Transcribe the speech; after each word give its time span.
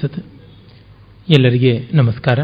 ಸತ್. 0.00 0.26
ಎಲ್ಲರಿಗೆ 1.28 1.88
ನಮಸ್ಕಾರ. 1.92 2.38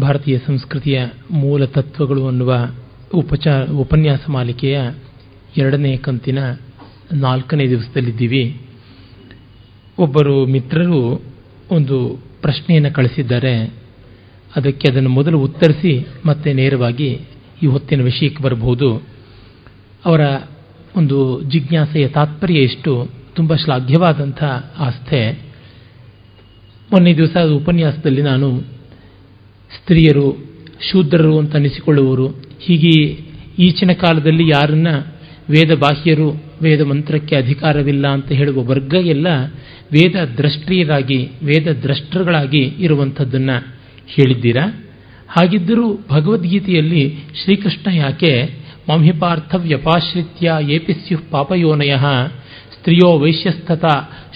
ಭಾರತೀಯ 0.00 0.38
ಸಂಸ್ಕೃತಿಯ 0.38 1.04
ಮೂಲ 1.30 1.64
ತತ್ವಗಳು 1.64 2.28
ಅನ್ನುವ 2.28 2.70
ಉಪಚಾರ 3.14 3.70
ಉಪನ್ಯಾಸ 3.70 4.20
ಮಾಲಿಕೆಯ 4.28 4.80
ಎರಡನೇ 5.56 5.96
ಕಂತಿನ 5.96 6.38
ನಾಲ್ಕನೇ 7.12 7.68
ದಿವಸದಲ್ಲಿದ್ದೀವಿ. 7.68 8.60
ಒಬ್ಬರು 9.98 10.46
ಮಿತ್ರರು 10.46 11.22
ಒಂದು 11.70 12.18
ಪ್ರಶ್ನೆಯನ್ನು 12.42 12.92
ಕಳಿಸಿದ್ದಾರೆ. 12.92 13.74
ಅದಕ್ಕೆ 14.56 14.92
ಅದನ್ನು 14.92 15.10
ಮೊದಲು 15.10 15.38
ಉತ್ತರಿಸಿ 15.38 16.06
ಮತ್ತೆ 16.26 16.52
ನೇರವಾಗಿ 16.52 17.20
ಈ 17.62 17.66
ಹೊತ್ತಿನ 17.66 18.02
ವಿಷಯಕ್ಕೆ 18.02 18.42
ಬರಬಹುದು. 18.42 19.02
ಅವರ 20.04 20.20
ಒಂದು 20.96 21.42
ಜಿಜ್ಞಾಸೆಯ 21.42 22.08
ತಾತ್ಪರ್ಯ 22.08 22.54
ಎಷ್ಟು? 22.54 23.08
ತುಂಬ 23.34 23.54
ಶ್ಲಾಘ್ಯವಾದಂಥ 23.54 24.44
ಆಸ್ಥೆ. 24.78 25.47
ಮೊನ್ನೆ 26.92 27.16
ದಿವಸ 27.16 27.36
ಉಪನ್ಯಾಸದಲ್ಲಿ 27.56 28.22
ನಾನು 28.22 28.60
ಸ್ತ್ರೀಯರು, 29.70 30.26
ಶೂದ್ರರು 30.92 31.38
ಅಂತ 31.38 31.56
ಅನಿಸಿಕೊಳ್ಳುವರು 31.56 32.28
ಹೀಗೆ 32.60 32.92
ಈಚಿನ 33.58 33.92
ಕಾಲದಲ್ಲಿ 33.92 34.48
ಯಾರನ್ನ 34.48 34.88
ವೇದ 35.50 35.74
ಬಾಹ್ಯರು, 35.74 36.28
ವೇದ 36.62 36.80
ಮಂತ್ರಕ್ಕೆ 36.80 37.36
ಅಧಿಕಾರವಿಲ್ಲ 37.36 38.06
ಅಂತ 38.06 38.28
ಹೇಳುವ 38.32 38.64
ವರ್ಗ 38.64 38.94
ಎಲ್ಲ 38.94 39.26
ವೇದ 39.92 40.16
ದ್ರಷ್ಟ್ರಿಯರಾಗಿ, 40.36 41.30
ವೇದ 41.42 41.68
ದ್ರಷ್ಟರುಗಳಾಗಿ 41.82 42.62
ಇರುವಂಥದ್ದನ್ನು 42.78 43.56
ಹೇಳಿದ್ದೀರಾ? 44.06 44.64
ಹಾಗಿದ್ದರೂ 45.28 45.94
ಭಗವದ್ಗೀತೆಯಲ್ಲಿ 46.10 47.14
ಶ್ರೀಕೃಷ್ಣ 47.44 47.90
ಯಾಕೆ 47.94 48.32
ಮಾಂಹಿಪಾರ್ಥ 48.88 49.54
ವ್ಯಪಾಶ್ರಿತ್ಯ 49.58 50.52
ಏಪಿಸ್ಯು 50.68 51.30
ಪಾಪಯೋನಯ 51.30 51.94
ಸ್ತ್ರೀಯೋ 52.78 53.08
ವೈಶ್ಯಸ್ಥತ 53.18 53.84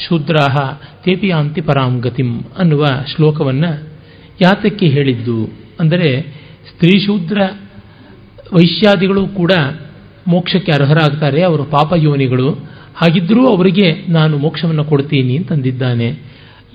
ಶೂದ್ರಾಹ 0.07 0.57
ತೇಪಿಯಾಂತಿ 1.05 1.61
ಪರಾಂಗತಿಂ 1.61 1.61
ಪರಾಂ 1.61 2.01
ಗತಿಂ 2.01 2.59
ಅನ್ನುವ 2.59 2.87
ಶ್ಲೋಕವನ್ನು 3.15 3.71
ಯಾತಕ್ಕೆ 4.41 4.87
ಹೇಳಿದ್ದು 4.87 5.39
ಅಂದರೆ 5.81 6.11
ಸ್ತ್ರೀ 6.69 6.99
ಶೂದ್ರ 7.07 7.39
ವೈಶ್ಯಾದಿಗಳು 8.53 9.27
ಕೂಡ 9.27 9.53
ಮೋಕ್ಷಕ್ಕೆ 10.29 10.73
ಅರ್ಹರಾಗ್ತಾರೆ, 10.73 11.43
ಅವರು 11.43 11.65
ಪಾಪ 11.65 11.93
ಯೋನಿಗಳು 11.97 12.49
ಹಾಗಿದ್ದರೂ 12.95 13.47
ಅವರಿಗೆ 13.47 13.87
ನಾನು 14.09 14.39
ಮೋಕ್ಷವನ್ನು 14.39 14.85
ಕೊಡ್ತೀನಿ 14.85 15.37
ಅಂತಂದಿದ್ದಾನೆ. 15.37 16.09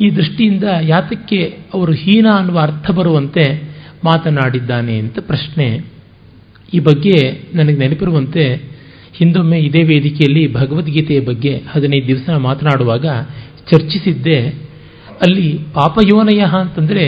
ಈ 0.02 0.10
ದೃಷ್ಟಿಯಿಂದ 0.10 0.64
ಯಾತಕ್ಕೆ 0.82 1.40
ಅವರು 1.74 1.94
ಹೀನ 1.94 2.28
ಅನ್ನುವ 2.36 2.60
ಅರ್ಥ 2.60 2.92
ಬರುವಂತೆ 2.92 3.46
ಮಾತನಾಡಿದ್ದಾನೆ 4.04 5.00
ಅಂತ 5.00 5.20
ಪ್ರಶ್ನೆ. 5.20 5.68
ಈ 6.74 6.80
ಬಗ್ಗೆ 6.80 7.18
ನನಗೆ 7.54 7.78
ನೆನಪಿರುವಂತೆ 7.78 8.46
ಹಿಂದೊಮ್ಮೆ 9.18 9.58
ಇದೇ 9.60 9.82
ವೇದಿಕೆಯಲ್ಲಿ 9.84 10.44
ಭಗವದ್ಗೀತೆಯ 10.54 11.20
ಬಗ್ಗೆ 11.22 11.54
ಹದಿನೈದು 11.72 12.08
ದಿವಸ 12.08 12.30
ಮಾತನಾಡುವಾಗ 12.46 13.06
ಚರ್ಚಿಸಿದ್ದೆ, 13.72 14.40
ಅಲ್ಲಿ 15.22 15.48
ಪಾಪಯೋನಯ 15.74 16.42
ಅಂತಂದರೆ 16.60 17.06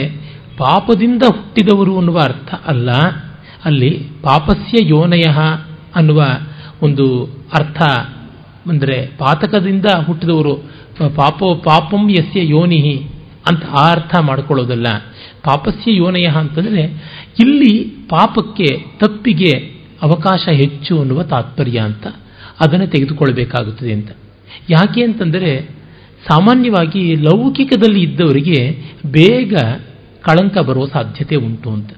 ಪಾಪದಿಂದ 0.58 1.24
ಹುಟ್ಟಿದವರು 1.36 1.94
ಅನ್ನುವ 1.98 2.20
ಅರ್ಥ 2.20 2.52
ಅಲ್ಲ, 2.68 2.90
ಅಲ್ಲಿ 3.66 3.92
ಪಾಪಸ್ಯ 4.24 4.78
ಯೋನಯ 4.88 5.28
ಅನ್ನುವ 5.96 6.22
ಒಂದು 6.82 7.06
ಅರ್ಥ, 7.54 7.80
ಅಂದರೆ 8.66 8.98
ಪಾತಕದಿಂದ 9.18 9.88
ಹುಟ್ಟಿದವರು, 10.08 10.56
ಪಾಪ, 11.16 11.40
ಪಾಪಂ 11.66 12.04
ಯಸ್ಯ 12.10 12.42
ಯೋನಿಹಿ 12.50 12.98
ಅಂತ 13.50 13.64
ಆ 13.74 13.84
ಅರ್ಥ 13.92 14.14
ಮಾಡಿಕೊಳ್ಳೋದಲ್ಲ. 14.22 14.88
ಪಾಪಸ್ಯ 15.44 15.96
ಯೋನಯ 15.96 16.28
ಅಂತಂದರೆ 16.40 16.84
ಇಲ್ಲಿ 17.40 17.74
ಪಾಪಕ್ಕೆ, 18.10 18.70
ತಪ್ಪಿಗೆ 18.98 19.54
ಅವಕಾಶ 20.02 20.44
ಹೆಚ್ಚು 20.52 20.94
ಅನ್ನುವ 21.02 21.24
ತಾತ್ಪರ್ಯ 21.24 21.80
ಅಂತ 21.80 22.08
ಅದನ್ನು 22.60 22.88
ತೆಗೆದುಕೊಳ್ಳಬೇಕಾಗುತ್ತದೆ 22.88 23.92
ಅಂತ. 23.94 24.10
ಯಾಕೆ 24.70 25.02
ಅಂತಂದರೆ 25.04 25.52
ಸಾಮಾನ್ಯವಾಗಿ 26.28 27.16
ಲೌಕಿಕದಲ್ಲಿ 27.16 28.02
ಇದ್ದವರಿಗೆ 28.02 28.60
ಬೇಗ 29.12 29.54
ಕಳಂಕ 30.26 30.58
ಬರುವ 30.60 30.86
ಸಾಧ್ಯತೆ 30.86 31.36
ಉಂಟು 31.36 31.70
ಅಂತ. 31.70 31.92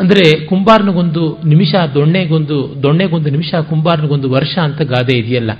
ಅಂದರೆ 0.00 0.24
ಕುಂಬಾರನಿಗೊಂದು 0.46 1.22
ನಿಮಿಷ, 1.44 1.74
ದೊಣ್ಣೆಗೊಂದು 1.94 2.56
ದೊಣ್ಣೆಗೊಂದು 2.82 3.30
ನಿಮಿಷ, 3.30 3.54
ಕುಂಬಾರನಿಗೊಂದು 3.54 4.28
ವರ್ಷ 4.30 4.54
ಅಂತ 4.58 4.82
ಗಾದೆ 4.82 5.14
ಇದೆಯಲ್ಲ, 5.18 5.52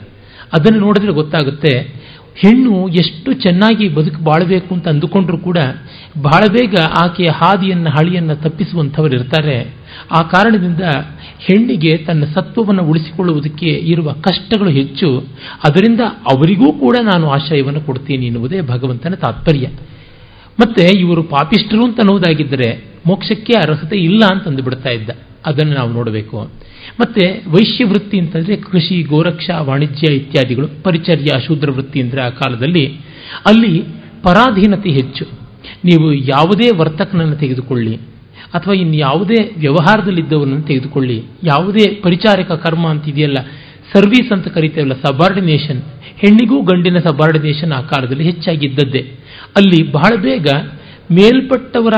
ಅದನ್ನು 0.53 0.81
ನೋಡಿದ್ರೆ 0.81 1.13
ಗೊತ್ತಾಗುತ್ತೆ 1.13 1.73
ಹೆಣ್ಣು 2.37 2.89
ಎಷ್ಟು 2.89 3.33
ಚೆನ್ನಾಗಿ 3.33 3.89
ಬದುಕು 3.89 4.25
ಬಾಳಬೇಕು 4.25 4.75
ಅಂತ 4.75 4.89
ಅಂದುಕೊಂಡ್ರೂ 4.89 5.39
ಕೂಡ 5.39 5.59
ಬಹಳ 6.23 6.47
ಬೇಗ 6.53 6.75
ಆಕೆಯ 7.03 7.29
ಹಾದಿಯನ್ನು, 7.29 7.91
ಹಳಿಯನ್ನು 7.91 8.37
ತಪ್ಪಿಸುವಂಥವರು 8.37 9.15
ಇರ್ತಾರೆ. 9.15 9.75
ಆ 10.11 10.23
ಕಾರಣದಿಂದ 10.23 10.81
ಹೆಣ್ಣಿಗೆ 11.39 11.97
ತನ್ನ 11.97 12.25
ಸತ್ವವನ್ನು 12.25 12.85
ಉಳಿಸಿಕೊಳ್ಳುವುದಕ್ಕೆ 12.85 13.67
ಇರುವ 13.67 14.13
ಕಷ್ಟಗಳು 14.13 14.69
ಹೆಚ್ಚು. 14.69 15.21
ಅದರಿಂದ 15.65 16.01
ಅವರಿಗೂ 16.01 16.73
ಕೂಡ 16.73 16.97
ನಾನು 17.03 17.31
ಆಶ್ರಯವನ್ನು 17.31 17.81
ಕೊಡ್ತೀನಿ 17.81 18.27
ಎನ್ನುವುದೇ 18.27 18.61
ಭಗವಂತನ 18.61 19.15
ತಾತ್ಪರ್ಯ. 19.15 19.69
ಮತ್ತೆ 20.61 21.01
ಇವರು 21.01 21.23
ಪಾಪಿಷ್ಠರು 21.23 21.85
ಅಂತ 21.85 22.01
ಅನ್ನೋದಾಗಿದ್ದರೆ 22.01 22.85
ಮೋಕ್ಷಕ್ಕೆ 23.07 23.53
ಅರ್ಹತೆ 23.53 23.97
ಇಲ್ಲ 23.97 24.25
ಅಂತಂದು 24.33 24.63
ಬಿಡ್ತಾ 24.63 24.91
ಇದ್ದ. 24.91 25.11
ಅದನ್ನು 25.47 25.75
ನಾವು 25.75 25.93
ನೋಡಬೇಕು. 25.93 26.51
ಮತ್ತೆ 27.01 27.43
ವೈಶ್ಯ 27.49 27.85
ವೃತ್ತಿ 27.85 28.19
ಅಂತಂದರೆ 28.19 28.57
ಕೃಷಿ, 28.57 29.03
ಗೋರಕ್ಷಾ, 29.03 29.61
ವಾಣಿಜ್ಯ 29.61 30.15
ಇತ್ಯಾದಿಗಳು. 30.15 30.69
ಪರಿಚರ್ಯ 30.83 31.31
ಶೂದ್ರ 31.47 31.71
ವೃತ್ತಿ 31.71 32.01
ಅಂದರೆ 32.01 32.21
ಆ 32.23 32.29
ಕಾಲದಲ್ಲಿ 32.29 32.87
ಅಲ್ಲಿ 33.47 33.83
ಪರಾಧೀನತೆ 34.23 34.91
ಹೆಚ್ಚು. 34.91 35.25
ನೀವು 35.85 36.13
ಯಾವುದೇ 36.13 36.69
ವರ್ತಕನನ್ನು 36.77 37.37
ತೆಗೆದುಕೊಳ್ಳಿ 37.37 37.97
ಅಥವಾ 38.55 38.75
ಇನ್ಯಾವುದೇ 38.75 39.53
ವ್ಯವಹಾರದಲ್ಲಿದ್ದವರನ್ನು 39.59 40.63
ತೆಗೆದುಕೊಳ್ಳಿ. 40.63 41.23
ಯಾವುದೇ 41.45 41.95
ಪರಿಚಾರಕ 42.03 42.53
ಕರ್ಮ 42.53 42.89
ಅಂತಿದೆಯಲ್ಲ 42.89 43.39
ಸರ್ವೀಸ್ 43.93 44.33
ಅಂತ 44.33 44.49
ಕರಿತೇವಲ್ಲ 44.49 44.93
ಸಬಾರ್ಡಿನೇಷನ್ 44.95 45.81
ಹೆಣ್ಣಿಗೂ 46.17 46.63
ಗಂಡಿನ 46.63 46.99
ಸಬಾರ್ಡಿನೇಷನ್ 46.99 47.73
ಆ 47.73 47.81
ಕಾಲದಲ್ಲಿ 47.81 48.25
ಹೆಚ್ಚಾಗಿದ್ದದ್ದೇ 48.25 49.03
ಅಲ್ಲಿ 49.57 49.93
ಬಹಳ 49.93 50.17
ಬೇಗ 50.23 50.47
ಮೇಲ್ಪಟ್ಟವರ 51.13 51.93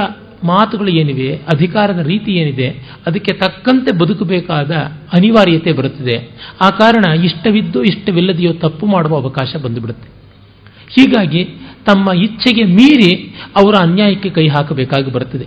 ಮಾತುಗಳು 0.46 0.88
ಏನಿವೆ, 0.88 1.36
ಅಧಿಕಾರದ 1.36 2.06
ರೀತಿ 2.06 2.32
ಏನಿದೆ, 2.32 2.68
ಅದಕ್ಕೆ 3.06 3.32
ತಕ್ಕಂತೆ 3.32 3.98
ಬದುಕಬೇಕಾದ 3.98 4.70
ಅನಿವಾರ್ಯತೆ 5.12 5.72
ಬರುತ್ತದೆ. 5.72 6.30
ಆ 6.62 6.70
ಕಾರಣ 6.70 7.04
ಇಷ್ಟವಿದ್ದು 7.20 7.82
ಇಷ್ಟವಿಲ್ಲದೆಯೋ 7.82 8.52
ತಪ್ಪು 8.52 8.86
ಮಾಡುವ 8.86 9.16
ಅವಕಾಶ 9.16 9.56
ಬಂದುಬಿಡುತ್ತೆ. 9.56 10.08
ಹೀಗಾಗಿ 10.94 11.44
ತಮ್ಮ 11.86 12.12
ಇಚ್ಛೆಗೆ 12.12 12.64
ಮೀರಿ 12.64 13.12
ಅವರ 13.56 13.74
ಅನ್ಯಾಯಕ್ಕೆ 13.80 14.30
ಕೈ 14.30 14.48
ಹಾಕಬೇಕಾಗಿ 14.48 15.10
ಬರುತ್ತದೆ. 15.12 15.44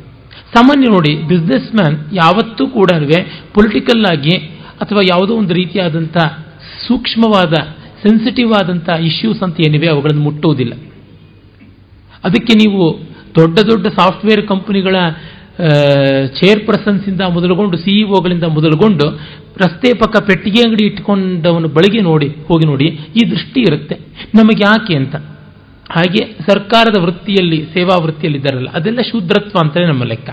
ಸಾಮಾನ್ಯ 0.56 0.88
ನೋಡಿ 0.88 1.16
ಬಿಸ್ನೆಸ್ 1.28 1.76
ಮ್ಯಾನ್ 1.76 1.98
ಯಾವತ್ತೂ 2.14 2.68
ಕೂಡ 2.68 2.90
ಪೊಲಿಟಿಕಲ್ 3.54 4.06
ಆಗಿ 4.06 4.36
ಅಥವಾ 4.82 5.02
ಯಾವುದೋ 5.02 5.34
ಒಂದು 5.36 5.54
ರೀತಿಯಾದಂಥ 5.54 6.18
ಸೂಕ್ಷ್ಮವಾದ 6.88 7.54
ಸೆನ್ಸಿಟಿವ್ 8.04 8.54
ಆದಂಥ 8.54 8.90
ಇಶ್ಯೂಸ್ 8.90 9.44
ಅಂತ 9.44 9.58
ಏನಿವೆ 9.68 9.88
ಅವುಗಳನ್ನು 9.88 10.22
ಮುಟ್ಟುವುದಿಲ್ಲ. 10.22 10.74
ಅದಕ್ಕೆ 12.24 12.54
ನೀವು 12.54 13.09
ದೊಡ್ಡ 13.38 13.60
ದೊಡ್ಡ 13.60 13.88
ಸಾಫ್ಟ್ವೇರ್ 13.88 14.48
ಕಂಪನಿಗಳ 14.48 14.96
ಚೇರ್ಪರ್ಸನ್ಸಿಂದ 16.40 17.22
ಮೊದಲುಗೊಂಡು 17.22 17.78
ಸಿಇಒಗಳಿಂದ 17.78 18.44
ಮೊದಲುಗೊಂಡು 18.44 19.06
ರಸ್ತೆ 19.62 19.94
ಪಕ್ಕ 19.94 20.18
ಪೆಟ್ಟಿಗೆ 20.18 20.62
ಅಂಗಡಿ 20.62 20.86
ಇಟ್ಕೊಂಡವನ 20.86 21.66
ಬಳಿಗೆ 21.66 22.02
ನೋಡಿ, 22.02 22.28
ಹೋಗಿ 22.28 22.66
ನೋಡಿ, 22.68 22.86
ಈ 22.86 23.30
ದೃಷ್ಟಿ 23.30 23.62
ಇರುತ್ತೆ. 23.62 23.96
ನಮಗೆ 24.36 24.64
ಯಾಕೆ 24.64 24.96
ಅಂತ? 24.96 25.16
ಹಾಗೆ 25.92 26.22
ಸರ್ಕಾರದ 26.50 27.02
ವೃತ್ತಿಯಲ್ಲಿ, 27.02 27.64
ಸೇವಾ 27.74 27.96
ವೃತ್ತಿಯಲ್ಲಿ 28.04 28.40
ಇದ್ದಾರಲ್ಲ, 28.40 28.70
ಅದೆಲ್ಲ 28.70 29.00
ಶೂದ್ರತ್ವ 29.02 29.58
ಅಂತಲೇ 29.60 29.86
ನಮ್ಮ 29.86 30.04
ಲೆಕ್ಕ. 30.04 30.30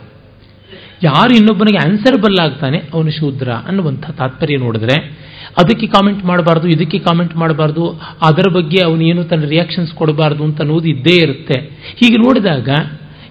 ಯಾರು 1.02 1.36
ಇನ್ನೊಬ್ಬನಿಗೆ 1.36 1.78
ಆನ್ಸರಬಲ್ 1.78 2.38
ಆಗ್ತಾನೆ, 2.38 2.78
ಅವನು 2.92 3.10
ಶೂದ್ರ 3.10 3.50
ಅನ್ನುವಂಥ 3.50 4.10
ತಾತ್ಪರ್ಯ 4.10 4.56
ನೋಡಿದ್ರೆ, 4.56 5.26
ಅದಕ್ಕೆ 5.58 5.86
ಕಾಮೆಂಟ್ 5.86 6.24
ಮಾಡಬಾರ್ದು, 6.24 6.68
ಇದಕ್ಕೆ 6.68 6.98
ಕಾಮೆಂಟ್ 6.98 7.36
ಮಾಡಬಾರ್ದು, 7.36 8.00
ಅದರ 8.22 8.50
ಬಗ್ಗೆ 8.52 8.84
ಅವನೇನು 8.84 9.24
ತನ್ನ 9.24 9.44
ರಿಯಾಕ್ಷನ್ಸ್ 9.44 9.92
ಕೊಡಬಾರ್ದು 9.92 10.44
ಅಂತ 10.44 10.60
ಅನ್ನೋದು 10.60 10.88
ಇದ್ದೇ 10.88 11.16
ಇರುತ್ತೆ. 11.22 11.60
ಹೀಗೆ 11.96 12.14
ನೋಡಿದಾಗ, 12.14 12.68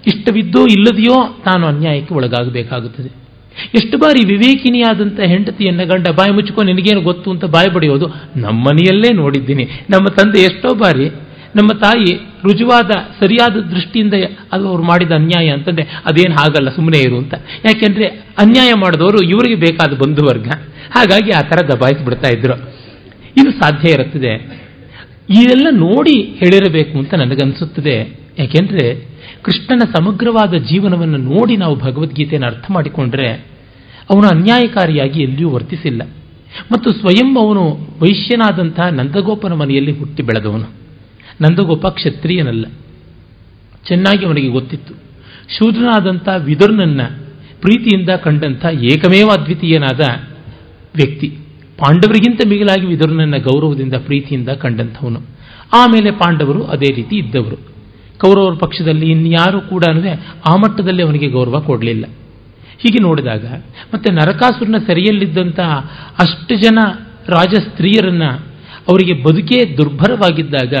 ಇಷ್ಟವಿದ್ದೋ 0.06 0.62
ಇಲ್ಲದೆಯೋ 0.62 1.38
ತಾನು 1.44 1.66
ಅನ್ಯಾಯಕ್ಕೆ 1.66 2.14
ಒಳಗಾಗಬೇಕಾಗುತ್ತದೆ. 2.14 3.26
ಎಷ್ಟು 3.74 3.98
ಬಾರಿ 3.98 4.28
ವಿವೇಕಿನಿಯಾದಂಥ 4.28 5.20
ಹೆಂಡತಿಯನ್ನು 5.20 5.86
ಗಂಡ 5.86 6.08
ಬಾಯಿ 6.08 6.32
ಮುಚ್ಚಿಕೊಂಡು 6.32 6.72
ನಿನಗೇನು 6.72 7.00
ಗೊತ್ತು 7.00 7.30
ಅಂತ 7.30 7.44
ಬಾಯಿ 7.44 7.74
ಬಡಿಯೋದು 7.74 8.06
ನಮ್ಮನೆಯಲ್ಲೇ 8.36 9.14
ನೋಡಿದ್ದೀನಿ. 9.14 9.64
ನಮ್ಮ 9.64 10.04
ತಂದೆ 10.04 10.40
ಎಷ್ಟೋ 10.40 10.74
ಬಾರಿ 10.74 11.25
ನಮ್ಮ 11.56 11.78
ತಾಯಿ 11.80 12.14
ರುಜುವಾದ 12.16 12.90
ಸರಿಯಾದ 12.90 13.52
ದೃಷ್ಟಿಯಿಂದ 13.52 14.14
ಅದು 14.52 14.68
ಅವ್ರು 14.68 14.82
ಮಾಡಿದ 14.82 15.10
ಅನ್ಯಾಯ 15.12 15.48
ಅಂತಂದರೆ 15.48 15.82
ಅದೇನು 15.82 16.34
ಹಾಗಲ್ಲ 16.34 16.70
ಸುಮ್ಮನೆ 16.70 16.98
ಇರು 16.98 17.18
ಅಂತ. 17.18 17.34
ಯಾಕೆಂದ್ರೆ 17.64 18.06
ಅನ್ಯಾಯ 18.38 18.72
ಮಾಡಿದವರು 18.80 19.24
ಇವರಿಗೆ 19.24 19.54
ಬೇಕಾದ 19.54 19.96
ಬಂಧುವರ್ಗ. 19.96 20.48
ಹಾಗಾಗಿ 20.90 21.30
ಆ 21.30 21.40
ಥರ 21.40 21.66
ದಬಾಯಿಸ್ಬಿಡ್ತಾ 21.66 22.28
ಇದ್ರು. 22.28 22.56
ಇದು 23.36 23.50
ಸಾಧ್ಯ 23.50 23.92
ಇರುತ್ತದೆ. 23.92 24.34
ಇದೆಲ್ಲ 25.30 25.66
ನೋಡಿ 25.70 26.22
ಹೇಳಿರಬೇಕು 26.22 26.98
ಅಂತ 26.98 27.14
ನನಗನ್ಸುತ್ತದೆ. 27.14 28.20
ಯಾಕೆಂದ್ರೆ 28.38 28.94
ಕೃಷ್ಣನ 29.42 29.78
ಸಮಗ್ರವಾದ 29.78 30.54
ಜೀವನವನ್ನು 30.54 31.16
ನೋಡಿ 31.16 31.56
ನಾವು 31.56 31.76
ಭಗವದ್ಗೀತೆಯನ್ನು 31.76 32.48
ಅರ್ಥ 32.48 32.64
ಮಾಡಿಕೊಂಡ್ರೆ 32.70 33.28
ಅವನು 34.10 34.28
ಅನ್ಯಾಯಕಾರಿಯಾಗಿ 34.28 35.22
ಎಲ್ಲಿಯೂ 35.22 35.50
ವರ್ತಿಸಿಲ್ಲ. 35.50 36.02
ಮತ್ತು 36.72 36.92
ಸ್ವಯಂ 36.92 37.38
ಅವನು 37.38 37.64
ವೈಶ್ಯನಾದಂತಹ 38.00 38.88
ನಂದಗೋಪನ 38.88 39.52
ಮನೆಯಲ್ಲಿ 39.52 39.98
ಹುಟ್ಟಿ 39.98 40.22
ಬೆಳೆದವನು. 40.22 40.85
ನಂದಗೋಪ 41.40 41.86
ಕ್ಷತ್ರಿಯನಲ್ಲ. 41.86 42.66
ಚೆನ್ನಾಗಿ 43.86 44.26
ಅವನಿಗೆ 44.26 44.48
ಗೊತ್ತಿತ್ತು. 44.48 44.94
ಶೂದ್ರನಾದಂಥ 45.58 46.28
ವಿದುರ್ನನ್ನ 46.38 47.00
ಪ್ರೀತಿಯಿಂದ 47.60 48.10
ಕಂಡಂಥ 48.10 48.64
ಏಕಮೇವ 48.64 49.28
ಅದ್ವಿತೀಯನಾದ 49.38 50.00
ವ್ಯಕ್ತಿ 50.96 51.28
ಪಾಂಡವರಿಗಿಂತ 51.78 52.40
ಮಿಗಿಲಾಗಿ 52.48 52.86
ವಿದುರ್ನನ್ನ 52.86 53.36
ಗೌರವದಿಂದ 53.36 53.94
ಪ್ರೀತಿಯಿಂದ 53.94 54.48
ಕಂಡಂಥವನು. 54.48 55.20
ಆಮೇಲೆ 55.72 56.10
ಪಾಂಡವರು 56.10 56.64
ಅದೇ 56.64 56.94
ರೀತಿ 56.94 57.16
ಇದ್ದವರು. 57.16 57.56
ಕೌರವರ 58.18 58.54
ಪಕ್ಷದಲ್ಲಿ 58.54 59.10
ಇನ್ಯಾರು 59.10 59.60
ಕೂಡ 59.60 59.84
ಆ 60.46 60.56
ಮಟ್ಟದಲ್ಲಿ 60.56 61.02
ಅವನಿಗೆ 61.02 61.28
ಗೌರವ 61.28 61.60
ಕೊಡಲಿಲ್ಲ. 61.60 62.04
ಹೀಗೆ 62.78 63.02
ನೋಡಿದಾಗ 63.02 63.46
ಮತ್ತೆ 63.94 64.12
ನರಕಾಸುರನ 64.12 64.74
ಸೆರೆಯಲ್ಲಿದ್ದಂಥ 64.86 65.60
ಅಷ್ಟು 66.18 66.54
ಜನ 66.54 66.78
ರಾಜ 67.28 67.54
ಸ್ತ್ರೀಯರನ್ನ 67.54 68.24
ಅವರಿಗೆ 68.88 69.22
ಬದುಕೇ 69.22 69.76
ದುರ್ಭರವಾಗಿದ್ದಾಗ 69.76 70.74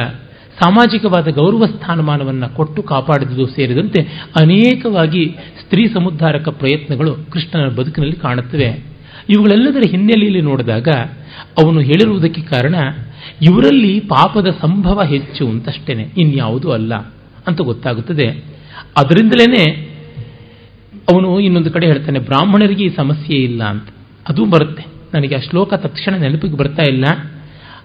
ಸಾಮಾಜಿಕವಾದ 0.62 1.28
ಗೌರವ 1.28 1.66
ಸ್ಥಾನಮಾನವನ್ನು 1.66 2.54
ಕೊಟ್ಟು 2.54 2.82
ಕಾಪಾಡಿದುದು 2.82 3.46
ಸೇರಿದಂತೆ 3.46 4.28
ಅನೇಕವಾಗಿ 4.40 5.36
ಸ್ತ್ರೀ 5.64 5.88
ಸಮುದ್ಧಾರಕ 5.88 6.48
ಪ್ರಯತ್ನಗಳು 6.48 7.16
ಕೃಷ್ಣನ 7.30 7.68
ಬದುಕಿನಲ್ಲಿ 7.68 8.16
ಕಾಣುತ್ತವೆ. 8.16 8.84
ಇವುಗಳೆಲ್ಲದರ 9.28 9.90
ಹಿನ್ನೆಲೆಯಲ್ಲಿ 9.90 10.40
ನೋಡಿದಾಗ 10.40 10.88
ಅವನು 11.64 11.80
ಹೇಳಿರುವುದಕ್ಕೆ 11.80 12.42
ಕಾರಣ, 12.42 12.74
ಇವರಲ್ಲಿ 13.42 14.00
ಪಾಪದ 14.00 14.46
ಸಂಭವ 14.60 15.02
ಹೆಚ್ಚು 15.02 15.48
ಅಂತಷ್ಟೇನೆ, 15.48 16.08
ಇನ್ಯಾವುದೂ 16.16 16.70
ಅಲ್ಲ 16.70 16.94
ಅಂತ 17.46 17.60
ಗೊತ್ತಾಗುತ್ತದೆ. 17.60 18.28
ಅದರಿಂದಲೇ 18.96 19.70
ಅವನು 21.12 21.40
ಇನ್ನೊಂದು 21.40 21.70
ಕಡೆ 21.70 21.86
ಹೇಳ್ತಾನೆ, 21.86 22.18
ಬ್ರಾಹ್ಮಣರಿಗೆ 22.18 22.84
ಈ 22.84 22.96
ಸಮಸ್ಯೆ 22.96 23.36
ಇಲ್ಲ 23.36 23.64
ಅಂತ. 23.64 23.88
ಅದು 24.28 24.44
ಬರುತ್ತೆ. 24.44 24.84
ನನಗೆ 25.14 25.34
ಆ 25.34 25.38
ಶ್ಲೋಕ 25.38 25.74
ತಕ್ಷಣ 25.74 26.14
ನೆನಪಿಗೆ 26.14 26.56
ಬರ್ತಾ 26.56 26.82
ಇಲ್ಲ. 26.82 27.04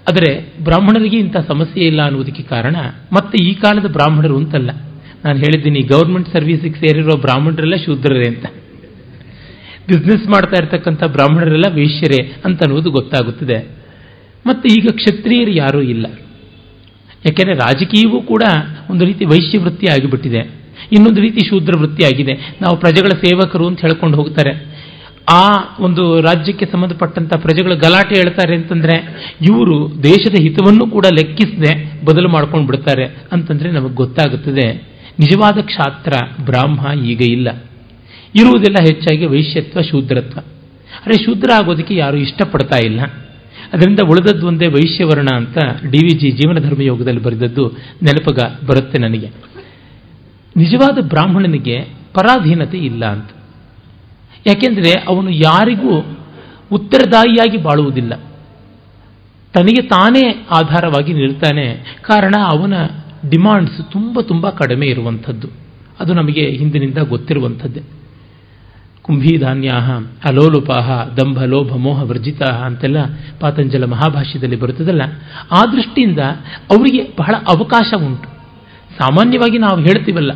ಆದರೆ 0.10 0.54
ಬ್ರಾಹ್ಮಣರಿಗೆ 0.64 1.18
ಇಂಥ 1.18 1.38
ಸಮಸ್ಯೆ 1.38 1.84
ಇಲ್ಲ 1.84 2.02
ಅನ್ನುವುದಕ್ಕೆ 2.06 2.44
ಕಾರಣ 2.44 2.76
ಮತ್ತೆ 3.14 3.44
ಈ 3.44 3.54
ಕಾಲದ 3.54 3.92
ಬ್ರಾಹ್ಮಣರು 3.92 4.38
ಅಂತಲ್ಲ. 4.38 4.70
ನಾನು 5.26 5.40
ಹೇಳಿದ್ದೀನಿ 5.40 5.82
ಗೌರ್ಮೆಂಟ್ 5.82 6.30
ಸರ್ವೀಸಿಗೆ 6.34 6.76
ಸೇರಿರೋ 6.76 7.18
ಬ್ರಾಹ್ಮಣರೆಲ್ಲ 7.18 7.76
ಶೂದ್ರರೇ 7.76 8.28
ಅಂತ. 8.28 8.46
ಬಿಸ್ನೆಸ್ 9.88 10.28
ಮಾಡ್ತಾ 10.28 10.64
ಇರ್ತಕ್ಕಂಥ 10.64 11.04
ಬ್ರಾಹ್ಮಣರೆಲ್ಲ 11.04 11.66
ವೈಶ್ಯರೇ 11.76 12.34
ಅಂತ 12.46 12.64
ಅನ್ನುವುದು 12.64 12.92
ಗೊತ್ತಾಗುತ್ತದೆ. 12.92 13.68
ಮತ್ತು 14.46 14.74
ಈಗ 14.74 14.88
ಕ್ಷತ್ರಿಯರು 14.92 15.52
ಯಾರೂ 15.52 15.82
ಇಲ್ಲ. 15.82 16.06
ಯಾಕೆಂದರೆ 17.26 17.54
ರಾಜಕೀಯವೂ 17.54 18.22
ಕೂಡ 18.22 18.44
ಒಂದು 18.90 19.06
ರೀತಿ 19.06 19.26
ವೈಶ್ಯ 19.26 19.60
ವೃತ್ತಿ 19.60 19.88
ಆಗಿಬಿಟ್ಟಿದೆ. 19.88 20.40
ಇನ್ನೊಂದು 20.92 21.22
ರೀತಿ 21.22 21.40
ಶೂದ್ರ 21.50 21.74
ವೃತ್ತಿ 21.80 22.04
ಆಗಿದೆ. 22.06 22.56
ನಾವು 22.62 22.78
ಪ್ರಜೆಗಳ 22.78 23.10
ಸೇವಕರು 23.10 23.68
ಅಂತ 23.68 23.82
ಹೇಳ್ಕೊಂಡು 23.82 24.18
ಹೋಗ್ತಾರೆ. 24.18 24.71
ಆ 25.32 25.58
ಒಂದು 25.80 26.22
ರಾಜ್ಯಕ್ಕೆ 26.22 26.66
ಸಂಬಂಧಪಟ್ಟಂತ 26.66 27.34
ಪ್ರಜೆಗಳು 27.34 27.76
ಗಲಾಟೆ 27.76 28.16
ಹೇಳ್ತಾರೆ 28.16 28.56
ಅಂತಂದ್ರೆ 28.56 28.96
ಇವರು 29.42 30.04
ದೇಶದ 30.04 30.36
ಹಿತವನ್ನು 30.42 30.88
ಕೂಡ 30.88 31.06
ಲೆಕ್ಕಿಸದೆ 31.14 32.06
ಬದಲು 32.06 32.30
ಮಾಡ್ಕೊಂಡು 32.30 32.68
ಬಿಡ್ತಾರೆ 32.68 33.06
ಅಂತಂದ್ರೆ 33.32 33.72
ನಮಗೆ 33.72 33.94
ಗೊತ್ತಾಗುತ್ತದೆ. 33.94 34.74
ನಿಜವಾದ 35.20 35.58
ಕ್ಷಾತ್ರ 35.62 36.14
ಬ್ರಾಹ್ಮ 36.46 37.02
ಈಗ 37.06 37.22
ಇಲ್ಲ. 37.22 37.64
ಇರುವುದೆಲ್ಲ 38.36 38.78
ಹೆಚ್ಚಾಗಿ 38.82 39.26
ವೈಶ್ಯತ್ವ, 39.26 39.82
ಶೂದ್ರತ್ವ. 39.82 40.40
ಅರೆ 41.06 41.26
ಶೂದ್ರ 41.26 41.50
ಆಗೋದಕ್ಕೆ 41.56 41.96
ಯಾರು 41.96 42.18
ಇಷ್ಟಪಡ್ತಾ 42.18 42.78
ಇಲ್ಲ. 42.86 43.02
ಅದರಿಂದ 43.74 44.00
ಉಳಿದದ್ದು 44.10 44.48
ಒಂದೇ 44.48 44.68
ವೈಶ್ಯವರ್ಣ 44.68 45.28
ಅಂತ 45.36 45.58
ಡಿ 45.92 45.98
ವಿ 45.98 46.20
ಜಿ 46.20 46.32
ಜೀವನ 46.32 46.82
ಯೋಗದಲ್ಲಿ 46.82 47.24
ಬರೆದದ್ದು 47.24 47.68
ನೆನಪಗ 48.04 48.40
ಬರುತ್ತೆ 48.66 48.98
ನನಗೆ. 48.98 49.30
ನಿಜವಾದ 50.58 51.08
ಬ್ರಾಹ್ಮಣನಿಗೆ 51.08 51.80
ಪರಾಧೀನತೆ 52.14 52.78
ಇಲ್ಲ 52.78 53.06
ಅಂತ. 53.06 53.30
ಯಾಕೆಂದರೆ 54.48 54.92
ಅವನು 55.08 55.30
ಯಾರಿಗೂ 55.30 56.18
ಉತ್ತರದಾಯಿಯಾಗಿ 56.72 57.58
ಬಾಳುವುದಿಲ್ಲ. 57.58 58.16
ತನಗೆ 59.54 59.82
ತಾನೇ 59.82 60.48
ಆಧಾರವಾಗಿ 60.52 61.14
ನಿಲ್ತಾನೆ. 61.14 61.98
ಕಾರಣ 62.02 62.34
ಅವನ 62.54 62.74
ಡಿಮಾಂಡ್ಸ್ 63.30 63.92
ತುಂಬ 63.92 64.22
ತುಂಬ 64.22 64.50
ಕಡಿಮೆ 64.50 64.86
ಇರುವಂಥದ್ದು. 64.86 65.48
ಅದು 66.00 66.14
ನಮಗೆ 66.14 66.50
ಹಿಂದಿನಿಂದ 66.50 66.98
ಗೊತ್ತಿರುವಂಥದ್ದೇ. 66.98 67.82
ಕುಂಭೀಧಾನ್ಯ 69.02 69.70
ಅಲೋಲುಪಾಹ, 70.26 71.08
ದಂಭ, 71.08 71.44
ಲೋಭ, 71.44 71.76
ಮೋಹ 71.76 72.04
ವರ್ಜಿತ 72.04 72.44
ಅಂತೆಲ್ಲ 72.44 72.98
ಪಾತಂಜಲ 73.40 73.86
ಮಹಾಭಾಷ್ಯದಲ್ಲಿ 73.86 74.56
ಬರುತ್ತದಲ್ಲ, 74.56 75.02
ಆ 75.52 75.66
ದೃಷ್ಟಿಯಿಂದ 75.66 76.20
ಅವರಿಗೆ 76.72 77.04
ಬಹಳ 77.04 77.36
ಅವಕಾಶ 77.48 77.94
ಉಂಟು. 77.98 78.30
ಸಾಮಾನ್ಯವಾಗಿ 78.98 79.58
ನಾವು 79.58 79.80
ಹೇಳ್ತೀವಲ್ಲ 79.80 80.32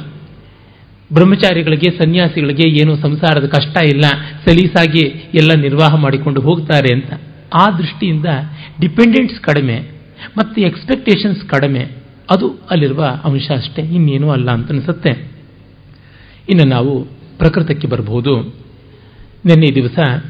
ಬ್ರಹ್ಮಚಾರಿಗಳಿಗೆ, 1.13 1.91
ಸನ್ಯಾಸಿಗಳಿಗೆ 1.91 2.69
ಏನು 2.69 2.97
ಸಂಸಾರದ 2.97 3.45
ಕಷ್ಟ 3.45 3.83
ಇಲ್ಲ, 3.83 4.01
ಸಲೀಸಾಗಿ 4.45 4.99
ಎಲ್ಲ 5.33 5.61
ನಿರ್ವಾಹ 5.61 5.95
ಮಾಡಿಕೊಂಡು 5.95 6.41
ಹೋಗ್ತಾರೆ 6.41 6.93
ಅಂತ. 6.93 7.21
ಆ 7.53 7.69
ದೃಷ್ಟಿಯಿಂದ 7.77 8.25
ಡಿಪೆಂಡೆಂಟ್ಸ್ 8.81 9.39
ಕಡಿಮೆ, 9.39 9.81
ಮತ್ತು 10.37 10.61
ಎಕ್ಸ್ಪೆಕ್ಟೇಷನ್ಸ್ 10.61 11.41
ಕಡಿಮೆ. 11.41 11.87
ಅದು 12.31 12.59
ಅಲ್ಲಿರುವ 12.69 13.19
ಅಂಶ 13.23 13.51
ಅಷ್ಟೇ, 13.51 13.81
ಇನ್ನೇನೂ 13.81 14.29
ಅಲ್ಲ 14.29 14.51
ಅಂತ 14.51 14.71
ಅನಿಸುತ್ತೆ. 14.71 15.09
ಇನ್ನು 16.49 16.69
ನಾವು 16.69 17.03
ಪ್ರಕೃತಕ್ಕೆ 17.37 17.87
ಬರಬಹುದು. 17.87 18.41
ನಿನ್ನೆ 19.45 19.75
ದಿವಸ 19.75 20.23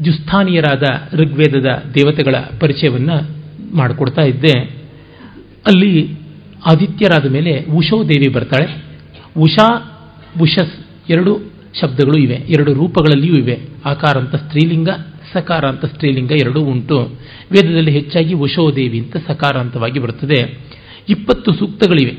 ಜುಸ್ಥಾನಿಯರಾದ 0.00 0.82
ಋಗ್ವೇದದ 1.14 1.66
ದೇವತೆಗಳ 1.94 2.34
ಪರಿಚಯವನ್ನು 2.60 3.36
ಮಾಡಿಕೊಡ್ತಾ 3.76 4.22
ಇದ್ದೆ. 4.22 4.58
ಅಲ್ಲಿ 5.66 6.12
ಆದಿತ್ಯರಾದ 6.66 7.30
ಮೇಲೆ 7.30 7.64
ಉಷೋ 7.64 8.08
ದೇವಿ 8.08 8.28
ಬರ್ತಾಳೆ. 8.28 8.83
ಉಷಾ, 9.38 9.90
ಉಷಸ್ 10.40 10.72
ಎರಡು 11.10 11.40
ಶಬ್ದಗಳು 11.80 12.22
ಇವೆ, 12.22 12.34
ಎರಡು 12.34 12.74
ರೂಪಗಳಲ್ಲಿಯೂ 12.74 13.34
ಇವೆ. 13.34 13.60
ಆಕಾರ 13.84 14.18
ಅಂತ 14.18 14.34
ಸ್ತ್ರೀಲಿಂಗ 14.34 14.88
ಸಕಾರ 15.32 15.64
ಅಂತ 15.64 15.84
ಸ್ತ್ರೀಲಿಂಗ 15.84 16.32
ಎರಡೂ 16.32 16.60
ಉಂಟು. 16.60 17.00
ವೇದದಲ್ಲಿ 17.52 17.90
ಹೆಚ್ಚಾಗಿ 17.90 18.34
ಉಷೋದೇವಿ 18.34 18.98
ಅಂತ 18.98 19.16
ಸಕಾರಾಂತವಾಗಿ 19.26 19.98
ಬರುತ್ತದೆ. 19.98 20.58
ಇಪ್ಪತ್ತು 21.08 21.52
ಸೂಕ್ತಗಳಿವೆ. 21.52 22.10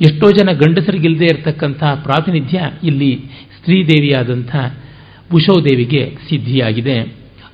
ಎಷ್ಟೋ 0.00 0.30
ಜನ 0.30 0.50
ಗಂಡಸರಿಗಿಲ್ಲದೆ 0.50 1.24
ಇರತಕ್ಕಂತಹ 1.24 1.94
ಪ್ರಾತಿನಿಧ್ಯ 1.94 2.60
ಇಲ್ಲಿ 2.84 3.20
ಸ್ತ್ರೀದೇವಿಯಾದಂಥ 3.58 4.56
ಉಷೋದೇವಿಗೆ 5.34 6.16
ಸಿದ್ಧಿಯಾಗಿದೆ. 6.28 7.00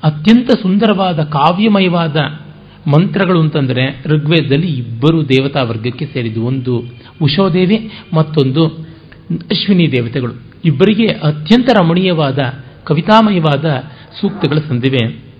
ಅತ್ಯಂತ 0.05 0.51
ಸುಂದರವಾದ 0.63 1.23
ಕಾವ್ಯಮಯವಾದ 1.23 2.17
ಮಂತ್ರಗಳು 2.88 3.41
ಅಂತಂದರೆ 3.41 4.03
ಋಗ್ವೇದದಲ್ಲಿ 4.06 4.67
ಇಬ್ಬರು 4.67 5.29
ದೇವತಾ 5.29 5.65
ವರ್ಗಕ್ಕೆ 5.65 6.06
ಸೇರಿದ್ದು. 6.06 6.43
ಒಂದು 6.43 6.85
ಉಷೋದೇವಿ, 7.23 7.91
ಮತ್ತೊಂದು 8.15 8.67
ಅಶ್ವಿನಿ 9.50 9.93
ದೇವತೆಗಳು. 9.93 10.32
ಇಬ್ಬರಿಗೆ 10.65 11.06
ಅತ್ಯಂತ 11.06 11.71
ರಮಣೀಯವಾದ, 11.81 12.38
ಕವಿತಾಮಯವಾದ 12.85 13.65
ಸೂಕ್ತಗಳು 14.21 14.61
ಸಂದಿವೆ. 14.61 15.31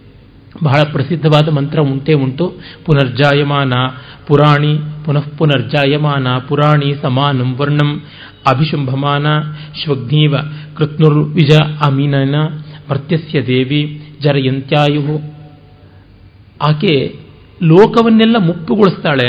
ಬಹಳ 0.62 0.82
ಪ್ರಸಿದ್ಧವಾದ 0.92 1.48
ಮಂತ್ರ 1.48 1.81
ಉಂಟೇ 1.81 2.12
ಉಂಟು. 2.12 2.54
ಪುನರ್ಜಾಯಮಾನ, 2.84 3.72
ಪುರಾಣಿ, 4.26 4.78
ಪುನಃ 5.04 5.25
ಪುನರ್ಜಾಯಮಾನ, 5.38 6.38
ಪುರಾಣಿ 6.48 6.94
ಸಮಾನಂ 7.02 7.54
ವರ್ಣಂ, 7.54 8.02
ಅಭಿಶುಂಭಮಾನ, 8.48 9.26
ಶ್ವಗ್ನೀವ, 9.84 10.34
ಕೃತ್ನುರ್ವಿಜ 10.76 11.54
ಅಮೀನನ, 11.86 12.34
ಮರ್ತ್ಯಸ್ಯ 12.90 13.46
ದೇವಿ 13.46 14.02
ಜರಯಂತ್ಯಾಯು 14.20 15.40
ಆಕೆ 16.62 17.30
ಲೋಕವನ್ನೆಲ್ಲ 17.62 18.36
ಮುಪ್ಪುಗೊಳಿಸ್ತಾಳೆ, 18.38 19.28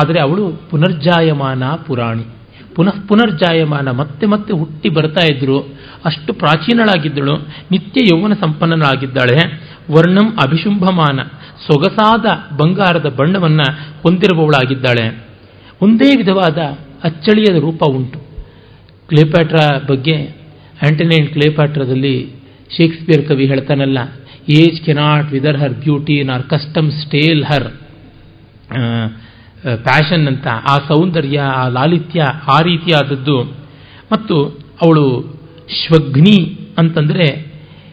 ಆದರೆ 0.00 0.18
ಅವಳು 0.20 0.44
ಪುನರ್ಜಾಯಮಾನ 0.70 1.62
ಪುರಾಣಿ. 1.86 2.24
ಪುನಃ 2.76 2.96
ಪುನರ್ಜಾಯಮಾನ, 3.08 3.88
ಮತ್ತೆ 3.90 4.24
ಮತ್ತೆ 4.26 4.52
ಹುಟ್ಟಿ 4.52 4.88
ಬರ್ತಾ 4.88 5.22
ಇದ್ರು. 5.26 5.58
ಅಷ್ಟು 6.04 6.30
ಪ್ರಾಚೀನಳಾಗಿದ್ದಳು, 6.32 7.34
ನಿತ್ಯ 7.70 8.04
ಯೌವನ 8.10 8.32
ಸಂಪನ್ನನಾಗಿದ್ದಾಳೆ. 8.32 9.38
ವರ್ಣಂ 9.92 10.28
ಅಭಿಶುಂಭಮಾನ, 10.44 11.18
ಸೊಗಸಾದ 11.66 12.26
ಬಂಗಾರದ 12.56 13.08
ಬಣ್ಣವನ್ನು 13.20 13.66
ಹೊಂದಿರುವವಳಾಗಿದ್ದಾಳೆ. 14.02 15.06
ಒಂದೇ 15.82 16.10
ವಿಧವಾದ 16.16 16.58
ಅಚ್ಚಳಿಯದ 17.04 17.58
ರೂಪ 17.60 17.82
ಉಂಟು. 17.90 18.18
ಕ್ಲೇಪಾಟ್ರ 19.08 19.58
ಬಗ್ಗೆ 19.88 20.16
ಆಂಟನೈನ್ 20.86 21.28
ಕ್ಲೇಪಾಟ್ರದಲ್ಲಿ 21.28 22.14
ಶೇಕ್ಸ್ಪಿಯರ್ 22.76 23.22
ಕವಿ 23.28 23.44
ಹೇಳ್ತಾನಲ್ಲ 23.46 23.98
age 24.48 24.86
cannot 24.86 25.32
wither 25.32 25.56
her 25.56 25.72
beauty 25.72 26.22
nor 26.22 26.42
custom 26.42 26.90
stale 26.90 27.44
her 27.44 27.68
passion 29.84 30.28
ಅಂತ. 30.28 30.46
ಆ 30.46 30.76
ಸೌಂದರ್ಯ, 30.88 31.38
ಆ 31.38 31.68
ಲಾಲಿತ್ಯ, 31.68 32.22
ಆ 32.48 32.60
ರೀತಿಯಾದದ್ದು. 32.60 33.44
ಮತ್ತು 34.12 34.58
ಅವಳು 34.82 35.36
ಶ್ವಗ್ನಿ 35.68 36.58
ಅಂತಂದರೆ 36.78 37.48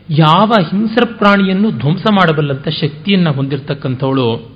ಯಾವ 0.10 0.54
ಹಿಂಸ್ರ 0.72 1.04
ಪ್ರಾಣಿಯನ್ನು 1.18 1.72
ಧ್ವಂಸ 1.72 2.06
ಮಾಡಬಲ್ಲಂಥ 2.12 2.68
ಶಕ್ತಿಯನ್ನು 2.68 3.32
ಹೊಂದಿರತಕ್ಕಂಥವಳು. 3.32 4.50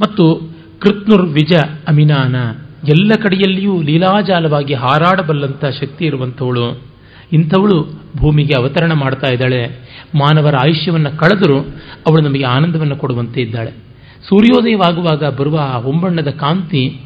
ಮತ್ತು 0.00 0.52
ಕೃತ್ನುರ್ 0.80 1.26
ವಿಜ 1.28 1.52
ಅಮಿನಾನ, 1.88 2.36
ಎಲ್ಲ 2.88 3.12
ಕಡೆಯಲ್ಲಿಯೂ 3.22 3.82
ಲೀಲಾಜಾಲವಾಗಿ 3.82 4.74
ಹಾರಾಡಬಲ್ಲಂಥ 4.74 5.64
ಶಕ್ತಿ 5.64 6.04
ಇರುವಂಥವಳು. 6.04 6.93
ಇಂಥವಳು 7.34 7.78
ಭೂಮಿಗೆ 8.16 8.54
ಅವತರಣ 8.58 8.92
ಮಾಡ್ತಾ 8.92 9.32
ಇದ್ದಾಳೆ. 9.32 9.62
ಮಾನವರ 10.14 10.54
ಆಯುಷ್ಯವನ್ನು 10.56 11.18
ಕಳೆದರೂ 11.18 11.58
ಅವಳು 12.06 12.22
ನಮಗೆ 12.22 12.44
ಆನಂದವನ್ನು 12.44 12.96
ಕೊಡುವಂತೆ 12.96 13.40
ಇದ್ದಾಳೆ. 13.42 13.70
ಸೂರ್ಯೋದಯವಾಗುವಾಗ 14.28 15.24
ಬರುವ 15.24 15.56
ಆ 15.60 15.76
ಹೊಂಬಣ್ಣದ 15.78 16.28
ಕಾಂತಿ 16.28 17.00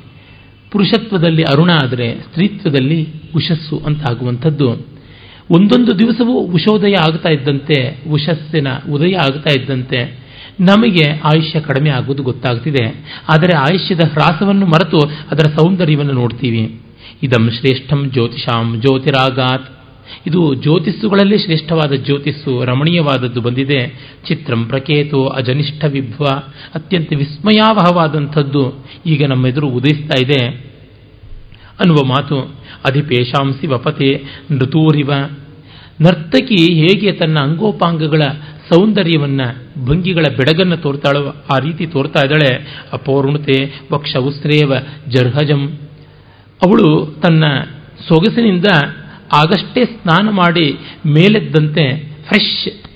ಪುರುಷತ್ವದಲ್ಲಿ 0.72 1.42
ಅರುಣ 1.42 1.70
ಆದರೆ 1.82 2.20
ಸ್ತ್ರೀತ್ವದಲ್ಲಿ 2.20 3.08
ಉಷಸ್ಸು 3.36 3.76
ಅಂತ 3.86 4.10
ಆಗುವಂಥದ್ದು 4.10 4.68
ಒಂದೊಂದು 5.50 5.98
ದಿವಸವೂ 5.98 6.32
ಉಷೋದಯ 6.32 6.94
ಆಗ್ತಾ 7.00 7.30
ಇದ್ದಂತೆ, 7.32 8.02
ಉಷಸ್ಸಿನ 8.10 8.68
ಉದಯ 8.92 9.14
ಆಗ್ತಾ 9.16 9.60
ಇದ್ದಂತೆ 9.60 10.18
ನಮಗೆ 10.60 11.06
ಆಯುಷ್ಯ 11.18 11.60
ಕಡಿಮೆ 11.60 11.90
ಆಗುವುದು 11.90 12.22
ಗೊತ್ತಾಗ್ತಿದೆ. 12.22 12.84
ಆದರೆ 13.32 13.56
ಆಯುಷ್ಯದ 13.56 14.00
ಹ್ರಾಸವನ್ನು 14.00 14.66
ಮರೆತು 14.66 14.98
ಅದರ 15.30 15.50
ಸೌಂದರ್ಯವನ್ನು 15.50 16.12
ನೋಡ್ತೀವಿ. 16.12 16.80
ಇದಂ 17.22 17.50
ಶ್ರೇಷ್ಠಂ 17.50 18.10
ಜ್ಯೋತಿಷಾಂ 18.12 18.80
ಜ್ಯೋತಿರಾಗಾತ್. 18.80 19.77
ಇದು 20.26 20.54
ಜ್ಯೋತಿಸ್ಸುಗಳಲ್ಲಿ 20.54 21.38
ಶ್ರೇಷ್ಠವಾದ 21.38 21.92
ಜ್ಯೋತಿಸ್ಸು, 21.92 22.64
ರಮಣೀಯವಾದದ್ದು 22.64 23.40
ಬಂದಿದೆ. 23.40 23.86
ಚಿತ್ರಂ 24.28 24.64
ಪ್ರಕೇತೋ 24.64 25.26
ಅಜನಿಷ್ಠ 25.26 25.84
ವಿಭ್ವ. 25.84 26.24
ಅತ್ಯಂತ 26.74 27.12
ವಿಸ್ಮಯಾವಹವಾದಂಥದ್ದು 27.16 28.86
ಈಗ 29.06 29.26
ನಮ್ಮೆದುರು 29.26 29.68
ಉದಯಿಸ್ತಾ 29.68 30.20
ಇದೆ. 30.20 30.68
ಅನ್ನುವ 31.80 32.04
ಮಾತು 32.04 32.40
ಅಧಿಪೇಶಾಂಸಿ 32.84 33.66
ವಪತೆ 33.66 34.24
ನೃತೂರಿವ. 34.50 35.12
ನರ್ತಕಿ 36.00 36.74
ಹೇಗೆ 36.74 37.12
ತನ್ನ 37.12 37.38
ಅಂಗೋಪಾಂಗಗಳ 37.38 38.22
ಸೌಂದರ್ಯವನ್ನು, 38.74 39.84
ಭಂಗಿಗಳ 39.86 40.24
ಬೆಡಗನ್ನು 40.36 40.76
ತೋರ್ತಾಳೋ 40.76 41.44
ಆ 41.54 41.58
ರೀತಿ 41.58 41.86
ತೋರ್ತಾ 41.86 42.20
ಇದ್ದಾಳೆ. 42.24 42.80
ಅಪೌರ್ಣತೆ 42.92 43.80
ವಕ್ಷ 43.92 44.16
ಉಸ್ರೇವ 44.16 44.72
ಜರ್ಹಜಂ. 45.08 45.78
ಅವಳು 46.66 47.06
ತನ್ನ 47.22 47.44
ಸೊಗಸಿನಿಂದ 48.08 48.66
ಆಗಷ್ಟೇ 49.34 49.84
ಸ್ನಾನ 49.84 50.30
ಮಾಡಿ 50.30 50.72
ಮೇಲೆದ್ದಂತೆ 51.06 51.96
ಫ್ರೆಶ್ 52.28 52.88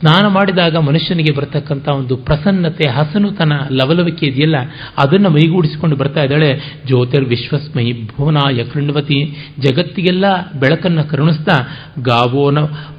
ಸ್ನಾನ 0.00 0.26
ಮಾಡಿದಾಗ 0.26 0.76
ಮನುಷ್ಯನಿಗೆ 0.76 1.36
ಬರತಕ್ಕಂಥ 1.36 1.88
ಒಂದು 1.88 2.16
ಪ್ರಸನ್ನತೆ, 2.16 2.88
ಹಸನುತನ, 2.88 3.52
ಲವಲವಿಕೆ 3.70 4.26
ಇದೆಯಲ್ಲ, 4.26 4.56
ಅದನ್ನು 4.98 5.30
ಮೈಗೂಡಿಸಿಕೊಂಡು 5.30 5.96
ಬರ್ತಾ 5.96 6.22
ಇದ್ದಾಳೆ. 6.22 6.56
ಜ್ಯೋತಿರ್ 6.86 7.24
ವಿಶ್ವಸ್ಮಯಿ 7.24 8.06
ಭುವನಾಯ 8.06 8.64
ಕೃಣ್ವತಿ, 8.64 9.36
ಜಗತ್ತಿಗೆಲ್ಲ 9.58 10.24
ಬೆಳಕನ್ನು 10.60 11.04
ಕರುಣಿಸ್ತಾ, 11.04 11.68
ಗಾವೋನ 12.02 12.58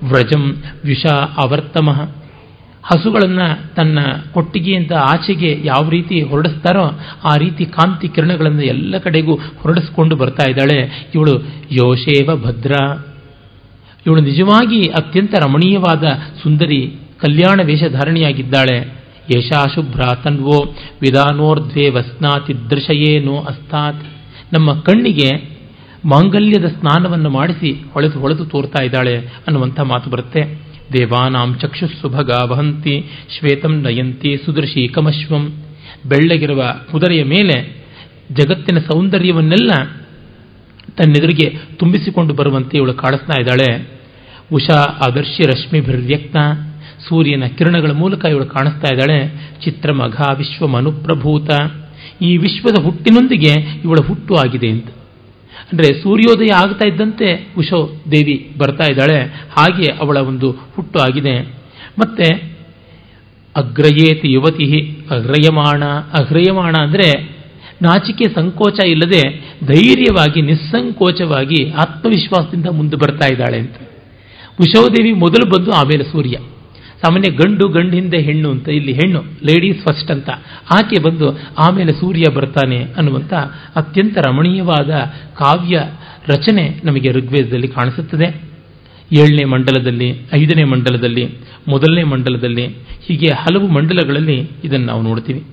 ವ್ರಜಂ 0.09 0.55
ವಿಷ 0.85 1.05
ಆವರ್ತಮಃ. 1.37 2.20
ಹಸುಗಳನ್ನು 2.83 3.75
ತನ್ನ 3.75 3.99
ಕೊಟ್ಟಿಗೆಯಿಂದ 4.33 4.91
ಆಚೆಗೆ 4.99 5.61
ಯಾವ 5.63 5.89
ರೀತಿ 5.89 6.21
ಹೊರಡಿಸ್ತಾರೋ 6.21 6.99
ಆ 7.23 7.37
ರೀತಿ 7.37 7.65
ಕಾಂತಿ 7.65 8.07
ಕಿರಣಗಳನ್ನು 8.07 8.61
ಎಲ್ಲ 8.61 8.97
ಕಡೆಗೂ 8.97 9.35
ಹೊರಡಿಸ್ಕೊಂಡು 9.35 10.15
ಬರ್ತಾ 10.15 10.49
ಇದ್ದಾಳೆ. 10.49 11.09
ಇವಳು 11.15 11.41
ಯೋಶೇವ 11.71 12.35
ಭದ್ರ. 12.35 12.71
ಇವಳು 14.05 14.21
ನಿಜವಾಗಿ 14.21 14.81
ಅತ್ಯಂತ 14.81 15.33
ರಮಣೀಯವಾದ 15.39 16.03
ಸುಂದರಿ 16.43 16.95
ಕಲ್ಯಾಣ 17.19 17.59
ವೇಷಧಾರಣಿಯಾಗಿದ್ದಾಳೆ. 17.65 19.01
ಯಶಾಶುಭ್ರ 19.37 20.01
ತನ್ವೋ 20.23 20.73
ವಿಧಾನೋರ್ಧ್ವೇ 21.01 21.89
ವಸ್ನಾತಿ 21.89 22.69
ದೃಶಯೇನೋ 22.69 23.37
ಅಸ್ತಾತ್. 23.37 24.03
ನಮ್ಮ 24.53 24.73
ಕಣ್ಣಿಗೆ 24.73 25.51
ಮಾಂಗಲ್ಯದ 26.05 26.65
ಸ್ನಾನವನ್ನು 26.65 27.29
ಮಾಡಿಸಿ 27.29 27.85
ಹೊಳೆದು 27.93 28.19
ಹೊಳೆದು 28.19 28.45
ತೋರ್ತಾ 28.45 28.83
ಇದ್ದಾಳೆ 28.83 29.17
ಅನ್ನುವಂಥ 29.17 29.79
ಮಾತು 29.79 30.09
ಬರುತ್ತೆ. 30.09 30.60
ದೇವಾನಾಂ 30.93 31.57
ಚಕ್ಷುಸ್ಸುಭಗ 31.59 32.29
ವಹಂತಿ 32.45 33.05
ಶ್ವೇತಂ 33.39 33.81
ನಯಂತಿ 33.81 34.37
ಸುದೃಶಿ 34.45 34.87
ಕಮಶ್ವಂ. 34.87 35.53
ಬೆಳ್ಳಗಿರುವ 36.05 36.63
ಕುದುರೆಯ 36.91 37.23
ಮೇಲೆ 37.23 37.85
ಜಗತ್ತಿನ 38.31 38.79
ಸೌಂದರ್ಯವನ್ನೆಲ್ಲ 38.79 39.71
ತನ್ನೆದುರಿಗೆ 40.97 41.57
ತುಂಬಿಸಿಕೊಂಡು 41.75 42.33
ಬರುವಂತೆ 42.33 42.77
ಇವಳು 42.77 42.93
ಕಾಣಿಸ್ತಾ 42.93 43.41
ಇದ್ದಾಳೆ. 43.41 43.87
ಉಷಾ 44.53 44.79
ಆದರ್ಶಿ 44.79 45.47
ರಶ್ಮಿಭಿರ್ವ್ಯಕ್ತ 45.47 46.35
ಸೂರ್ಯನ 47.09 47.45
ಕಿರಣಗಳ 47.45 47.91
ಮೂಲಕ 47.91 48.25
ಇವಳು 48.25 48.45
ಕಾಣಿಸ್ತಾ 48.45 48.93
ಇದ್ದಾಳೆ. 48.93 49.49
ಚಿತ್ರಮಘ 49.63 50.21
ವಿಶ್ವಮನುಪ್ರಭೂತ. 50.37 51.49
ಈ 52.21 52.37
ವಿಶ್ವದ 52.37 52.83
ಹುಟ್ಟಿನೊಂದಿಗೆ 52.83 53.81
ಇವಳ 53.83 53.95
ಹುಟ್ಟು 54.07 54.35
ಆಗಿದೆ 54.35 54.69
ಅಂತ. 54.69 54.87
ಅಂದರೆ 55.71 56.01
ಸೂರ್ಯೋದಯ 56.01 56.53
ಆಗ್ತಾ 56.53 56.85
ಇದ್ದಂತೆ 56.85 57.49
ಉಷೋ 57.57 57.91
ದೇವಿ 58.11 58.55
ಬರ್ತಾ 58.57 58.91
ಇದ್ದಾಳೆ. 58.91 59.19
ಹಾಗೆ 59.57 59.93
ಅವಳ 59.93 60.17
ಒಂದು 60.17 60.51
ಹುಟ್ಟು 60.51 60.99
ಆಗಿದೆ. 60.99 61.41
ಮತ್ತೆ 61.99 62.51
ಅಗ್ರಯೇತಿ 63.55 64.31
ಯುವತಿ 64.31 64.97
ಅಗ್ರಯಮಾಣ. 65.11 65.83
ಅಗ್ರಯಮಾಣ 66.13 66.75
ಅಂದರೆ 66.77 67.41
ನಾಚಿಕೆ 67.81 68.25
ಸಂಕೋಚ 68.35 68.85
ಇಲ್ಲದೆ 68.87 69.21
ಧೈರ್ಯವಾಗಿ, 69.65 70.41
ನಿಸ್ಸಂಕೋಚವಾಗಿ, 70.41 71.71
ಆತ್ಮವಿಶ್ವಾಸದಿಂದ 71.71 72.65
ಮುಂದೆ 72.65 72.95
ಬರ್ತಾ 72.95 73.27
ಇದ್ದಾಳೆ 73.31 73.59
ಅಂತ. 73.59 73.75
ಉಷೋದೇವಿ 74.59 75.13
ಮೊದಲು 75.13 75.49
ಬಂದು 75.49 75.71
ಆಮೇಲೆ 75.71 76.03
ಸೂರ್ಯ. 76.03 76.37
ಸಾಮಾನ್ಯ 77.03 77.31
ಗಂಡು 77.31 77.67
ಗಂಡು 77.67 77.95
ಹಿಂದೆ 77.95 78.19
ಹೆಣ್ಣು 78.19 78.51
ಅಂತ, 78.51 78.69
ಇಲ್ಲಿ 78.69 78.93
ಹೆಣ್ಣು 78.93 79.21
ಲೇಡೀಸ್ 79.21 79.79
ಫಸ್ಟ್ 79.79 80.11
ಅಂತ. 80.11 80.29
ಆಕೆ 80.73 81.03
ಬಂದು 81.03 81.39
ಆಮೇಲೆ 81.59 81.91
ಸೂರ್ಯ 81.91 82.23
ಬರ್ತಾನೆ 82.35 82.83
ಅನ್ನುವಂಥ 82.83 83.33
ಅತ್ಯಂತ 83.75 84.17
ರಮಣೀಯವಾದ 84.17 84.89
ಕಾವ್ಯ 85.37 85.79
ರಚನೆ 86.27 86.81
ನಮಗೆ 86.83 87.11
ಋಗ್ವೇದದಲ್ಲಿ 87.11 87.67
ಕಾಣಿಸುತ್ತದೆ. 87.67 88.51
ಏಳನೇ 89.13 89.43
ಮಂಡಲದಲ್ಲಿ, 89.43 90.21
ಐದನೇ 90.33 90.63
ಮಂಡಲದಲ್ಲಿ, 90.63 91.37
ಮೊದಲನೇ 91.67 92.03
ಮಂಡಲದಲ್ಲಿ, 92.03 92.67
ಹೀಗೆ 93.05 93.33
ಹಲವು 93.33 93.67
ಮಂಡಲಗಳಲ್ಲಿ 93.67 94.49
ಇದನ್ನು 94.63 94.85
ನಾವು 94.85 95.01
ನೋಡ್ತೀವಿ. 95.01 95.43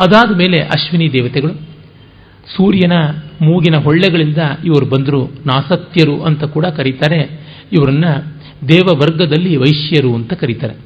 ಅದಾದ 0.00 0.36
ಮೇಲೆ 0.36 0.60
ಅಶ್ವಿನಿ 0.60 1.12
ದೇವತೆಗಳು. 1.12 1.54
ಸೂರ್ಯನ 2.56 2.92
ಮೂಗಿನ 3.42 3.76
ಹೊಳ್ಳೆಗಳಿಂದ 3.76 4.38
ಇವರು 4.64 4.86
ಬಂದರು 4.86 5.26
ನಾಸತ್ಯರು 5.46 6.22
ಅಂತ 6.22 6.44
ಕೂಡ 6.44 6.66
ಕರೀತಾರೆ. 6.66 7.40
ಇವರನ್ನ 7.72 8.04
ದೇವವರ್ಗದಲ್ಲಿ 8.68 9.56
ವೈಶ್ಯರು 9.56 10.14
ಅಂತ 10.14 10.32
ಕರೀತಾರೆ. 10.32 10.76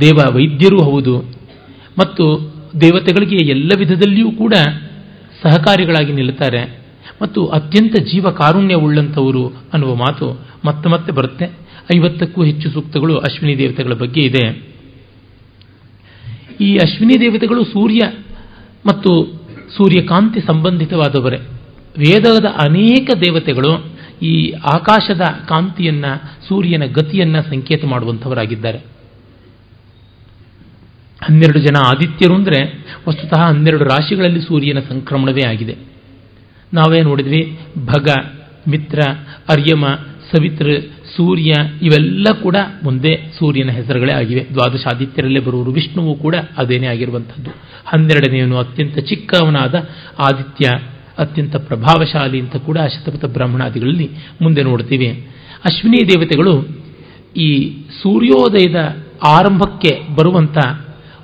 ದೇವ 0.00 0.18
ವೈದ್ಯರೂ 0.34 0.82
ಹೌದು, 0.82 1.18
ಮತ್ತು 1.98 2.24
ದೇವತೆಗಳಿಗೆ 2.80 3.36
ಎಲ್ಲ 3.50 3.70
ವಿಧದಲ್ಲಿಯೂ 3.78 4.30
ಕೂಡ 4.32 4.54
ಸಹಕಾರಿಗಳಾಗಿ 5.42 6.12
ನಿಲ್ಲುತ್ತಾರೆ. 6.12 6.80
ಮತ್ತು 7.22 7.46
ಅತ್ಯಂತ 7.46 7.96
ಜೀವ 8.00 8.30
ಕಾರುಣ್ಯವುಳ್ಳಂಥವರು 8.30 9.46
ಅನ್ನುವ 9.48 9.94
ಮಾತು 9.94 10.26
ಮತ್ತೆ 10.64 10.88
ಮತ್ತೆ 10.88 11.12
ಬರುತ್ತೆ. 11.12 11.46
ಐವತ್ತಕ್ಕೂ 11.96 12.44
ಹೆಚ್ಚು 12.44 12.70
ಸೂಕ್ತಗಳು 12.70 13.18
ಅಶ್ವಿನಿ 13.18 13.58
ದೇವತೆಗಳ 13.58 13.92
ಬಗ್ಗೆ 13.92 14.20
ಇದೆ. 14.20 14.44
ಈ 16.60 16.74
ಅಶ್ವಿನಿ 16.76 17.20
ದೇವತೆಗಳು 17.20 17.64
ಸೂರ್ಯ 17.64 18.12
ಮತ್ತು 18.86 19.10
ಸೂರ್ಯಕಾಂತಿ 19.76 20.40
ಸಂಬಂಧಿತವಾದವರೇ. 20.40 21.36
ವೇದದ 21.98 22.44
ಅನೇಕ 22.44 23.10
ದೇವತೆಗಳು 23.14 23.89
ಈ 24.22 24.50
ಆಕಾಶದ 24.50 25.20
ಕಾಂತಿಯನ್ನ, 25.48 26.04
ಸೂರ್ಯನ 26.48 26.84
ಗತಿಯನ್ನ 26.84 27.40
ಸಂಕೇತ 27.40 27.84
ಮಾಡುವಂಥವರಾಗಿದ್ದಾರೆ. 27.84 28.78
ಹನ್ನೆರಡು 31.22 31.58
ಜನ 31.58 31.76
ಆದಿತ್ಯರು 31.86 32.34
ಅಂದರೆ 32.34 32.84
ವಸ್ತುತಃ 33.08 33.38
ಹನ್ನೆರಡು 33.38 33.84
ರಾಶಿಗಳಲ್ಲಿ 33.84 34.40
ಸೂರ್ಯನ 34.40 34.78
ಸಂಕ್ರಮಣವೇ 34.78 35.48
ಆಗಿದೆ. 35.48 35.76
ನಾವೇ 36.74 37.00
ನೋಡಿದ್ವಿ, 37.00 37.58
ಭಗ, 37.78 38.08
ಮಿತ್ರ, 38.68 38.98
ಅರ್ಯಮ, 39.48 39.86
ಸವಿತ್ರ, 40.30 40.70
ಸೂರ್ಯ 41.16 41.52
ಇವೆಲ್ಲ 41.82 42.26
ಕೂಡ 42.42 42.56
ಒಂದೇ 42.84 43.32
ಸೂರ್ಯನ 43.38 43.70
ಹೆಸರುಗಳೇ 43.70 44.12
ಆಗಿವೆ. 44.12 44.46
ದ್ವಾದಶ 44.54 44.86
ಆದಿತ್ಯರಲ್ಲೇ 44.94 45.40
ಬರುವರು 45.40 45.70
ವಿಷ್ಣುವು 45.70 46.14
ಕೂಡ 46.14 46.34
ಅದೇನೇ 46.56 46.86
ಆಗಿರುವಂಥದ್ದು. 46.86 47.50
ಹನ್ನೆರಡನೆಯವನು 47.86 48.56
ಅತ್ಯಂತ 48.56 48.98
ಚಿಕ್ಕವನಾದ 48.98 49.74
ಆದಿತ್ಯ 50.18 50.78
ಅತ್ಯಂತ 51.20 51.56
ಪ್ರಭಾವಶಾಲಿ 51.56 52.40
ಅಂತ 52.40 52.56
ಕೂಡ 52.56 52.78
ಶತಪಥ 52.78 53.24
ಬ್ರಾಹ್ಮಣಾದಿಗಳಲ್ಲಿ 53.24 54.10
ಮುಂದೆ 54.42 54.62
ನೋಡ್ತೀವಿ. 54.62 55.28
ಅಶ್ವಿನಿ 55.64 56.08
ದೇವತೆಗಳು 56.08 56.68
ಈ 57.36 57.76
ಸೂರ್ಯೋದಯದ 58.02 58.96
ಆರಂಭಕ್ಕೆ 59.26 60.14
ಬರುವಂಥ 60.14 60.58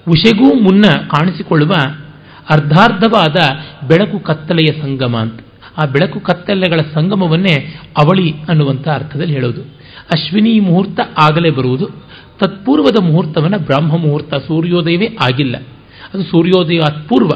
ಉಷೆಗೂ 0.09 0.61
ಮುನ್ನ 0.61 0.83
ಕಾಣಿಸಿಕೊಳ್ಳುವ 0.83 1.73
ಅರ್ಧಾರ್ಧವಾದ 2.51 3.37
ಬೆಳಕು 3.87 4.19
ಕತ್ತಲೆಯ 4.19 4.83
ಸಂಗಮ 4.83 5.17
ಅಂತ. 5.17 5.41
ಆ 5.79 5.85
ಬೆಳಕು 5.85 6.21
ಕತ್ತಲೆಗಳ 6.21 6.81
ಸಂಗಮವನ್ನೇ 6.95 7.81
ಅವಳಿ 7.99 8.35
ಅನ್ನುವಂಥ 8.49 8.89
ಅರ್ಥದಲ್ಲಿ 8.89 9.35
ಹೇಳೋದು. 9.35 9.63
ಅಶ್ವಿನಿ 10.13 10.61
ಮುಹೂರ್ತ 10.61 11.01
ಆಗಲೇ 11.23 11.51
ಬರುವುದು. 11.51 11.87
ತತ್ಪೂರ್ವದ 12.39 13.03
ಮುಹೂರ್ತವನ್ನು 13.03 13.59
ಬ್ರಹ್ಮ 13.59 13.97
ಮುಹೂರ್ತ 13.97 14.35
ಸೂರ್ಯೋದಯವೇ 14.35 15.17
ಆಗಿಲ್ಲ. 15.21 15.57
ಅದು 16.17 16.25
ಸೂರ್ಯೋದಯ 16.25 16.81
ಪೂರ್ವ 17.09 17.29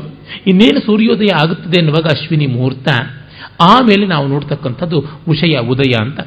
ಇನ್ನೇನು 0.47 0.81
ಸೂರ್ಯೋದಯ 0.81 1.35
ಆಗುತ್ತದೆ 1.43 1.81
ಎನ್ನುವಾಗ 1.81 2.05
ಅಶ್ವಿನಿ 2.05 2.47
ಮುಹೂರ್ತ. 2.47 2.89
ಆಮೇಲೆ 3.61 4.07
ನಾವು 4.07 4.27
ನೋಡ್ತಕ್ಕಂಥದ್ದು 4.27 5.05
ಉಷಯ 5.29 5.59
ಉದಯ 5.59 5.93
ಅಂತ. 6.01 6.21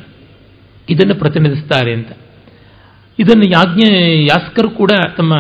ಇದನ್ನು 0.90 1.16
ಪ್ರತಿನಿಧಿಸ್ತಾರೆ 1.16 1.94
ಅಂತ. 1.94 2.08
ಇದನ್ನು 3.20 3.44
ಯಾಜ್ಞ 3.46 3.82
ಯಾಸ್ಕರು 4.20 4.70
ಕೂಡ 4.70 4.92
ತಮ್ಮ 5.18 5.34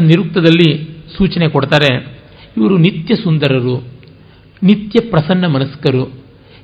ನಿರುಕ್ತದಲ್ಲಿ 0.00 0.88
ಸೂಚನೆ 1.16 1.48
ಕೊಡ್ತಾರೆ. 1.48 2.06
ಇವರು 2.56 2.78
ನಿತ್ಯ 2.78 3.16
ಸುಂದರರು, 3.16 3.88
ನಿತ್ಯ 4.62 5.10
ಪ್ರಸನ್ನ 5.10 5.46
ಮನಸ್ಕರು, 5.46 6.04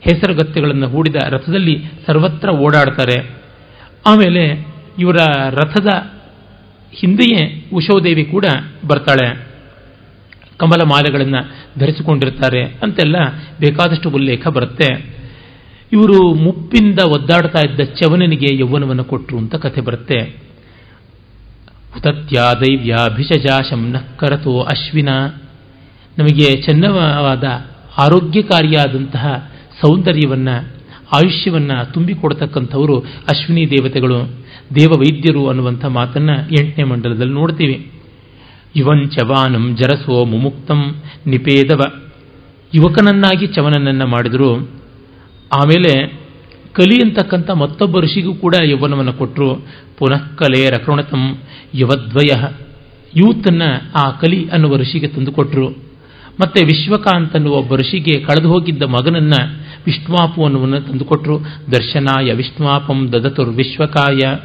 ಹೆಸರುಗತ್ತೆಗಳನ್ನು 0.01 0.89
ಹೂಡಿದ 0.89 1.17
ರಥದಲ್ಲಿ 1.29 1.85
ಸರ್ವತ್ರ 2.07 2.49
ಓಡಾಡ್ತಾರೆ. 2.49 3.43
ಆಮೇಲೆ 4.07 4.67
ಇವರ 4.99 5.17
ರಥದ 5.51 6.20
ಹಿಂದೆಯೇ 6.93 7.67
ಉಷೋದೇವಿ 7.75 8.25
ಕೂಡ 8.25 8.45
ಬರ್ತಾಳೆ. 8.87 9.47
ಕಮಲ 10.59 10.83
ಮಾಲೆಗಳನ್ನು 10.83 11.55
ಧರಿಸಿಕೊಂಡಿರ್ತಾರೆ 11.79 12.65
ಅಂತೆಲ್ಲ 12.65 13.17
ಬೇಕಾದಷ್ಟು 13.61 14.11
ಉಲ್ಲೇಖ 14.11 14.49
ಬರುತ್ತೆ. 14.49 15.21
ಇವರು 15.93 16.35
ಮುಪ್ಪಿಂದ 16.35 16.99
ಒದ್ದಾಡ್ತಾ 17.09 17.59
ಇದ್ದ 17.59 17.81
ಚವನನಿಗೆ 17.81 18.57
ಯೌವನವನ್ನು 18.57 19.05
ಕೊಟ್ಟರು 19.05 19.39
ಅಂತ 19.39 19.55
ಕಥೆ 19.55 19.81
ಬರುತ್ತೆ. 19.81 20.37
ಹುತತ್ಯಾದೈವ್ಯಾಭಿಷಜಾಶಂ 21.95 23.95
ಕರತೋ 24.17 24.61
ಅಶ್ವಿನ. 24.61 25.09
ನಮಗೆ 26.19 26.63
ಚೆನ್ನವಾದ 26.63 27.45
ಆರೋಗ್ಯಕಾರಿಯಾದಂತಹ 27.99 29.51
ಸೌಂದರ್ಯವನ್ನು 29.81 30.80
ಆಯುಷ್ಯವನ್ನು 31.13 31.93
ತುಂಬಿಕೊಡ್ತಕ್ಕಂಥವರು 31.93 32.99
ಅಶ್ವಿನಿ 32.99 33.71
ದೇವತೆಗಳು, 33.71 34.19
ದೇವವೈದ್ಯರು 34.75 35.49
ಅನ್ನುವಂಥ 35.49 35.85
ಮಾತನ್ನು 35.85 36.65
ಎಂಟನೇ 36.65 36.85
ಮಂಡಲದಲ್ಲಿ 36.85 37.35
ನೋಡ್ತೀವಿ. 37.35 37.93
ಯುವಂಚವಾನಂ 38.77 39.77
ಜರಸೋ 39.77 40.25
ಮುಮುಕ್ತಂ 40.25 40.95
ನಿಪೇದವ. 41.27 41.81
ಯುವಕನನ್ನಾಗಿ 42.75 43.47
ಚವನನನ್ನು 43.47 44.07
ಮಾಡಿದರು. 44.07 44.71
ಆಮೇಲೆ 45.55 46.21
ಕಲಿ 46.73 47.09
ಅಂತಕ್ಕಂಥ 47.09 47.51
ಮತ್ತೊಬ್ಬ 47.51 48.01
ಋಷಿಗೂ 48.01 48.35
ಕೂಡ 48.35 48.55
ಯೌವನವನ್ನು 48.65 49.13
ಕೊಟ್ಟರು 49.13 49.67
ಪುನಃ 49.99 50.19
ಕಲೆ 50.19 50.71
ರಕೃಣತಂ 50.71 51.39
ಯುವದ್ವಯ. 51.75 52.45
ಯೂತನ್ನು 53.17 53.93
ಆ 53.99 54.11
ಕಲಿ 54.11 54.49
ಅನ್ನುವ 54.49 54.77
ಋಷಿಗೆ 54.77 55.09
ತಂದುಕೊಟ್ರು. 55.09 55.69
ಮತ್ತೆ 56.41 56.65
ವಿಶ್ವಕಾಂತ್ 56.65 57.35
ಅನ್ನುವ 57.35 57.55
ಒಬ್ಬ 57.55 57.75
ಋಷಿಗೆ 57.75 58.21
ಕಳೆದು 58.21 58.49
ಹೋಗಿದ್ದ 58.49 58.83
ಮಗನನ್ನ 58.83 59.33
ವಿಷ್ಣುವಾಪು 59.87 60.45
ಅನ್ನುವನ್ನು 60.45 60.81
ತಂದುಕೊಟ್ರು. 60.81 61.39
ದರ್ಶನಾಯ 61.73 62.33
ವಿಷ್ಣುವಾಪಂ 62.33 63.13
ದದತುರ್ 63.13 63.49
ವಿಶ್ವಕಾಯ. 63.49 64.37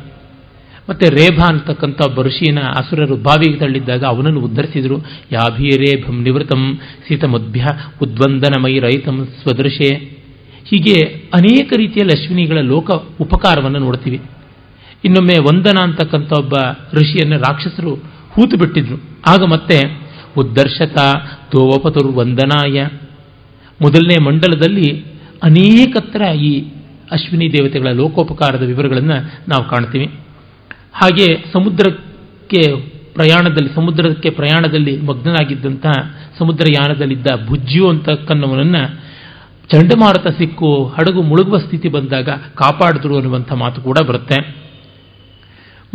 ಮತ್ತೆ 0.89 1.09
ರೇಭ 1.09 1.41
ಅಂತಕ್ಕಂಥ 1.47 2.01
ಋಷಿಯನ್ನ 2.17 2.59
ಅಸುರರು 2.59 3.15
ಬಾವಿಗೆ 3.15 3.59
ತಳ್ಳಿದ್ದಾಗ 3.59 4.03
ಅವನನ್ನು 4.03 4.39
ಉದ್ಧರಿಸಿದರು. 4.39 4.97
ಯಾಭೀರೇಭಂ 5.31 6.23
ನಿವೃತಂ 6.23 6.79
ಸೀತಮದ್ಭ್ಯ 7.07 7.65
ಉದ್ವಂದನಮೈ 8.01 8.79
ರೈತಂ 8.79 9.27
ಸ್ವದೃಶೆ. 9.43 9.95
ಹೀಗೆ 10.65 11.23
ಅನೇಕ 11.33 11.73
ರೀತಿಯ 11.77 12.03
ಅಶ್ವಿನಿಗಳ 12.03 12.57
ಲೋಕ 12.57 12.91
ಉಪಕಾರವನ್ನು 13.21 13.79
ನೋಡ್ತೀವಿ. 13.79 14.21
ಇನ್ನೊಮ್ಮೆ 15.05 15.39
ವಂದನ 15.39 15.77
ಅಂತಕ್ಕಂಥ 15.83 16.33
ಒಬ್ಬ 16.39 16.53
ಋಷಿಯನ್ನು 16.93 17.37
ರಾಕ್ಷಸರು 17.37 17.95
ಹೂತು 18.31 18.57
ಬಿಟ್ಟಿದ್ರು. 18.57 18.95
ಆಗ 19.27 19.43
ಮತ್ತೆ 19.43 20.01
ಉದ್ದರ್ಶತ 20.37 20.97
ತೋವಪತುರ್ 21.51 22.15
ವಂದನಾಯ. 22.15 22.87
ಮೊದಲನೇ 23.81 24.23
ಮಂಡಲದಲ್ಲಿ 24.23 25.14
ಅನೇಕತ್ರ 25.45 26.21
ಈ 26.21 26.63
ಅಶ್ವಿನಿ 27.11 27.53
ದೇವತೆಗಳ 27.53 27.87
ಲೋಕೋಪಕಾರದ 27.87 28.63
ವಿವರಗಳನ್ನು 28.63 29.41
ನಾವು 29.49 29.63
ಕಾಣ್ತೀವಿ. 29.69 30.05
ಹಾಗೆ 30.93 31.45
ಸಮುದ್ರಕ್ಕೆ 31.53 32.81
ಪ್ರಯಾಣದಲ್ಲಿ 33.13 33.75
ಸಮುದ್ರಕ್ಕೆ 33.75 34.29
ಪ್ರಯಾಣದಲ್ಲಿ 34.29 35.01
ಮಗ್ನನಾಗಿದ್ದಂತಹ 35.01 35.91
ಸಮುದ್ರಯಾನದಲ್ಲಿದ್ದ 36.39 37.27
ಅಂತ 37.89 38.09
ಕನ್ನವನನ್ನು 38.09 39.05
ಚಂಡಮಾರುತ 39.71 40.27
ಸಿಕ್ಕು, 40.27 40.85
ಹಡಗು 40.85 41.21
ಮುಳುಗುವ 41.21 41.57
ಸ್ಥಿತಿ 41.57 41.89
ಬಂದಾಗ 41.89 42.29
ಕಾಪಾಡಿದ್ರು 42.29 43.15
ಅನ್ನುವಂಥ 43.15 43.51
ಮಾತು 43.51 43.81
ಕೂಡ 43.81 43.97
ಬರುತ್ತೆ. 44.07 44.55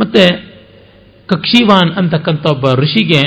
ಮತ್ತೆ 0.01 0.51
ಕಕ್ಷಿವಾನ್ 1.27 1.93
ಅಂತಕ್ಕಂಥ 1.93 2.47
ಒಬ್ಬ 2.47 2.75
ಋಷಿಗೆ 2.75 3.21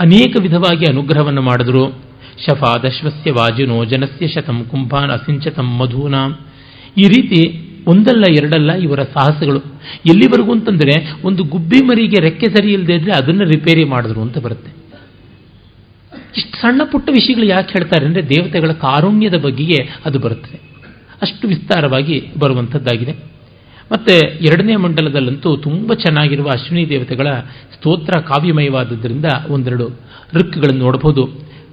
ಅನೇಕ 0.00 0.36
ವಿಧವಾಗಿ 0.42 0.84
ಅನುಗ್ರಹವನ್ನು 0.84 1.42
ಮಾಡಿದ್ರು. 1.42 2.09
ಶಫಾದಶ್ವಸ್ಯ 2.46 3.30
ವಾಜಿನೋ 3.30 3.84
ಜನಸ್ಯ 3.84 4.28
ಶತಂ 4.28 4.64
ಕುಂಭಾನ್ 4.64 5.10
ಅಸಿಂಚತಂ 5.10 5.68
ಮಧೂನಾಂ 5.78 6.30
ಈ 6.98 7.02
ರೀತಿ 7.02 7.40
ಒಂದಲ್ಲ 7.88 8.24
ಎರಡಲ್ಲ 8.38 8.72
ಇವರ 8.72 9.02
ಸಾಹಸಗಳು. 9.02 9.60
ಎಲ್ಲಿವರೆಗೂ 10.06 10.52
ಅಂತಂದ್ರೆ 10.52 10.94
ಒಂದು 11.24 11.42
ಗುಬ್ಬಿ 11.44 11.84
ಮರಿಗೆ 11.84 12.22
ರೆಕ್ಕೆ 12.22 12.46
ಸರಿ 12.46 12.72
ಇಲ್ಲದೆ 12.72 12.94
ಇದ್ರೆ 12.94 13.12
ಅದನ್ನು 13.12 13.44
ರಿಪೇರಿ 13.44 13.84
ಮಾಡಿದ್ರು 13.88 14.20
ಅಂತ 14.20 14.38
ಬರುತ್ತೆ. 14.38 14.70
ಇಷ್ಟು 16.36 16.56
ಸಣ್ಣ 16.60 16.80
ಪುಟ್ಟ 16.84 17.08
ವಿಷಯಗಳು 17.12 17.46
ಯಾಕೆ 17.46 17.72
ಹೇಳ್ತಾರೆ 17.72 18.06
ಅಂದರೆ 18.06 18.22
ದೇವತೆಗಳ 18.28 18.72
ಕಾರುಣ್ಯದ 18.72 19.34
ಬಗ್ಗೆಗೆ 19.34 19.78
ಅದು 20.04 20.18
ಬರುತ್ತದೆ 20.18 20.58
ಅಷ್ಟು 21.22 21.48
ವಿಸ್ತಾರವಾಗಿ 21.48 22.32
ಬರುವಂಥದ್ದಾಗಿದೆ. 22.38 23.12
ಮತ್ತೆ 23.92 24.14
ಎರಡನೇ 24.44 24.76
ಮಂಡಲದಲ್ಲಂತೂ 24.76 25.56
ತುಂಬ 25.56 25.92
ಚೆನ್ನಾಗಿರುವ 25.94 26.48
ಅಶ್ವಿನಿ 26.48 26.88
ದೇವತೆಗಳ 26.88 27.28
ಸ್ತೋತ್ರ 27.74 28.20
ಕಾವ್ಯಮಯವಾದದ್ದರಿಂದ 28.20 29.24
ಒಂದೆರಡು 29.48 29.86
ಋಕ್ಗಳನ್ನು 30.34 30.80
ನೋಡಬಹುದು. 30.84 31.22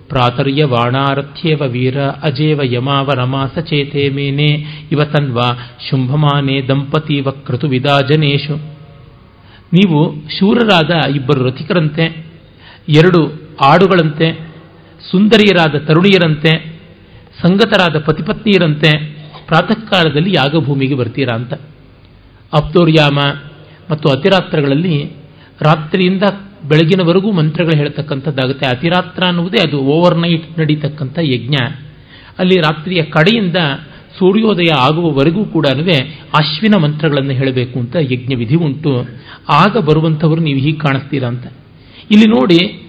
ಪ್ರಾತರ್ಯ 0.09 0.63
ವಾಣಾರಥ್ಯೇವ 0.63 1.63
ವೀರ 1.67 2.01
ಅಜೇವ 2.01 2.59
ಯಮಾವ 2.63 3.09
ರಮಾಸ 3.13 3.59
ಚೇತೆ 3.59 4.09
ಮೇನೆ 4.09 4.49
ಇವ 4.91 5.03
ತನ್ವ 5.03 5.39
ಶುಂಭಮಾನೆ 5.89 6.67
ದಂಪತಿ 6.67 7.21
ವಕ್ರತು 7.21 7.67
ವಿದಾಜನೇಶು 7.67 8.77
ನೀವು 9.73 10.15
ಶೂರರಾದ 10.39 11.15
ಇಬ್ಬರು 11.15 11.43
ರಥಿಕರಂತೆ, 11.43 12.25
ಎರಡು 12.97 13.33
ಆಡುಗಳಂತೆ, 13.65 14.27
ಸುಂದರಿಯರಾದ 15.11 15.75
ತರುಣಿಯರಂತೆ, 15.79 16.77
ಸಂಗತರಾದ 17.41 17.99
ಪತಿಪತ್ನಿಯರಂತೆ 17.99 18.91
ಪ್ರಾತಃ 19.47 19.79
ಕಾಲದಲ್ಲಿ 19.89 20.31
ಯಾಗಭೂಮಿಗೆ 20.31 20.95
ಬರ್ತೀರಾ 20.95 21.35
ಅಂತ. 21.35 21.53
ಅಪ್ತೋರ್ಯಾಮ 22.53 23.19
ಮತ್ತು 23.91 24.09
ಅತಿರಾತ್ರಗಳಲ್ಲಿ 24.09 25.03
ರಾತ್ರಿಯಿಂದ 25.61 26.23
ಬೆಳಗಿನವರೆಗೂ 26.63 27.31
ಮಂತ್ರಗಳು 27.31 27.77
ಹೇಳ್ತಕ್ಕಂಥದ್ದಾಗುತ್ತೆ. 27.77 28.65
ಅತಿರಾತ್ರ 28.65 29.23
ಅನ್ನುವುದೇ 29.23 29.57
ಅದು 29.57 29.79
ಓವರ್ 29.79 30.17
ನೈಟ್ 30.17 30.59
ನಡೀತಕ್ಕಂಥ 30.59 31.19
ಯಜ್ಞ. 31.21 31.55
ಅಲ್ಲಿ 32.39 32.55
ರಾತ್ರಿಯ 32.55 33.03
ಕಡೆಯಿಂದ 33.03 33.55
ಸೂರ್ಯೋದಯ 34.19 34.73
ಆಗುವವರೆಗೂ 34.73 35.45
ಕೂಡ 35.45 35.65
ಅಶ್ವಿನ 36.33 36.75
ಮಂತ್ರಗಳನ್ನು 36.81 37.31
ಹೇಳಬೇಕು 37.31 37.79
ಅಂತ 37.79 37.95
ಯಜ್ಞ 38.11 38.35
ವಿಧಿ 38.35 38.55
ಉಂಟು. 38.55 39.09
ಆಗ 39.49 39.77
ಬರುವಂಥವರು 39.77 40.41
ನೀವು 40.41 40.59
ಹೀಗೆ 40.59 40.77
ಕಾಣಿಸ್ತೀರಾ 40.77 41.27
ಅಂತ. 41.27 41.45
ಇಲ್ಲಿ 42.11 42.25
ನೋಡಿ 42.25 42.83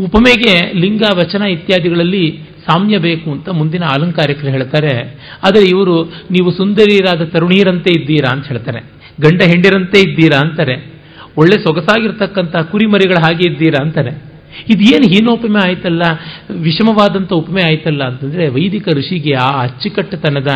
ಉಪಮೆಗೆ 0.00 0.72
ಲಿಂಗ 0.72 1.02
ವಚನ 1.14 1.42
ಇತ್ಯಾದಿಗಳಲ್ಲಿ 1.42 2.40
ಸಾಮ್ಯ 2.68 2.98
ಬೇಕು 2.98 3.30
ಅಂತ 3.30 3.48
ಮುಂದಿನ 3.48 3.82
ಅಲಂಕಾರಿಕರು 3.84 4.50
ಹೇಳ್ತಾರೆ. 4.50 5.14
ಆದರೆ 5.42 5.64
ಇವರು 5.64 6.04
ನೀವು 6.04 6.50
ಸುಂದರಿಯರಾದ 6.52 7.24
ತರುಣಿಯರಂತೆ 7.24 8.00
ಇದ್ದೀರಾ 8.00 8.36
ಅಂತ 8.36 8.46
ಹೇಳ್ತಾರೆ. 8.46 8.78
ಗಂಡ 9.20 9.42
ಹೆಂಡಿರಂತೆ 9.42 10.10
ಇದ್ದೀರಾ 10.10 10.38
ಅಂತಾರೆ. 10.38 10.95
ಒಳ್ಳೆ 11.38 11.62
ಸೊಗಸಾಗಿರ್ತಕ್ಕಂಥ 11.62 12.56
ಕುರಿಮರಿಗಳ 12.56 13.14
ಹಾಗೆ 13.22 13.52
ಇದ್ದೀರಾ 13.52 13.84
ಅಂತಾನೆ. 13.84 14.36
ಇದೇನು 14.68 15.08
ಹೀನೋಪಮೆ 15.08 15.66
ಆಯ್ತಲ್ಲ, 15.66 16.02
ವಿಷಮವಾದಂಥ 16.50 17.32
ಉಪಮೆ 17.32 17.62
ಆಯ್ತಲ್ಲ 17.62 18.04
ಅಂತಂದ್ರೆ 18.04 18.48
ವೈದಿಕ 18.48 18.88
ಋಷಿಗೆ 18.88 19.34
ಆ 19.34 19.62
ಅಚ್ಚುಕಟ್ಟತನದ, 19.62 20.48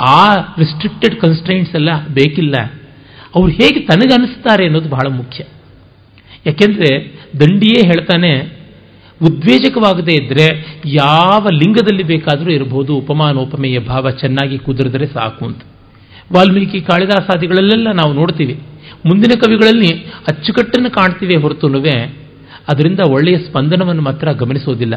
ಆ 0.00 0.34
ರಿಸ್ಟ್ರಿಕ್ಟೆಡ್ 0.34 1.20
ಕನ್ಸ್ಟ್ರೈಂಟ್ಸ್ 1.20 1.74
ಎಲ್ಲ 1.74 1.88
ಬೇಕಿಲ್ಲ. 2.14 2.54
ಅವ್ರು 3.34 3.52
ಹೇಗೆ 3.52 3.80
ತನಗನಿಸ್ತಾರೆ 3.80 4.64
ಅನ್ನೋದು 4.64 4.88
ಬಹಳ 4.88 5.08
ಮುಖ್ಯ. 5.10 5.44
ಯಾಕೆಂದ್ರೆ 6.46 7.12
ದಂಡಿಯೇ 7.40 7.86
ಹೇಳ್ತಾನೆ, 7.86 8.60
ಉದ್ವೇಜಕವಾಗದೇ 9.22 10.24
ಇದ್ದರೆ 10.24 10.76
ಯಾವ 10.86 11.46
ಲಿಂಗದಲ್ಲಿ 11.52 12.02
ಬೇಕಾದರೂ 12.02 12.50
ಇರಬಹುದು, 12.50 12.96
ಉಪಮಾನೋಪಮೆಯ 12.96 13.78
ಭಾವ 13.78 14.10
ಚೆನ್ನಾಗಿ 14.10 14.58
ಕುದುರಿದ್ರೆ 14.58 15.06
ಸಾಕು 15.06 15.46
ಅಂತ. 15.46 15.62
ವಾಲ್ಮೀಕಿ 16.32 16.80
ಕಾಳಿದಾಸಾದಿಗಳಲ್ಲೆಲ್ಲ 16.80 17.88
ನಾವು 17.94 18.12
ನೋಡ್ತೀವಿ. 18.12 18.60
ಮುಂದಿನ 19.06 19.40
ಕವಿಗಳಲ್ಲಿ 19.40 20.04
ಅಚ್ಚುಕಟ್ಟನ್ನು 20.28 20.90
ಕಾಣ್ತೀವಿ 20.90 21.36
ಹೊರತುನುವೆ 21.36 22.00
ಅದರಿಂದ 22.72 23.00
ಒಳ್ಳೆಯ 23.10 23.38
ಸ್ಪಂದನವನ್ನು 23.38 24.02
ಮಾತ್ರ 24.02 24.32
ಗಮನಿಸೋದಿಲ್ಲ 24.32 24.96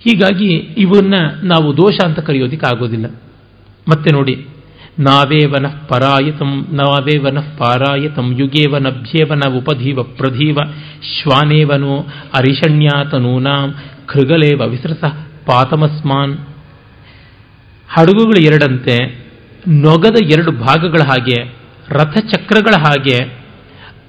ಹೀಗಾಗಿ 0.00 0.54
ಇವನ್ನ 0.54 1.14
ನಾವು 1.42 1.76
ದೋಷ 1.76 1.98
ಅಂತ 2.04 2.18
ಕರೆಯೋದಿಕ್ಕೆ 2.18 2.74
ಆಗೋದಿಲ್ಲ. 2.74 3.06
ಮತ್ತೆ 3.88 4.14
ನೋಡಿ, 4.14 4.46
ನಾವೇವನ 4.98 5.66
ಪರಾಯತಂ, 5.66 6.66
ನಾವೇವನ 6.72 7.38
ಪಾರಾಯತಂ 7.40 8.36
ಯುಗೇವನಭ್ಯೇವನ 8.38 9.54
ಉಪಧೀವ 9.58 10.02
ಪ್ರಧೀವ, 10.02 10.58
ಶ್ವಾನೇವನೋ 11.02 11.98
ಅರಿಷಣ್ಯಾತನೂನಾಂ 12.38 13.74
ಖೃಗಲೇವ 14.06 14.62
ವಿಸೃಸ 14.68 15.04
ಪಾತಮಸ್ಮಾನ್. 15.46 16.36
ಹಡಗುಗಳು 17.88 18.42
ಎರಡಂತೆ, 18.42 19.24
ನೊಗದ 19.68 20.16
ಎರಡು 20.32 20.52
ಭಾಗಗಳ 20.52 21.02
ಹಾಗೆ 21.06 21.59
ರಥಚಕ್ರಗಳ 21.92 22.82
ಹಾಗೆ, 22.82 23.40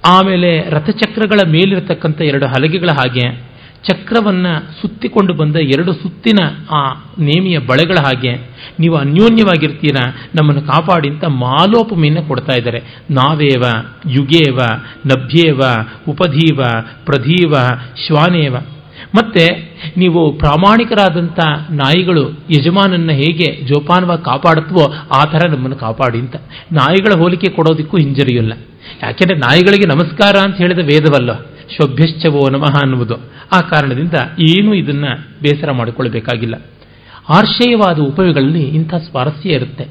ಆಮೇಲೆ 0.08 0.70
ರಥಚಕ್ರಗಳ 0.70 1.52
ಮೇಲಿರತಕ್ಕಂಥ 1.52 2.22
ಎರಡು 2.22 2.46
ಹಲಗೆಗಳ 2.46 2.90
ಹಾಗೆ, 2.98 3.52
ಚಕ್ರವನ್ನು 3.84 4.82
ಸುತ್ತಿಕೊಂಡು 4.82 5.34
ಬಂದ 5.34 5.56
ಎರಡು 5.56 5.94
ಸುತ್ತಿನ 5.94 6.46
ಆ 6.72 6.94
ನೇಮಿಯ 7.20 7.58
ಬಳೆಗಳ 7.58 7.96
ಹಾಗೆ, 8.04 8.34
ನೀವು 8.80 8.96
ಅನ್ಯೋನ್ಯವಾಗಿರ್ತೀರ, 8.96 9.96
ನಮ್ಮನ್ನು 10.36 10.62
ಕಾಪಾಡಿ 10.62 11.10
ಅಂತ 11.10 11.26
ಮಾಲೋಪಮೆಯನ್ನು 11.26 12.24
ಕೊಡ್ತಾ 12.24 12.58
ಇದ್ದಾರೆ. 12.58 12.80
ನಾವೇವ, 13.12 13.64
ಯುಗೇವ, 14.10 14.58
ನಭ್ಯೇವ, 15.06 15.60
ಉಪಧೀವ, 16.08 16.64
ಪ್ರಧೀವ, 17.06 17.54
ಶ್ವಾನೇವ. 18.08 18.56
ಮತ್ತೆ 19.16 19.46
ನೀವು 19.98 20.34
ಪ್ರಾಮಾಣಿಕರಾದಂಥ 20.34 21.40
ನಾಯಿಗಳು 21.72 22.30
ಯಜಮಾನನ್ನ 22.30 23.12
ಹೇಗೆ 23.12 23.62
ಜೋಪಾನವಾಗಿ 23.68 24.24
ಕಾಪಾಡುತ್ತವೋ 24.26 24.94
ಆ 25.16 25.26
ಥರ 25.26 25.48
ನಮ್ಮನ್ನು 25.48 25.76
ಕಾಪಾಡಿ 25.76 26.20
ಅಂತ. 26.20 26.36
ನಾಯಿಗಳ 26.72 27.20
ಹೋಲಿಕೆ 27.20 27.52
ಕೊಡೋದಕ್ಕೂ 27.52 27.98
ಹಿಂಜರಿಯಲ್ಲ. 27.98 28.54
ಯಾಕೆಂದರೆ 29.04 29.38
ನಾಯಿಗಳಿಗೆ 29.38 29.88
ನಮಸ್ಕಾರ 29.88 30.36
ಅಂತ 30.36 30.58
ಹೇಳಿದ 30.58 30.80
ವೇದವಲ್ಲ, 30.80 31.44
ಶೋಭ್ಯಶ್ಚವೋ 31.44 32.50
ನಮಃ 32.50 32.82
ಅನ್ನುವುದು. 32.82 33.16
ಆ 33.52 33.60
ಕಾರಣದಿಂದ 33.60 34.14
ಏನೂ 34.40 34.74
ಇದನ್ನ 34.74 35.06
ಬೇಸರ 35.42 35.72
ಮಾಡಿಕೊಳ್ಳಬೇಕಾಗಿಲ್ಲ 35.72 36.56
ಆರ್ಷೇಯವಾದ 37.30 38.00
ಉಪಯೋಗಗಳಲ್ಲಿ 38.00 38.64
ಇಂಥ 38.64 38.94
ಸ್ವಾರಸ್ಯ 38.96 39.50
ಇರುತ್ತೆ. 39.50 39.86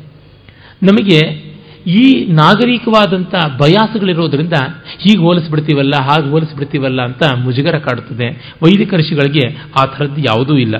ನಮಗೆ 0.82 1.49
ಈ 1.86 2.24
ನಾಗರಿಕವಾದಂಥ 2.24 3.34
ಬಯಾಸಗಳಿರೋದ್ರಿಂದ 3.34 4.52
ಹೀಗೆ 4.98 5.18
ಹೋಲಿಸ್ಬಿಡ್ತೀವಲ್ಲ, 5.18 5.92
ಹಾಗೆ 6.02 6.30
ಹೋಲಿಸ್ಬಿಡ್ತೀವಲ್ಲ 6.30 7.02
ಅಂತ 7.02 7.22
ಮುಜುಗರ 7.36 7.78
ಕಾಡುತ್ತದೆ. 7.78 8.56
ವೈದಿಕ 8.64 8.94
ಋಷಿಗಳಿಗೆ 8.94 9.58
ಆ 9.80 9.84
ಥರದ್ದು 9.84 10.20
ಯಾವುದೂ 10.20 10.56
ಇಲ್ಲ. 10.56 10.76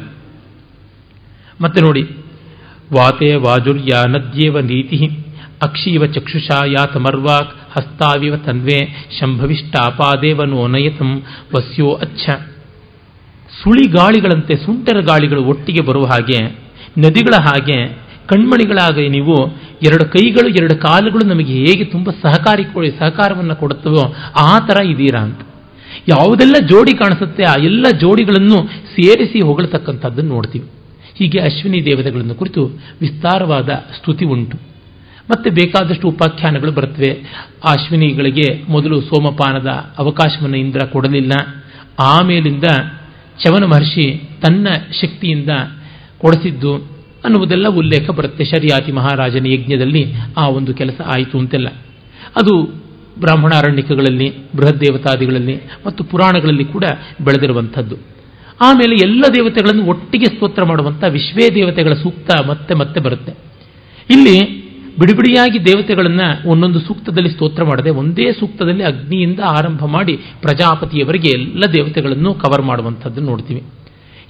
ಮತ್ತೆ 1.60 1.80
ನೋಡಿ, 1.80 2.02
ವಾತೆ 2.92 3.34
ವಾಜುರ್ಯ 3.34 4.08
ನದ್ಯೇವ 4.08 4.60
ನೀತಿ 4.60 5.06
ಅಕ್ಷೀವ 5.62 6.06
ಚಕ್ಷುಷಾ 6.06 6.64
ಯಾತಮರ್ವಾಕ್ 6.66 7.50
ಹಸ್ತಾವಿವ 7.70 8.36
ತನ್ವೇ 8.36 9.08
ಶಂಭವಿಷ್ಟಾಪಾದೇವ 9.20 10.42
ನೋನಯತಂ 10.44 11.22
ವಸ್ಯೋ 11.56 11.92
ಅಚ್ಛ. 11.92 12.30
ಸುಳಿ 13.62 13.88
ಗಾಳಿಗಳಂತೆ 13.88 14.54
ಸುಂಟರ 14.54 15.00
ಗಾಳಿಗಳು 15.00 15.44
ಒಟ್ಟಿಗೆ 15.44 15.86
ಬರುವ 15.86 16.02
ಹಾಗೆ, 16.02 16.44
ನದಿಗಳ 16.98 17.34
ಹಾಗೆ, 17.42 17.88
ಕಣ್ಮಣಿಗಳಾಗ 18.26 19.10
ನೀವು 19.10 19.48
ಎರಡು 19.86 20.04
ಕೈಗಳು, 20.04 20.48
ಎರಡು 20.48 20.76
ಕಾಲುಗಳು 20.76 21.28
ನಮಗೆ 21.28 21.52
ಹೇಗೆ 21.52 21.84
ತುಂಬ 21.84 22.10
ಸಹಕಾರಿ 22.10 22.98
ಸಹಕಾರವನ್ನು 22.98 23.56
ಕೊಡುತ್ತವೋ 23.56 24.14
ಆ 24.40 24.58
ಥರ 24.58 24.84
ಇದ್ದೀರಾ 24.84 25.20
ಅಂತ. 25.20 25.40
ಯಾವುದೆಲ್ಲ 26.08 26.54
ಜೋಡಿ 26.68 26.92
ಕಾಣಿಸುತ್ತೆ 26.92 27.44
ಆ 27.44 27.54
ಎಲ್ಲ 27.54 27.86
ಜೋಡಿಗಳನ್ನು 28.00 28.68
ಸೇರಿಸಿ 28.68 29.46
ಹೊಗಳತಕ್ಕಂಥದ್ದನ್ನು 29.46 30.34
ನೋಡ್ತೀವಿ. 30.34 30.66
ಹೀಗೆ 31.18 31.40
ಅಶ್ವಿನಿ 31.40 31.86
ದೇವತೆಗಳನ್ನು 31.86 32.34
ಕುರಿತು 32.34 32.64
ವಿಸ್ತಾರವಾದ 33.00 33.68
ಸ್ತುತಿ 33.68 34.24
ಉಂಟು. 34.24 34.58
ಮತ್ತೆ 35.30 35.50
ಬೇಕಾದಷ್ಟು 35.50 36.08
ಉಪಾಖ್ಯಾನಗಳು 36.08 36.72
ಬರುತ್ತವೆ. 36.72 37.12
ಅಶ್ವಿನಿಗಳಿಗೆ 37.68 38.62
ಮೊದಲು 38.68 39.00
ಸೋಮಪಾನದ 39.00 39.66
ಅವಕಾಶವನ್ನು 39.98 40.56
ಇಂದ್ರ 40.56 40.86
ಕೊಡಲಿಲ್ಲ. 40.86 41.30
ಆಮೇಲಿಂದ 41.98 42.64
ಚವನ 43.44 43.64
ಮಹರ್ಷಿ 43.64 44.28
ತನ್ನ 44.42 44.68
ಶಕ್ತಿಯಿಂದ 45.00 45.50
ಕೊಡಿಸಿದ್ದು 46.18 46.99
ಅನ್ನುವುದೆಲ್ಲ 47.24 47.68
ಉಲ್ಲೇಖ 47.68 48.10
ಬರುತ್ತೆ 48.10 48.44
ಶರಿಯಾತಿ 48.44 48.92
ಮಹಾರಾಜನ 48.92 49.46
ಯಜ್ಞದಲ್ಲಿ 49.46 50.12
ಆ 50.36 50.48
ಒಂದು 50.48 50.74
ಕೆಲಸ 50.74 51.00
ಆಯಿತು 51.16 51.38
ಅಂತೆಲ್ಲ. 51.38 51.68
ಅದು 52.36 52.62
ಬ್ರಾಹ್ಮಣ 53.20 53.50
ಅರಣ್ಯಕಗಳಲ್ಲಿ 53.50 54.32
ಬೃಹತ್ 54.56 54.80
ದೇವತಾದಿಗಳಲ್ಲಿ 54.80 55.60
ಮತ್ತು 55.86 56.04
ಪುರಾಣಗಳಲ್ಲಿ 56.04 56.64
ಕೂಡ 56.64 56.84
ಬೆಳೆದಿರುವಂಥದ್ದು. 57.24 57.96
ಆಮೇಲೆ 58.62 58.94
ಎಲ್ಲ 58.94 59.24
ದೇವತೆಗಳನ್ನು 59.34 59.84
ಒಟ್ಟಿಗೆ 59.86 60.24
ಸ್ತೋತ್ರ 60.24 60.64
ಮಾಡುವಂಥ 60.64 61.04
ವಿಶ್ವೇ 61.04 61.54
ದೇವತೆಗಳ 61.54 61.94
ಸೂಕ್ತ 61.94 62.46
ಮತ್ತೆ 62.46 62.74
ಮತ್ತೆ 62.74 63.00
ಬರುತ್ತೆ. 63.00 63.32
ಇಲ್ಲಿ 64.10 64.60
ಬಿಡಿಬಿಡಿಯಾಗಿ 65.00 65.64
ದೇವತೆಗಳನ್ನು 65.64 66.48
ಒಂದೊಂದು 66.50 66.80
ಸೂಕ್ತದಲ್ಲಿ 66.80 67.30
ಸ್ತೋತ್ರ 67.30 67.64
ಮಾಡದೆ 67.64 67.90
ಒಂದೇ 67.90 68.32
ಸೂಕ್ತದಲ್ಲಿ 68.32 68.84
ಅಗ್ನಿಯಿಂದ 68.84 69.40
ಆರಂಭ 69.40 69.84
ಮಾಡಿ 69.84 70.16
ಪ್ರಜಾಪತಿಯವರೆಗೆ 70.16 71.28
ಎಲ್ಲ 71.28 71.64
ದೇವತೆಗಳನ್ನು 71.72 72.34
ಕವರ್ 72.34 72.62
ಮಾಡುವಂಥದ್ದು 72.62 73.20
ನೋಡ್ತೀವಿ. 73.20 73.62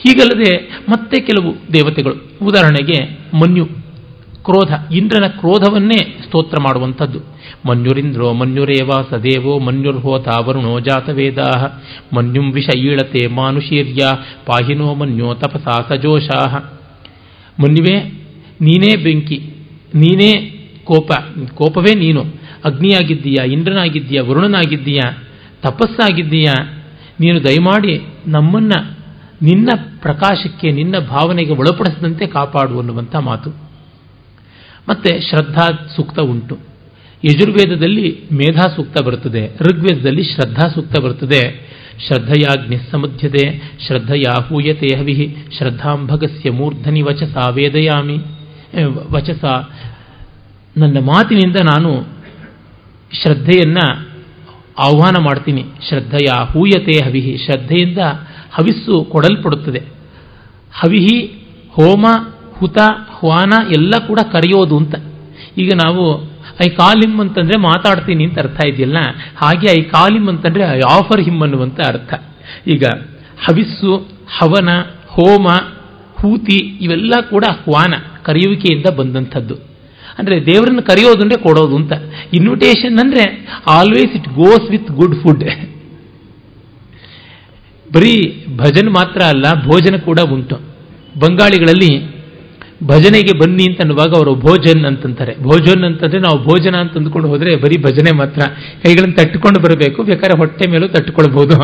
ಹೀಗಲ್ಲದೆ 0.02 0.80
ಮತ್ತೆ 0.88 1.22
ಕೆಲವು 1.22 1.72
ದೇವತೆಗಳು. 1.72 2.14
ಉದಾಹರಣೆಗೆ 2.42 3.18
ಮನ್ಯು. 3.36 3.66
ಕ್ರೋಧ. 4.44 4.92
ಇಂದ್ರನ 4.92 5.26
ಕ್ರೋಧವನ್ನೇ 5.26 5.96
ಸ್ತೋತ್ರ 5.96 6.56
ಮಾಡುವಂಥದ್ದು. 6.62 7.18
ಮನ್ಯುರಿಂದ್ರೋ 7.68 8.32
ಮನ್ಯುರೇವ 8.32 8.90
ಸದೇವೋ 9.10 9.58
ಮನ್ಯುರ್ಹೋತ 9.58 10.28
ವರುಣೋ 10.38 10.80
ಜಾತವೇದಾ 10.80 11.82
ಮನ್ಯುಂ 12.16 12.52
ವಿಷ 12.52 12.68
ಈಳತೆ 12.76 13.26
ಮಾನುಷೀರ್ಯ 13.26 14.00
ಪಾಹಿನೋ 14.46 14.94
ಮನ್ಯೋ 14.94 15.34
ತಪಸಾ 15.34 15.88
ಸಜೋಷಾಹ. 15.88 16.56
ಮನ್ಯುವೆ, 17.62 17.98
ನೀನೇ 18.60 18.96
ಬೆಂಕಿ. 18.96 19.54
ನೀನೇ 19.94 20.32
ಕೋಪ. 20.84 21.12
ಕೋಪವೇ 21.54 21.94
ನೀನು. 21.94 22.24
ಅಗ್ನಿಯಾಗಿದ್ದೀಯಾ, 22.64 23.44
ಇಂದ್ರನಾಗಿದ್ದೀಯಾ, 23.44 24.22
ವರುಣನಾಗಿದ್ದೀಯಾ, 24.22 25.28
ತಪಸ್ಸಾಗಿದ್ದೀಯಾ, 25.62 26.84
ನೀನು 27.20 27.44
ದಯಮಾಡಿ 27.44 28.00
ನಮ್ಮನ್ನ 28.26 28.70
ನಿನ್ನ 29.42 29.68
ಪ್ರಕಾಶಕ್ಕೆ, 30.02 30.70
ನಿನ್ನ 30.70 30.98
ಭಾವನೆಗೆ 30.98 31.52
ಒಳಪಡಿಸದಂತೆ 31.52 32.26
ಕಾಪಾಡು 32.26 32.78
ಅನ್ನುವಂಥ 32.78 33.16
ಮಾತು. 33.16 33.50
ಮತ್ತೆ 34.88 35.20
ಶ್ರದ್ಧಾ 35.20 35.88
ಸೂಕ್ತ 35.96 36.20
ಉಂಟು. 36.20 36.58
ಯಜುರ್ವೇದದಲ್ಲಿ 37.24 38.22
ಮೇಧಾ 38.32 38.68
ಸೂಕ್ತ 38.76 39.02
ಬರುತ್ತದೆ, 39.02 39.50
ಋಗ್ವೇದದಲ್ಲಿ 39.60 40.22
ಶ್ರದ್ಧಾ 40.22 40.68
ಸೂಕ್ತ 40.68 41.00
ಬರುತ್ತದೆ. 41.00 41.70
ಶ್ರದ್ಧೆಯಾಗ್ನಿ 42.08 42.76
ಸಮಧ್ಯತೆ 42.90 43.62
ಶ್ರದ್ಧೆಯಾ 43.86 44.42
ಹೂಯತೆ 44.42 44.98
ಹವಿಹಿ 44.98 45.36
ಶ್ರದ್ಧಾಂಭಗಸ್ಯ 45.58 46.50
ಮೂರ್ಧನಿ 46.50 47.02
ವಚಸ 47.02 47.36
ವೇದಯಾಮಿ 47.50 48.18
ವಚಸ. 49.12 49.44
ನನ್ನ 50.76 50.98
ಮಾತಿನಿಂದ 50.98 51.56
ನಾನು 51.56 52.06
ಶ್ರದ್ಧೆಯನ್ನು 53.22 54.08
ಆಹ್ವಾನ 54.78 55.22
ಮಾಡ್ತೀನಿ. 55.22 55.64
ಶ್ರದ್ಧೆಯ 55.88 56.26
ಹೂಯತೆ 56.52 57.04
ಹವಿಹಿ, 57.04 57.38
ಶ್ರದ್ಧೆಯಿಂದ 57.44 57.98
ಹವಿಸ್ಸು 58.52 59.04
ಕೊಡಲ್ಪಡುತ್ತದೆ. 59.04 59.78
ಹವಿಹಿ, 60.80 61.26
ಹೋಮ, 61.72 62.06
ಹುತ, 62.58 62.78
ಹ್ವಾನ 63.18 63.52
ಎಲ್ಲ 63.68 63.92
ಕೂಡ 64.08 64.18
ಕರೆಯೋದು 64.32 64.76
ಅಂತ. 64.76 64.94
ಈಗ 65.58 65.70
ನಾವು 65.84 66.30
ಐ 66.66 66.68
ಕಾಲ್ 66.68 67.02
ಹಿಮ್ 67.02 67.20
ಅಂತಂದ್ರೆ 67.20 67.58
ಮಾತಾಡ್ತೀನಿ 67.58 68.24
ಅಂತ 68.24 68.38
ಅರ್ಥ 68.38 68.66
ಇದೆಯಲ್ಲ? 68.66 68.96
ಹಾಗೆ 69.36 69.66
ಐ 69.70 69.82
ಕಾಲ್ 69.82 70.12
ಹಿಮ್ 70.12 70.28
ಅಂತಂದ್ರೆ 70.28 70.64
ಐ 70.64 70.80
ಆಫರ್ 70.80 71.20
ಹಿಮ್ 71.20 71.42
ಅನ್ನುವಂತ 71.42 71.80
ಅರ್ಥ. 71.88 72.14
ಈಗ 72.66 72.84
ಹವಿಸ್ಸು, 73.48 74.08
ಹವನ, 74.38 74.68
ಹೋಮ, 75.08 75.48
ಹೂತಿ 76.16 76.58
ಇವೆಲ್ಲ 76.80 77.14
ಕೂಡ 77.30 77.44
ಹ್ವಾನ 77.50 77.94
ಕರೆಯುವಿಕೆಯಿಂದ 78.22 78.86
ಬಂದಂಥದ್ದು. 78.96 79.54
ಅಂದರೆ 80.18 80.46
ದೇವರನ್ನು 80.46 80.82
ಕರೆಯೋದು 80.82 81.22
ಅಂದರೆ 81.22 81.42
ಕೊಡೋದು 81.42 81.76
ಅಂತ. 81.76 81.92
ಇನ್ವಿಟೇಷನ್ 82.34 82.98
ಅಂದರೆ 82.98 83.46
always 83.66 84.16
it 84.16 84.28
goes 84.28 84.70
with 84.70 84.90
good 84.90 85.16
food 85.22 85.44
ಬರೀ 87.94 88.44
ಭಜನ್ 88.56 88.90
ಮಾತ್ರ 88.90 89.20
ಅಲ್ಲ, 89.22 89.46
ಭೋಜನ 89.64 89.96
ಕೂಡ 89.96 90.20
ಉಂಟು. 90.20 90.56
ಬಂಗಾಳಿಗಳಲ್ಲಿ 91.18 92.20
ಭಜನೆಗೆ 92.86 93.38
ಬನ್ನಿ 93.38 93.64
ಅಂತ 93.70 93.80
ಅನ್ನುವಾಗ 93.80 94.12
ಅವರು 94.16 94.34
ಭೋಜನ್ 94.34 94.84
ಅಂತಂತಾರೆ. 94.84 95.42
ಭೋಜನ್ 95.42 95.84
ಅಂತಂದ್ರೆ 95.84 96.20
ನಾವು 96.20 96.42
ಭೋಜನ 96.42 96.76
ಅಂತ 96.76 96.96
ಅಂದ್ಕೊಂಡು 96.96 97.28
ಹೋದ್ರೆ 97.28 97.56
ಬರೀ 97.56 97.82
ಭಜನೆ 97.82 98.16
ಮಾತ್ರ. 98.16 98.40
ಕೈಗಳನ್ನು 98.82 99.16
ತಟ್ಟುಕೊಂಡು 99.16 99.60
ಬರಬೇಕು, 99.60 100.02
ಬೇಕಾದ್ರೆ 100.02 100.38
ಹೊಟ್ಟೆ 100.38 100.70
ಮೇಲೂ 100.70 100.88
ತಟ್ಟುಕೊಳ್ಬಹುದು 100.88 101.56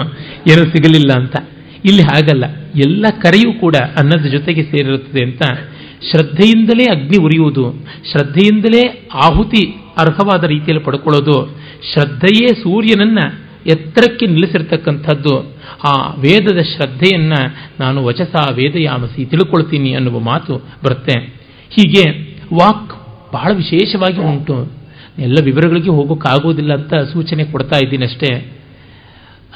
ಏನೂ 0.51 0.65
ಸಿಗಲಿಲ್ಲ 0.65 1.13
ಅಂತ. 1.21 1.37
ಇಲ್ಲಿ 1.85 2.03
ಹಾಗಲ್ಲ. 2.03 2.45
ಎಲ್ಲ 2.77 3.07
ಕರೆಯೂ 3.23 3.61
ಕೂಡ 3.61 3.77
ಅನ್ನದ 3.77 4.27
ಜೊತೆಗೆ 4.27 4.63
ಸೇರಿರುತ್ತದೆ 4.63 5.23
ಅಂತ 5.25 5.43
ಶ್ರದ್ಧೆಯಿಂದಲೇ 6.11 6.85
ಅಗ್ನಿ 6.85 7.25
ಉರಿಯುವುದು, 7.25 7.87
ಶ್ರದ್ಧೆಯಿಂದಲೇ 8.13 9.09
ಆಹುತಿ 9.15 9.63
ಅರ್ಹವಾದ 9.99 10.45
ರೀತಿಯಲ್ಲಿ 10.45 10.85
ಪಡ್ಕೊಳ್ಳೋದು, 10.85 11.57
ಶ್ರದ್ಧೆಯೇ 11.95 12.47
ಸೂರ್ಯನನ್ನ 12.47 13.19
ಎತ್ತರಕ್ಕೆ 13.71 14.27
ನಿಲ್ಲಿಸಿರ್ತಕ್ಕಂಥದ್ದು, 14.27 15.57
ಆ 15.85 16.11
ವೇದದ 16.11 16.59
ಶ್ರದ್ಧೆಯನ್ನು 16.59 17.55
ನಾನು 17.81 18.05
ವಚಸ 18.05 18.35
ವೇದಯಾಮಸಿ 18.55 19.25
ತಿಳ್ಕೊಳ್ತೀನಿ 19.25 19.95
ಅನ್ನುವ 19.95 20.19
ಮಾತು 20.19 20.57
ಬರುತ್ತೆ. 20.85 21.21
ಹೀಗೆ 21.71 22.11
ವಾಕ್ 22.55 23.07
ಬಹಳ 23.33 23.53
ವಿಶೇಷವಾಗಿ 23.53 24.21
ಉಂಟು. 24.21 24.73
ಎಲ್ಲ 25.19 25.35
ವಿವರಗಳಿಗೆ 25.45 25.91
ಹೋಗೋಕ್ಕಾಗೋದಿಲ್ಲ 25.91 26.73
ಅಂತ 26.73 26.95
ಸೂಚನೆ 26.95 27.45
ಕೊಡ್ತಾ 27.45 27.79
ಇದ್ದೀನಿ 27.83 28.05
ಅಷ್ಟೇ. 28.05 28.35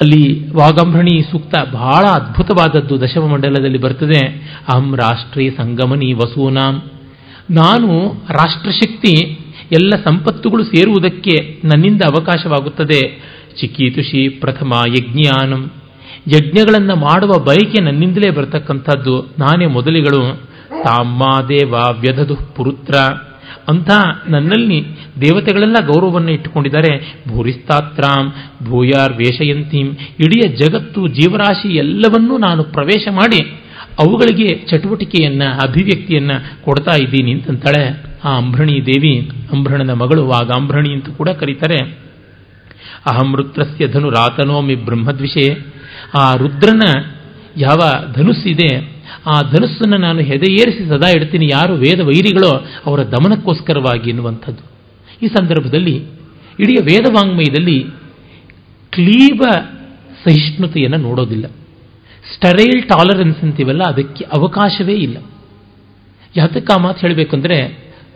ಅಲ್ಲಿ 0.01 0.49
ವಾಗಂಭ್ರಣಿ 0.49 1.21
ಸೂಕ್ತ 1.31 1.59
ಬಹಳ 1.71 2.05
ಅದ್ಭುತವಾದದ್ದು 2.13 3.01
ದಶಮ 3.01 3.27
ಮಂಡಲದಲ್ಲಿ 3.27 3.77
ಬರ್ತದೆ. 3.77 4.27
ಅಹಂ 4.73 4.95
ರಾಷ್ಟ್ರೀಯ 4.95 5.49
ಸಂಗಮನಿ 5.49 6.13
ವಸೂನಾಂ. 6.13 6.83
ನಾನು 7.51 8.13
ರಾಷ್ಟ್ರಶಕ್ತಿ, 8.29 9.27
ಎಲ್ಲ 9.71 9.89
ಸಂಪತ್ತುಗಳು 9.89 10.63
ಸೇರುವುದಕ್ಕೆ 10.63 11.61
ನನ್ನಿಂದ 11.63 12.01
ಅವಕಾಶವಾಗುತ್ತದೆ. 12.05 13.30
ಚಿಕೀತುಷಿ 13.59 14.29
ಪ್ರಥಮ 14.29 14.73
ಯಜ್ಞಾನಂ. 14.87 15.71
ಯಜ್ಞಗಳನ್ನು 16.27 16.95
ಮಾಡುವ 16.95 17.31
ಬಯಕೆ 17.43 17.83
ನನ್ನಿಂದಲೇ 17.83 18.29
ಬರತಕ್ಕಂಥದ್ದು. 18.29 19.35
ನಾನೇ 19.39 19.65
ಮೊದಲಿಗಳು. 19.65 20.51
ತಾಮ್ಮ 20.83 21.47
ದೇವ 21.49 21.71
ವ್ಯಧದು 21.71 22.35
ಪುರುತ್ರ. 22.35 22.95
ಅಂತ 23.67 23.89
ನನ್ನಲ್ಲಿ 24.29 24.85
ದೇವತೆಗಳೆಲ್ಲ 25.21 25.75
ಗೌರವವನ್ನು 25.85 26.31
ಇಟ್ಟುಕೊಂಡಿದ್ದಾರೆ. 26.31 27.15
ಭೂರಿಸ್ತಾತ್ರಾಂ 27.27 28.33
ಭೂಯಾರ್ 28.63 29.13
ವೇಷಯಂತೀಂ 29.13 29.87
ಇಡೀ 30.19 30.47
ಜಗತ್ತು, 30.47 31.07
ಜೀವರಾಶಿ 31.07 31.77
ಎಲ್ಲವನ್ನೂ 31.77 32.37
ನಾನು 32.37 32.63
ಪ್ರವೇಶ 32.63 33.07
ಮಾಡಿ 33.11 33.43
ಅವುಗಳಿಗೆ 33.99 34.47
ಚಟುವಟಿಕೆಯನ್ನ, 34.47 35.43
ಅಭಿವ್ಯಕ್ತಿಯನ್ನ 35.67 36.31
ಕೊಡ್ತಾ 36.63 36.91
ಇದ್ದೀನಿ 37.01 37.31
ಅಂತಂತಾಳೆ. 37.31 38.11
ಆ 38.23 38.37
ಅಂಬ್ರಣಿ 38.37 38.85
ದೇವಿ. 38.85 39.29
ಅಂಬ್ರಣನ 39.51 39.93
ಮಗಳು 39.93 40.25
ವಾಗಾಂಬ್ರಣಿ 40.25 40.93
ಅಂತ 40.93 41.09
ಕೂಡ 41.09 41.29
ಕರೀತಾರೆ. 41.29 42.10
ಅಹಂ 43.09 43.35
ರುದ್ರಸ್ಯ 43.35 43.87
ಧನು 43.87 44.09
ರಾತನೋಮಿ 44.09 44.75
ಬ್ರಹ್ಮದ್ವಿಷೆ 44.75 45.45
ಆ 46.19 46.35
ರುದ್ರನ 46.35 46.83
ಯಾವ 47.57 47.81
ಧನುಸ್ಸಿದೆ 48.13 49.01
ಆ 49.25 49.41
ಧನುಸ್ಸನ್ನು 49.41 49.97
ನಾನು 49.97 50.19
ಹೆದೆಯೇರಿಸಿ 50.19 50.89
ಸದಾ 50.89 51.09
ಇಡ್ತೀನಿ, 51.09 51.45
ಯಾರು 51.45 51.73
ವೇದ 51.73 51.99
ವೈರಿಗಳೋ 51.99 52.51
ಅವರ 52.85 52.99
ದಮನಕ್ಕೋಸ್ಕರವಾಗಿ 53.03 54.09
ಎನ್ನುವಂಥದ್ದು. 54.09 54.63
ಈ 55.21 55.27
ಸಂದರ್ಭದಲ್ಲಿ, 55.27 55.95
ಇಡೀ 56.59 56.75
ವೇದವಾಂಗ್ಮಯದಲ್ಲಿ 56.75 57.83
ಕ್ಲೀಬ 58.91 59.41
ಸಹಿಷ್ಣುತೆಯನ್ನು 60.23 60.97
ನೋಡೋದಿಲ್ಲ. 60.97 61.45
ಸ್ಟರೈಲ್ 62.35 62.83
ಟಾಲರೆನ್ಸ್ 62.83 63.43
ಅಂತೀವಲ್ಲ, 63.43 63.83
ಅದಕ್ಕೆ 63.83 64.23
ಅವಕಾಶವೇ 64.23 64.93
ಇಲ್ಲ. 64.93 65.17
ಯಾತಕ್ಕೆ 66.35 66.79
ಆ 66.79 66.83
ಮಾತು 66.83 67.07
ಹೇಳಬೇಕಂದ್ರೆ 67.07 67.57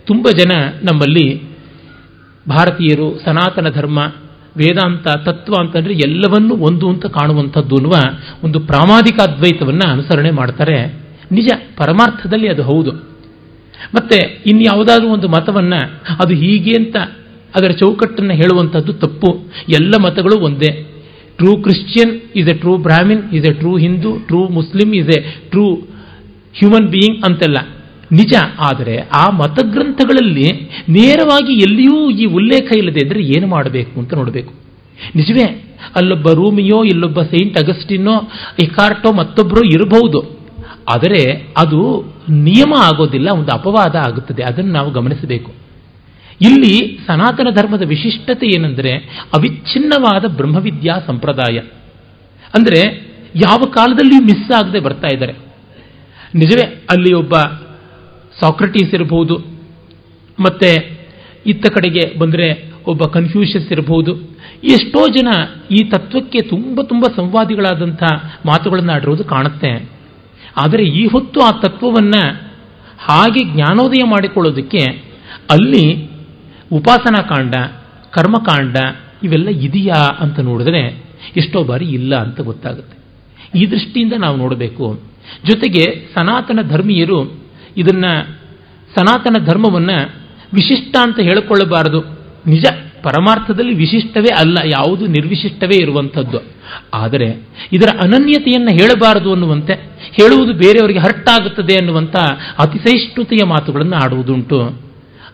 ತುಂಬ 0.08 0.28
ಜನ 0.43 0.52
ನಮ್ಮಲ್ಲಿ 0.84 1.41
ಭಾರತೀಯರು, 2.50 3.19
ಸನಾತನ 3.26 3.69
ಧರ್ಮ 3.69 4.00
ವೇದಾಂತ 4.58 5.08
ತತ್ವ 5.08 5.54
ಅಂತಂದ್ರೆ 5.60 5.94
ಎಲ್ಲವನ್ನೂ 5.94 6.56
ಒಂದು 6.56 6.89
ಅಂತ 6.89 7.06
ಕಾಣುವಂಥದ್ದು 7.06 7.76
ಅನ್ನುವ 7.76 7.91
ಒಂದು 8.44 8.60
ಪ್ರಾಮಾದಿಕ 8.60 9.20
ಅದ್ವೈತವನ್ನು 9.20 9.91
ಅನುಸರಣೆ 9.91 10.32
ಮಾಡ್ತಾರೆ. 10.32 11.06
ನಿಜ, 11.32 11.48
ಪರಮಾರ್ಥದಲ್ಲಿ 11.78 12.50
ಅದು 12.50 12.63
ಹೌದು. 12.63 12.91
ಮತ್ತೆ 13.96 14.44
ಇನ್ಯಾವುದಾದ್ರೂ 14.46 15.08
ಒಂದು 15.08 15.28
ಮತವನ್ನು 15.28 16.02
ಅದು 16.24 16.34
ಹೀಗೆ 16.34 16.72
ಅಂತ 16.72 16.96
ಅದರ 17.56 17.72
ಚೌಕಟ್ಟನ್ನು 17.72 18.34
ಹೇಳುವಂಥದ್ದು 18.34 18.94
ತಪ್ಪು. 18.94 19.39
ಎಲ್ಲ 19.70 19.94
ಮತಗಳು 20.04 20.39
ಒಂದೇ. 20.39 20.88
True 21.38 21.58
Christian 21.58 22.22
is 22.36 22.50
a 22.50 22.54
true 22.54 22.78
Brahmin 22.78 23.32
is 23.34 23.46
a 23.46 23.54
true 23.54 23.78
Hindu 23.78 24.20
true 24.20 24.48
Muslim 24.48 24.94
is 24.94 25.18
a 25.18 25.22
true 25.22 25.76
human 26.58 26.88
being 26.88 27.26
ಅಂತೆಲ್ಲ. 27.26 27.58
ನಿಜ. 28.12 28.34
ಆದರೆ 28.60 28.98
ಆ 28.98 29.30
ಮತಗ್ರಂಥಗಳಲ್ಲಿ 29.30 30.52
ನೇರವಾಗಿ 30.89 31.54
ಎಲ್ಲಿಯೂ 31.54 32.10
ಈ 32.10 32.26
ಉಲ್ಲೇಖ 32.26 32.78
ಇಲ್ಲದೆ 32.78 33.06
ಇದ್ರೆ 33.06 33.24
ಏನು 33.24 33.48
ಮಾಡಬೇಕು 33.48 34.00
ಅಂತ 34.00 34.13
ನೋಡಬೇಕು. 34.13 34.54
ನಿಜವೇ, 35.15 35.63
ಅಲ್ಲೊಬ್ಬ 35.96 36.30
ರೂಮಿಯೋ, 36.30 36.84
ಇಲ್ಲೊಬ್ಬ 36.84 37.22
ಸೈಂಟ್ 37.22 37.58
ಅಗಸ್ಟಿನೋ, 37.58 38.32
ಇಕಾರ್ಟೋ 38.63 39.12
ಮತ್ತೊಬ್ಬರು 39.12 39.65
ಇರಬಹುದು. 39.65 40.39
ಆದರೆ 40.96 41.32
ಅದು 41.58 42.06
ನಿಯಮ 42.30 42.74
ಆಗೋದಿಲ್ಲ, 42.78 43.30
ಒಂದು 43.30 43.52
ಅಪವಾದ 43.52 43.96
ಆಗುತ್ತದೆ. 43.96 44.44
ಅದನ್ನು 44.44 44.72
ನಾವು 44.72 44.91
ಗಮನಿಸಬೇಕು. 44.91 45.52
ಇಲ್ಲಿ 46.41 47.00
ಸನಾತನ 47.08 47.48
ಧರ್ಮದ 47.52 47.82
ವಿಶಿಷ್ಟತೆ 47.88 48.48
ಏನೆಂದರೆ 48.48 48.91
ಅವಿಚ್ಛಿನ್ನವಾದ 49.36 50.26
ಬ್ರಹ್ಮವಿದ್ಯಾ 50.36 51.00
ಸಂಪ್ರದಾಯ. 51.08 51.58
ಅಂದರೆ 52.54 52.82
ಯಾವ 53.36 53.58
ಕಾಲದಲ್ಲಿಯೂ 53.58 54.24
ಮಿಸ್ 54.24 54.52
ಆಗದೆ 54.52 54.80
ಬರ್ತಾ 54.80 55.08
ಇದ್ದಾರೆ. 55.13 55.34
ನಿಜವೇ, 56.36 56.84
ಅಲ್ಲಿ 56.89 57.13
ಒಬ್ಬ 57.13 57.34
ಸಾಕ್ರಟೀಸ್ 58.41 58.93
ಇರಬಹುದು, 58.93 59.36
ಮತ್ತೆ 60.39 60.71
ಇತ್ತ 61.45 61.69
ಕಡೆಗೆ 61.69 62.19
ಬಂದರೆ 62.19 62.48
ಒಬ್ಬ 62.88 63.04
ಕನ್ಫ್ಯೂಷಸ್ 63.04 63.71
ಇರಬಹುದು. 63.71 64.13
ಎಷ್ಟೋ 64.63 65.08
ಜನ 65.08 65.30
ಈ 65.71 65.80
ತತ್ವಕ್ಕೆ 65.89 66.41
ತುಂಬ 66.41 66.82
ತುಂಬ 66.82 67.04
ಸಂವಾದಿಗಳಾದಂಥ 67.15 68.04
ಮಾತುಗಳನ್ನು 68.45 68.91
ಆಡಿರೋದು 68.93 69.24
ಕಾಣುತ್ತೆ. 69.24 69.89
ಆದರೆ 70.58 70.84
ಈ 70.84 71.06
ಹೊತ್ತು 71.06 71.39
ಆ 71.41 71.52
ತತ್ವವನ್ನು 71.52 72.21
ಹಾಗೆ 73.00 73.43
ಜ್ಞಾನೋದಯ 73.43 74.04
ಮಾಡಿಕೊಳ್ಳೋದಕ್ಕೆ 74.10 74.84
ಅಲ್ಲಿ 75.52 76.10
ಉಪಾಸನಾ 76.71 77.21
ಕಾಂಡ, 77.21 77.56
ಕರ್ಮಕಾಂಡ 78.12 78.78
ಇವೆಲ್ಲ 79.24 79.50
ಇದೆಯಾ 79.50 80.00
ಅಂತ 80.19 80.39
ನೋಡಿದ್ರೆ 80.39 80.82
ಎಷ್ಟೋ 81.38 81.63
ಬಾರಿ 81.63 81.86
ಇಲ್ಲ 81.86 82.15
ಅಂತ 82.15 82.41
ಗೊತ್ತಾಗುತ್ತೆ. 82.41 82.98
ಈ 83.60 83.65
ದೃಷ್ಟಿಯಿಂದ 83.71 84.13
ನಾವು 84.17 84.38
ನೋಡಬೇಕು. 84.38 84.86
ಜೊತೆಗೆ 85.45 86.08
ಸನಾತನ 86.13 86.60
ಧರ್ಮೀಯರು 86.69 87.44
ಇದನ್ನ 87.78 88.06
ಸನಾತನ 88.96 89.46
ಧರ್ಮವನ್ನು 89.46 90.14
ವಿಶಿಷ್ಟ 90.54 90.98
ಅಂತ 91.02 91.20
ಹೇಳಿಕೊಳ್ಳಬಾರದು. 91.20 92.02
ನಿಜ, 92.48 92.64
ಪರಮಾರ್ಥದಲ್ಲಿ 93.04 93.76
ವಿಶಿಷ್ಟವೇ 93.76 94.34
ಅಲ್ಲ, 94.40 94.58
ಯಾವುದು 94.66 95.08
ನಿರ್ವಿಶಿಷ್ಟವೇ 95.08 95.78
ಇರುವಂಥದ್ದು. 95.82 96.40
ಆದರೆ 96.94 97.48
ಇದರ 97.74 97.98
ಅನನ್ಯತೆಯನ್ನು 98.02 98.72
ಹೇಳಬಾರದು 98.72 99.34
ಅನ್ನುವಂತೆ, 99.34 99.74
ಹೇಳುವುದು 100.12 100.54
ಬೇರೆಯವರಿಗೆ 100.54 101.00
ಹರ್ಟಾಗುತ್ತದೆ 101.00 101.76
ಅನ್ನುವಂಥ 101.78 102.16
ಅತಿಸಹಿಷ್ಣುತೆಯ 102.60 103.46
ಮಾತುಗಳನ್ನು 103.46 103.96
ಆಡುವುದುಂಟು. 103.96 104.85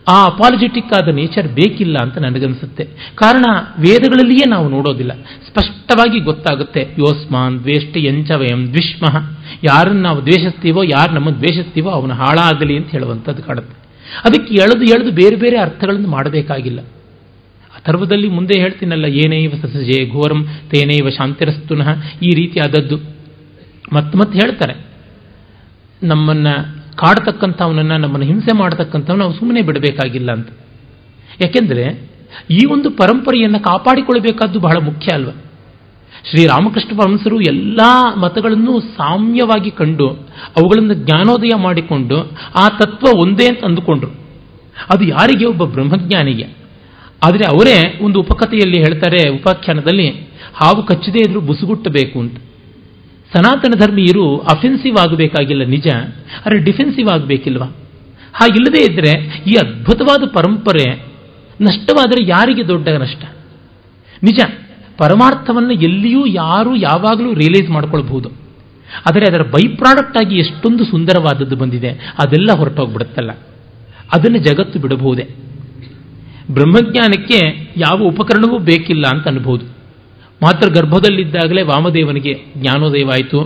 ಆ 0.08 0.24
ಅಪಾಲಜೆಟಿಕ್ 0.24 0.92
ಆದ 0.92 1.08
ನೇಚರ್ 1.08 1.48
ಬೇಕಿಲ್ಲ 1.48 1.96
ಅಂತ 2.02 2.18
ನನಗನ್ಸುತ್ತೆ. 2.18 2.84
ಕಾರಣ 3.14 3.44
ವೇದಗಳಲ್ಲಿಯೇ 3.78 4.50
ನಾವು 4.50 4.68
ನೋಡೋದಿಲ್ಲ. 4.68 5.12
ಸ್ಪಷ್ಟವಾಗಿ 5.22 6.20
ಗೊತ್ತಾಗುತ್ತೆ. 6.20 6.80
ಯೋಸ್ಮಾನ್ 6.80 7.60
ದ್ವೇಷ್ಟ 7.60 7.96
ಎಂಚ 7.96 8.30
ವಯಂ 8.30 8.66
ದ್ವಿಷ್ಮಃ. 8.66 9.30
ಯಾರನ್ನು 9.64 10.02
ನಾವು 10.02 10.22
ದ್ವೇಷಿಸ್ತೀವೋ, 10.22 10.82
ಯಾರು 10.82 11.14
ನಮ್ಮನ್ನು 11.14 11.40
ದ್ವೇಷಿಸ್ತೀವೋ 11.40 11.90
ಅವನು 11.90 12.14
ಹಾಳಾಗಲಿ 12.14 12.76
ಅಂತ 12.76 12.90
ಹೇಳುವಂಥದ್ದು 12.90 13.42
ಕಾಡುತ್ತೆ 13.42 13.82
ಅದಕ್ಕೆ 14.24 14.54
ಎಳೆದು 14.54 14.84
ಎಳೆದು 14.84 15.10
ಬೇರೆ 15.10 15.36
ಬೇರೆ 15.36 15.58
ಅರ್ಥಗಳನ್ನು 15.58 16.08
ಮಾಡಬೇಕಾಗಿಲ್ಲ. 16.08 16.80
ಅಥರ್ವದಲ್ಲಿ 17.76 18.28
ಮುಂದೆ 18.28 18.60
ಹೇಳ್ತೀನಲ್ಲ, 18.60 19.04
ಏನೇವ 19.04 19.52
ಸಸಜೆ 19.62 20.10
ಘೋರಂ, 20.10 20.46
ತೇನೇವ 20.70 21.10
ಶಾಂತಿರಸ್ತುನಃ, 21.10 21.88
ಈ 22.22 22.30
ರೀತಿಯಾದದ್ದು 22.30 22.96
ಮತ್ತೆ 23.92 24.18
ಮತ್ತೆ 24.18 24.38
ಹೇಳ್ತಾರೆ. 24.38 24.74
ನಮ್ಮನ್ನ 26.02 26.46
ಕಾಡ್ತಕ್ಕಂಥವನನ್ನ, 26.96 27.92
ನಮ್ಮನ್ನು 27.92 28.26
ಹಿಂಸೆ 28.26 28.56
ಮಾಡತಕ್ಕಂಥವ್ 28.56 29.18
ನಾವು 29.18 29.34
ಸುಮ್ಮನೆ 29.34 29.62
ಬಿಡಬೇಕಾಗಿಲ್ಲ 29.62 30.32
ಅಂತ. 30.32 30.48
ಯಾಕೆಂದರೆ, 31.40 32.10
ಈ 32.50 32.66
ಒಂದು 32.72 32.90
ಪರಂಪರೆಯನ್ನು 32.90 33.60
ಕಾಪಾಡಿಕೊಳ್ಳಬೇಕಾದ್ದು 33.60 34.60
ಬಹಳ 34.60 34.76
ಮುಖ್ಯ 34.84 35.14
ಅಲ್ವ? 35.14 35.30
ಶ್ರೀರಾಮಕೃಷ್ಣ 36.30 36.96
ಪರಮಸರು 36.96 37.40
ಎಲ್ಲ 37.40 37.80
ಮತಗಳನ್ನು 38.18 38.80
ಸಾಮ್ಯವಾಗಿ 38.80 39.70
ಕಂಡು, 39.70 40.08
ಅವುಗಳನ್ನು 40.56 40.94
ಜ್ಞಾನೋದಯ 40.94 41.50
ಮಾಡಿಕೊಂಡು, 41.56 42.18
ಆ 42.54 42.68
ತತ್ವ 42.68 43.18
ಒಂದೇ 43.18 43.46
ಅಂತ 43.46 43.64
ಅಂದುಕೊಂಡ್ರು. 43.64 44.10
ಅದು 44.94 45.04
ಯಾರಿಗೆ? 45.04 45.44
ಒಬ್ಬ 45.44 45.64
ಬ್ರಹ್ಮಜ್ಞಾನಿಗೆ. 45.64 46.44
ಆದರೆ 47.26 47.44
ಅವರೇ 47.48 47.98
ಒಂದು 48.02 48.20
ಉಪಕಥೆಯಲ್ಲಿ 48.20 48.78
ಹೇಳ್ತಾರೆ, 48.78 49.28
ಉಪಾಖ್ಯಾನದಲ್ಲಿ, 49.28 50.08
ಹಾವು 50.54 50.82
ಕಚ್ಚದೇ 50.82 51.18
ಇದ್ರೂ 51.18 51.40
ಬುಸುಗುಟ್ಟಬೇಕು 51.40 52.20
ಅಂತ. 52.20 52.38
ಸನಾತನ 53.34 53.74
ಧರ್ಮೀಯರು 53.78 54.24
ಅಫೆನ್ಸಿವ್ 54.38 54.96
ಆಗಬೇಕಾಗಿಲ್ಲ, 54.96 55.64
ನಿಜ. 55.64 55.88
ಆದರೆ 56.38 56.58
ಡಿಫೆನ್ಸಿವ್ 56.58 57.08
ಆಗಬೇಕಿಲ್ವಾ? 57.08 57.68
ಹಾಗಿಲ್ಲದೇ 58.34 58.82
ಇದ್ದರೆ 58.82 59.12
ಈ 59.50 59.54
ಅದ್ಭುತವಾದ 59.62 60.22
ಪರಂಪರೆ 60.34 60.86
ನಷ್ಟವಾದರೆ 61.60 62.20
ಯಾರಿಗೆ 62.28 62.68
ದೊಡ್ಡ 62.68 62.88
ನಷ್ಟ? 62.88 63.24
ನಿಜ, 64.22 64.40
ಪರಮಾರ್ಥವನ್ನು 64.98 65.72
ಎಲ್ಲಿಯೂ 65.72 66.26
ಯಾರೂ 66.26 66.76
ಯಾವಾಗಲೂ 66.76 67.34
ರಿಯಲೈಸ್ 67.34 67.70
ಮಾಡ್ಕೊಳ್ಬಹುದು. 67.70 68.28
ಆದರೆ 69.10 69.24
ಅದರ 69.26 69.42
ಬೈ 69.42 69.62
ಪ್ರಾಡಕ್ಟ್ 69.76 70.16
ಆಗಿ 70.16 70.34
ಎಷ್ಟೊಂದು 70.38 70.84
ಸುಂದರವಾದದ್ದು 70.84 71.56
ಬಂದಿದೆ, 71.56 71.90
ಅದೆಲ್ಲ 72.18 72.50
ಹೊರಟೋಗ್ಬಿಡುತ್ತಲ್ಲ. 72.52 73.30
ಅದನ್ನು 74.12 74.38
ಜಗತ್ತು 74.38 74.78
ಬಿಡಬಹುದೇ? 74.78 75.24
ಬ್ರಹ್ಮಜ್ಞಾನಕ್ಕೆ 76.50 77.38
ಯಾವ 77.76 77.98
ಉಪಕರಣವೂ 78.02 78.58
ಬೇಕಿಲ್ಲ 78.58 79.04
ಅಂತ 79.06 79.28
ಅನ್ಬೋದು. 79.28 79.64
ಮಾತ್ರ 80.42 80.68
ಗರ್ಭದಲ್ಲಿದ್ದಾಗಲೇ 80.68 81.62
ವಾಮದೇವನಿಗೆ 81.62 82.34
ಜ್ಞಾನೋದಯವಾಯಿತು 82.56 83.40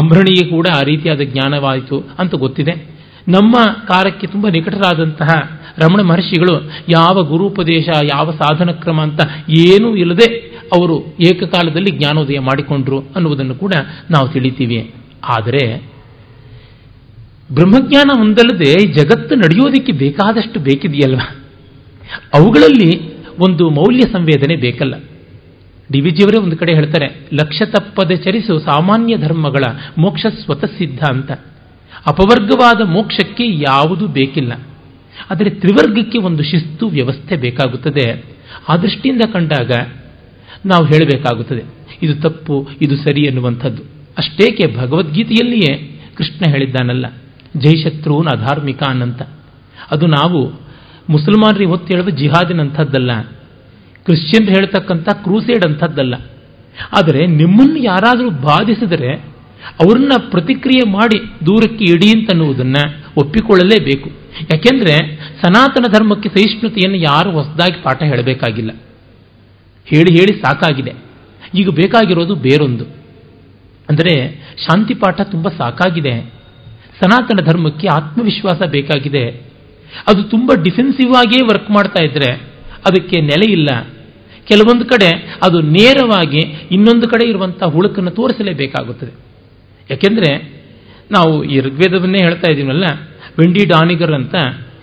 ಅಂಬ್ರಣಿಗೆ 0.00 0.50
ಕೂಡ 0.50 0.66
ಆ 0.76 0.80
ರೀತಿಯಾದ 0.82 1.20
ಜ್ಞಾನವಾಯಿತು 1.20 2.08
ಅಂತ 2.18 2.34
ಗೊತ್ತಿದೆ. 2.34 2.94
ನಮ್ಮ 3.28 3.52
ಕಾಲಕ್ಕೆ 3.64 4.26
ತುಂಬ 4.26 4.48
ನಿಕಟರಾದಂತಹ 4.48 5.60
ರಮಣ 5.78 6.00
ಮಹರ್ಷಿಗಳು 6.00 6.70
ಯಾವ 6.88 7.22
ಗುರುಪದೇಶ, 7.22 7.88
ಯಾವ 8.10 8.30
ಸಾಧನ 8.30 8.70
ಕ್ರಮ 8.70 9.00
ಅಂತ 9.00 9.20
ಏನೂ 9.58 9.96
ಇಲ್ಲದೆ 9.96 10.54
ಅವರು 10.76 11.16
ಏಕಕಾಲದಲ್ಲಿ 11.20 11.90
ಜ್ಞಾನೋದಯ 11.90 12.38
ಮಾಡಿಕೊಂಡ್ರು 12.38 12.98
ಅನ್ನುವುದನ್ನು 12.98 13.54
ಕೂಡ 13.54 13.72
ನಾವು 14.10 14.28
ತಿಳಿತೀವಿ. 14.28 14.94
ಆದರೆ 15.28 15.76
ಬ್ರಹ್ಮಜ್ಞಾನ 17.52 18.20
ಒಂದಲ್ಲದೆ 18.20 18.86
ಜಗತ್ತು 18.86 19.34
ನಡೆಯೋದಕ್ಕೆ 19.34 19.92
ಬೇಕಾದಷ್ಟು 19.92 20.60
ಬೇಕಿದೆಯಲ್ವ? 20.60 21.18
ಅವುಗಳಲ್ಲಿ 22.34 23.14
ಒಂದು 23.38 23.70
ಮೌಲ್ಯ 23.70 24.00
ಸಂವೇದನೆ 24.00 24.56
ಬೇಕಲ್ಲ. 24.56 24.94
ಡಿ 25.92 26.00
ವಿ 26.00 26.10
ಜಿಯವರೇ 26.10 26.38
ಒಂದು 26.42 26.56
ಕಡೆ 26.56 26.74
ಹೇಳ್ತಾರೆ, 26.74 27.06
ಲಕ್ಷ 27.34 27.62
ತಪ್ಪದೆ 27.62 28.16
ಚರಿಸು 28.16 28.58
ಸಾಮಾನ್ಯ 28.58 29.16
ಧರ್ಮಗಳ 29.16 29.64
ಮೋಕ್ಷ 29.98 30.26
ಸ್ವತಃ 30.44 30.66
ಸಿದ್ಧ 30.78 31.00
ಅಂತ. 31.08 31.30
ಅಪವರ್ಗವಾದ 32.06 32.80
ಮೋಕ್ಷಕ್ಕೆ 32.88 33.46
ಯಾವುದು 33.48 34.08
ಬೇಕಿಲ್ಲ. 34.08 34.52
ಆದರೆ 35.30 35.50
ತ್ರಿವರ್ಗಕ್ಕೆ 35.50 36.18
ಒಂದು 36.18 36.42
ಶಿಸ್ತು 36.42 36.88
ವ್ಯವಸ್ಥೆ 36.88 37.36
ಬೇಕಾಗುತ್ತದೆ. 37.36 38.24
ಆ 38.68 38.76
ದೃಷ್ಟಿಯಿಂದ 38.76 39.22
ಕಂಡಾಗ 39.32 39.70
ನಾವು 40.66 40.84
ಹೇಳಬೇಕಾಗುತ್ತದೆ, 40.84 41.62
ಇದು 42.02 42.14
ತಪ್ಪು, 42.20 42.68
ಇದು 42.82 42.96
ಸರಿ 42.96 43.22
ಎನ್ನುವಂಥದ್ದು. 43.22 43.82
ಅಷ್ಟೇಕೆ 44.18 44.76
ಭಗವದ್ಗೀತೆಯಲ್ಲಿಯೇ 44.76 45.72
ಕೃಷ್ಣ 46.16 46.50
ಹೇಳಿದ್ದಾನಲ್ಲ 46.50 47.06
ಜೈಶತ್ರುನ್ 47.56 48.28
ಅಧಾರ್ಮಿಕ 48.28 48.82
ಅನ್ನಂತ 48.88 49.22
ಅದು 49.90 50.06
ನಾವು 50.06 50.40
ಮುಸಲ್ಮಾನರಿಗೆ 51.10 51.70
ಹೊತ್ತು 51.70 51.86
ಹೇಳುವ 51.86 52.10
ಜಿಹಾದಿನಂಥದ್ದಲ್ಲ. 52.10 53.10
ಕ್ರಿಶ್ಚಿಯನ್ 54.04 54.48
ಹೇಳ್ತಕ್ಕಂಥ 54.48 55.08
ಕ್ರೂಸೇಡ್ 55.14 55.64
ಅಂಥದ್ದಲ್ಲ. 55.64 56.14
ಆದರೆ 56.98 57.26
ನಿಮ್ಮನ್ನು 57.26 57.76
ಯಾರಾದರೂ 57.76 58.30
ಬಾಧಿಸಿದರೆ 58.30 59.14
ಅವ್ರನ್ನ 59.80 60.12
ಪ್ರತಿಕ್ರಿಯೆ 60.30 60.92
ಮಾಡಿ 60.92 61.46
ದೂರಕ್ಕೆ 61.46 61.84
ಇಡಿ 61.84 62.18
ಅಂತನ್ನುವುದನ್ನು 62.18 63.04
ಒಪ್ಪಿಕೊಳ್ಳಲೇಬೇಕು. 63.16 64.10
ಯಾಕೆಂದರೆ 64.52 65.16
ಸನಾತನ 65.16 65.84
ಧರ್ಮಕ್ಕೆ 65.92 66.28
ಸಹಿಷ್ಣುತೆಯನ್ನು 66.28 66.98
ಯಾರು 66.98 67.30
ಹೊಸದಾಗಿ 67.30 67.82
ಪಾಠ 67.82 68.02
ಹೇಳಬೇಕಾಗಿಲ್ಲ. 68.02 68.70
ಹೇಳಿ 69.86 70.14
ಹೇಳಿ 70.14 70.40
ಸಾಕಾಗಿದೆ. 70.40 70.92
ಈಗ 71.54 71.68
ಬೇಕಾಗಿರೋದು 71.68 72.34
ಬೇರೊಂದು. 72.34 72.84
ಅಂದರೆ 73.90 74.34
ಶಾಂತಿ 74.56 74.94
ಪಾಠ 74.94 75.20
ತುಂಬ 75.20 75.48
ಸಾಕಾಗಿದೆ. 75.48 76.20
ಸನಾತನ 77.00 77.44
ಧರ್ಮಕ್ಕೆ 77.44 77.88
ಆತ್ಮವಿಶ್ವಾಸ 77.88 78.62
ಬೇಕಾಗಿದೆ. 78.70 79.30
ಅದು 80.08 80.22
ತುಂಬ 80.22 80.52
ಡಿಫೆನ್ಸಿವ್ 80.62 81.14
ಆಗಿಯೇ 81.14 81.46
ವರ್ಕ್ 81.52 81.70
ಮಾಡ್ತಾ 81.70 82.04
ಇದ್ರೆ 82.04 82.54
ಅದಕ್ಕೆ 82.86 83.20
ನೆಲೆಯಿಲ್ಲ 83.20 83.68
ಕೆಲವೊಂದು 84.48 84.84
ಕಡೆ 84.84 85.38
ಅದು 85.42 85.60
ನೇರವಾಗಿ 85.60 86.38
ಇನ್ನೊಂದು 86.70 87.08
ಕಡೆ 87.08 87.28
ಇರುವಂಥ 87.28 87.62
ಹುಳುಕನ್ನು 87.62 88.10
ತೋರಿಸಲೇಬೇಕಾಗುತ್ತದೆ. 88.10 89.12
ಯಾಕೆಂದರೆ 89.90 90.64
ನಾವು 91.10 91.44
ಈ 91.44 91.60
ಋಗ್ವೇದವನ್ನೇ 91.60 92.18
ಹೇಳ್ತಾ 92.18 92.50
ಇದ್ದೀವಲ್ಲ, 92.50 92.84
ವೆಂಡಿ 93.38 93.64
ಡಾನಿಗರ್ 93.64 94.12
ಅಂತ, 94.12 94.34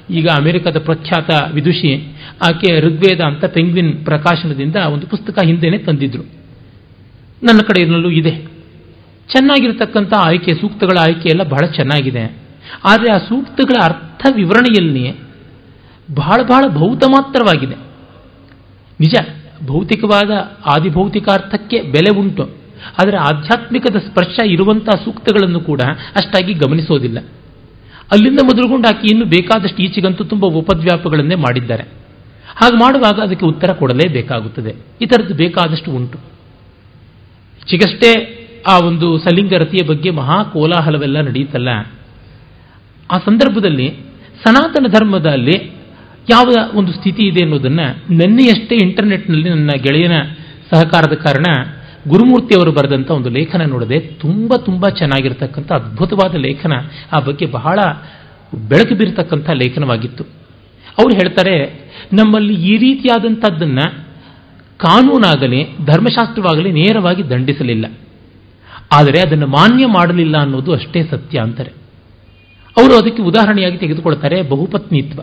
ಈಗ 0.09 0.27
ಅಮೆರಿಕದ 0.27 0.79
ಪ್ರಖ್ಯಾತ 0.79 1.51
ವಿದುಷಿ, 1.53 2.17
ಆಕೆ 2.41 2.79
ಋಗ್ವೇದ 2.79 3.21
ಅಂತ 3.21 3.45
ಪೆಂಗ್ವಿನ್ 3.45 4.05
ಪ್ರಕಾಶನದಿಂದ 4.05 4.75
ಒಂದು 4.75 5.07
ಪುಸ್ತಕ 5.07 5.45
ಹಿಂದೆನೆ 5.45 5.77
ತಂದಿದ್ರು. 5.77 6.23
ನನ್ನ 7.43 7.59
ಕಡೆಯಲ್ಲೂ 7.59 8.09
ಇದೆ. 8.09 8.31
ಚೆನ್ನಾಗಿರತಕ್ಕಂಥ 9.33 10.13
ಆಯ್ಕೆ, 10.13 10.53
ಸೂಕ್ತಗಳ 10.53 10.97
ಆಯ್ಕೆ 10.99 11.29
ಎಲ್ಲ 11.29 11.43
ಬಹಳ 11.43 11.65
ಚೆನ್ನಾಗಿದೆ. 11.65 12.37
ಆದರೆ 12.85 13.13
ಆ 13.13 13.17
ಸೂಕ್ತಗಳ 13.17 13.83
ಅರ್ಥ 13.83 14.25
ವಿವರಣೆಯಲ್ಲಿ 14.35 15.11
ಬಹಳ 16.15 16.41
ಬಹಳ 16.43 16.65
ಭೌತ 16.67 17.03
ಮಾತ್ರವಾಗಿದೆ. 17.07 17.75
ನಿಜ. 18.99 19.15
ಭೌತಿಕವಾದ 19.67 20.31
ಆದಿಭೌತಿಕಾರ್ಥಕ್ಕೆ 20.65 21.81
ಬೆಲೆ 21.81 22.19
ಉಂಟು. 22.19 22.43
ಆದರೆ 23.01 23.17
ಆಧ್ಯಾತ್ಮಿಕದ 23.17 23.95
ಸ್ಪರ್ಶ 23.95 24.39
ಇರುವಂತಹ 24.45 25.03
ಸೂಕ್ತಗಳನ್ನು 25.05 25.59
ಕೂಡ 25.59 25.81
ಅಷ್ಟಾಗಿ 26.15 26.53
ಗಮನಿಸೋದಿಲ್ಲ. 26.53 27.19
ಅಲ್ಲಿಂದ 28.11 28.39
ಮೊದಲುಗೊಂಡು 28.43 28.87
ಆಕೆ 28.87 29.07
ಇನ್ನು 29.07 29.25
ಬೇಕಾದಷ್ಟು 29.25 29.83
ಈಚೆಗಂತೂ 29.83 30.23
ತುಂಬ 30.23 30.45
ಉಪದ್ವ್ಯಾಪಗಳನ್ನೇ 30.45 31.35
ಮಾಡಿದ್ದಾರೆ. 31.35 31.83
ಹಾಗೆ 32.47 32.75
ಮಾಡುವಾಗ 32.75 33.19
ಅದಕ್ಕೆ 33.19 33.45
ಉತ್ತರ 33.45 33.73
ಕೊಡಲೇಬೇಕಾಗುತ್ತದೆ. 33.73 34.75
ಈ 35.01 35.05
ಥರದ್ದು 35.05 35.33
ಬೇಕಾದಷ್ಟು 35.33 35.91
ಉಂಟು. 35.91 36.17
ಚಿಗಷ್ಟೇ 37.69 38.37
ಆ 38.69 38.79
ಒಂದು 38.85 39.17
ಸಲಿಂಗ 39.17 39.53
ರತಿಯ 39.53 39.87
ಬಗ್ಗೆ 39.87 40.09
ಮಹಾ 40.09 40.43
ಕೋಲಾಹಲವೆಲ್ಲ 40.43 41.21
ನಡೆಯುತ್ತಲ್ಲ 41.21 41.69
ಆ 43.11 43.17
ಸಂದರ್ಭದಲ್ಲಿ 43.17 43.87
ಸನಾತನ 44.45 44.85
ಧರ್ಮದಲ್ಲಿ 44.87 45.80
ಯಾವ 46.29 46.53
ಒಂದು 46.73 46.91
ಸ್ಥಿತಿ 46.93 47.23
ಇದೆ 47.23 47.43
ಅನ್ನೋದನ್ನು 47.43 48.13
ನೆನ್ನೆಯಷ್ಟೇ 48.13 48.75
ಇಂಟರ್ನೆಟ್ನಲ್ಲಿ 48.75 49.49
ನನ್ನ 49.49 49.69
ಗೆಳೆಯನ 49.83 50.21
ಸಹಕಾರದ 50.71 51.13
ಕಾರಣ 51.13 51.65
ಗುರುಮೂರ್ತಿ 52.07 52.55
ಅವರು 52.55 52.71
ಬರೆದಂಥ 52.71 53.11
ಒಂದು 53.11 53.29
ಲೇಖನ 53.29 53.61
ನೋಡಿದೆ. 53.69 53.99
ತುಂಬ 53.99 54.55
ತುಂಬ 54.55 54.89
ಚೆನ್ನಾಗಿರ್ತಕ್ಕಂಥ 54.89 55.71
ಅದ್ಭುತವಾದ 55.71 56.35
ಲೇಖನ. 56.35 56.71
ಆ 57.13 57.19
ಬಗ್ಗೆ 57.19 57.45
ಬಹಳ 57.45 57.79
ಬೆಳಕು 58.69 58.95
ಬೀರತಕ್ಕಂಥ 58.95 59.49
ಲೇಖನವಾಗಿತ್ತು. 59.49 60.23
ಅವರು 60.99 61.13
ಹೇಳ್ತಾರೆ, 61.13 61.83
ನಮ್ಮಲ್ಲಿ 62.13 62.53
ಈ 62.53 62.77
ರೀತಿಯಾದಂಥದ್ದನ್ನು 62.77 63.93
ಕಾನೂನಾಗಲಿ, 64.77 65.77
ಧರ್ಮಶಾಸ್ತ್ರವಾಗಲಿ 65.85 66.71
ನೇರವಾಗಿ 66.71 67.29
ದಂಡಿಸಲಿಲ್ಲ. 67.29 67.85
ಆದರೆ 68.91 69.19
ಅದನ್ನು 69.19 69.47
ಮಾನ್ಯ 69.47 69.85
ಮಾಡಲಿಲ್ಲ 69.85 70.37
ಅನ್ನೋದು 70.37 70.73
ಅಷ್ಟೇ 70.73 71.03
ಸತ್ಯ 71.03 71.39
ಅಂತಾರೆ. 71.39 71.71
ಅವರು 72.77 72.97
ಅದಕ್ಕೆ 72.97 73.23
ಉದಾಹರಣೆಯಾಗಿ 73.23 73.77
ತೆಗೆದುಕೊಳ್ತಾರೆ 73.77 74.41
ಬಹುಪತ್ನಿತ್ವ. 74.41 75.21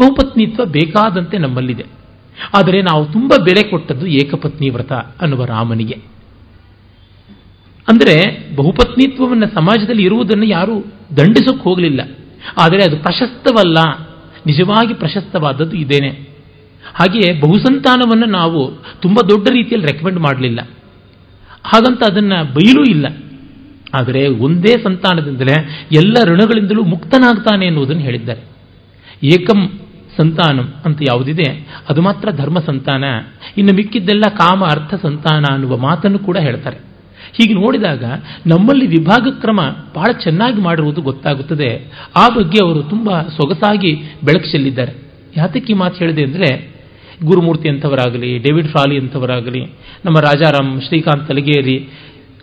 ಬಹುಪತ್ನಿತ್ವ 0.00 0.64
ಬೇಕಾದಂತೆ 0.64 1.38
ನಮ್ಮಲ್ಲಿದೆ. 1.38 1.84
ಆದರೆ 2.54 2.82
ನಾವು 2.82 3.06
ತುಂಬ 3.06 3.32
ಬೆಲೆ 3.44 3.70
ಕೊಟ್ಟದ್ದು 3.70 4.06
ಏಕಪತ್ನಿ 4.06 4.70
ವ್ರತ 4.70 4.92
ಅನ್ನುವ 4.92 5.44
ರಾಮನಿಗೆ. 5.44 5.98
ಅಂದರೆ 7.88 8.46
ಬಹುಪತ್ನಿತ್ವವನ್ನು 8.56 9.54
ಸಮಾಜದಲ್ಲಿ 9.54 10.02
ಇರುವುದನ್ನು 10.02 10.44
ಯಾರೂ 10.44 10.80
ದಂಡಿಸೋಕೆ 11.16 11.62
ಹೋಗಲಿಲ್ಲ. 11.62 12.00
ಆದರೆ 12.58 12.84
ಅದು 12.84 12.96
ಪ್ರಶಸ್ತವಲ್ಲ. 12.96 14.08
ನಿಜವಾಗಿ 14.46 14.94
ಪ್ರಶಸ್ತವಾದದ್ದು 14.94 15.76
ಇದೇನೆ. 15.76 16.08
ಹಾಗೆಯೇ 16.94 17.40
ಬಹುಸಂತಾನವನ್ನು 17.40 18.26
ನಾವು 18.26 18.72
ತುಂಬ 19.00 19.18
ದೊಡ್ಡ 19.28 19.48
ರೀತಿಯಲ್ಲಿ 19.50 19.92
ರೆಕಮೆಂಡ್ 19.92 20.20
ಮಾಡಲಿಲ್ಲ. 20.20 20.60
ಹಾಗಂತ 21.64 22.02
ಅದನ್ನು 22.10 22.44
ಬಯಲೂ 22.44 22.84
ಇಲ್ಲ. 22.84 23.06
ಆದರೆ 23.94 24.28
ಒಂದೇ 24.28 24.82
ಸಂತಾನದಿಂದಲೇ 24.82 25.86
ಎಲ್ಲ 25.92 26.16
ಋಣಗಳಿಂದಲೂ 26.24 26.84
ಮುಕ್ತನಾಗ್ತಾನೆ 26.84 27.66
ಎನ್ನುವುದನ್ನು 27.66 28.02
ಹೇಳಿದ್ದಾರೆ. 28.02 28.51
ಏಕಂ 29.24 29.80
ಸಂತಾನಂ 30.16 30.74
ಅಂತ 30.84 30.98
ಯಾವುದಿದೆ, 31.08 31.66
ಅದು 31.88 32.02
ಮಾತ್ರ 32.02 32.30
ಧರ್ಮ 32.30 32.58
ಸಂತಾನ. 32.58 33.04
ಇನ್ನು 33.58 33.74
ಮಿಕ್ಕಿದ್ದೆಲ್ಲ 33.74 34.22
ಕಾಮ, 34.28 34.64
ಅರ್ಥ 34.64 34.94
ಸಂತಾನ 34.94 35.44
ಅನ್ನುವ 35.52 35.76
ಮಾತನ್ನು 35.76 36.18
ಕೂಡ 36.18 36.36
ಹೇಳ್ತಾರೆ. 36.36 36.76
ಹೀಗೆ 37.32 37.54
ನೋಡಿದಾಗ 37.54 38.04
ನಮ್ಮಲ್ಲಿ 38.46 38.86
ವಿಭಾಗ 38.86 39.26
ಕ್ರಮ 39.40 39.60
ಬಹಳ 39.94 40.12
ಚೆನ್ನಾಗಿ 40.12 40.60
ಮಾಡಿರುವುದು 40.60 41.02
ಗೊತ್ತಾಗುತ್ತದೆ. 41.02 41.92
ಆ 42.16 42.28
ಬಗ್ಗೆ 42.28 42.64
ಅವರು 42.64 42.82
ತುಂಬ 42.82 43.20
ಸೊಗಸಾಗಿ 43.20 43.94
ಬೆಳಕು 43.94 44.50
ಚೆಲ್ಲಿದ್ದಾರೆ. 44.50 44.92
ಯಾತಕ್ಕೆ 45.36 45.74
ಮಾತು 45.74 45.96
ಹೇಳಿದೆ 45.98 46.22
ಅಂದರೆ, 46.24 46.72
ಗುರುಮೂರ್ತಿ 47.24 47.68
ಅಂಥವರಾಗಲಿ 47.68 48.38
ಡೇವಿಡ್ 48.38 48.68
ಫ್ರಾಲಿ 48.68 48.98
ಅಂಥವರಾಗಲಿ 48.98 49.64
ನಮ್ಮ 50.04 50.20
ರಾಜಾರಾಮ್ 50.20 50.80
ಶ್ರೀಕಾಂತ್ 50.80 51.28
ತಲಗೇರಿ 51.28 51.88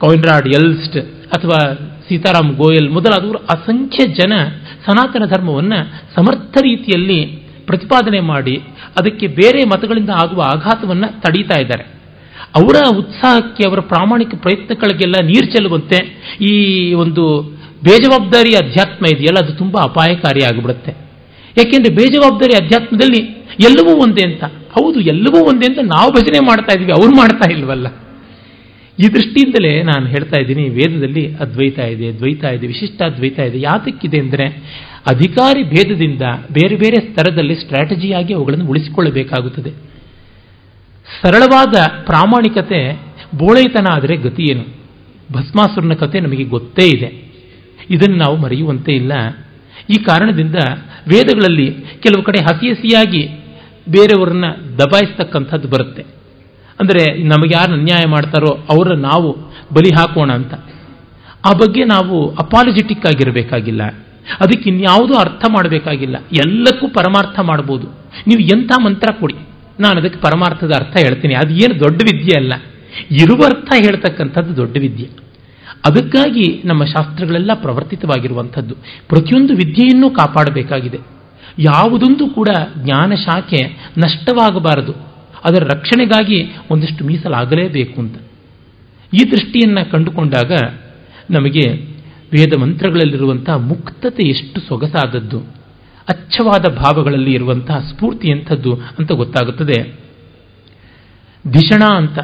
ಕಾಯಿನ್ರಾಡ್ 0.02 0.48
ಎಲ್ಸ್ಟ್ 0.48 0.98
ಅಥವಾ 1.36 1.60
ಸೀತಾರಾಮ್ 2.08 2.56
ಗೋಯಲ್ 2.56 2.90
ಮೊದಲಾದವರು 2.90 3.38
ಅಸಂಖ್ಯ 3.38 4.06
ಜನ 4.06 4.34
ಸನಾತನ 4.86 5.26
ಧರ್ಮವನ್ನು 5.26 5.80
ಸಮರ್ಥ 6.16 6.58
ರೀತಿಯಲ್ಲಿ 6.62 7.26
ಪ್ರತಿಪಾದನೆ 7.66 8.20
ಮಾಡಿ 8.20 8.56
ಅದಕ್ಕೆ 9.00 9.28
ಬೇರೆ 9.28 9.64
ಮತಗಳಿಂದ 9.64 10.10
ಆಗುವ 10.16 10.42
ಆಘಾತವನ್ನು 10.42 11.22
ತಡೀತಾ 11.22 11.62
ಇದ್ದಾರೆ. 11.62 11.84
ಅವರ 12.56 12.98
ಉತ್ಸಾಹಕ್ಕೆ, 12.98 13.64
ಅವರ 13.68 13.80
ಪ್ರಾಮಾಣಿಕ 13.80 14.36
ಪ್ರಯತ್ನಗಳಿಗೆಲ್ಲ 14.36 15.16
ನೀರು 15.26 15.46
ಚೆಲ್ಲುವಂತೆ 15.52 15.98
ಈ 16.42 16.54
ಒಂದು 16.94 17.42
ಬೇಜವಾಬ್ದಾರಿ 17.84 18.56
ಅಧ್ಯಾತ್ಮ 18.56 19.06
ಇದೆಯಲ್ಲ, 19.06 19.40
ಅದು 19.40 19.54
ತುಂಬ 19.54 19.78
ಅಪಾಯಕಾರಿ 19.82 20.44
ಆಗಿಬಿಡುತ್ತೆ. 20.46 20.92
ಯಾಕೆಂದ್ರೆ 21.58 21.96
ಬೇಜವಾಬ್ದಾರಿ 21.96 22.64
ಅಧ್ಯಾತ್ಮದಲ್ಲಿ 22.64 23.22
ಎಲ್ಲವೂ 23.64 24.04
ಒಂದೇ 24.04 24.26
ಅಂತ. 24.26 24.44
ಹೌದು, 24.44 25.00
ಎಲ್ಲವೂ 25.02 25.46
ಒಂದೇ 25.46 25.66
ಅಂತ 25.66 25.80
ನಾವು 25.84 26.12
ಭಜನೆ 26.12 26.40
ಮಾಡ್ತಾ 26.40 26.74
ಇದ್ದೀವಿ 26.74 26.92
ಅವ್ರು 26.92 27.16
ಮಾಡ್ತಾ 27.16 27.52
ಇಲ್ವಲ್ಲ. 27.52 27.88
ಈ 29.00 29.08
ದೃಷ್ಟಿಯಿಂದಲೇ 29.08 29.84
ನಾನು 29.84 30.06
ಹೇಳ್ತಾ 30.06 30.38
ಇದ್ದೀನಿ, 30.38 30.70
ವೇದದಲ್ಲಿ 30.70 31.36
ಅದ್ವೈತ 31.36 31.80
ಇದೆ, 31.80 32.18
ದ್ವೈತ 32.18 32.44
ಇದೆ, 32.44 32.68
ವಿಶಿಷ್ಟ 32.68 33.02
ಅದ್ವೈತ 33.02 33.40
ಇದೆ, 33.40 33.62
ಯಾತಕ್ಕಿದೆ 33.62 34.20
ಅಂದರೆ 34.20 34.46
ಅಧಿಕಾರಿ 35.08 35.64
ಭೇದದಿಂದ 35.64 36.22
ಬೇರೆ 36.54 36.76
ಬೇರೆ 36.76 36.96
ಸ್ತರದಲ್ಲಿ 36.96 37.56
ಸ್ಟ್ರಾಟಜಿಯಾಗಿ 37.56 38.34
ಅವುಗಳನ್ನು 38.34 38.68
ಉಳಿಸಿಕೊಳ್ಳಬೇಕಾಗುತ್ತದೆ. 38.70 39.70
ಸರಳವಾದ 41.22 41.76
ಪ್ರಾಮಾಣಿಕತೆ, 42.06 42.94
ಬೋಳೈತನ 43.38 43.88
ಆದರೆ 43.92 44.16
ಗತಿ 44.16 44.44
ಏನು? 44.52 44.66
ಭಸ್ಮಾಸುರನ 45.34 45.94
ಕತೆ 45.94 46.20
ನಮಗೆ 46.20 46.44
ಗೊತ್ತೇ 46.44 46.88
ಇದೆ. 46.88 47.30
ಇದನ್ನು 47.90 48.18
ನಾವು 48.18 48.38
ಮರೆಯುವಂತೆ 48.38 48.92
ಇಲ್ಲ. 48.92 49.12
ಈ 49.90 49.94
ಕಾರಣದಿಂದ 49.94 50.56
ವೇದಗಳಲ್ಲಿ 51.08 51.72
ಕೆಲವು 52.00 52.24
ಕಡೆ 52.24 52.42
ಹಸಿ 52.44 52.70
ಹಸಿಯಾಗಿ 52.70 53.28
ಬೇರೆಯವರನ್ನ 53.90 54.46
ದಬಾಯಿಸ್ತಕ್ಕಂಥದ್ದು 54.78 55.68
ಬರುತ್ತೆ. 55.68 56.19
ಅಂದರೆ 56.80 57.24
ನಮಗೆ 57.24 57.56
ಯಾರು 57.56 57.74
ಅನ್ಯಾಯ 57.74 58.08
ಮಾಡ್ತಾರೋ 58.08 58.60
ಅವರ 58.70 58.96
ನಾವು 58.96 59.32
ಬಲಿ 59.74 59.90
ಹಾಕೋಣ 59.96 60.32
ಅಂತ. 60.32 60.54
ಆ 61.46 61.54
ಬಗ್ಗೆ 61.54 61.84
ನಾವು 61.84 62.36
ಅಪಾಲಜೆಟಿಕ್ 62.36 63.06
ಆಗಿರಬೇಕಾಗಿಲ್ಲ. 63.06 63.84
ಅದಕ್ಕೆ 64.40 64.70
ಇನ್ಯಾವುದೂ 64.70 65.14
ಅರ್ಥ 65.14 65.46
ಮಾಡಬೇಕಾಗಿಲ್ಲ. 65.52 66.16
ಎಲ್ಲಕ್ಕೂ 66.32 66.88
ಪರಮಾರ್ಥ 66.88 67.40
ಮಾಡ್ಬೋದು. 67.40 67.88
ನೀವು 68.28 68.40
ಎಂಥ 68.40 68.72
ಮಂತ್ರ 68.84 69.14
ಕೊಡಿ. 69.20 69.36
ನಾನು 69.80 70.00
ಅದಕ್ಕೆ 70.00 70.20
ಪರಮಾರ್ಥದ 70.20 70.72
ಅರ್ಥ 70.80 70.98
ಹೇಳ್ತೀನಿ. 71.00 71.34
ಅದು 71.34 71.54
ಏನು 71.54 71.80
ದೊಡ್ಡ 71.80 72.02
ವಿದ್ಯೆ 72.14 72.40
ಅಲ್ಲ. 72.40 72.54
ಇರುವ 73.12 73.42
ಅರ್ಥ 73.46 73.74
ಹೇಳ್ತಕ್ಕಂಥದ್ದು 73.84 74.56
ದೊಡ್ಡ 74.56 74.78
ವಿದ್ಯೆ. 74.78 75.10
ಅದಕ್ಕಾಗಿ 75.86 76.62
ನಮ್ಮ 76.66 76.86
ಶಾಸ್ತ್ರಗಳೆಲ್ಲ 76.86 77.52
ಪ್ರವರ್ತಿತವಾಗಿರುವಂಥದ್ದು. 77.54 78.76
ಪ್ರತಿಯೊಂದು 79.08 79.54
ವಿದ್ಯೆಯನ್ನು 79.54 80.10
ಕಾಪಾಡಬೇಕಾಗಿದೆ. 80.10 81.00
ಯಾವುದೊಂದು 81.60 82.28
ಕೂಡ 82.28 82.50
ಜ್ಞಾನ 82.78 83.14
ಶಾಖೆ 83.16 83.92
ನಷ್ಟವಾಗಬಾರದು. 83.98 85.09
ಅದರ 85.44 85.64
ರಕ್ಷಣೆಗಾಗಿ 85.64 86.56
ಒಂದಿಷ್ಟು 86.72 87.06
ಮೀಸಲಾಗಲೇಬೇಕು 87.06 88.02
ಅಂತ. 88.02 88.16
ಈ 89.14 89.32
ದೃಷ್ಟಿಯನ್ನು 89.32 89.92
ಕಂಡುಕೊಂಡಾಗ 89.92 90.52
ನಮಗೆ 91.30 91.72
ವೇದ 92.32 92.58
ಮಂತ್ರಗಳಲ್ಲಿರುವಂತಹ 92.58 93.56
ಮುಕ್ತತೆ 93.56 94.24
ಎಷ್ಟು 94.24 94.62
ಸೊಗಸಾದದ್ದು, 94.62 95.40
ಅಚ್ಚವಾದ 96.10 96.72
ಭಾವಗಳಲ್ಲಿ 96.72 97.34
ಇರುವಂತಹ 97.34 97.80
ಸ್ಫೂರ್ತಿ 97.80 98.28
ಎಂಥದ್ದು 98.28 98.74
ಅಂತ 98.74 99.12
ಗೊತ್ತಾಗುತ್ತದೆ. 99.12 99.96
ಧಿಷಣ 101.48 101.84
ಅಂತ, 101.96 102.20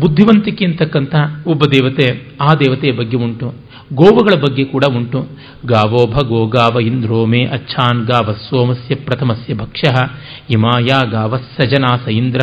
ಬುದ್ಧಿವಂತಿಕೆ 0.00 0.64
ಅಂತಕ್ಕಂಥ 0.64 1.14
ಒಬ್ಬ 1.46 1.62
ದೇವತೆ 1.64 2.22
ಆ 2.40 2.54
ದೇವತೆಯ 2.54 2.92
ಬಗ್ಗೆ 2.92 3.16
ಉಂಟು. 3.16 3.69
ಗೋವುಗಳ 3.92 4.40
ಬಗ್ಗೆ 4.40 4.64
ಕೂಡ 4.64 4.84
ಉಂಟು. 4.96 5.28
ಗಾವೋಭ 5.66 6.18
ಗೋಗಾವ 6.26 6.80
ಇಂದ್ರೋ 6.80 7.26
ಮೇ 7.26 7.44
ಅಚ್ಛಾನ್ 7.44 8.06
ಗಾವ 8.06 8.32
ಸೋಮಸ್ಯ 8.32 8.94
ಪ್ರಥಮಸ್ಯ 8.94 9.54
ಭಕ್ಷ್ಯ. 9.54 10.08
ಇಮಾಯ 10.50 11.10
ಗಾವ 11.10 11.36
ಸಜನಾ 11.36 11.96
ಸ 11.96 12.08
ಇಂದ್ರ. 12.08 12.38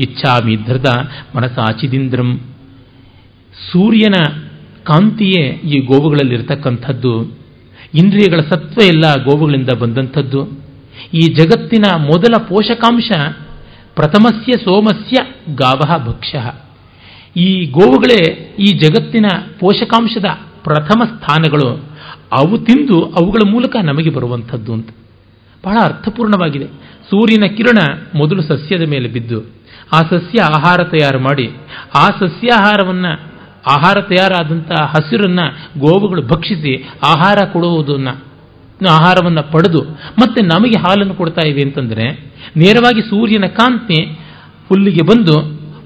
ಇಚ್ಛಾಮಿ 0.00 0.56
ಧೃತ 0.56 0.86
ಮನಸಾಚಿದಿಂದ್ರಂ 1.36 2.40
ಸೂರ್ಯನ 3.72 4.40
ಕಾಂತಿಯೇ 4.84 5.48
ಈ 5.48 5.80
ಗೋವುಗಳಲ್ಲಿರ್ತಕ್ಕಂಥದ್ದು. 5.80 7.38
ಇಂದ್ರಿಯಗಳ 7.94 8.40
ಸತ್ವ 8.40 8.86
ಎಲ್ಲ 8.86 9.14
ಗೋವುಗಳಿಂದ 9.24 9.70
ಬಂದಂಥದ್ದು. 9.70 10.48
ಈ 11.14 11.20
ಜಗತ್ತಿನ 11.20 11.82
ಮೊದಲ 11.96 12.36
ಪೋಷಕಾಂಶ 12.48 13.12
ಪ್ರಥಮಸ್ಯ 13.94 14.52
ಸೋಮಸ್ಯ 14.52 15.16
ಗಾವ 15.54 16.06
ಭಕ್ಷ್ಯ. 16.06 16.50
ಈ 17.40 17.66
ಗೋವುಗಳೇ 17.66 18.54
ಈ 18.58 18.64
ಜಗತ್ತಿನ 18.64 19.26
ಪೋಷಕಾಂಶದ 19.58 20.24
ಪ್ರಥಮ 20.64 21.04
ಸ್ಥಾನಗಳು 21.04 21.68
ಅವು 22.32 22.58
ತಿಂದು 22.58 23.02
ಅವುಗಳ 23.02 23.50
ಮೂಲಕ 23.50 23.76
ನಮಗೆ 23.84 24.10
ಬರುವಂಥದ್ದು 24.10 24.72
ಅಂತ. 24.72 24.88
ಬಹಳ 25.64 25.76
ಅರ್ಥಪೂರ್ಣವಾಗಿದೆ. 25.84 26.66
ಸೂರ್ಯನ 27.10 27.46
ಕಿರಣ 27.46 27.78
ಮೊದಲು 28.14 28.42
ಸಸ್ಯದ 28.42 28.88
ಮೇಲೆ 28.88 29.08
ಬಿದ್ದು, 29.08 29.40
ಆ 29.92 30.00
ಸಸ್ಯ 30.00 30.42
ಆಹಾರ 30.42 30.84
ತಯಾರು 30.84 31.20
ಮಾಡಿ, 31.20 31.50
ಆ 31.98 32.06
ಸಸ್ಯಾಹಾರವನ್ನು, 32.06 33.12
ಆಹಾರ 33.70 34.00
ತಯಾರಾದಂಥ 34.00 34.72
ಹಸಿರನ್ನು 34.80 35.46
ಗೋವುಗಳು 35.80 36.22
ಭಕ್ಷಿಸಿ 36.22 36.90
ಆಹಾರ 37.04 37.38
ಕೊಡುವುದನ್ನು, 37.52 38.22
ಆಹಾರವನ್ನು 38.90 39.52
ಪಡೆದು 39.52 39.82
ಮತ್ತೆ 40.22 40.46
ನಮಗೆ 40.46 40.78
ಹಾಲನ್ನು 40.78 41.14
ಕೊಡ್ತಾ 41.14 41.48
ಇವೆ 41.48 41.62
ಅಂತಂದರೆ, 41.62 42.04
ನೇರವಾಗಿ 42.56 43.00
ಸೂರ್ಯನ 43.00 43.46
ಕಾಂತಿ 43.46 44.04
ಹುಲ್ಲಿಗೆ 44.68 45.02
ಬಂದು 45.04 45.40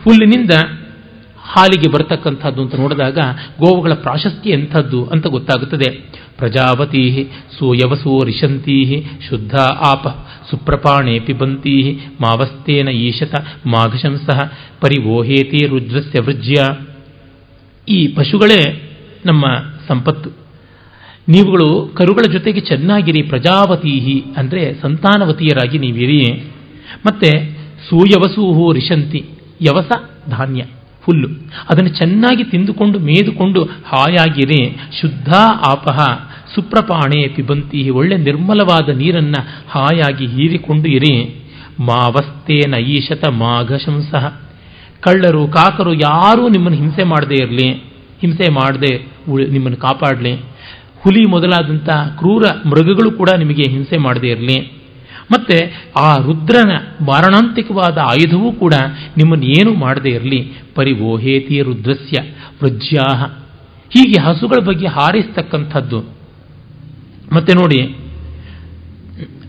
ಹುಲ್ಲಿನಿಂದ 0.04 0.50
ಹಾಲಿಗೆ 1.48 1.90
ಬರತಕ್ಕಂಥದ್ದು 1.90 2.62
ಅಂತ 2.62 2.74
ನೋಡಿದಾಗ 2.74 3.18
ಗೋವುಗಳ 3.58 3.92
ಪ್ರಾಶಸ್ತ್ಯ 3.92 4.50
ಎಂಥದ್ದು 4.50 5.06
ಅಂತ 5.06 5.26
ಗೊತ್ತಾಗುತ್ತದೆ. 5.26 5.90
ಪ್ರಜಾವತಿ 6.38 7.30
ಸೂಯವಸೋ 7.58 8.24
ರಿಷಂತೀ 8.24 9.06
ಶುದ್ಧ 9.28 9.54
ಆಪ 9.60 10.06
ಸುಪ್ರಪಾಣೆ 10.50 11.18
ಪಿಬಂತೀ 11.18 11.98
ಮಾವಸ್ತೇನ 12.20 12.88
ಈಶತ 12.88 13.34
ಮಾಘಶಂಸಃ 13.66 14.40
ಪರಿವೋಹೇತಿ 14.80 15.66
ರುದ್ರಸ್ಯ 15.66 16.20
ವೃಜ್ಯ. 16.20 16.54
ಈ 17.88 18.08
ಪಶುಗಳೇ 18.08 18.82
ನಮ್ಮ 19.26 19.44
ಸಂಪತ್ತು. 19.88 20.30
ನೀವುಗಳು 21.28 21.90
ಕರುಗಳ 21.94 22.32
ಜೊತೆಗೆ 22.32 22.60
ಚೆನ್ನಾಗಿರಿ 22.60 23.22
ಪ್ರಜಾವತೀಹಿ 23.22 24.24
ಅಂದರೆ 24.36 24.74
ಸಂತಾನವತಿಯರಾಗಿ 24.82 25.78
ನೀವಿರಿ. 25.78 26.24
ಮತ್ತೆ 27.06 27.30
ಸೂಯವಸೂಹು 27.88 28.72
ರಿಶಂತಿ 28.72 29.24
ಯವಸ 29.62 29.92
ಧಾನ್ಯ. 30.30 30.64
ಹುಲ್ಲು 31.08 31.28
ಅದನ್ನು 31.70 31.88
ಚೆನ್ನಾಗಿ 31.88 32.44
ತಿಂದುಕೊಂಡು 32.44 32.98
ಮೇದುಕೊಂಡು 32.98 33.64
ಹಾಯಾಗಿರಿ. 33.64 34.76
ಶುದ್ಧ 35.00 35.34
ಆಪಹ 35.68 35.96
ಸುಪ್ರಪಾಣೆ 36.54 37.28
ಪಿಬಂತಿ. 37.28 37.90
ಒಳ್ಳೆ 37.90 38.16
ನಿರ್ಮಲವಾದ 38.16 38.88
ನೀರನ್ನು 38.88 39.62
ಹಾಯಾಗಿ 39.68 40.26
ಹೀರಿಕೊಂಡು 40.26 40.88
ಇರಿ. 40.88 41.44
ಮಾವಸ್ತೇನ 41.80 42.74
ಈಶತ 42.74 43.28
ಮಾಘಶಂಸಃ. 43.28 44.28
ಕಳ್ಳರು, 45.00 45.48
ಕಾಕರು 45.48 45.94
ಯಾರೂ 45.94 46.48
ನಿಮ್ಮನ್ನು 46.48 46.78
ಹಿಂಸೆ 46.78 47.04
ಮಾಡದೇ 47.04 47.44
ಇರಲಿ. 47.44 47.68
ಹಿಂಸೆ 48.20 48.52
ಮಾಡದೆ 48.52 49.06
ನಿಮ್ಮನ್ನು 49.28 49.76
ಕಾಪಾಡಲಿ. 49.76 50.32
ಹುಲಿ 51.00 51.30
ಮೊದಲಾದಂಥ 51.30 51.88
ಕ್ರೂರ 52.18 52.44
ಮೃಗಗಳು 52.66 53.10
ಕೂಡ 53.10 53.28
ನಿಮಗೆ 53.38 53.70
ಹಿಂಸೆ 53.70 53.98
ಮಾಡದೇ 53.98 54.28
ಇರಲಿ. 54.28 54.77
ಮತ್ತೆ 55.32 55.90
ಆ 55.98 56.16
ರುದ್ರನ 56.16 56.70
ಮಾರಣಾಂತಿಕವಾದ 57.04 57.98
ಆಯುಧವೂ 57.98 58.52
ಕೂಡ 58.52 58.74
ನಿಮ್ಮನ್ನು 59.16 59.46
ಏನು 59.46 59.74
ಮಾಡದೇ 59.74 60.08
ಇರಲಿ. 60.08 60.52
ಪರಿವೋಹೇತಿ 60.74 61.62
ರುದ್ರಸ್ಯ 61.62 62.22
ವೃಜ್ಯಾಹ. 62.62 63.24
ಹೀಗೆ 63.90 64.20
ಹಸುಗಳ 64.20 64.64
ಬಗ್ಗೆ 64.64 64.86
ಹಾರಿಸ್ತಕ್ಕಂಥದ್ದು. 64.86 65.98
ಮತ್ತೆ 67.32 67.54
ನೋಡಿ, 67.54 67.96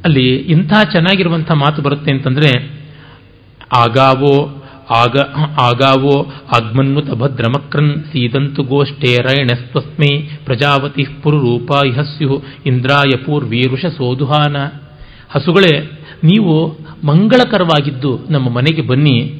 ಅಲ್ಲಿ 0.05 0.36
ಇಂಥ 0.36 0.73
ಚೆನ್ನಾಗಿರುವಂಥ 0.73 1.51
ಮಾತು 1.51 1.82
ಬರುತ್ತೆ 1.82 2.11
ಅಂತಂದ್ರೆ, 2.11 2.80
ಆಗಾವೋ, 3.77 4.63
ಆಗ, 4.89 5.19
ಆಗಾವೋ, 5.61 6.34
ಆಗ್ಮನ್ನುತ 6.55 7.11
ಭದ್ರಮಕ್ರನ್ 7.11 8.03
ಸೀದಂತು 8.03 8.63
ಗೋಷ್ಠೇ 8.63 9.15
ರೈಣಸ್ತ್ವಸ್ಮೈ 9.15 10.21
ಪ್ರಜಾವತಿ 10.45 11.05
ಪುರುರೂಪ 11.23 11.71
ಇಹ 11.88 12.01
ಸ್ಯು 12.01 12.43
ಇಂದ್ರಾಯ 12.65 13.17
ಪೂರ್ವೀರುಷ 13.17 13.86
ಸೋದುಹಾನ. 13.86 14.57
ಹಸುಗಳೇ, 15.30 15.91
ನೀವು 16.23 16.77
ಮಂಗಳಕರವಾಗಿದ್ದು 17.05 18.19
ನಮ್ಮ 18.30 18.49
ಮನೆಗೆ 18.49 18.82
ಬನ್ನಿ, 18.82 19.34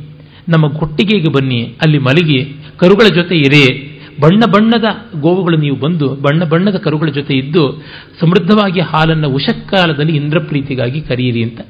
ನಮ್ಮ 0.50 0.68
ಕೊಟ್ಟಿಗೆಗೆ 0.68 1.32
ಬನ್ನಿ, 1.32 1.76
ಅಲ್ಲಿ 1.82 2.00
ಮಲಗಿ, 2.00 2.44
ಕರುಗಳ 2.78 3.16
ಜೊತೆ 3.16 3.36
ಇರೇ. 3.36 3.86
ಬಣ್ಣ 4.22 4.40
ಬಣ್ಣದ 4.52 4.86
ಗೋವುಗಳು 5.22 5.58
ನೀವು 5.58 5.76
ಬಂದು, 5.76 6.10
ಬಣ್ಣ 6.10 6.44
ಬಣ್ಣದ 6.44 6.76
ಕರುಗಳ 6.76 7.08
ಜೊತೆ 7.08 7.34
ಇದ್ದು, 7.34 7.84
ಸಮೃದ್ಧವಾಗಿ 8.20 8.80
ಹಾಲನ್ನು 8.80 9.30
ಉಷಕ್ಕಾಲದಲ್ಲಿ 9.30 10.16
ಇಂದ್ರಪ್ರೀತಿಗಾಗಿ 10.16 11.02
ಕರೆಯಿರಿ 11.02 11.44
ಅಂತ. 11.44 11.62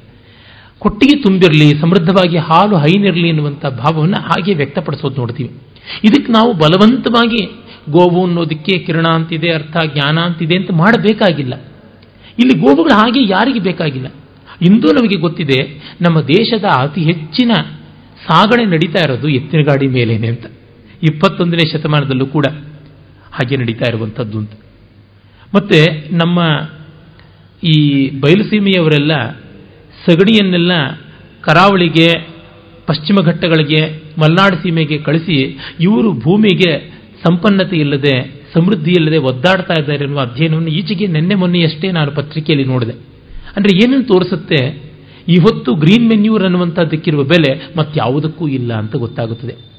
ಕೊಟ್ಟಿಗೆ 0.78 1.22
ತುಂಬಿರಲಿ, 1.22 1.80
ಸಮೃದ್ಧವಾಗಿ 1.80 2.36
ಹಾಲು 2.36 2.76
ಹೈನಿರಲಿ 2.76 3.28
ಎನ್ನುವಂಥ 3.28 3.66
ಭಾವವನ್ನು 3.66 4.20
ಹಾಗೆ 4.22 4.54
ವ್ಯಕ್ತಪಡಿಸೋದು 4.54 5.16
ನೋಡ್ತೀವಿ. 5.16 5.50
ಇದಕ್ಕೆ 6.04 6.32
ನಾವು 6.32 6.52
ಬಲವಂತವಾಗಿ 6.52 7.46
ಗೋವು 7.90 8.26
ಅನ್ನೋದಕ್ಕೆ 8.26 8.78
ಕಿರಣ 8.78 9.06
ಅಂತಿದೆ, 9.06 9.50
ಅರ್ಥ 9.50 9.76
ಜ್ಞಾನ 9.92 10.18
ಅಂತಿದೆ 10.18 10.56
ಅಂತ 10.56 10.70
ಮಾಡಬೇಕಾಗಿಲ್ಲ. 10.72 11.54
ಇಲ್ಲಿ 12.40 12.58
ಗೋವುಗಳು 12.58 12.94
ಹಾಗೆ 12.94 13.30
ಯಾರಿಗೆ 13.30 13.60
ಬೇಕಾಗಿಲ್ಲ. 13.60 14.06
ಇಂದು 14.62 14.88
ನಮಗೆ 14.92 15.16
ಗೊತ್ತಿದೆ, 15.16 15.58
ನಮ್ಮ 16.00 16.20
ದೇಶದ 16.20 16.64
ಅತಿ 16.64 17.00
ಹೆಚ್ಚಿನ 17.00 17.52
ಸಾಗಣೆ 18.26 18.64
ನಡೀತಾ 18.64 18.98
ಇರೋದು 18.98 19.28
ಎತ್ತಿನ 19.28 19.60
ಗಾಡಿ 19.60 19.86
ಮೇಲೇನೆ 19.86 20.26
ಅಂತ. 20.26 20.46
ಇಪ್ಪತ್ತೊಂದನೇ 21.02 21.72
ಶತಮಾನದಲ್ಲೂ 21.72 22.26
ಕೂಡ 22.26 22.46
ಹಾಗೆ 23.32 23.56
ನಡೀತಾ 23.56 23.86
ಇರುವಂಥದ್ದು 23.88 24.38
ಅಂತ. 24.38 24.52
ಮತ್ತೆ 25.54 25.80
ನಮ್ಮ 26.16 26.38
ಈ 27.62 27.76
ಬಯಲುಸೀಮೆಯವರೆಲ್ಲ 28.20 29.12
ಸಗಣಿಯನ್ನೆಲ್ಲ 30.06 30.72
ಕರಾವಳಿಗೆ, 31.40 32.08
ಪಶ್ಚಿಮ 32.86 33.16
ಘಟ್ಟಗಳಿಗೆ, 33.24 34.02
ಮಲ್ನಾಡು 34.18 34.56
ಸೀಮೆಗೆ 34.56 34.98
ಕಳಿಸಿ 34.98 35.36
ಇವರು 35.80 36.12
ಭೂಮಿಗೆ 36.12 36.90
ಸಂಪನ್ನತೆ 37.24 37.76
ಇಲ್ಲದೆ 37.76 38.39
ಸಮೃದ್ಧಿ 38.54 38.90
ಇಲ್ಲದೆ 38.90 39.16
ಒದ್ದಾಡ್ತಾ 39.16 39.74
ಇದ್ದಾರೆ 39.78 40.04
ಎನ್ನುವ 40.04 40.20
ಅಧ್ಯಯನವನ್ನು 40.20 40.68
ಈಚೆಗೆ 40.68 41.06
ನಿನ್ನೆ 41.06 41.34
ಮೊನ್ನೆಯಷ್ಟೇ 41.34 41.90
ನಾನು 41.90 42.10
ಪತ್ರಿಕೆಯಲ್ಲಿ 42.10 42.66
ನೋಡಿದೆ. 42.66 42.92
ಅಂದರೆ 43.56 43.76
ಏನನ್ನು 43.76 44.04
ತೋರಿಸುತ್ತೆ? 44.04 44.90
ಈ 45.28 45.36
ಹೊತ್ತು 45.36 45.74
ಗ್ರೀನ್ 45.74 46.08
ಮೆನ್ಯೂರ್ 46.08 46.44
ಅನ್ನುವಂಥದ್ದಕ್ಕಿರುವ 46.44 47.22
ಬೆಲೆ 47.22 47.72
ಮತ್ತಾವುದಕ್ಕೂ 47.78 48.48
ಇಲ್ಲ 48.48 48.74
ಅಂತ 48.74 48.96
ಗೊತ್ತಾಗುತ್ತದೆ. 48.96 49.70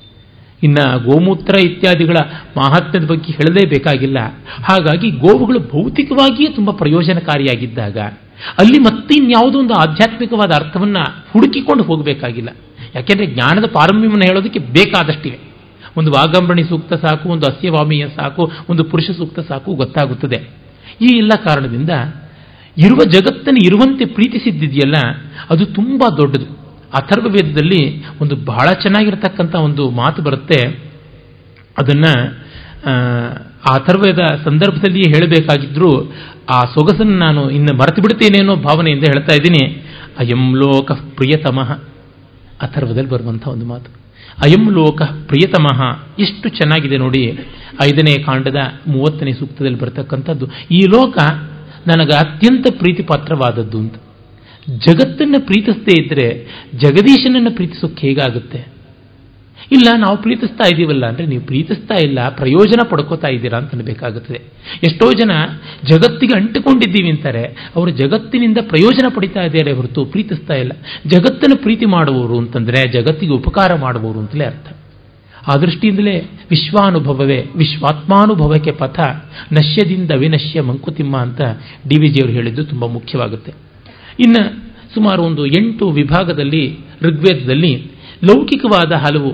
ಇನ್ನು 0.63 1.03
ಗೋಮೂತ್ರ 1.03 1.53
ಇತ್ಯಾದಿಗಳ 1.65 2.15
ಮಹಾತ್ಮ್ಯದ 2.57 3.07
ಬಗ್ಗೆ 3.07 3.33
ಹೇಳಲೇಬೇಕಾಗಿಲ್ಲ. 3.33 4.17
ಹಾಗಾಗಿ 4.63 5.09
ಗೋವುಗಳು 5.09 5.59
ಭೌತಿಕವಾಗಿಯೇ 5.59 6.49
ತುಂಬ 6.49 6.71
ಪ್ರಯೋಜನಕಾರಿಯಾಗಿದ್ದಾಗ 6.71 7.97
ಅಲ್ಲಿ 8.57 8.79
ಮತ್ತೆ 8.79 9.23
ಇನ್ಯಾವುದೋ 9.23 9.59
ಒಂದು 9.59 9.73
ಆಧ್ಯಾತ್ಮಿಕವಾದ 9.73 10.63
ಅರ್ಥವನ್ನು 10.63 11.23
ಹುಡುಕಿಕೊಂಡು 11.33 11.83
ಹೋಗಬೇಕಾಗಿಲ್ಲ. 11.83 12.49
ಯಾಕೆಂದರೆ 12.95 13.25
ಜ್ಞಾನದ 13.25 13.65
ಪಾರಮ್ಯವನ್ನು 13.65 14.27
ಹೇಳೋದಕ್ಕೆ 14.27 14.59
ಬೇಕಾದಷ್ಟಿವೆ. 14.59 15.50
ಒಂದು 15.97 16.11
ವಾಗಂಬಣಿ 16.11 16.63
ಸೂಕ್ತ 16.63 16.93
ಸಾಕು, 16.93 17.29
ಒಂದು 17.29 17.45
ಅಸ್ಯವಾಮಿಯ 17.45 18.07
ಸಾಕು, 18.15 18.51
ಒಂದು 18.69 18.83
ಪುರುಷ 18.83 19.11
ಸೂಕ್ತ 19.17 19.39
ಸಾಕು 19.39 19.73
ಗೊತ್ತಾಗುತ್ತದೆ. 19.73 20.49
ಈ 21.01 21.17
ಎಲ್ಲ 21.17 21.31
ಕಾರಣದಿಂದ 21.45 21.89
ಇರುವ 22.77 22.97
ಜಗತ್ತನ್ನು 23.11 23.65
ಇರುವಂತೆ 23.65 24.05
ಪ್ರೀತಿಸಿದ್ದಿದೆಯಲ್ಲ, 24.05 24.93
ಅದು 25.49 25.65
ತುಂಬ 25.65 26.03
ದೊಡ್ಡದು. 26.17 26.45
ಅಥರ್ವ 26.93 27.27
ವೇದದಲ್ಲಿ 27.29 28.03
ಒಂದು 28.21 28.35
ಬಹಳ 28.35 28.73
ಚೆನ್ನಾಗಿರ್ತಕ್ಕಂಥ 28.73 29.55
ಒಂದು 29.55 29.89
ಮಾತು 29.89 30.21
ಬರುತ್ತೆ. 30.21 30.91
ಅದನ್ನ, 31.77 32.03
ಆ, 32.85 32.89
ಅಥರ್ವೇದ 33.75 34.19
ಸಂದರ್ಭದಲ್ಲಿಯೇ 34.45 35.13
ಹೇಳಬೇಕಾಗಿದ್ರು, 35.13 36.13
ಆ 36.49 36.61
ಸೊಗಸನ್ನು 36.61 37.17
ನಾನು 37.17 37.49
ಇನ್ನು 37.49 37.77
ಮರೆತು 37.77 38.01
ಬಿಡ್ತೇನೆ 38.01 38.37
ಅನ್ನೋ 38.37 38.55
ಭಾವನೆಯಿಂದ 38.55 39.03
ಹೇಳ್ತಾ 39.03 39.35
ಇದ್ದೀನಿ. 39.35 39.85
ಅಯಂ 40.19 40.55
ಲೋಕ 40.55 40.91
ಪ್ರಿಯತಮಃ. 40.91 41.71
ಅಥರ್ವದಲ್ಲಿ 42.61 43.09
ಬರುವಂಥ 43.09 43.47
ಒಂದು 43.47 43.65
ಮಾತು. 43.65 44.00
ಅಯಂ 44.43 44.71
ಲೋಕ 44.71 45.01
ಪ್ರಿಯತಮಃ. 45.01 46.05
ಎಷ್ಟು 46.19 46.49
ಚೆನ್ನಾಗಿದೆ 46.49 46.97
ನೋಡಿ. 46.97 47.31
ಐದನೇ 47.81 48.23
ಕಾಂಡದ 48.23 48.55
ಮೂವತ್ತನೇ 48.87 49.33
ಸೂಕ್ತದಲ್ಲಿ 49.33 49.79
ಬರ್ತಕ್ಕಂಥದ್ದು. 49.79 50.47
ಈ 50.71 50.79
ಲೋಕ 50.79 51.17
ನನಗೆ 51.87 52.15
ಅತ್ಯಂತ 52.15 52.67
ಪ್ರೀತಿ 52.77 53.03
ಪಾತ್ರವಾದದ್ದು 53.03 53.77
ಅಂತ. 53.77 53.95
ಜಗತ್ತನ್ನು 54.69 55.45
ಪ್ರೀತಿಸದೇ 55.45 56.01
ಇದ್ದರೆ 56.01 56.47
ಜಗದೀಶನನ್ನು 56.77 57.51
ಪ್ರೀತಿಸೋಕೆ 57.51 58.07
ಹೇಗಾಗುತ್ತೆ? 58.07 58.80
ಇಲ್ಲ, 59.75 59.87
ನಾವು 59.97 60.15
ಪ್ರೀತಿಸ್ತಾ 60.17 60.65
ಇದ್ದೀವಲ್ಲ 60.71 61.05
ಅಂದರೆ 61.05 61.25
ನೀವು 61.25 61.43
ಪ್ರೀತಿಸ್ತಾ 61.49 61.95
ಇಲ್ಲ, 62.07 62.19
ಪ್ರಯೋಜನ 62.29 62.81
ಪಡ್ಕೋತಾ 62.89 63.27
ಇದ್ದೀರಾ 63.27 63.57
ಅಂತ 63.57 63.73
ಎಷ್ಟೋ 64.87 65.07
ಜನ 65.13 65.31
ಜಗತ್ತಿಗೆ 65.91 66.33
ಅಂಟಿಕೊಂಡಿದ್ದೀವಿ 66.33 67.09
ಅಂತಾರೆ, 67.09 67.43
ಅವರು 67.75 67.91
ಜಗತ್ತಿನಿಂದ 67.91 68.57
ಪ್ರಯೋಜನ 68.71 69.05
ಪಡಿತಾ 69.15 69.41
ಇದ್ದಾರೆ 69.41 69.71
ಹೊರತು 69.71 70.05
ಪ್ರೀತಿಸ್ತಾ 70.05 70.53
ಇಲ್ಲ. 70.53 70.73
ಜಗತ್ತನ್ನು 71.07 71.57
ಪ್ರೀತಿ 71.57 71.85
ಮಾಡುವವರು 71.85 72.37
ಅಂತಂದರೆ, 72.37 72.81
ಜಗತ್ತಿಗೆ 72.97 73.33
ಉಪಕಾರ 73.33 73.71
ಮಾಡುವವರು 73.75 74.19
ಅಂತಲೇ 74.19 74.45
ಅರ್ಥ. 74.45 74.67
ಆ 75.49 75.53
ದೃಷ್ಟಿಯಿಂದಲೇ 75.57 76.15
ವಿಶ್ವಾನುಭವವೇ, 76.49 77.37
ವಿಶ್ವಾತ್ಮಾನುಭವಕ್ಕೆ 77.55 78.71
ಪಥ, 78.71 78.99
ನಶ್ಯದಿಂದ 79.53 80.11
ವಿನಶ್ಯ 80.11 80.61
ಮಂಕುತಿಮ್ಮ 80.61 81.17
ಅಂತ 81.17 81.41
ಡಿ 81.89 81.97
ವಿ 82.01 82.09
ಜಿಯವರು 82.09 82.31
ಹೇಳಿದ್ದು 82.31 82.63
ತುಂಬ 82.63 82.85
ಮುಖ್ಯವಾಗುತ್ತೆ. 82.85 83.51
ಇನ್ನು 84.19 84.43
ಸುಮಾರು 84.93 85.23
ಒಂದು 85.23 85.45
ಎಂಟು 85.45 85.85
ವಿಭಾಗದಲ್ಲಿ 85.89 86.63
ಋಗ್ವೇದದಲ್ಲಿ 87.01 87.73
ಲೌಕಿಕವಾದ 88.29 88.91
ಹಲವು 88.91 89.31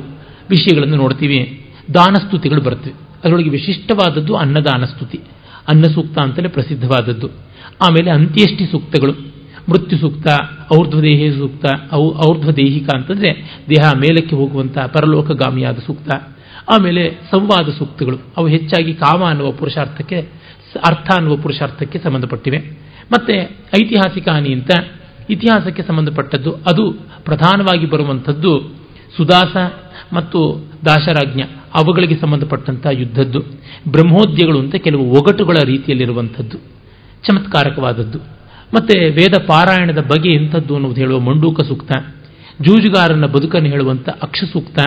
ವಿಷಯಗಳನ್ನು 0.50 0.96
ನೋಡ್ತೀವಿ. 0.96 1.66
ದಾನಸ್ತುತಿಗಳು 1.94 2.62
ಬರ್ತವೆ 2.62 2.94
ಅದರೊಳಗೆ 3.24 3.50
ವಿಶಿಷ್ಟವಾದದ್ದು 3.50 4.36
ಅನ್ನದಾನ 4.36 4.86
ಸ್ತುತಿ 4.86 5.20
ಅನ್ನ 5.68 5.82
ಸೂಕ್ತ 5.82 6.20
ಅಂತಲೇ 6.20 6.48
ಪ್ರಸಿದ್ಧವಾದದ್ದು. 6.48 7.28
ಆಮೇಲೆ 7.88 8.12
ಅಂತ್ಯಷ್ಟಿ 8.12 8.66
ಸೂಕ್ತಗಳು. 8.66 9.12
ಮೃತ್ಯು 9.70 10.00
ಸೂಕ್ತ, 10.00 10.28
ಔರ್ಧ್ವದೇಹಿ 10.80 11.32
ಸೂಕ್ತ, 11.32 11.66
ಔ, 11.94 12.14
ಔರ್ಧ್ವದೇಹಿಕ 12.30 12.90
ಅಂತಂದರೆ 12.96 13.60
ದೇಹ 13.70 13.92
ಮೇಲಕ್ಕೆ 13.92 14.36
ಹೋಗುವಂಥ 14.36 14.78
ಪರಲೋಕಗಾಮಿಯಾದ 14.78 15.78
ಸೂಕ್ತ. 15.86 16.14
ಆಮೇಲೆ 16.74 17.12
ಸಂವಾದ 17.32 17.70
ಸೂಕ್ತಗಳು. 17.78 18.18
ಅವು 18.38 18.48
ಹೆಚ್ಚಾಗಿ 18.48 18.94
ಕಾಮ 18.94 19.24
ಅನ್ನುವ 19.24 19.52
ಪುರುಷಾರ್ಥಕ್ಕೆ, 19.52 20.16
ಅರ್ಥ 20.88 21.12
ಅನ್ನುವ 21.18 21.38
ಪುರುಷಾರ್ಥಕ್ಕೆ 21.38 22.00
ಸಂಬಂಧಪಟ್ಟಿವೆ. 22.00 22.58
ಮತ್ತೆ 23.12 23.58
ಐತಿಹಾಸಿಕ 23.84 24.30
ಹಾನಿ 24.30 24.54
ಅಂತ. 24.54 24.72
ಇತಿಹಾಸಕ್ಕೆ 25.30 25.84
ಸಂಬಂಧಪಟ್ಟದ್ದು 25.84 26.54
ಅದು 26.54 26.92
ಪ್ರಧಾನವಾಗಿ 27.26 27.86
ಬರುವಂಥದ್ದು 27.86 28.76
ಸುದಾಸ 29.18 29.56
ಮತ್ತು 30.14 30.68
ದಾಶರಾಜ್ಞ 30.86 31.42
ಅವುಗಳಿಗೆ 31.74 32.16
ಸಂಬಂಧಪಟ್ಟಂತಹ 32.16 32.90
ಯುದ್ಧದ್ದು, 32.94 33.40
ಬ್ರಹ್ಮೋದ್ಯಗಳು 33.88 34.60
ಅಂತ 34.60 34.76
ಕೆಲವು 34.76 35.10
ಒಗಟುಗಳ 35.10 35.56
ರೀತಿಯಲ್ಲಿರುವಂಥದ್ದು, 35.66 36.58
ಚಮತ್ಕಾರಕವಾದದ್ದು. 37.28 38.18
ಮತ್ತೆ 38.74 39.10
ವೇದ 39.10 39.42
ಪಾರಾಯಣದ 39.48 40.00
ಬಗೆ 40.00 40.34
ಎಂಥದ್ದು 40.34 40.76
ಅನ್ನೋದು 40.76 40.96
ಹೇಳುವ 40.96 41.20
ಮಂಡೂಕ 41.20 41.62
ಸೂಕ್ತ, 41.62 41.92
ಜೂಜುಗಾರನ 42.62 43.26
ಬದುಕನ್ನು 43.26 43.70
ಹೇಳುವಂಥ 43.70 44.10
ಅಕ್ಷ 44.10 44.44
ಸೂಕ್ತ, 44.54 44.80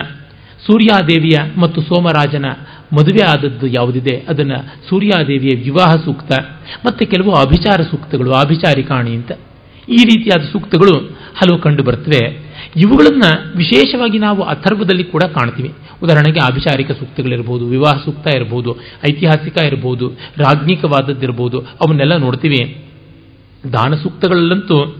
ಸೂರ್ಯಾದೇವಿಯ 0.67 1.59
ಮತ್ತು 1.59 1.81
ಸೋಮರಾಜನ 1.81 2.45
ಮದುವೆ 2.93 3.23
ಆದದ್ದು 3.23 3.67
ಯಾವುದಿದೆ, 3.67 4.25
ಅದನ್ನು 4.29 4.89
ಸೂರ್ಯಾದೇವಿಯ 4.89 5.63
ವಿವಾಹ 5.63 5.95
ಸೂಕ್ತ, 5.95 6.31
ಮತ್ತೆ 6.85 7.05
ಕೆಲವು 7.05 7.31
ಅಭಿಚಾರ 7.31 7.81
ಸೂಕ್ತಗಳು 7.81 8.31
ಅಭಿಚಾರಿಕಾಣಿ 8.31 9.15
ಅಂತ. 9.15 9.31
ಈ 9.89 9.95
ರೀತಿಯಾದ 9.95 10.51
ಸೂಕ್ತಗಳು 10.51 11.09
ಹಲವು 11.09 11.61
ಕಂಡು 11.61 11.83
ಬರ್ತವೆ. 11.83 12.50
ಇವುಗಳನ್ನ 12.77 13.21
ವಿಶೇಷವಾಗಿ 13.57 14.19
ನಾವು 14.19 14.41
ಅಥರ್ವದಲ್ಲಿ 14.41 15.03
ಕೂಡ 15.03 15.23
ಕಾಣ್ತೀವಿ. 15.23 15.73
ಉದಾಹರಣೆಗೆ 16.03 16.39
ಆಭಿಚಾರಿಕ 16.39 16.91
ಸೂಕ್ತಗಳಿರ್ಬೋದು, 16.91 17.65
ವಿವಾಹ 17.65 17.93
ಸೂಕ್ತ 18.05 18.35
ಇರ್ಬೋದು, 18.35 18.75
ಐತಿಹಾಸಿಕ 19.09 19.57
ಇರ್ಬೋದು, 19.57 20.09
ರಾಜ್ಞಿಕವಾದದ್ದಿರ್ಬೋದು, 20.37 21.59
ಅವನ್ನೆಲ್ಲ 21.59 22.17
ನೋಡ್ತೀವಿ. 22.17 22.77
ದಾನ 23.73 23.95
ಸೂಕ್ತಗಳಲ್ಲಂತೂ 23.95 24.95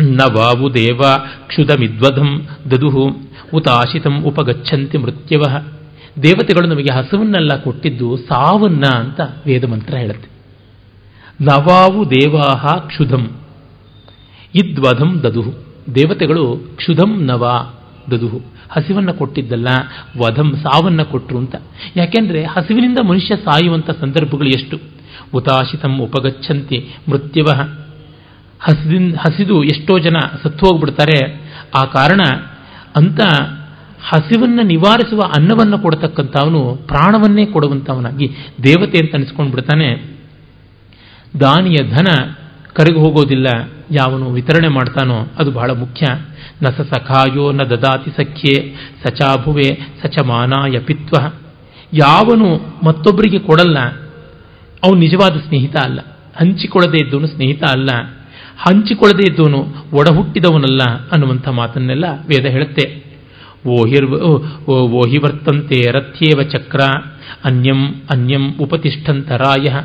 ನವಾವು 0.00 0.74
ದೇವ 0.74 1.00
ಕ್ಷುಧಮಿದ್ವಧಂ 1.46 2.48
ದದುಹು 2.70 3.08
ಉತಾಶಿತಂ 3.54 4.22
ಉಪಗಚ್ಚಂತಿ 4.22 4.98
ಮೃತ್ಯವ 4.98 5.42
ದೇವತೆಗಳು 6.22 6.68
ನಮಗೆ 6.68 6.94
ಹಸುವನ್ನೆಲ್ಲ 6.94 7.56
ಕೊಟ್ಟಿದ್ದು 7.56 8.16
ಸಾವನ್ನ 8.16 8.84
ಅಂತ 8.94 9.20
ವೇದ 9.46 9.64
ಮಂತ್ರ 9.64 9.94
ಹೇಳುತ್ತೆ. 9.94 10.28
ನವಾವು 11.44 12.10
ದೇವಾಹ 12.10 12.66
ಕ್ಷುಧಂ 12.66 13.30
ಇದ್ವಧಂ 14.54 15.20
ದದುಹು. 15.22 15.67
ದೇವತೆಗಳು 15.94 16.56
ಕ್ಷುಧಂ 16.76 17.24
ನವ 17.24 17.72
ದದುಹು. 18.10 18.40
ಹಸಿವನ್ನು 18.70 19.14
ಕೊಟ್ಟಿದ್ದಲ್ಲ, 19.14 19.68
ವಧಂ 20.18 20.52
ಸಾವನ್ನ 20.52 21.02
ಕೊಟ್ಟರು 21.02 21.38
ಅಂತ. 21.38 21.54
ಯಾಕೆಂದ್ರೆ 21.96 22.44
ಹಸಿವಿನಿಂದ 22.44 22.98
ಮನುಷ್ಯ 23.08 23.36
ಸಾಯುವಂಥ 23.36 23.90
ಸಂದರ್ಭಗಳು 23.90 24.48
ಎಷ್ಟು? 24.48 24.78
ಉತಾಶಿತಂ 25.34 26.00
ಉಪಗಚ್ಚಂತಿ 26.00 26.94
ಮೃತ್ಯವ. 27.08 27.78
ಹಸಿದಿಂದ 28.60 29.14
ಹಸಿದು 29.14 29.64
ಎಷ್ಟೋ 29.64 29.98
ಜನ 29.98 30.16
ಸತ್ತು 30.42 30.66
ಹೋಗ್ಬಿಡ್ತಾರೆ 30.66 31.40
ಆ 31.78 31.84
ಕಾರಣ 31.84 32.20
ಅಂತ 32.96 33.20
ಹಸಿವನ್ನ 34.08 34.60
ನಿವಾರಿಸುವ 34.62 35.20
ಅನ್ನವನ್ನು 35.20 35.78
ಕೊಡತಕ್ಕಂಥವನು 35.78 36.78
ಪ್ರಾಣವನ್ನೇ 36.86 37.46
ಕೊಡುವಂಥವನಾಗಿ 37.46 38.30
ದೇವತೆ 38.64 38.98
ಅಂತ 38.98 39.14
ಅನಿಸ್ಕೊಂಡು 39.14 39.52
ಬಿಡ್ತಾನೆ 39.52 40.18
ದಾನಿಯ 41.40 41.76
ಧನ 41.88 42.06
ಕರಗಿ 42.78 42.98
ಹೋಗೋದಿಲ್ಲ. 42.98 43.46
ಯಾವನು 43.90 44.30
ವಿತರಣೆ 44.30 44.68
ಮಾಡ್ತಾನೋ 44.68 45.26
ಅದು 45.38 45.50
ಬಹಳ 45.50 45.70
ಮುಖ್ಯ. 45.70 46.06
ನ 46.62 46.68
ಸ 46.68 46.80
ಸಖಾಯೋ 46.80 47.52
ನ 47.52 47.62
ದದಾತಿ 47.62 48.10
ಸಖ್ಯೆ 48.10 48.74
ಸಚಾಭುವೆ 49.04 49.62
ಸಚಮಾನಾಯ 50.02 50.78
ಪಿತ್ವ. 50.78 51.32
ಯಾವನು 51.92 52.78
ಮತ್ತೊಬ್ಬರಿಗೆ 52.84 53.38
ಕೊಡಲ್ಲ 53.38 53.78
ಅವನು 54.84 54.98
ನಿಜವಾದ 54.98 55.32
ಸ್ನೇಹಿತ 55.32 55.76
ಅಲ್ಲ. 55.84 56.00
ಹಂಚಿಕೊಳ್ಳದೇ 56.40 57.04
ಇದ್ದವನು 57.04 57.26
ಸ್ನೇಹಿತ 57.26 57.62
ಅಲ್ಲ. 57.64 57.88
ಹಂಚಿಕೊಳ್ಳದೇ 58.58 59.30
ಇದ್ದವನು 59.30 59.66
ಒಡಹುಟ್ಟಿದವನಲ್ಲ 59.92 61.10
ಅನ್ನುವಂಥ 61.12 61.48
ಮಾತನ್ನೆಲ್ಲ 61.48 62.04
ವೇದ 62.26 62.46
ಹೇಳುತ್ತೆ. 62.46 63.02
ಓಹಿರ್ 63.66 64.06
ಓಹಿ 64.70 65.18
ವರ್ತಂತೆ 65.18 65.90
ರಥ್ಯೇವ 65.90 66.42
ಚಕ್ರ, 66.42 66.78
ಅನ್ಯಂ 67.44 67.94
ಅನ್ಯಂ 68.10 68.56
ಉಪತಿಷ್ಠಂತರಾಯ. 68.60 69.80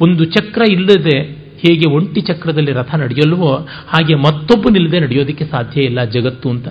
ಒಂದು 0.00 0.24
ಚಕ್ರ 0.24 0.62
ಇಲ್ಲದೆ 0.70 1.39
ಹೇಗೆ 1.62 1.86
ಒಂಟಿ 1.96 2.20
ಚಕ್ರದಲ್ಲಿ 2.20 2.72
ರಥ 2.72 2.92
ನಡೆಯಲ್ವೋ 2.94 3.50
ಹಾಗೆ 3.92 4.14
ಮತ್ತೊಬ್ಬನಿಲ್ಲದೆ 4.14 4.98
ನಡೆಯೋದಕ್ಕೆ 5.00 5.44
ಸಾಧ್ಯ 5.44 5.80
ಇಲ್ಲ 5.82 6.00
ಜಗತ್ತು 6.16 6.48
ಅಂತ. 6.50 6.68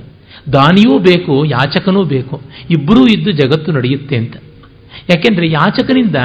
ದಾನಿಯೂ 0.53 0.93
ಬೇಕು, 0.99 1.33
ಯಾಚಕನೂ 1.45 2.01
ಬೇಕು, 2.03 2.35
ಇಬ್ಬರೂ 2.69 3.01
ಇದ್ದು 3.07 3.31
ಜಗತ್ತು 3.31 3.71
ನಡೆಯುತ್ತೆ 3.71 4.15
ಅಂತ. 4.15 4.35
ಯಾಕೆಂದರೆ 5.09 5.47
ಯಾಚಕನಿಂದ 5.51 6.17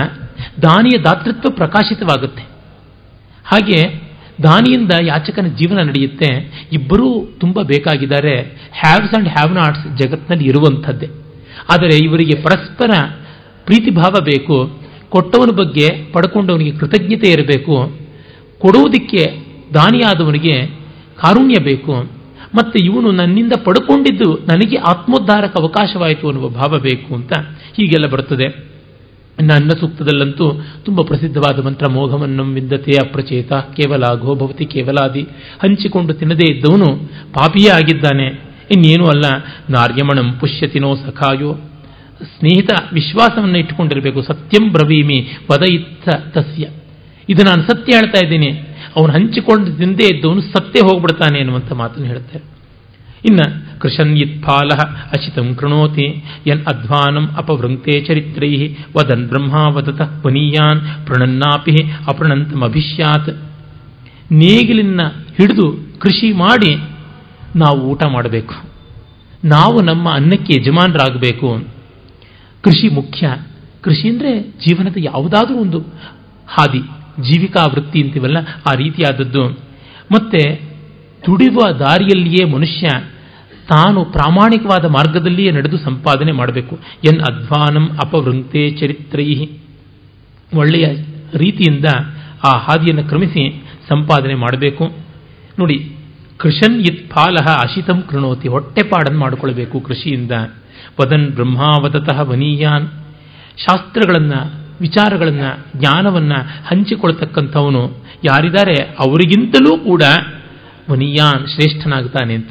ದಾನಿಯ 0.63 0.97
ದಾತೃತ್ವ 0.99 1.51
ಪ್ರಕಾಶಿತವಾಗುತ್ತೆ. 1.51 2.45
ಹಾಗೆ 3.47 3.79
ದಾನಿಯಿಂದ 4.43 4.93
ಯಾಚಕನ 5.07 5.49
ಜೀವನ 5.59 5.79
ನಡೆಯುತ್ತೆ, 5.89 6.31
ಇಬ್ಬರೂ 6.73 7.09
ತುಂಬ 7.41 7.57
ಬೇಕಾಗಿದ್ದಾರೆ, 7.63 8.37
ಹ್ಯಾವ್ಸ್ 8.81 9.13
ಆ್ಯಂಡ್ 9.13 9.29
ಹ್ಯಾವ್ 9.29 9.53
ನಾಟ್ಸ್ 9.55 9.85
ಜಗತ್ತಿನಲ್ಲಿ 10.01 10.47
ಇರುವಂಥದ್ದೇ. 10.49 11.09
ಆದರೆ 11.73 11.97
ಇವರಿಗೆ 12.05 12.37
ಪರಸ್ಪರ 12.43 12.93
ಪ್ರೀತಿಭಾವ 13.65 14.15
ಬೇಕು, 14.25 14.57
ಕೊಟ್ಟವನ 15.09 15.51
ಬಗ್ಗೆ 15.57 15.89
ಪಡ್ಕೊಂಡವನಿಗೆ 16.13 16.73
ಕೃತಜ್ಞತೆ 16.79 17.29
ಇರಬೇಕು 17.31 17.77
ಕೊಡುವುದಕ್ಕೆ 18.65 19.47
ದಾನಿಯಾದವನಿಗೆ 19.75 20.67
ಕಾರುಣ್ಯ 21.17 21.63
ಬೇಕು. 21.63 21.95
ಮತ್ತು 22.55 22.85
ಇವನು 22.85 23.11
ನನ್ನಿಂದ 23.11 23.53
ಪಡ್ಕೊಂಡಿದ್ದು 23.65 24.35
ನನಗೆ 24.35 24.77
ಆತ್ಮೋದ್ಧಾರಕ 24.77 25.57
ಅವಕಾಶವಾಯಿತು 25.57 26.29
ಅನ್ನುವ 26.29 26.49
ಭಾವ 26.49 26.79
ಬೇಕು 26.79 27.15
ಅಂತ 27.15 27.33
ಹೀಗೆಲ್ಲ 27.77 28.07
ಬರುತ್ತದೆ. 28.07 28.75
ನನ್ನ 29.43 29.69
ಸೂಕ್ತದಲ್ಲಂತೂ 29.69 30.63
ತುಂಬ 30.85 31.01
ಪ್ರಸಿದ್ಧವಾದ 31.03 31.67
ಮಂತ್ರ 31.67 31.89
ಮೋಘಮನ್ನಂ 31.89 32.55
ವಿಂದತೆ 32.55 32.93
ಅಪ್ರಚೇತ 33.07 33.53
ಕೇವಲ 33.53 34.05
ಗೋಭವತಿ 34.21 34.67
ಕೇವಲಾದಿ, 34.67 35.21
ಹಂಚಿಕೊಂಡು 35.63 36.15
ತಿನ್ನದೇ 36.15 36.53
ಇದ್ದವನು 36.53 36.97
ಪಾಪಿಯೇ 37.33 37.71
ಆಗಿದ್ದಾನೆ. 37.71 38.27
ಇನ್ನೇನೂ 38.71 39.07
ಅಲ್ಲ, 39.07 39.25
ನಾರ್ಯಮಣಂ 39.71 40.33
ಪುಷ್ಯತಿನೋ 40.33 40.95
ಸಖಾಯೋ. 40.95 41.55
ಸ್ನೇಹಿತ, 42.39 42.71
ವಿಶ್ವಾಸವನ್ನು 42.93 43.59
ಇಟ್ಟುಕೊಂಡಿರಬೇಕು, 43.59 44.23
ಸತ್ಯಂ 44.23 44.73
ಬ್ರವೀಮಿ 44.73 45.29
ವದ 45.53 45.63
ಇತ್ತ 45.63 46.09
ತಸ್ಯ. 46.09 46.69
ಇದು 47.29 47.43
ನಾನು 47.45 47.63
ಸತ್ಯ 47.63 47.97
ಹೇಳ್ತಾ 47.97 48.27
ಇದ್ದೀನಿ. 48.27 48.51
ಅವನು 48.97 49.13
ಹಂಚಿಕೊಂಡು 49.13 49.73
ತಿಂದೇ 49.73 50.17
ಇದ್ದವನು 50.17 50.41
ಸತ್ಯ 50.41 50.81
ಹೋಗ್ಬಿಡ್ತಾನೆ 50.83 51.39
ಅನ್ನುವಂಥ 51.39 51.73
ಮಾತನ್ನು 51.73 52.07
ಹೇಳ್ತಾರೆ. 52.09 52.55
ಇನ್ನ 53.27 53.41
ಕೃಷನ್ 53.79 54.17
ಇತ್ಫಾಲ 54.19 54.69
ಅಚಿತಂ 55.09 55.55
ಕೃಣೋತಿ 55.55 56.25
ಯನ್ 56.47 56.67
ಅಧ್ವಾನಂ 56.67 57.27
ಅಪವೃಂಕ್ತೆ 57.37 58.01
ಚರಿತ್ರೈ 58.05 58.69
ವದನ್ 58.97 59.29
ಬ್ರಹ್ಮ 59.29 59.55
ವದತ 59.77 60.03
ಪುನೀಯಾನ್ 60.23 61.07
ಪ್ರಣನ್ನಾಪಿ 61.07 61.91
ಅಪ್ರಣಂತಮಭಿಷ್ಯಾತ್ 62.11 63.31
ನೇಗಿಲಿನ 64.33 65.01
ಹಿಡಿದು 65.07 65.99
ಕೃಷಿ 65.99 66.33
ಮಾಡಿ 66.33 66.77
ನಾವು 67.57 67.81
ಊಟ 67.81 68.03
ಮಾಡಬೇಕು. 68.13 68.55
ನಾವು 69.45 69.83
ನಮ್ಮ 69.83 70.11
ಅನ್ನಕ್ಕೆ 70.13 70.61
ಯಜಮಾನರಾಗಬೇಕು. 70.61 71.67
ಕೃಷಿ 72.61 72.89
ಮುಖ್ಯ. 72.89 73.37
ಕೃಷಿ 73.81 74.09
ಅಂದರೆ 74.09 74.43
ಜೀವನದ 74.43 74.97
ಯಾವುದಾದ್ರೂ 74.97 75.55
ಒಂದು 75.55 75.79
ಹಾದಿ. 76.49 76.83
ಜೀವಿಕಾ 77.21 77.67
ವೃತ್ತಿ 77.67 78.03
ಅಂತೀವಲ್ಲ, 78.03 78.37
ಆ 78.39 78.75
ರೀತಿಯಾದದ್ದು. 78.77 79.45
ಮತ್ತೆ 80.13 80.55
ತುಡಿಯುವ 81.25 81.71
ದಾರಿಯಲ್ಲಿಯೇ 81.71 82.45
ಮನುಷ್ಯ 82.45 82.89
ತಾನು 83.69 84.05
ಪ್ರಾಮಾಣಿಕವಾದ 84.05 84.85
ಮಾರ್ಗದಲ್ಲಿಯೇ 84.85 85.51
ನಡೆದು 85.51 85.79
ಸಂಪಾದನೆ 85.79 86.33
ಮಾಡಬೇಕು. 86.33 86.79
ಎನ್ 87.05 87.21
ಅಧ್ವಾನಂ 87.21 87.91
ಅಪವೃಂತೆ 88.05 88.71
ಚರಿತ್ರೈ. 88.71 89.47
ಒಳ್ಳೆಯ 90.55 90.87
ರೀತಿಯಿಂದ 91.35 91.85
ಆ 92.45 92.59
ಹಾದಿಯನ್ನು 92.59 93.05
ಕ್ರಮಿಸಿ 93.05 93.65
ಸಂಪಾದನೆ 93.89 94.35
ಮಾಡಬೇಕು. 94.35 94.91
ನೋಡಿ, 95.59 95.97
ಕೃಷನ್ 96.37 96.81
ಇತ್ 96.81 97.11
ಫಾಲಹ 97.11 97.55
ಅಶಿತಂ 97.55 98.03
ಕೃಣೋತಿ 98.03 98.49
ಹೊಟ್ಟೆಪಾಡನ್ನು 98.49 99.21
ಮಾಡಿಕೊಳ್ಬೇಕು 99.21 99.81
ಕೃಷಿಯಿಂದ. 99.81 100.33
ವದನ್ 101.01 101.29
ಬ್ರಹ್ಮಾವತಃ 101.29 102.21
ವನೀಯಾನ್. 102.23 102.89
ಶಾಸ್ತ್ರಗಳನ್ನು 103.59 104.64
ವಿಚಾರಗಳನ್ನು, 104.81 105.67
ಜ್ಞಾನವನ್ನು 105.77 106.35
ಹಂಚಿಕೊಳ್ತಕ್ಕಂಥವನು 106.67 108.05
ಯಾರಿದ್ದಾರೆ? 108.25 108.75
ಅವರಿಗಿಂತಲೂ 108.83 109.79
ಕೂಡ 109.79 110.03
ಮುನಿಯಾನ್ 110.89 111.49
ಶ್ರೇಷ್ಠನಾಗ್ತಾನೆ 111.49 112.35
ಅಂತ. 112.35 112.51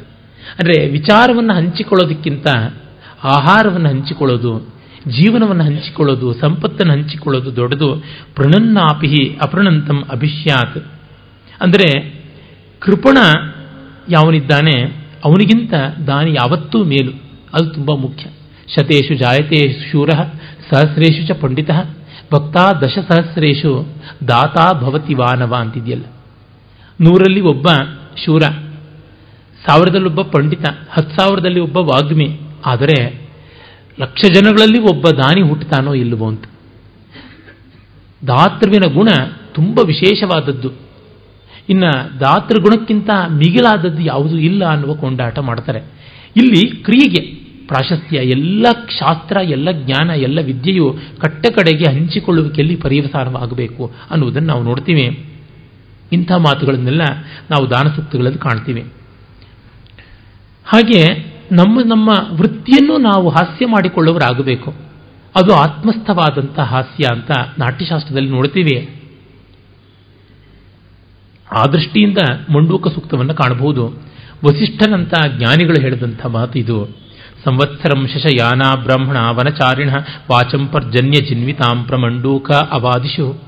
ಅಂದರೆ 0.58 0.88
ವಿಚಾರವನ್ನು 0.88 1.54
ಹಂಚಿಕೊಳ್ಳೋದಕ್ಕಿಂತ 1.54 2.48
ಆಹಾರವನ್ನು 3.24 3.88
ಹಂಚಿಕೊಳ್ಳೋದು, 3.88 4.74
ಜೀವನವನ್ನು 5.08 5.64
ಹಂಚಿಕೊಳ್ಳೋದು, 5.64 6.34
ಸಂಪತ್ತನ್ನು 6.34 6.92
ಹಂಚಿಕೊಳ್ಳೋದು 6.92 7.56
ದೊಡ್ಡದು. 7.56 7.96
ಪ್ರಣನ್ನಾಪಿಹಿ 8.34 9.38
ಅಪ್ರಣಂತಂ 9.42 10.04
ಅಭಿಷ್ಯಾತ್. 10.10 10.78
ಅಂದರೆ 11.60 12.14
ಕೃಪಣ 12.78 13.18
ಯಾವನಿದ್ದಾನೆ? 14.08 14.82
ಅವನಿಗಿಂತ 15.24 15.74
ದಾನಿ 16.06 16.32
ಯಾವತ್ತೂ 16.32 16.84
ಮೇಲು. 16.84 17.12
ಅದು 17.54 17.70
ತುಂಬ 17.70 17.94
ಮುಖ್ಯ. 17.94 18.26
ಶತೇಶು 18.74 19.14
ಜಾಯತೇ 19.14 19.88
ಶೂರ 19.92 20.10
ಸಹಸ್ರೇಶು 20.70 21.26
ಚ 21.26 21.30
ಪಂಡಿತ. 21.30 21.70
ಭಕ್ತ 22.34 22.56
ದಶಸಹಸ್ರೇಶು 22.82 23.86
ದಾತಾ 24.28 24.72
ಭವತಿ 24.72 25.14
ವಾನವ 25.14 25.54
ಅಂತಿದೆಯಲ್ಲ. 25.54 26.04
ನೂರಲ್ಲಿ 27.00 27.40
ಒಬ್ಬ 27.40 27.66
ಶೂರ, 28.24 28.42
ಸಾವಿರದಲ್ಲಿ 29.66 30.06
ಒಬ್ಬ 30.06 30.22
ಪಂಡಿತ 30.22 30.64
ಹತ್ತು 30.90 31.16
ಸಾವಿರದಲ್ಲಿ 31.16 31.60
ಒಬ್ಬ 31.60 31.76
ವಾಗ್ಮಿ, 31.76 32.40
ಆದರೆ 32.66 32.96
ಲಕ್ಷ 34.00 34.22
ಜನಗಳಲ್ಲಿ 34.34 34.78
ಒಬ್ಬ 34.78 35.08
ದಾನಿ 35.08 35.42
ಹುಟ್ಟುತ್ತಾನೋ 35.48 35.94
ಇಲ್ಲವೋ 35.94 36.28
ಅಂತ. 36.28 36.44
ದಾತೃವಿನ 38.26 38.94
ಗುಣ 38.94 39.08
ತುಂಬ 39.54 39.78
ವಿಶೇಷವಾದದ್ದು. 39.86 40.70
ಇನ್ನು 41.68 42.20
ದಾತೃಗುಣಕ್ಕಿಂತ 42.20 43.10
ಮಿಗಿಲಾದದ್ದು 43.30 44.02
ಯಾವುದೂ 44.02 44.36
ಇಲ್ಲ 44.38 44.64
ಅನ್ನುವ 44.64 44.94
ಕೊಂಡಾಟ 44.94 45.38
ಮಾಡ್ತಾರೆ. 45.38 45.80
ಇಲ್ಲಿ 46.36 46.62
ಕ್ರಿಯೆಗೆ 46.82 47.43
ಪ್ರಾಶಸ್ತ್ಯ, 47.66 48.16
ಎಲ್ಲ 48.16 48.66
ಶಾಸ್ತ್ರ, 48.98 49.36
ಎಲ್ಲ 49.42 49.70
ಜ್ಞಾನ, 49.70 50.10
ಎಲ್ಲ 50.10 50.40
ವಿದ್ಯೆಯು 50.40 50.98
ಕಟ್ಟ 51.18 51.46
ಕಡೆಗೆ 51.50 51.92
ಹಂಚಿಕೊಳ್ಳುವಿಕೆಯಲ್ಲಿ 51.92 52.76
ಪರ್ಯವಸಾನವಾಗಬೇಕು 52.76 53.92
ಅನ್ನುವುದನ್ನು 54.10 54.48
ನಾವು 54.48 54.62
ನೋಡ್ತೀವಿ. 54.62 55.34
ಇಂಥ 56.12 56.32
ಮಾತುಗಳನ್ನೆಲ್ಲ 56.32 57.02
ನಾವು 57.50 57.70
ದಾನಸೂಕ್ತಗಳಲ್ಲಿ 57.70 58.38
ಕಾಣ್ತೀವಿ. 58.38 58.80
ಹಾಗೆ 60.64 61.34
ನಮ್ಮ 61.52 61.80
ನಮ್ಮ 61.86 62.10
ವೃತ್ತಿಯನ್ನು 62.32 62.98
ನಾವು 62.98 63.28
ಹಾಸ್ಯ 63.28 63.66
ಮಾಡಿಕೊಳ್ಳುವರಾಗಬೇಕು 63.66 64.70
ಅದು 65.36 65.54
ಆತ್ಮಸ್ಥವಾದಂಥ 65.54 66.58
ಹಾಸ್ಯ 66.58 67.04
ಅಂತ 67.12 67.30
ನಾಟ್ಯಶಾಸ್ತ್ರದಲ್ಲಿ 67.58 68.30
ನೋಡ್ತೀವಿ. 68.30 69.02
ಆ 71.52 71.62
ದೃಷ್ಟಿಯಿಂದ 71.72 72.18
ಮಂಡೂಕ 72.52 72.88
ಸೂಕ್ತವನ್ನು 72.88 73.34
ಕಾಣಬಹುದು. 73.34 73.88
ವಸಿಷ್ಠನಂತ 74.44 75.14
ಜ್ಞಾನಿಗಳು 75.38 75.80
ಹೇಳಿದಂಥ 75.80 76.26
ಮಾತು 76.26 76.58
ಇದು. 76.58 77.03
ಸಂವತ್ಸರಂ 77.44 78.06
ಶಶಯಾನ 78.06 78.62
ಬ್ರಾಹ್ಮಣ 78.82 79.16
ವನಚಾರಿಣ 79.30 79.90
ವಾಚಂ 80.30 80.68
ಪರ್ಜನ್ಯ 80.68 81.24
ಜಿನ್ವಿತಾಂ 81.24 81.84
ಪ್ರಮಂಡೂಕ 81.84 82.50
ಅವಾದಿಶು 82.50 83.42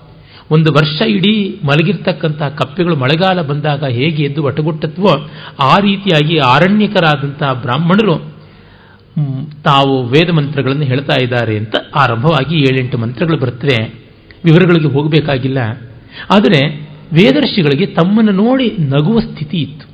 ಒಂದು 0.50 0.72
ವರ್ಷ 0.72 1.02
ಇಡೀ 1.02 1.60
ಮಲಗಿರ್ತಕ್ಕಂತಹ 1.64 2.48
ಕಪ್ಪೆಗಳು 2.48 2.96
ಮಳೆಗಾಲ 2.96 3.42
ಬಂದಾಗ 3.42 3.84
ಹೇಗೆ 3.84 4.22
ಎದ್ದು 4.22 4.42
ಒಟಗುಟ್ಟತ್ವೋ 4.42 5.12
ಆ 5.62 5.76
ರೀತಿಯಾಗಿ 5.78 6.38
ಆರಣ್ಯಕರಾದಂತಹ 6.38 7.52
ಬ್ರಾಹ್ಮಣರು 7.52 8.36
ತಾವು 9.64 10.02
ವೇದ 10.02 10.30
ಮಂತ್ರಗಳನ್ನು 10.30 10.82
ಹೇಳ್ತಾ 10.82 11.22
ಇದ್ದಾರೆ 11.22 11.58
ಅಂತ 11.58 11.74
ಆರಂಭವಾಗಿ 11.96 12.56
ಏಳೆಂಟು 12.56 12.98
ಮಂತ್ರಗಳು 12.98 13.38
ಬರ್ತವೆ. 13.38 13.94
ವಿವರಗಳಿಗೆ 14.44 14.88
ಹೋಗಬೇಕಾಗಿಲ್ಲ. 14.88 15.58
ಆದರೆ 16.34 16.60
ವೇದರ್ಷಿಗಳಿಗೆ 17.12 17.86
ತಮ್ಮನ್ನು 17.86 18.32
ನೋಡಿ 18.32 18.76
ನಗುವ 18.78 19.18
ಸ್ಥಿತಿ 19.20 19.56
ಇತ್ತು. 19.56 19.86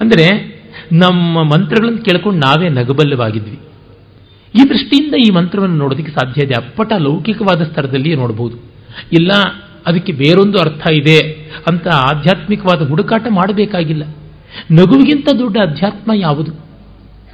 ಅಂದರೆ 0.00 0.57
ನಮ್ಮ 0.92 1.42
ಮಂತ್ರಗಳನ್ನು 1.42 1.98
ಕೇಳ್ಕೊಂಡು 1.98 2.38
ನಾವೇ 2.38 2.68
ನಗಬಲ್ಲವಾಗಿದ್ವಿ. 2.68 3.58
ಈ 4.54 4.68
ದೃಷ್ಟಿಯಿಂದ 4.68 5.14
ಈ 5.14 5.30
ಮಂತ್ರವನ್ನು 5.30 5.76
ನೋಡೋದಕ್ಕೆ 5.76 6.12
ಸಾಧ್ಯ 6.12 6.42
ಇದೆ. 6.42 6.54
ಅಪ್ಪಟ 6.54 6.92
ಲೌಕಿಕವಾದ 6.92 7.64
ಸ್ತರದಲ್ಲಿ 7.64 8.16
ನೋಡಬಹುದು 8.16 8.56
ಇಲ್ಲ, 9.12 9.32
ಅದಕ್ಕೆ 9.86 10.12
ಬೇರೊಂದು 10.12 10.58
ಅರ್ಥ 10.58 10.90
ಇದೆ 10.92 11.32
ಅಂತ 11.70 11.88
ಆಧ್ಯಾತ್ಮಿಕವಾದ 11.88 12.88
ಹುಡುಕಾಟ 12.88 13.26
ಮಾಡಬೇಕಾಗಿಲ್ಲ. 13.30 14.04
ನಗುವಿಗಿಂತ 14.72 15.28
ದೊಡ್ಡ 15.38 15.56
ಅಧ್ಯಾತ್ಮ 15.56 16.12
ಯಾವುದು? 16.14 16.52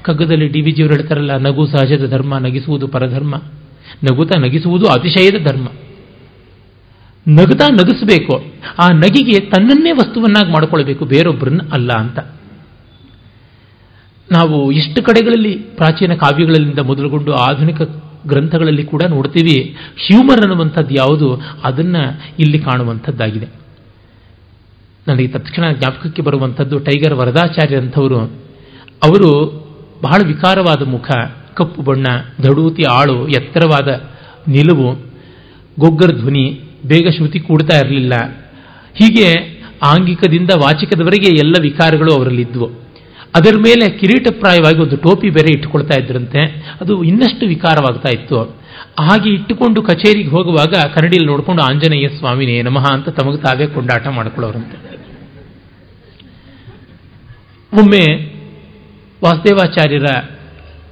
ಕಗ್ಗದಲ್ಲಿ 0.03 0.49
ಡಿ 0.49 0.61
ವಿಜಿಯವರು 0.61 0.95
ಹೇಳ್ತಾರಲ್ಲ, 0.95 1.37
ನಗು 1.37 1.67
ಸಹಜದ 1.67 2.11
ಧರ್ಮ, 2.11 2.39
ನಗಿಸುವುದು 2.39 2.89
ಪರಧರ್ಮ. 2.89 3.35
ನಗುತ್ತಾ 4.05 4.41
ನಗಿಸುವುದು 4.41 4.87
ಅತಿಶಯದ 4.87 5.47
ಧರ್ಮ. 5.47 5.69
ನಗುತ್ತಾ 7.29 7.67
ನಗಿಸಬೇಕು. 7.73 8.45
ಆ 8.79 8.89
ನಗಿಗೆ 8.89 9.41
ತನ್ನನ್ನೇ 9.41 9.93
ವಸ್ತುವನ್ನಾಗಿ 9.93 10.53
ಮಾಡಿಕೊಳ್ಬೇಕು 10.53 11.05
ಬೇರೊಬ್ಬರನ್ನ 11.05 11.61
ಅಲ್ಲ 11.73 11.93
ಅಂತ. 11.93 12.19
ನಾವು 14.33 14.73
ಇಷ್ಟು 14.73 15.03
ಕಡೆಗಳಲ್ಲಿ 15.03 15.55
ಪ್ರಾಚೀನ 15.55 16.15
ಕಾವ್ಯಗಳಿಂದ 16.15 16.79
ಮೊದಲುಗೊಂಡು 16.79 17.33
ಆಧುನಿಕ 17.33 17.83
ಗ್ರಂಥಗಳಲ್ಲಿ 18.27 18.85
ಕೂಡ 18.85 19.03
ನೋಡ್ತೀವಿ. 19.03 19.77
ಹ್ಯೂಮರ್ 20.07 20.41
ಅನ್ನುವಂಥದ್ದು 20.41 20.95
ಯಾವುದು? 20.95 21.43
ಅದನ್ನು 21.65 22.21
ಇಲ್ಲಿ 22.39 22.59
ಕಾಣುವಂಥದ್ದಾಗಿದೆ. 22.59 23.49
ನನಗೆ 25.09 25.29
ತಕ್ಷಣ 25.29 25.71
ಜ್ಞಾಪಕಕ್ಕೆ 25.71 26.23
ಬರುವಂಥದ್ದು 26.23 26.79
ಟೈಗರ್ 26.79 27.15
ವರದಾಚಾರ್ಯ 27.15 27.77
ಅಂಥವರು. 27.77 28.19
ಅವರು 29.05 29.51
ಬಹಳ 30.03 30.27
ವಿಕಾರವಾದ 30.27 30.83
ಮುಖ, 30.83 31.11
ಕಪ್ಪು 31.55 31.83
ಬಣ್ಣ 31.83 32.05
ದಡೂತಿ 32.43 32.83
ಆಳು, 32.91 33.29
ಎತ್ತರವಾದ 33.29 33.89
ನಿಲುವು, 34.49 34.95
ಗೊಗ್ಗರ 35.79 36.15
ಧ್ವನಿ, 36.15 36.61
ಬೇಗ 36.87 37.09
ಶ್ರುತಿ 37.17 37.41
ಕೂಡ್ತಾ 37.41 37.77
ಇರಲಿಲ್ಲ. 37.77 38.13
ಹೀಗೆ 38.95 39.61
ಆಂಗಿಕದಿಂದ 39.83 40.51
ವಾಚಿಕದವರೆಗೆ 40.57 41.37
ಎಲ್ಲ 41.37 41.55
ವಿಕಾರಗಳು 41.63 42.15
ಅವರಲ್ಲಿದ್ವು. 42.15 42.84
ಅದರ 43.35 43.57
ಮೇಲೆ 43.59 43.91
ಕಿರೀಟಪ್ರಾಯವಾಗಿ 43.91 44.83
ಒಂದು 44.83 44.97
ಟೋಪಿ 44.97 45.31
ಬೇರೆ 45.31 45.53
ಇಟ್ಟುಕೊಳ್ತಾ 45.55 46.03
ಇದ್ರಂತೆ. 46.03 46.39
ಅದು 46.81 47.05
ಇನ್ನಷ್ಟು 47.05 47.47
ವಿಕಾರವಾಗ್ತಾ 47.47 48.09
ಇತ್ತು. 48.15 48.65
ಹಾಗೆ 49.01 49.35
ಇಟ್ಟುಕೊಂಡು 49.35 49.83
ಕಚೇರಿಗೆ 49.83 50.29
ಹೋಗುವಾಗ 50.29 50.73
ಕನ್ನಡಿಯಲ್ಲಿ 50.73 51.27
ನೋಡಿಕೊಂಡು 51.27 51.63
ಆಂಜನೇಯ 51.63 52.09
ಸ್ವಾಮಿನೇ 52.09 52.63
ನಮಃ 52.63 52.85
ಅಂತ 52.93 53.09
ತಮಗೆ 53.09 53.37
ತಾವೇ 53.37 53.67
ಕೊಂಡಾಟ 53.67 54.07
ಮಾಡಿಕೊಳ್ಳೋರಂತೆ. 54.07 54.95
ಒಮ್ಮೆ 57.81 58.35
ವಾಸುದೇವಾಚಾರ್ಯರ 59.25 60.05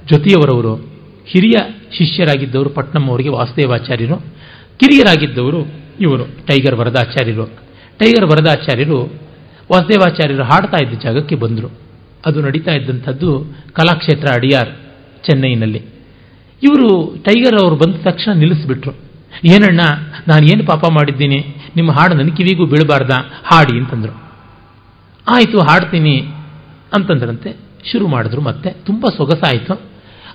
ಜೊತೆಯವರವರು, 0.09 0.75
ಹಿರಿಯ 1.25 1.59
ಶಿಷ್ಯರಾಗಿದ್ದವರು 1.97 2.69
ಪಟ್ನಂ 2.69 3.07
ಅವರಿಗೆ 3.07 3.29
ವಾಸುದೇವಾಚಾರ್ಯರು, 3.29 4.17
ಕಿರಿಯರಾಗಿದ್ದವರು 4.79 5.65
ಇವರು, 5.99 6.25
ಟೈಗರ್ 6.25 6.75
ವರದಾಚಾರ್ಯರು. 6.75 7.45
ಟೈಗರ್ 7.99 8.25
ವರದಾಚಾರ್ಯರು 8.25 9.03
ವಾಸುದೇವಾಚಾರ್ಯರು 9.71 10.43
ಹಾಡ್ತಾ 10.43 10.77
ಇದ್ದ 10.83 10.99
ಜಾಗಕ್ಕೆ 11.03 11.35
ಬಂದರು. 11.35 11.83
ಅದು 12.25 12.41
ನಡೀತಾ 12.41 12.71
ಇದ್ದಂಥದ್ದು 12.71 13.29
ಕಲಾಕ್ಷೇತ್ರ 13.73 14.27
ಅಡಿಯಾರ್, 14.33 14.69
ಚೆನ್ನೈನಲ್ಲಿ. 15.25 15.81
ಇವರು 16.63 17.15
ಟೈಗರ್ 17.17 17.57
ಅವರು 17.61 17.75
ಬಂದ 17.75 17.95
ತಕ್ಷಣ 17.95 18.31
ನಿಲ್ಲಿಸ್ಬಿಟ್ರು. 18.33 18.93
ಏನಣ್ಣ, 19.45 19.81
ನಾನು 20.27 20.43
ಏನು 20.45 20.65
ಪಾಪ 20.65 20.83
ಮಾಡಿದ್ದೀನಿ? 20.91 21.39
ನಿಮ್ಮ 21.75 21.91
ಹಾಡು 21.91 22.13
ನನ್ನ 22.15 22.29
ಕಿವಿಗೂ 22.29 22.65
ಬೀಳಬಾರ್ದ? 22.65 23.11
ಹಾಡಿ, 23.43 23.79
ಅಂತಂದರು. 23.79 24.13
ಆಯಿತು, 25.27 25.59
ಹಾಡ್ತೀನಿ, 25.59 26.19
ಅಂತಂದ್ರಂತೆ 26.93 27.57
ಶುರು 27.91 28.07
ಮಾಡಿದ್ರು 28.07 28.41
ಮತ್ತೆ. 28.41 28.69
ತುಂಬ 28.69 29.05
ಸೊಗಸಾಯಿತು. 29.17 29.73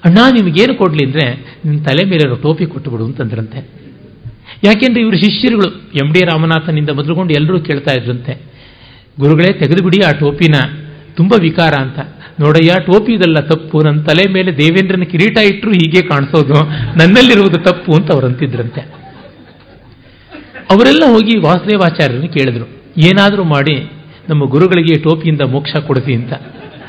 ಅಣ್ಣ, 0.05 0.19
ನಿಮಗೇನು 0.33 0.75
ಕೊಡಲಿ 0.75 1.05
ಅಂದರೆ 1.07 1.25
ನಿಮ್ಮ 1.65 1.85
ತಲೆ 1.85 2.05
ಮೇಲೆ 2.05 2.43
ಟೋಪಿ 2.43 2.67
ಕೊಟ್ಟುಬಿಡು, 2.67 3.05
ಅಂತಂದ್ರಂತೆ. 3.05 3.61
ಯಾಕೆಂದ್ರೆ 4.65 5.01
ಇವರು 5.01 5.17
ಶಿಷ್ಯರುಗಳು, 5.17 5.71
ಎಂ 5.75 6.13
ಡಿ 6.13 6.21
ರಾಮನಾಥನಿಂದ 6.25 6.91
ಮೊದಲುಕೊಂಡು 6.91 7.35
ಎಲ್ಲರೂ 7.35 7.61
ಕೇಳ್ತಾ 7.61 7.95
ಇದ್ರಂತೆ. 7.97 8.33
ಗುರುಗಳೇ, 9.21 9.53
ತೆಗೆದುಬಿಡಿ 9.53 9.99
ಆ 10.07 10.11
ಟೋಪಿನ. 10.13 10.57
ತುಂಬ 11.19 11.33
ವಿಕಾರ 11.41 11.75
ಅಂತ. 11.81 11.99
ನೋಡಯ್ಯ 12.41 12.81
ಟೋಪಿ 12.87 13.13
ಇದೆಲ್ಲ 13.13 13.41
ತಪ್ಪು 13.41 13.77
ನನ್ನ 13.85 14.01
ತಲೆ 14.03 14.25
ಮೇಲೆ 14.33 14.51
ದೇವೇಂದ್ರನ 14.59 15.03
ಕಿರೀಟ 15.03 15.39
ಇಟ್ಟರು 15.39 15.71
ಹೀಗೆ 15.71 16.03
ಕಾಣಿಸೋದು, 16.09 16.59
ನನ್ನಲ್ಲಿರುವುದು 16.99 17.59
ತಪ್ಪು 17.65 17.93
ಅಂತ 17.95 18.13
ಅವರಂತಿದ್ರಂತೆ 18.13 18.81
ಅವರೆಲ್ಲ 20.73 21.05
ಹೋಗಿ 21.13 21.35
ವಾಸುದೇವಾಚಾರ್ಯರನ್ನು 21.39 22.29
ಕೇಳಿದ್ರು. 22.29 22.67
ಏನಾದರೂ 23.07 23.45
ಮಾಡಿ, 23.45 23.77
ನಮ್ಮ 24.29 24.45
ಗುರುಗಳಿಗೆ 24.45 25.03
ಟೋಪಿಯಿಂದ 25.03 25.41
ಮೋಕ್ಷ 25.41 25.75
ಕೊಡಿಸಿ 25.87 26.15
ಅಂತ. 26.15 26.33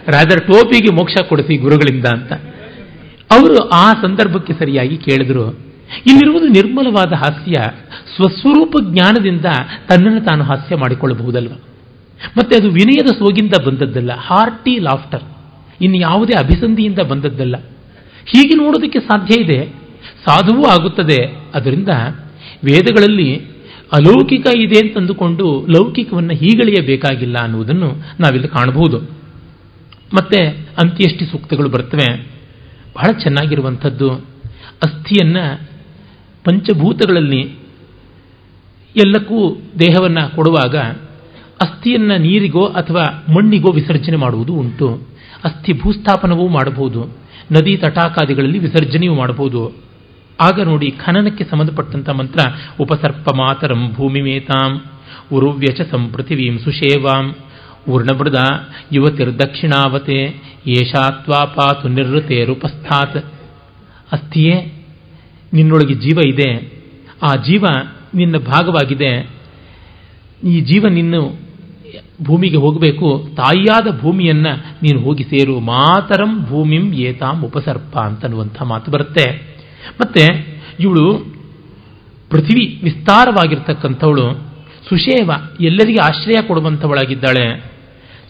ರಾಜರ 0.07 0.39
ಟೋಪಿಗೆ 0.47 0.91
ಮೋಕ್ಷ 0.95 1.15
ಕೊಡಿಸಿ 1.29 1.57
ಗುರುಗಳಿಂದ 1.57 2.05
ಅಂತ. 2.05 2.31
ಅವರು 3.31 3.69
ಆ 3.69 3.93
ಸಂದರ್ಭಕ್ಕೆ 3.93 4.53
ಸರಿಯಾಗಿ 4.53 4.97
ಕೇಳಿದ್ರು. 4.97 5.45
ಇಲ್ಲಿರುವುದು 6.07 6.47
ನಿರ್ಮಲವಾದ 6.47 7.13
ಹಾಸ್ಯ, 7.13 7.53
ಸ್ವಸ್ವರೂಪ 8.15 8.75
ಜ್ಞಾನದಿಂದ 8.91 9.45
ತನ್ನನ್ನು 9.89 10.21
ತಾನು 10.21 10.43
ಹಾಸ್ಯ 10.43 10.75
ಮಾಡಿಕೊಳ್ಳಬಹುದಲ್ವ? 10.75 11.51
ಮತ್ತೆ 12.37 12.55
ಅದು 12.55 12.69
ವಿನಯದ 12.69 13.05
ಸೋಗಿಂದ 13.05 13.53
ಬಂದದ್ದಲ್ಲ 13.65 14.11
ಹಾರ್ಟಿ 14.13 14.79
ಲಾಫ್ಟರ್ 14.79 15.23
ಇನ್ನು 15.81 15.97
ಯಾವುದೇ 15.97 16.33
ಅಭಿಸಂಧಿಯಿಂದ 16.39 16.99
ಬಂದದ್ದಲ್ಲ. 16.99 17.57
ಹೀಗೆ 18.25 18.55
ನೋಡೋದಕ್ಕೆ 18.55 18.99
ಸಾಧ್ಯ 18.99 19.41
ಇದೆ? 19.41 19.65
ಸಾಧುವೂ 20.25 20.63
ಆಗುತ್ತದೆ. 20.63 21.23
ಅದರಿಂದ 21.53 21.89
ವೇದಗಳಲ್ಲಿ 22.65 23.35
ಅಲೌಕಿಕ 23.93 24.45
ಇದೆ 24.57 24.87
ಅಂತಂದುಕೊಂಡು 24.87 25.67
ಲೌಕಿಕವನ್ನು 25.67 26.33
ಹೀಗಳೆಯಬೇಕಾಗಿಲ್ಲ 26.33 27.37
ಅನ್ನುವುದನ್ನು 27.39 27.87
ನಾವಿಲ್ಲಿ 28.19 28.47
ಕಾಣಬಹುದು. 28.47 28.99
ಮತ್ತೆ 30.13 30.45
ಅಂತ್ಯಷ್ಟಿ 30.83 31.25
ಸೂಕ್ತಗಳು 31.25 31.69
ಬರ್ತವೆ. 31.69 32.21
ಬಹಳ 32.95 33.11
ಚೆನ್ನಾಗಿರುವಂಥದ್ದು 33.11 34.11
ಅಸ್ಥಿಯನ್ನು 34.83 35.69
ಪಂಚಭೂತಗಳಲ್ಲಿ 36.43 37.41
ಎಲ್ಲಕ್ಕೂ 38.95 39.57
ದೇಹವನ್ನು 39.79 40.35
ಕೊಡುವಾಗ 40.35 40.75
ಅಸ್ಥಿಯನ್ನ 41.61 42.11
ನೀರಿಗೋ 42.17 42.65
ಅಥವಾ 42.65 43.23
ಮಣ್ಣಿಗೋ 43.35 43.71
ವಿಸರ್ಜನೆ 43.71 44.15
ಮಾಡುವುದು 44.15 44.53
ಉಂಟು. 44.53 45.07
ಅಸ್ಥಿ 45.43 45.73
ಭೂಸ್ಥಾಪನವೂ 45.73 46.47
ಮಾಡಬಹುದು. 46.47 47.17
ನದಿ 47.51 47.77
ತಟಾಕಾದಿಗಳಲ್ಲಿ 47.77 48.59
ವಿಸರ್ಜನೆಯೂ 48.59 49.13
ಮಾಡಬಹುದು. 49.13 49.89
ಆಗ 50.41 50.61
ನೋಡಿ 50.61 50.91
ಖನನಕ್ಕೆ 50.91 51.43
ಸಂಬಂಧಪಟ್ಟಂತ 51.43 52.09
ಮಂತ್ರ, 52.09 52.39
ಉಪಸರ್ಪ 52.79 53.27
ಮಾತರಂ 53.35 53.93
ಭೂಮಿಮೇತಾಂ 53.93 54.81
ಉರುವ್ಯಚ 55.33 55.81
ಸಂಪೃಥಿವೀಂ 55.81 56.59
ಸುಷೇವಾಂ 56.59 57.35
ಊರ್ಣಮೃದ 57.89 58.35
ಯುವತಿರ್ದಕ್ಷಿಣಾವತೆ 58.91 60.35
ದಕ್ಷಿಣಾವತೆ 60.63 61.45
ಪಾತು 61.55 61.87
ನಿರ್ವೃತೇರುಪಸ್ಥಾತ್ 61.87 63.25
ಅಸ್ಥಿಯೇ, 64.11 64.73
ನಿನ್ನೊಳಗೆ 65.53 65.93
ಜೀವ 65.93 66.19
ಇದೆ. 66.27 66.83
ಆ 67.23 67.35
ಜೀವ 67.35 67.65
ನಿನ್ನ 68.15 68.37
ಭಾಗವಾಗಿದೆ. 68.37 69.29
ಈ 70.43 70.59
ಜೀವ 70.59 70.85
ನಿನ್ನ 70.89 71.13
ಭೂಮಿಗೆ 72.23 72.57
ಹೋಗಬೇಕು, 72.57 73.29
ತಾಯಿಯಾದ 73.35 73.99
ಭೂಮಿಯನ್ನ 73.99 74.47
ನೀನು 74.83 74.99
ಹೋಗಿ 74.99 75.23
ಸೇರು, 75.23 75.59
ಮಾತರಂ 75.59 76.45
ಭೂಮಿಂ 76.45 76.93
ಏತಾಂ 76.93 77.45
ಉಪಸರ್ಪ 77.45 77.97
ಅಂತನ್ನುವಂಥ 77.97 78.61
ಮಾತು 78.61 78.91
ಬರುತ್ತೆ. 78.91 79.57
ಮತ್ತೆ 80.01 80.25
ಇವಳು 80.79 81.13
ಪೃಥ್ವಿ 82.29 82.79
ವಿಸ್ತಾರವಾಗಿರ್ತಕ್ಕಂಥವಳು 82.83 84.49
ಸುಶೇವ 84.89 85.31
ಎಲ್ಲರಿಗೆ 85.61 86.01
ಆಶ್ರಯ 86.01 86.47
ಕೊಡುವಂಥವಳಾಗಿದ್ದಾಳೆ, 86.47 87.71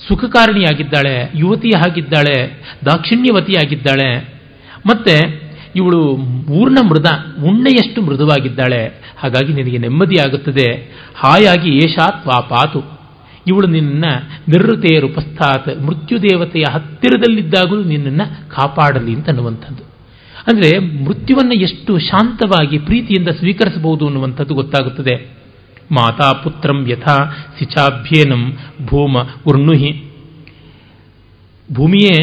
ಸುಖಕಾರಣಿಯಾಗಿದ್ದಾಳೆ 0.08 1.32
ಯುವತಿ 1.36 1.72
ಆಗಿದ್ದಾಳೆ 1.78 2.64
ದಾಕ್ಷಿಣ್ಯವತಿಯಾಗಿದ್ದಾಳೆ. 2.86 4.40
ಮತ್ತೆ 4.86 5.50
ಇವಳು 5.76 6.18
ಊರ್ಣ 6.52 6.78
ಮೃದ, 6.90 7.06
ಉಣ್ಣೆಯಷ್ಟು 7.44 8.02
ಮೃದುವಾಗಿದ್ದಾಳೆ. 8.02 8.88
ಹಾಗಾಗಿ 9.18 9.54
ನಿನಗೆ 9.54 9.78
ನೆಮ್ಮದಿಯಾಗುತ್ತದೆ. 9.78 10.92
ಹಾಯಾಗಿ 11.16 11.70
ಏಷಾತ್ 11.76 12.28
ವಾ 12.28 12.40
ಪಾತು 12.40 12.99
ಇವಳು 13.50 13.68
ನಿನ್ನ 13.68 14.06
ನಿರ್ವೃತೆಯ 14.48 15.00
ರೂಪಸ್ಥಾತ್, 15.00 15.70
ಮೃತ್ಯುದೇವತೆಯ 15.82 16.66
ಹತ್ತಿರದಲ್ಲಿದ್ದಾಗಲೂ 16.72 17.84
ನಿನ್ನನ್ನು 17.84 18.26
ಕಾಪಾಡಲಿ 18.50 19.14
ಅಂತ 19.16 19.30
ಅನ್ನುವಂಥದ್ದು. 19.30 19.84
ಅಂದರೆ 20.48 20.70
ಮೃತ್ಯುವನ್ನು 21.06 21.56
ಎಷ್ಟು 21.62 22.00
ಶಾಂತವಾಗಿ 22.00 22.78
ಪ್ರೀತಿಯಿಂದ 22.80 23.28
ಸ್ವೀಕರಿಸಬಹುದು 23.28 24.06
ಅನ್ನುವಂಥದ್ದು 24.06 24.54
ಗೊತ್ತಾಗುತ್ತದೆ. 24.54 25.16
ಮಾತಾ 25.92 26.34
ಪುತ್ರಂ 26.44 26.80
ಯಥಾ 26.88 27.18
ಸಿಚಾಭ್ಯೇನಂ 27.60 28.44
ಭೂಮ 28.86 29.18
ಉರ್ಣುಹಿ 29.48 29.92
ಭೂಮಿಯೇ 31.70 32.18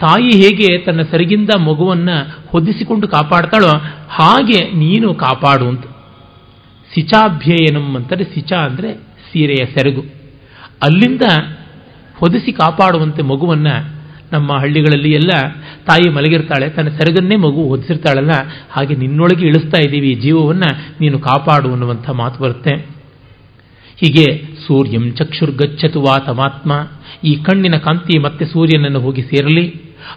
ತಾಯಿ 0.00 0.30
ಹೇಗೆ 0.36 0.68
ತನ್ನ 0.84 1.02
ಸರಿಗಿಂದ 1.02 1.50
ಮಗುವನ್ನ 1.58 2.10
ಹೊದಿಸಿಕೊಂಡು 2.50 3.06
ಕಾಪಾಡ್ತಾಳೋ 3.08 3.72
ಹಾಗೆ 4.08 4.60
ನೀನು 4.72 5.08
ಕಾಪಾಡು 5.14 5.66
ಅಂತ. 5.68 5.84
ಸಿಚಾಭ್ಯಯನಂ 6.94 7.86
ಅಂತಾರೆ 7.96 8.24
ಸಿಚ 8.24 8.52
ಅಂದರೆ 8.52 8.92
ಸೀರೆಯ 9.28 9.62
ಸೆರಗು. 9.74 10.02
ಅಲ್ಲಿಂದ 10.82 11.22
ಹೊದಿಸಿ 12.18 12.52
ಕಾಪಾಡುವಂತೆ 12.52 13.22
ಮಗುವನ್ನು 13.22 13.74
ನಮ್ಮ 14.32 14.52
ಹಳ್ಳಿಗಳಲ್ಲಿ 14.52 15.10
ಎಲ್ಲ 15.10 15.32
ತಾಯಿ 15.86 16.08
ಮಲಗಿರ್ತಾಳೆ, 16.10 16.68
ತನ್ನ 16.68 16.88
ಸೆರಗನ್ನೇ 16.88 17.36
ಮಗು 17.36 17.68
ಹೊದಿಸಿರ್ತಾಳಲ್ಲ, 17.68 18.30
ಹಾಗೆ 18.70 18.94
ನಿನ್ನೊಳಗೆ 18.94 19.46
ಇಳಿಸ್ತಾ 19.46 19.78
ಇದ್ದೀವಿ, 19.84 20.08
ಈ 20.10 20.20
ಜೀವವನ್ನು 20.20 20.70
ನೀನು 21.00 21.18
ಕಾಪಾಡು 21.18 21.68
ಅನ್ನುವಂಥ 21.72 22.10
ಮಾತು 22.10 22.42
ಬರುತ್ತೆ. 22.42 22.74
ಹೀಗೆ 24.00 24.26
ಸೂರ್ಯಂ 24.66 25.04
ಚಕ್ಷುರ್ಗಚ್ಚತು 25.10 26.00
ವಾ 26.00 26.18
ತಮಾತ್ಮ 26.18 26.72
ಈ 27.24 27.32
ಕಣ್ಣಿನ 27.36 27.76
ಕಾಂತಿ 27.76 28.18
ಮತ್ತೆ 28.18 28.44
ಸೂರ್ಯನನ್ನು 28.44 29.00
ಹೋಗಿ 29.00 29.22
ಸೇರಲಿ. 29.22 29.66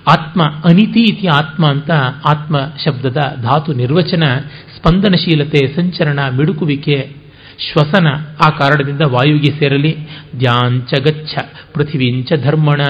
ಆತ್ಮ 0.08 0.42
ಅನಿತಿ 0.44 1.04
ಇತಿ 1.04 1.28
ಆತ್ಮ 1.28 1.66
ಅಂತ 1.68 1.92
ಆತ್ಮ 2.30 2.58
ಶಬ್ದದ 2.86 3.22
ಧಾತು 3.42 3.74
ನಿರ್ವಚನ, 3.74 4.24
ಸ್ಪಂದನಶೀಲತೆ, 4.76 5.62
ಸಂಚರಣ, 5.76 6.20
ಮಿಡುಕುವಿಕೆ 6.38 6.98
ಶ್ವಸನ 7.62 8.08
ಆ 8.46 8.50
ಕಾರಣದಿಂದ 8.50 9.02
ವಾಯುವಿಗೆ 9.02 9.60
ಸೇರಲಿ. 9.60 9.96
ಧ್ಯಾಂಚ 10.38 11.00
ಗಚ್ಚ 11.00 11.38
ಪೃಥಿವಿಂಚ 11.74 12.34
ಧರ್ಮಣ. 12.44 12.82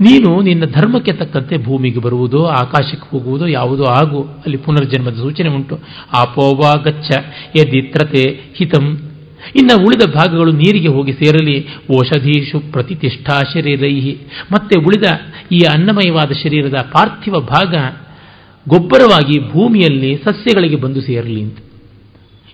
ನೀನು 0.00 0.42
ನಿನ್ನ 0.42 0.64
ಧರ್ಮಕ್ಕೆ 0.64 1.12
ತಕ್ಕಂತೆ 1.12 1.64
ಭೂಮಿಗೆ 1.64 2.00
ಬರುವುದು, 2.00 2.46
ಆಕಾಶಕ್ಕೆ 2.46 3.10
ಹೋಗುವುದು, 3.10 3.48
ಯಾವುದೋ 3.48 3.84
ಆಗು. 3.84 4.22
ಅಲ್ಲಿ 4.22 4.56
ಪುನರ್ಜನ್ಮದ 4.56 5.14
ಸೂಚನೆ 5.14 5.48
ಉಂಟು. 5.48 5.78
ಆಪೋವಾ 6.12 6.72
ಗಚ್ಚ 6.82 7.10
ಯದಿತ್ರತೆ 7.56 8.40
ಹಿತಂ. 8.56 9.10
ಇನ್ನು 9.56 9.84
ಉಳಿದ 9.84 10.10
ಭಾಗಗಳು 10.14 10.52
ನೀರಿಗೆ 10.52 10.88
ಹೋಗಿ 10.88 11.12
ಸೇರಲಿ. 11.12 11.66
ಓಷಧೀಶು 11.90 12.72
ಪ್ರತಿಷ್ಠಾ 12.72 13.40
ಶರೀರೈಹಿ. 13.54 14.18
ಮತ್ತೆ 14.52 14.80
ಉಳಿದ 14.80 15.04
ಈ 15.52 15.58
ಅನ್ನಮಯವಾದ 15.72 16.32
ಶರೀರದ 16.32 16.74
ಪಾರ್ಥಿವ 16.74 17.32
ಭಾಗ 17.32 17.74
ಗೊಬ್ಬರವಾಗಿ 18.68 19.52
ಭೂಮಿಯಲ್ಲಿ 19.52 20.16
ಸಸ್ಯಗಳಿಗೆ 20.16 20.76
ಬಂದು 20.76 21.00
ಸೇರಲಿ 21.00 21.42
ಅಂತ. 21.42 21.58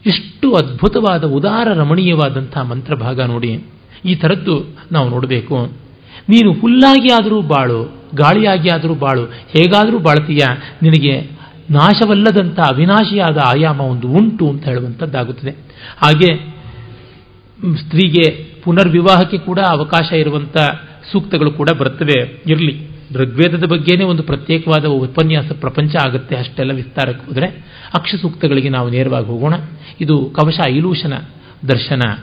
ಎಷ್ಟು 0.07 0.55
ಅದ್ಭುತವಾದ, 0.55 1.25
ಉದಾರ, 1.25 1.69
ರಮಣೀಯವಾದಂಥ 1.75 2.59
ಮಂತ್ರಭಾಗ 2.59 3.21
ನೋಡಿ. 3.21 3.65
ಈ 4.05 4.15
ಥರದ್ದು 4.15 4.77
ನಾವು 4.93 5.09
ನೋಡಬೇಕು. 5.09 5.67
ನೀನು 6.29 6.53
ಹುಲ್ಲಾಗಿ 6.53 7.13
ಆದರೂ 7.13 7.43
ಬಾಳು 7.43 7.85
ಗಾಳಿಯಾಗಿ 8.15 8.69
ಆದರೂ 8.69 8.95
ಬಾಳು, 8.95 9.25
ಹೇಗಾದರೂ 9.25 9.99
ಬಾಳ್ತೀಯ? 9.99 10.39
ನಿನಗೆ 10.83 11.43
ನಾಶವಲ್ಲದಂಥ 11.71 12.61
ಅವಿನಾಶಿಯಾದ 12.61 13.39
ಆಯಾಮ 13.39 13.81
ಒಂದು 13.81 14.09
ಉಂಟು 14.09 14.49
ಅಂತ 14.49 14.65
ಹೇಳುವಂಥದ್ದಾಗುತ್ತದೆ. 14.65 15.51
ಹಾಗೆ 15.99 16.35
ಸ್ತ್ರೀಗೆ 17.77 18.53
ಪುನರ್ವಿವಾಹಕ್ಕೆ 18.63 19.39
ಕೂಡ 19.39 19.59
ಅವಕಾಶ 19.59 20.13
ಇರುವಂಥ 20.13 20.57
ಸೂಕ್ತಗಳು 21.13 21.51
ಕೂಡ 21.51 21.69
ಬರ್ತವೆ 21.79 22.43
ಇರಲಿ. 22.47 22.92
ಋಗ್ವೇದದ 23.15 23.67
ಬಗ್ಗೆನೇ 23.67 24.05
ಒಂದು 24.05 24.23
ಪ್ರತ್ಯೇಕವಾದ 24.23 24.85
ಉಪನ್ಯಾಸ 24.85 25.45
ಪ್ರಪಂಚ 25.61 25.97
ಆಗುತ್ತೆ 25.97 26.37
ಅಷ್ಟೆಲ್ಲ 26.37 26.73
ವಿಸ್ತಾರಕ್ಕೆ 26.73 27.27
ಹೋದರೆ 27.27 27.47
ಅಕ್ಷ 27.95 28.15
ಸೂಕ್ತಗಳಿಗೆ 28.15 28.69
ನಾವು 28.69 28.91
ನೇರವಾಗಿ 28.91 29.27
ಹೋಗೋಣ. 29.27 29.55
ಇದು 30.01 30.33
ಕವಶ 30.41 30.59
ಇಲೂಷನ 30.71 31.13
ದರ್ಶನ. 31.69 32.19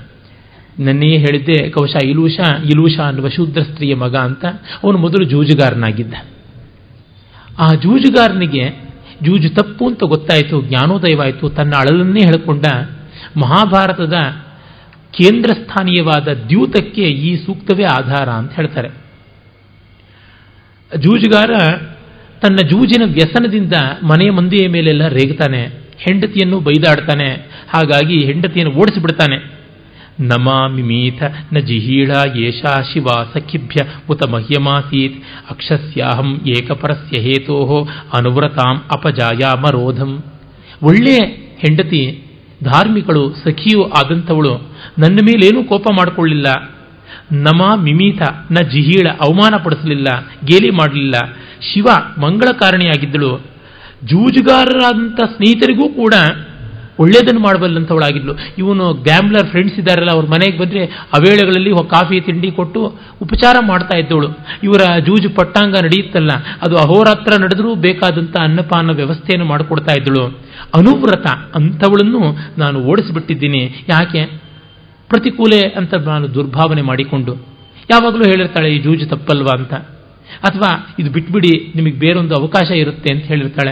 ನನ್ನೆಯೇ 0.79 1.17
ಹೇಳಿದ್ದೆ, 1.17 1.69
ಕವಶ 1.69 1.95
ಇಲೂಷ 2.05 2.39
ಇಲೂಷ 2.65 2.99
ಅನ್ನುವ 2.99 3.29
ಶೂದ್ರ 3.29 3.61
ಸ್ತ್ರೀಯ 3.61 3.95
ಮಗ 3.95 4.15
ಅಂತ 4.15 4.45
ಅವನು 4.83 4.97
ಮೊದಲು 4.97 5.25
ಜೂಜುಗಾರನಾಗಿದ್ದ. 5.25 6.13
ಆ 7.59 7.67
ಜೂಜುಗಾರನಿಗೆ 7.67 8.89
ಜೂಜು 9.23 9.49
ತಪ್ಪು 9.49 9.87
ಅಂತ 9.87 10.03
ಗೊತ್ತಾಯಿತು, 10.03 10.61
ಜ್ಞಾನೋದಯವಾಯಿತು, 10.61 11.49
ತನ್ನ 11.49 11.71
ಅಳಲನ್ನೇ 11.77 12.19
ಹೇಳಿಕೊಂಡ 12.19 12.65
ಮಹಾಭಾರತದ 13.37 14.13
ಕೇಂದ್ರ 15.11 15.49
ಸ್ಥಾನೀಯವಾದ 15.53 16.27
ದ್ಯೂತಕ್ಕೆ 16.49 17.01
ಈ 17.01 17.45
ಸೂಕ್ತವೇ 17.45 17.83
ಆಧಾರ 17.83 18.29
ಅಂತ 18.29 18.51
ಹೇಳ್ತಾರೆ. 18.53 19.08
ಜೂಜುಗಾರ 20.97 21.51
ತನ್ನ 22.41 22.55
ಜೂಜಿನ 22.55 23.01
ವ್ಯಸನದಿಂದ 23.05 23.73
ಮನೆಯ 24.03 24.31
ಮಂದಿಯ 24.31 24.67
ಮೇಲೆಲ್ಲ 24.67 25.07
ರೇಗ್ತಾನೆ, 25.07 25.65
ಹೆಂಡತಿಯನ್ನು 25.99 26.59
ಬೈದಾಡ್ತಾನೆ, 26.59 27.29
ಹಾಗಾಗಿ 27.69 28.25
ಹೆಂಡತಿಯನ್ನು 28.25 28.73
ಓಡಿಸಿಬಿಡ್ತಾನೆ. 28.73 29.59
ನಮಾಮಿಮೀಥ 30.19 31.23
ನ 31.53 31.59
ಜಿಹೀಳ 31.59 32.11
ಏಷಾ 32.35 32.81
ಶಿವ 32.81 33.05
ಸಖಿಭ್ಯ 33.05 33.77
ಉತ 34.09 34.29
ಮಹ್ಯಮಾಸೀತ್, 34.29 35.23
ಅಕ್ಷಸ್ಯಾಹಂ 35.49 36.41
ಏಕಪರಸ್ಯ 36.47 37.19
ಹೇತೋ 37.19 37.87
ಅನುವ್ರತಾಂ 38.13 38.77
ಅಪಜಾಯಾಮರೋಧಂ. 38.77 40.23
ಒಳ್ಳೆಯ 40.83 41.17
ಹೆಂಡತಿ, 41.59 42.23
ಧಾರ್ಮಿಕಳು, 42.63 43.33
ಸಖಿಯೂ 43.33 43.83
ಆದಂಥವಳು, 43.83 44.53
ನನ್ನ 44.99 45.19
ಮೇಲೇನೂ 45.23 45.63
ಕೋಪ 45.63 45.87
ಮಾಡಿಕೊಳ್ಳಿಲ್ಲ. 45.91 46.78
ನಮ 47.31 47.61
ಮಿಮೀತ, 47.83 48.21
ನ 48.51 48.61
ಜಿಹೀಳ 48.73 49.07
ಅವಮಾನ 49.07 49.55
ಪಡಿಸಲಿಲ್ಲ 49.65 50.07
ಗೇಲಿ 50.45 50.69
ಮಾಡಲಿಲ್ಲ. 50.69 51.15
ಶಿವ 51.69 51.87
ಮಂಗಳಕಾರಣಿಯಾಗಿದ್ದಳು. 52.21 53.31
ಜೂಜುಗಾರರಾದಂಥ 54.05 55.19
ಸ್ನೇಹಿತರಿಗೂ 55.35 55.89
ಕೂಡ 55.89 56.13
ಒಳ್ಳೇದನ್ನು 56.99 57.41
ಮಾಡಬಲ್ಲಂಥವಳಾಗಿದ್ಲು 57.41 58.33
ಇವನು 58.57 58.93
ಗ್ಯಾಂಬ್ಲರ್ 58.93 59.47
ಫ್ರೆಂಡ್ಸ್ 59.47 59.79
ಇದ್ದಾರಲ್ಲ, 59.79 60.11
ಅವ್ರ 60.11 60.25
ಮನೆಗೆ 60.25 60.57
ಬಂದರೆ 60.57 60.81
ಅವೇಳೆಗಳಲ್ಲಿ 60.85 61.71
ಕಾಫಿ, 61.89 62.19
ತಿಂಡಿ 62.19 62.51
ಕೊಟ್ಟು 62.51 62.81
ಉಪಚಾರ 63.21 63.55
ಮಾಡ್ತಾ 63.67 63.97
ಇದ್ದವಳು 63.97 64.29
ಇವರ 64.63 64.81
ಜೂಜು 65.05 65.29
ಪಟ್ಟಾಂಗ 65.29 65.75
ನಡೆಯುತ್ತಲ್ಲ, 65.83 66.31
ಅದು 66.61 66.77
ಅಹೋರಾತ್ರ 66.77 67.41
ನಡೆದರೂ 67.41 67.75
ಬೇಕಾದಂಥ 67.75 68.35
ಅನ್ನಪಾನ 68.39 68.91
ವ್ಯವಸ್ಥೆಯನ್ನು 68.91 69.45
ಮಾಡಿಕೊಡ್ತಾ 69.45 69.95
ಇದ್ದಳು. 69.97 70.25
ಅನುವ್ರತ 70.75 71.27
ಅಂಥವಳನ್ನು 71.55 72.23
ನಾನು 72.57 72.79
ಓಡಿಸಿಬಿಟ್ಟಿದ್ದೀನಿ. 72.79 73.85
ಯಾಕೆ? 73.89 74.23
ಪ್ರತಿಕೂಲೆ 75.09 75.61
ಅಂತ 75.61 75.93
ನಾನು 75.93 76.33
ದುರ್ಭಾವನೆ 76.33 76.81
ಮಾಡಿಕೊಂಡು 76.81 77.33
ಯಾವಾಗಲೂ 77.91 78.23
ಹೇಳಿರ್ತಾಳೆ, 78.23 78.75
ಈ 78.75 78.79
ಜೂಜು 78.79 79.05
ತಪ್ಪಲ್ವಾ? 79.05 79.57
ಅಂತ. 79.57 79.73
ಅಥವಾ, 80.41 80.95
ಇದು 80.99 81.11
ಬಿಟ್ಬಿಡಿ, 81.11 81.73
ನಿಮಗೆ 81.75 81.91
ಬೇರೊಂದು 81.91 82.35
ಅವಕಾಶ 82.35 82.71
ಇರುತ್ತೆ 82.71 83.13
ಅಂತ 83.13 83.23
ಹೇಳಿರ್ತಾಳೆ. 83.23 83.71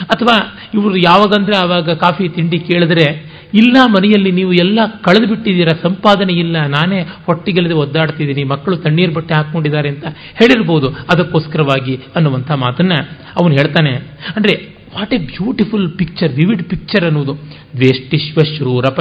ಅಥವಾ, 0.00 0.58
ಇವರು 0.74 0.96
ಯಾವಾಗಂದ್ರೆ 0.96 1.56
ಆವಾಗ 1.56 1.90
ಕಾಫಿ 1.90 2.28
ತಿಂಡಿ 2.28 2.58
ಕೇಳಿದ್ರೆ, 2.58 3.38
ಇಲ್ಲ 3.54 3.76
ಮನೆಯಲ್ಲಿ 3.86 4.32
ನೀವು 4.32 4.52
ಎಲ್ಲ 4.52 4.78
ಕಳೆದು 5.04 5.26
ಬಿಟ್ಟಿದ್ದೀರಾ 5.26 5.78
ಸಂಪಾದನೆ 5.82 6.32
ಇಲ್ಲ, 6.32 6.66
ನಾನೇ 6.66 7.00
ಹೊಟ್ಟಿಗೆಲ್ಲದೆ 7.00 7.74
ಒದ್ದಾಡ್ತಿದ್ದೀನಿ, 7.74 8.44
ಮಕ್ಕಳು 8.44 8.76
ತಣ್ಣೀರು 8.76 9.14
ಬಟ್ಟೆ 9.14 9.34
ಹಾಕ್ಕೊಂಡಿದ್ದಾರೆ 9.34 9.88
ಅಂತ 9.88 10.04
ಹೇಳಿರ್ಬೋದು, 10.34 10.88
ಅದಕ್ಕೋಸ್ಕರವಾಗಿ 10.88 11.96
ಅನ್ನುವಂಥ 12.16 12.50
ಮಾತನ್ನ 12.50 12.92
ಅವನು 13.40 13.52
ಹೇಳ್ತಾನೆ. 13.54 13.92
ಅಂದ್ರೆ, 14.36 14.76
what 14.98 15.14
a 15.14 15.18
beautiful 15.18 15.98
picture, 15.98 16.32
vivid 16.32 16.62
picture 16.62 17.04
ಅನ್ನೋದು 17.04 17.34
ದ್ವೇಷ್ಟಿಶ್ವ 17.76 18.40
ಶೂರಪ 18.58 19.00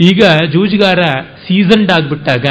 ಈಗ 0.00 0.22
ಜೂಜುಗಾರ 0.52 1.00
ಸೀಸನ್ಡ್ 1.48 1.92
ಆಗಿಬಿಟ್ಟಾಗ 1.92 2.46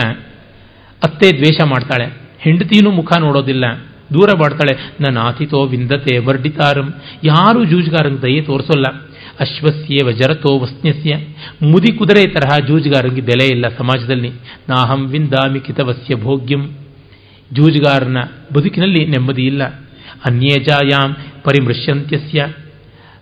ಅತ್ತೆ 1.03 1.31
ದ್ವೇಷ 1.31 1.61
ಮಾಡ್ತಾಳೆ. 1.65 2.05
ಹೆಂಡತಿನೂ 2.39 2.91
ಮುಖ 2.91 3.17
ನೋಡೋದಿಲ್ಲ. 3.19 3.65
ದೂರ 4.13 4.29
ಮಾಡ್ತಾಳೆ 4.37 4.93
ನನ್ನ 5.01 5.17
ಆತಿಥೋ 5.17 5.63
ವಿಂದತೆ 5.63 6.17
ವರ್ಡಿತಾರಂ 6.17 6.93
ಯಾರೂ 7.23 7.65
ಜೂಜುಗಾರನ 7.65 8.15
ದಯೆ 8.15 8.41
ತೋರಿಸೋಲ್ಲ. 8.41 9.11
ಅಶ್ವಸ್ಯ 9.39 10.05
ವಜರತೋ 10.05 10.59
ವಸ್ನ್ಯಸ್ಯ. 10.59 11.15
ಮುದಿ 11.71 11.93
ಕುದುರೆ 11.93 12.27
ತರಹ 12.27 12.67
ಜೂಜುಗಾರಂಗೆ 12.67 13.21
ಬೆಲೆ 13.21 13.47
ಇಲ್ಲ 13.47 13.69
ಸಮಾಜದಲ್ಲಿ. 13.77 14.29
ನಾಹಂ 14.69 15.07
ವಿಂದಾಮಿ 15.07 15.59
ಕಿತವಸ್ಯ 15.59 16.15
ಭೋಗ್ಯಂ. 16.15 16.71
ಜೂಜುಗಾರನ 17.53 18.17
ಬದುಕಿನಲ್ಲಿ 18.53 19.05
ನೆಮ್ಮದಿ 19.05 19.41
ಇಲ್ಲ. 19.41 19.63
ಅನ್ಯೇಜಾಯಾಮ್ 20.25 21.15
ಪರಿಮೃಶ್ಯಂತ್ಯಸ್ಯ. 21.43 22.45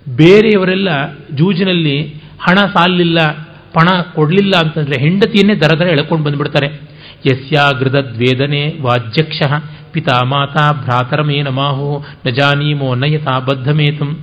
ಬೇರೆಯವರೆಲ್ಲ 0.10 1.14
ಜೂಜಿನಲ್ಲಿ 1.14 2.02
ಹಣ 2.40 2.56
ಸಾಲಿಲ್ಲ. 2.56 3.49
ಪಣ 3.74 4.02
ಕೊಡಲಿಲ್ಲ 4.16 4.54
ಅಂತಂದ್ರೆ 4.64 5.02
ಹೆಂಡತಿಯನ್ನೇ 5.02 5.56
ದರ 5.56 5.80
ದರ 5.80 5.88
ಎಳ್ಕೊಂಡು 5.88 6.24
ಬಂದ್ಬಿಡ್ತಾರೆ. 6.24 6.68
ಯಸ್ಯಾಗೃದ್ವೇದನೆ 7.26 8.82
ವಾಜ್ಯಕ್ಷ, 8.82 9.42
ಪಿತಾ 9.92 10.26
ಮಾತಾ 10.26 10.72
ಭ್ರಾತರಮೇ 10.72 11.42
ನಮಾಹೋ 11.42 12.06
ನ 12.26 12.30
ಜಾನೀಮೋ 12.30 12.96
ನಯತಾ 12.96 13.40
ಬದ್ಧಮೇತಂ. 13.40 14.20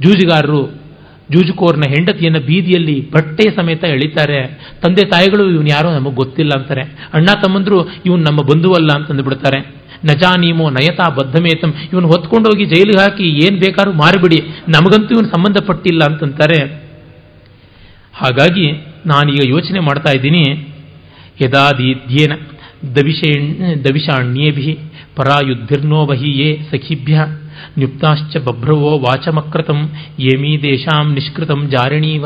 ಜೂಜುಗಾರರು 0.00 0.86
ಜೂಜುಕೋರ್ನ 1.30 1.82
ಹೆಂಡತಿಯನ್ನು 1.88 2.40
ಬೀದಿಯಲ್ಲಿ 2.40 3.10
ಬಟ್ಟೆಯ 3.10 3.50
ಸಮೇತ 3.50 3.84
ಎಳಿತಾರೆ. 3.84 4.46
ತಂದೆ 4.84 5.08
ತಾಯಿಗಳು 5.08 5.50
ಇವನು 5.50 5.66
ಯಾರೋ 5.66 5.90
ನಮಗೆ 5.90 6.14
ಗೊತ್ತಿಲ್ಲ 6.14 6.50
ಅಂತಾರೆ. 6.58 6.80
ಅಣ್ಣ 7.14 7.26
ತಮ್ಮಂದ್ರು 7.46 7.88
ಇವನು 8.06 8.22
ನಮ್ಮ 8.22 8.40
ಬಂಧುವಲ್ಲ 8.42 8.88
ಅಂತಂದು 8.94 9.22
ಬಿಡ್ತಾರೆ 9.22 9.60
ನಜಾನೀಮೋ 10.04 10.70
ನಯತಾ 10.70 11.10
ಬದ್ಧಮೇತಂ. 11.10 11.74
ಇವನು 11.92 12.06
ಹೊತ್ಕೊಂಡೋಗಿ 12.06 12.64
ಜೈಲಿಗೆ 12.64 12.98
ಹಾಕಿ 12.98 13.28
ಏನು 13.46 13.56
ಬೇಕಾದ್ರೂ 13.56 13.92
ಮಾರಿಬಿಡಿ. 13.92 14.40
ನಮಗಂತೂ 14.68 15.14
ಇವನು 15.14 15.28
ಸಂಬಂಧಪಟ್ಟಿಲ್ಲ 15.28 16.00
ಅಂತಂತಾರೆ. 16.04 16.85
ಹಾಗಾಗಿ 18.20 18.66
ನಾನೀಗ 19.06 19.42
ಯೋಚನೆ 19.48 19.80
ಮಾಡ್ತಾ 19.80 20.10
ಇದ್ದೀನಿ. 20.16 20.44
ಯದಾದೀಧ್ಯೇನ 21.44 22.34
ದವಿಷೇಣ್, 22.96 23.48
ದವಿಷಾಣ್ಯೇಭಿ 23.84 24.72
ಪರಾಯುದ್ಧಿರ್ನೋ 25.16 26.00
ಬಹೀಯೇ 26.06 26.48
ಸಖಿಭ್ಯ 26.70 27.16
ನ್ಯುಪ್ತಾಶ್ಚ 27.78 28.36
ಬಭ್ರವೋ 28.46 28.90
ವಾಚಮಕೃತಂ 28.98 29.78
ಏಮೀ 30.32 30.52
ದೇಶಾಂ 30.62 31.06
ನಿಷ್ಕೃತಂ 31.14 31.60
ಜಾರಿಣೀವ. 31.70 32.24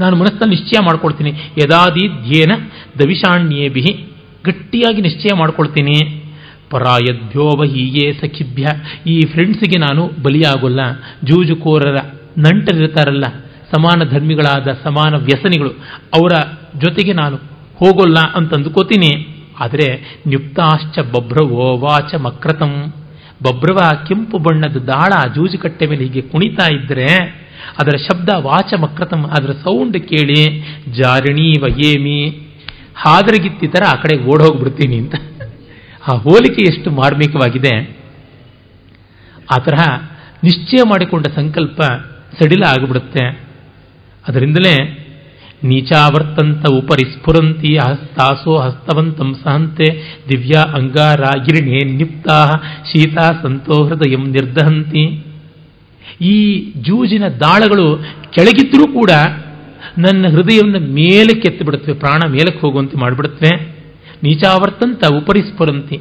ನಾನು 0.00 0.14
ಮನಸ್ಸಲ್ಲಿ 0.16 0.54
ನಿಶ್ಚಯ 0.56 0.78
ಮಾಡ್ಕೊಳ್ತೀನಿ. 0.84 1.30
ಯದಾದೀಧ್ಯೇನ 1.62 2.52
ದವಿಷಾಣ್ಯೇಭಿ 3.02 3.82
ಗಟ್ಟಿಯಾಗಿ 4.46 5.00
ನಿಶ್ಚಯ 5.02 5.32
ಮಾಡ್ಕೊಳ್ತೀನಿ. 5.38 5.96
ಪರಾಯದ್ಭ್ಯೋ 6.70 7.46
ಬಹೀಯೇ 7.60 8.06
ಸಖಿಭ್ಯ 8.20 8.64
ಈ 9.06 9.16
ಫ್ರೆಂಡ್ಸ್ಗೆ 9.32 9.78
ನಾನು 9.80 10.02
ಬಲಿಯಾಗೋಲ್ಲ. 10.22 10.80
ಜೂಜುಕೋರರ 11.24 11.98
ನಂಟರಿರ್ತಾರಲ್ಲ 12.38 13.26
ಸಮಾನ 13.72 14.10
ಧರ್ಮಿಗಳಾದ 14.10 14.68
ಸಮಾನ 14.84 15.14
ವ್ಯಸನಿಗಳು, 15.14 15.70
ಅವರ 16.14 16.32
ಜೊತೆಗೆ 16.78 17.12
ನಾನು 17.12 17.36
ಹೋಗೋಲ್ಲ 17.76 18.18
ಅಂತಂದುಕೋತೀನಿ 18.34 19.28
ಆದರೆ 19.60 20.18
ನ್ಯುಕ್ತಾಶ್ಚ 20.28 20.98
ಬಭ್ರವೋ 20.98 21.78
ವಾಚ 21.78 22.14
ಮಕ್ರತಂ. 22.14 22.94
ಬಭ್ರವ 23.42 23.78
ಕೆಂಪು 24.08 24.38
ಬಣ್ಣದ 24.38 24.76
ದಾಳ 24.76 25.12
ಜೂಜುಕಟ್ಟೆ 25.34 25.86
ಮೇಲೆ 25.86 26.04
ಹೀಗೆ 26.04 26.22
ಕುಣಿತಾ 26.22 26.72
ಇದ್ರೆ, 26.72 27.06
ಅದರ 27.78 27.96
ಶಬ್ದ 27.96 28.28
ವಾಚ 28.36 28.74
ಮಕ್ರತಂ, 28.80 29.24
ಅದರ 29.24 29.52
ಸೌಂಡ್ 29.52 29.98
ಕೇಳಿ 29.98 30.60
ಜಾರಿಣಿ 30.92 31.60
ವಯೇಮಿ 31.60 32.50
ಹಾದರಗಿತ್ತಿ 32.96 33.66
ಥರ 33.66 33.82
ಆ 33.88 34.00
ಕಡೆ 34.00 34.24
ಓಡೋಗ್ಬಿಡ್ತೀನಿ 34.24 34.96
ಅಂತ. 34.96 35.14
ಆ 36.12 36.16
ಹೋಲಿಕೆ 36.16 36.62
ಎಷ್ಟು 36.62 36.90
ಮಾರ್ಮಿಕವಾಗಿದೆ. 36.90 37.96
ಆ 39.52 39.58
ತರಹ 39.58 39.98
ನಿಶ್ಚಯ 40.44 40.88
ಮಾಡಿಕೊಂಡ 40.88 41.26
ಸಂಕಲ್ಪ 41.26 41.82
ಸಡಿಲ 42.38 42.62
ಆಗಿಬಿಡುತ್ತೆ. 42.68 43.43
ಅದರಿಂದಲೇ 44.28 44.74
ನೀಚಾವರ್ತಂತ 45.64 46.70
ಉಪರಿ 46.70 47.12
ಸ್ಫುರಂತಿ 47.12 47.76
ಹಸ್ತಾಸೋ 47.76 48.58
ಹಸ್ತವಂತಂ 48.58 49.34
ಸಹಂತೆ 49.44 49.86
ದಿವ್ಯಾ 50.28 50.60
ಅಂಗಾರಾಗಿರಿಣೇ 50.60 51.78
ನಿಪ್ತಾ 51.84 52.50
ಶೀತಾ 52.92 53.28
ಸಂತೋ 53.42 53.84
ಹೃದಯಂ 53.84 54.24
ನಿರ್ದಹಂತಿ. 54.30 55.24
ಈ 56.20 56.60
ಜೂಜಿನ 56.82 57.28
ದಾಳಗಳು 57.28 57.96
ಕೆಳಗಿದ್ರೂ 58.30 58.92
ಕೂಡ 58.92 59.10
ನನ್ನ 59.98 60.26
ಹೃದಯವನ್ನು 60.28 60.92
ಮೇಲಕ್ಕೆ 60.92 61.48
ಎತ್ತು 61.48 61.64
ಬಿಡುತ್ತವೆ 61.64 61.94
ಪ್ರಾಣ 61.94 62.30
ಮೇಲಕ್ಕೆ 62.30 62.60
ಹೋಗುವಂತೆ 62.60 62.96
ಮಾಡಿಬಿಡುತ್ತವೆ. 62.96 63.56
ನೀಚಾವರ್ತಂತ 64.22 65.12
ಉಪರಿ 65.12 65.40
ಸ್ಫುರಂತಿ 65.40 65.96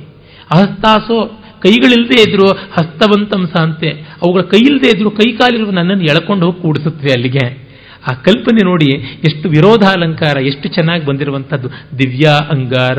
ಅಹಸ್ತಾಸೋ 0.52 1.40
ಕೈಗಳಿಲ್ಲದೆ 1.60 2.30
ಇದ್ರು 2.30 2.48
ಹಸ್ತವಂತಂ 2.48 3.48
ಸಹಂತೆ, 3.48 3.90
ಅವುಗಳ 3.92 4.42
ಕೈ 4.42 4.60
ಇಲ್ಲದೆ 4.60 4.98
ಇದ್ರು 4.98 5.12
ಕೈ 5.12 5.32
ಕಾಲಿರುವ 5.32 5.72
ನನ್ನನ್ನು 5.72 6.04
ಎಳ್ಕೊಂಡು 6.04 6.46
ಹೋಗಿ 6.46 6.62
ಕೂಡಿಸುತ್ತವೆ 6.62 7.12
ಅಲ್ಲಿಗೆ. 7.14 7.63
ಆ 8.10 8.14
ಕಲ್ಪನೆ 8.14 8.66
ನೋಡಿ 8.66 8.88
ಎಷ್ಟು 9.26 9.50
ವಿರೋಧಾಲಂಕಾರ, 9.50 10.38
ಎಷ್ಟು 10.38 10.68
ಚೆನ್ನಾಗಿ 10.68 11.06
ಬಂದಿರುವಂಥದ್ದು. 11.06 11.70
ದಿವ್ಯಾ 11.98 12.32
ಅಂಗಾರ 12.32 12.98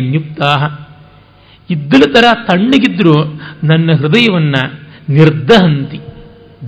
ನ್ಯುಕ್ತಾ 0.00 0.52
ಇದ್ದಲ 1.70 2.02
ಥರ 2.14 2.24
ತಣ್ಣಗಿದ್ರು 2.48 3.24
ನನ್ನ 3.64 3.92
ಹೃದಯವನ್ನು 3.92 4.62
ನಿರ್ದಹಂತಿ 5.08 5.98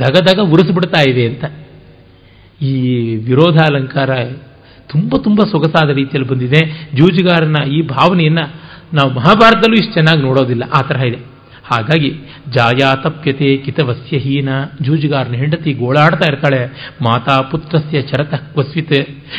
ದಗದಗ 0.01 0.41
ಉರಿಸ್ಬಿಡ್ತಾ 0.41 1.11
ಇದೆ 1.11 1.27
ಅಂತ. 1.27 1.45
ಈ 2.63 2.73
ವಿರೋಧಾಲಂಕಾರ 3.17 4.11
ತುಂಬ 4.89 5.17
ತುಂಬ 5.17 5.45
ಸೊಗಸಾದ 5.45 5.91
ರೀತಿಯಲ್ಲಿ 5.91 6.29
ಬಂದಿದೆ. 6.29 6.91
ಜೂಜುಗಾರನ 6.97 7.57
ಈ 7.69 7.83
ಭಾವನೆಯನ್ನು 7.83 8.45
ನಾವು 8.95 9.11
ಮಹಾಭಾರತದಲ್ಲೂ 9.11 9.75
ಇಷ್ಟು 9.75 9.93
ಚೆನ್ನಾಗಿ 9.93 10.23
ನೋಡೋದಿಲ್ಲ. 10.23 10.63
ಆ 10.75 10.81
ತರಹ 10.81 11.03
ಇದೆ. 11.03 11.38
ಹಾಗಾಗಿ 11.71 12.11
ಜಾಯಾ 12.55 12.95
ತಪ್ಯತೆ 12.95 13.57
ಕಿತವಸ್ಯ 13.57 14.19
ಹೀನ 14.19 14.49
ಜೂಜುಗಾರನ 14.83 15.33
ಹೆಂಡತಿ 15.33 15.73
ಗೋಳಾಡ್ತಾ 15.73 16.33
ಇರ್ತಾಳೆ. 16.33 16.93
ಮಾತಾ 17.03 17.41
ಪುತ್ರಸ್ಯ 17.41 18.03
ಚರತ 18.03 18.35
ಕ್ವಸ್ವಿತೆ. 18.35 18.99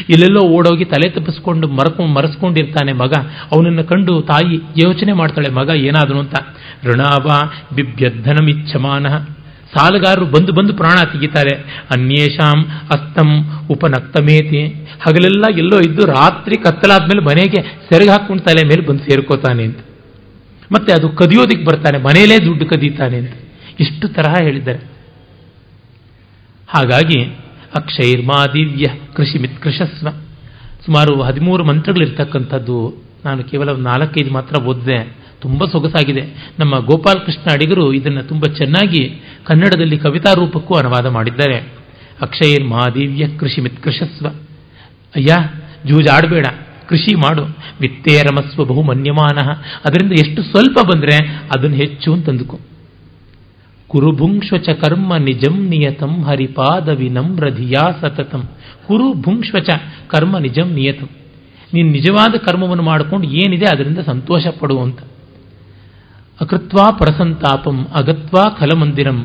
ಇಲ್ಲೆಲ್ಲೋ 0.09 0.41
ಓಡೋಗಿ 0.49 0.85
ತಲೆ 0.85 1.09
ತಪ್ಪಿಸ್ಕೊಂಡು 1.09 1.67
ಮರಕೊಂಡು 1.67 2.13
ಮರೆಸ್ಕೊಂಡಿರ್ತಾನೆ 2.13 2.93
ಮಗ. 2.93 3.13
ಅವನನ್ನು 3.51 3.83
ಕಂಡು 3.83 4.21
ತಾಯಿ 4.21 4.55
ಯೋಚನೆ 4.55 5.13
ಮಾಡ್ತಾಳೆ, 5.13 5.49
ಮಗ, 5.49 5.69
ಏನಾದನು 5.75 6.19
ಅಂತ? 6.19 6.35
ಋಣಾವ 6.85 7.27
ಬಿಭ್ಯಧನಮಿಚ್ಛಮಾನ 7.75 9.07
ಸಾಲಗಾರರು 9.73 10.25
ಬಂದು 10.25 10.53
ಬಂದು 10.53 10.73
ಪ್ರಾಣ 10.73 10.97
ತೆಗಿತಾರೆ. 11.13 11.55
ಅನ್ಯೇಷಾಂ 11.95 12.59
ಅಸ್ತಂ 12.65 13.29
ಉಪನಕ್ತಮೇತಿ. 13.71 14.61
ಹಗಲೆಲ್ಲ 15.07 15.45
ಎಲ್ಲೋ 15.57 15.79
ಇದ್ದು 15.79 16.05
ರಾತ್ರಿ 16.05 16.55
ಕತ್ತಲಾದ್ಮೇಲೆ 16.55 17.25
ಮನೆಗೆ 17.25 17.61
ಸೆರಗಿ 17.61 18.09
ಹಾಕೊಂಡು 18.09 18.43
ತಲೆ 18.43 18.63
ಮೇಲೆ 18.63 18.87
ಬಂದು 18.87 19.03
ಸೇರ್ಕೋತಾನೆ 19.03 19.63
ಅಂತ. 19.63 19.79
ಮತ್ತೆ 20.71 20.93
ಅದು 20.93 21.09
ಕದಿಯೋದಕ್ಕೆ 21.09 21.65
ಬರ್ತಾನೆ 21.65 21.97
ಮನೆಯಲ್ಲೇ 21.97 22.45
ದುಡ್ಡು 22.45 22.65
ಕದೀತಾನೆ 22.65 23.17
ಅಂತ. 23.17 23.33
ಇಷ್ಟು 23.79 24.07
ತರಹ 24.07 24.33
ಹೇಳಿದ್ದಾರೆ. 24.43 24.79
ಹಾಗಾಗಿ 26.67 27.23
ಅಕ್ಷೈರ್ಮಾ 27.75 28.45
ದಿವ್ಯ 28.45 28.85
ಕೃಷಿ 29.15 29.39
ಮಿತ್ಕೃಷಸ್ವ 29.39 30.09
ಸುಮಾರು 30.85 31.21
ಹದಿಮೂರು 31.21 31.63
ಮಂತ್ರಗಳಿರ್ತಕ್ಕಂಥದ್ದು 31.63 33.03
ನಾನು 33.25 33.43
ಕೇವಲ 33.43 33.71
ನಾಲ್ಕೈದು 33.71 34.33
ಮಾತ್ರ 34.33 34.63
ಓದಿದೆ. 34.63 35.17
ತುಂಬ 35.41 35.65
ಸೊಗಸಾಗಿದೆ. 35.65 36.53
ನಮ್ಮ 36.59 36.79
ಗೋಪಾಲಕೃಷ್ಣ 36.79 37.53
ಅಡಿಗರು 37.53 37.93
ಇದನ್ನು 37.93 38.23
ತುಂಬ 38.23 38.45
ಚೆನ್ನಾಗಿ 38.45 39.21
ಕನ್ನಡದಲ್ಲಿ 39.45 39.97
ಕವಿತಾ 39.97 40.33
ರೂಪಕ್ಕೂ 40.33 40.75
ಅನುವಾದ 40.75 41.05
ಮಾಡಿದ್ದಾರೆ. 41.05 41.57
ಅಕ್ಷಯರ್ 42.21 42.63
ಮಹಾದಿವ್ಯ 42.63 43.27
ಕೃಷಿ 43.37 43.61
ಮಿತ್ಕೃಷಸ್ವ 43.61 44.27
ಅಯ್ಯ, 45.15 45.35
ಜೂಜಾಡಬೇಡ. 45.85 46.45
ಕೃಷಿ 46.89 47.15
ಮಾಡು. 47.15 47.43
ವಿತ್ತೇರಮಸ್ವ 47.81 48.65
ಬಹು 48.65 48.81
ಮನ್ಯಮಾನ 48.81 49.37
ಅದರಿಂದ 49.85 50.11
ಎಷ್ಟು 50.11 50.41
ಸ್ವಲ್ಪ 50.43 50.79
ಬಂದರೆ 50.85 51.15
ಅದನ್ನು 51.55 51.75
ಹೆಚ್ಚು 51.75 52.13
ಅಂತಂದುಕೋ. 52.13 52.59
ಕುರುಭುಂಶ್ವಚ 53.87 54.69
ಕರ್ಮ 54.69 55.15
ನಿಜಂ 55.15 55.69
ನಿಯತಂ 55.69 56.23
ಹರಿಪಾದ 56.23 56.89
ವಿನಮ್ರ 56.89 57.49
ಧಿಯಾ 57.49 57.91
ಸತತಂ. 58.01 58.43
ಕುರುಭುಂಶ್ವಚ 58.87 59.69
ಕರ್ಮ 60.07 60.37
ನಿಜಂ 60.37 60.73
ನಿಯತಂ. 60.73 61.09
ನೀನು 61.73 61.89
ನಿಜವಾದ 61.91 62.37
ಕರ್ಮವನ್ನು 62.37 62.83
ಮಾಡಿಕೊಂಡು 62.83 63.27
ಏನಿದೆ 63.27 63.65
ಅದರಿಂದ 63.65 63.97
ಸಂತೋಷ 63.97 64.47
ಪಡುವಂತ 64.59 64.99
ಅಕೃತ್ವಾ 66.41 66.91
ಪರಸಂತಾಪಂ 66.91 67.87
ಅಗತ್ವಾ 67.95 68.43
ಖಲಮಂದಿರಂ 68.59 69.19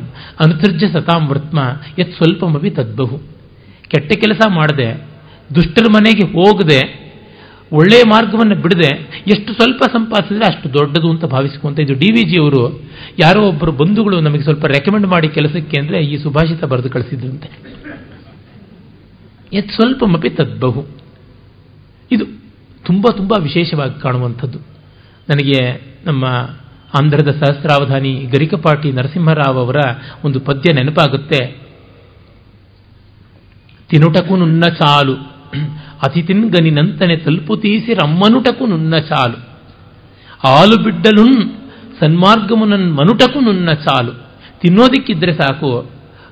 ಅನುಸರ್ಜ 0.45 0.83
ಸತಾಂ 0.93 1.27
ವೃತ್ಮ 1.27 1.59
ಯತ್ 1.99 2.11
ಸ್ವಲ್ಪಮಿ 2.11 2.69
ತದ್ಬಹು. 2.69 3.17
ಕೆಟ್ಟ 3.87 4.13
ಕೆಲಸ 4.15 4.41
ಮಾಡದೆ 4.49 5.07
ದುಷ್ಟರ 5.55 5.85
ಮನೆಗೆ 5.89 6.27
ಹೋಗದೆ 6.27 7.04
ಒಳ್ಳೆಯ 7.71 8.01
ಮಾರ್ಗವನ್ನು 8.09 8.55
ಬಿಡದೆ 8.55 8.95
ಎಷ್ಟು 9.27 9.53
ಸ್ವಲ್ಪ 9.53 9.83
ಸಂಪಾದಿಸಿದ್ರೆ 9.83 10.55
ಅಷ್ಟು 10.55 10.73
ದೊಡ್ಡದು 10.73 11.09
ಅಂತ 11.09 11.25
ಭಾವಿಸಿಕೊಂತ 11.25 11.79
ಇದು 11.79 11.93
ಡಿ 11.93 12.11
ವಿ 12.11 12.29
ಜಿ 12.29 12.37
ಅವರು 12.37 12.81
ಯಾರೋ 13.19 13.47
ಒಬ್ಬರು 13.47 13.71
ಬಂಧುಗಳು 13.71 14.21
ನಮಗೆ 14.21 14.43
ಸ್ವಲ್ಪ 14.43 14.65
ರೆಕಮೆಂಡ್ 14.65 15.07
ಮಾಡಿ 15.07 15.29
ಕೆಲಸಕ್ಕೆ 15.29 15.81
ಅಂದರೆ 15.81 16.05
ಈ 16.05 16.17
ಸುಭಾಷಿತ 16.17 16.63
ಬರೆದು 16.63 16.89
ಕಳಿಸಿದ್ರಂತೆ. 16.89 17.49
ಯತ್ 19.53 19.69
ಸ್ವಲ್ಪಮಪಿ 19.69 20.29
ತದ್ಬಹು. 20.29 20.85
ಇದು 22.11 22.25
ತುಂಬ 22.85 23.05
ತುಂಬ 23.17 23.33
ವಿಶೇಷವಾಗಿ 23.41 24.01
ಕಾಣುವಂಥದ್ದು. 24.01 24.59
ನನಗೆ 25.29 25.81
ನಮ್ಮ 26.05 26.25
ಆಂಧ್ರದ 26.93 27.31
ಸಹಸ್ರಾವಧಾನಿ 27.31 28.13
ಗರಿಕಪಾಟಿ 28.13 28.91
ನರಸಿಂಹರಾವ್ 28.91 29.57
ಅವರ 29.57 29.75
ಒಂದು 30.25 30.39
ಪದ್ಯ 30.39 30.73
ನೆನಪಾಗುತ್ತೆ. 30.73 31.65
ತಿನುಟಕು 33.89 34.37
ನುನ್ನ 34.37 34.63
ಚಾಲು 36.03 36.11
ಅತಿಥಿನ್ಗನಿನಂತನೆ 36.11 37.17
ತಲುಪುತೀಸಿ 37.17 37.93
ರಮ್ಮನುಟಕು 37.93 38.65
ನುನ್ನ 38.65 38.97
ಚಾಲು. 38.97 39.49
ಆಲು 40.47 40.83
ಬಿಡ್ಡಲುನ್ 40.83 41.51
ಸನ್ಮಾರ್ಗಮುನನ್ 41.99 42.93
ಮನುಟಕು 42.93 43.39
ನುನ್ನ 43.39 43.73
ಚಾಲು. 43.73 44.11
ತಿನ್ನೋದಿಕ್ಕಿದ್ರೆ 44.59 45.33
ಸಾಕು. 45.33 45.91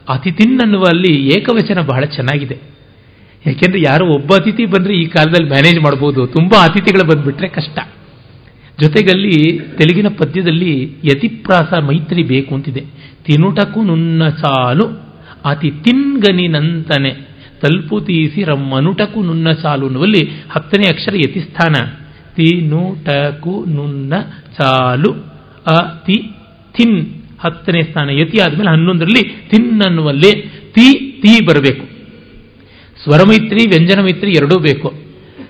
ಅತಿಥಿನ್ 0.10 0.62
ಅನ್ನುವಲ್ಲಿ 0.62 1.28
ಏಕವಚನ 1.28 1.82
ಬಹಳ 1.82 2.06
ಚೆನ್ನಾಗಿದೆ. 2.06 2.60
ಯಾಕೆಂದ್ರೆ 3.48 3.82
ಯಾರೋ 3.82 4.06
ಒಬ್ಬ 4.06 4.34
ಅತಿಥಿ 4.34 4.66
ಬಂದ್ರೆ 4.66 4.94
ಈ 4.94 5.06
ಕಾಲದಲ್ಲಿ 5.06 5.50
ಮ್ಯಾನೇಜ್ 5.50 5.80
ಮಾಡ್ಬೋದು. 5.80 6.28
ತುಂಬಾ 6.28 6.64
ಅತಿಥಿಗಳು 6.64 7.16
ಬಂದ್ಬಿಟ್ರೆ 7.16 7.48
ಕಷ್ಟ. 7.48 7.80
ಜೊತೆಗಲ್ಲಿ 8.82 9.60
ತೆಲುಗಿನ 9.60 10.08
ಪದ್ಯದಲ್ಲಿ 10.08 10.96
ಯತಿಪ್ರಾಸ 11.04 11.84
ಮೈತ್ರಿ 11.84 12.24
ಬೇಕು 12.24 12.56
ಅಂತಿದೆ. 12.56 12.80
ತಿನ್ನುಟಕು 13.24 13.84
ನುನ್ನ 13.84 14.28
ಸಾಲು 14.28 15.14
ಅತಿ 15.46 15.72
ತಿನ್ಗನಿನಂತನೆ 15.72 17.33
ತಲ್ಪುತೀಸಿ 17.64 18.44
ರಮ್ಮನುಟಕು 18.44 19.24
ನುನ್ನ 19.24 19.52
ಸಾಲು 19.52 19.86
ಅನ್ನುವಲ್ಲಿ 19.86 20.22
ಹತ್ತನೇ 20.52 20.94
ಅಕ್ಷರ 20.94 21.16
ಯತಿಸ್ಥಾನ. 21.16 21.76
ತಿನುಟಕು 22.36 23.66
ನುನ್ನ 23.68 24.14
ಸಾಲು 24.58 25.12
ಅ 25.68 25.78
ತಿ 26.08 26.22
ಥಿನ್ 26.78 27.00
ಹತ್ತನೇ 27.44 27.82
ಸ್ಥಾನ. 27.82 28.10
ಯತಿ 28.10 28.42
ಆದಮೇಲೆ 28.42 28.70
ಹನ್ನೊಂದರಲ್ಲಿ 28.70 29.24
ಥಿನ್ 29.50 29.82
ಅನ್ನುವಲ್ಲಿ 29.82 30.32
ತಿ 30.76 31.12
ತಿ 31.22 31.46
ಬರಬೇಕು. 31.46 31.86
ಸ್ವರಮೈತ್ರಿ 33.04 33.64
ವ್ಯಂಜನ 33.70 34.02
ಮೈತ್ರಿ 34.02 34.32
ಎರಡೂ 34.32 34.60
ಬೇಕು. 34.60 34.94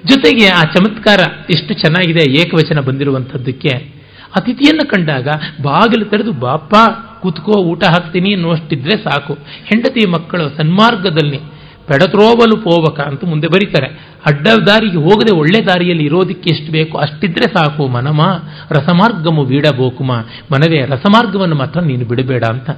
ಜೊತೆಗೆ 0.06 0.46
ಆ 0.48 0.62
ಚಮತ್ಕಾರ 0.62 1.20
ಎಷ್ಟು 1.50 1.74
ಚೆನ್ನಾಗಿದೆ, 1.74 2.32
ಏಕವಚನ 2.32 2.80
ಬಂದಿರುವಂಥದ್ದಕ್ಕೆ. 2.80 3.94
ಅತಿಥಿಯನ್ನು 4.36 4.90
ಕಂಡಾಗ 4.90 5.28
ಬಾಗಿಲು 5.62 6.06
ತೆರೆದು 6.06 6.32
ಬಾಪ 6.32 6.72
ಕೂತ್ಕೋ, 7.22 7.62
ಊಟ 7.62 7.84
ಹಾಕ್ತೀನಿ 7.84 8.34
ಅನ್ನುವಷ್ಟಿದ್ರೆ 8.34 8.98
ಸಾಕು. 8.98 9.34
ಹೆಂಡತಿ 9.66 10.10
ಮಕ್ಕಳು 10.10 10.58
ಸನ್ಮಾರ್ಗದಲ್ಲಿ 10.58 11.53
ಪೆಡತ್ರೋಬಲು 11.88 12.58
ಪೋವಕ 12.58 13.00
ಅಂತ 13.00 13.26
ಮುಂದೆ 13.26 13.48
ಬರೀತಾರೆ. 13.48 13.88
ಅಡ್ಡ 14.26 14.48
ದಾರಿಗೆ 14.68 14.98
ಹೋಗದೆ 14.98 15.36
ಒಳ್ಳೆ 15.36 15.66
ದಾರಿಯಲ್ಲಿ 15.66 16.06
ಇರೋದಕ್ಕೆ 16.06 16.50
ಎಷ್ಟು 16.50 16.72
ಬೇಕು 16.72 16.98
ಅಷ್ಟಿದ್ರೆ 16.98 17.54
ಸಾಕು 17.54 17.88
ಮನಮ, 17.88 18.22
ರಸಮಾರ್ಗಮು 18.72 19.46
ಬೀಡಬೋಕುಮ 19.46 20.12
ಮನವೇ, 20.52 20.86
ರಸಮಾರ್ಗವನ್ನು 20.86 21.56
ಮಾತ್ರ 21.56 21.80
ನೀನು 21.80 22.06
ಬಿಡಬೇಡ 22.06 22.44
ಅಂತ. 22.44 22.70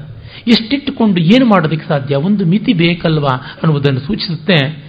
ಎಷ್ಟಿಟ್ಟುಕೊಂಡು 0.47 1.21
ಏನು 1.21 1.45
ಮಾಡೋದಕ್ಕೆ 1.45 1.87
ಸಾಧ್ಯ? 1.87 2.15
ಒಂದು 2.15 2.45
ಮಿತಿ 2.45 2.73
ಬೇಕಲ್ವಾ 2.73 3.29
ಅನ್ನುವುದನ್ನು 3.29 3.99
ಸೂಚಿಸುತ್ತೆ. 3.99 4.85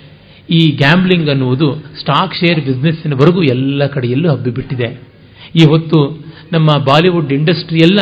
ಈ 0.51 0.77
ಗ್ಯಾಂಬ್ಲಿಂಗ್ 0.77 1.29
ಅನ್ನುವುದು 1.31 1.75
ಸ್ಟಾಕ್ 1.75 2.35
ಶೇರ್ 2.35 2.65
ಬಿಸ್ನೆಸ್ಸಿನವರೆಗೂ 2.65 3.43
ಎಲ್ಲ 3.43 3.87
ಕಡೆಯಲ್ಲೂ 3.87 4.31
ಹಬ್ಬಿಬಿಟ್ಟಿದೆ. 4.31 5.03
ಈ 5.57 5.65
ಹೊತ್ತು 5.65 6.25
ನಮ್ಮ 6.53 6.67
ಬಾಲಿವುಡ್ 6.67 7.33
ಇಂಡಸ್ಟ್ರಿ 7.33 7.79
ಎಲ್ಲ 7.79 8.01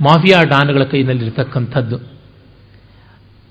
ಮಾಫಿಯಾ 0.00 0.42
ಡಾನ್ಗಳ 0.42 0.82
ಕೈನಲ್ಲಿರ್ತಕ್ಕಂಥದ್ದು. 0.82 2.15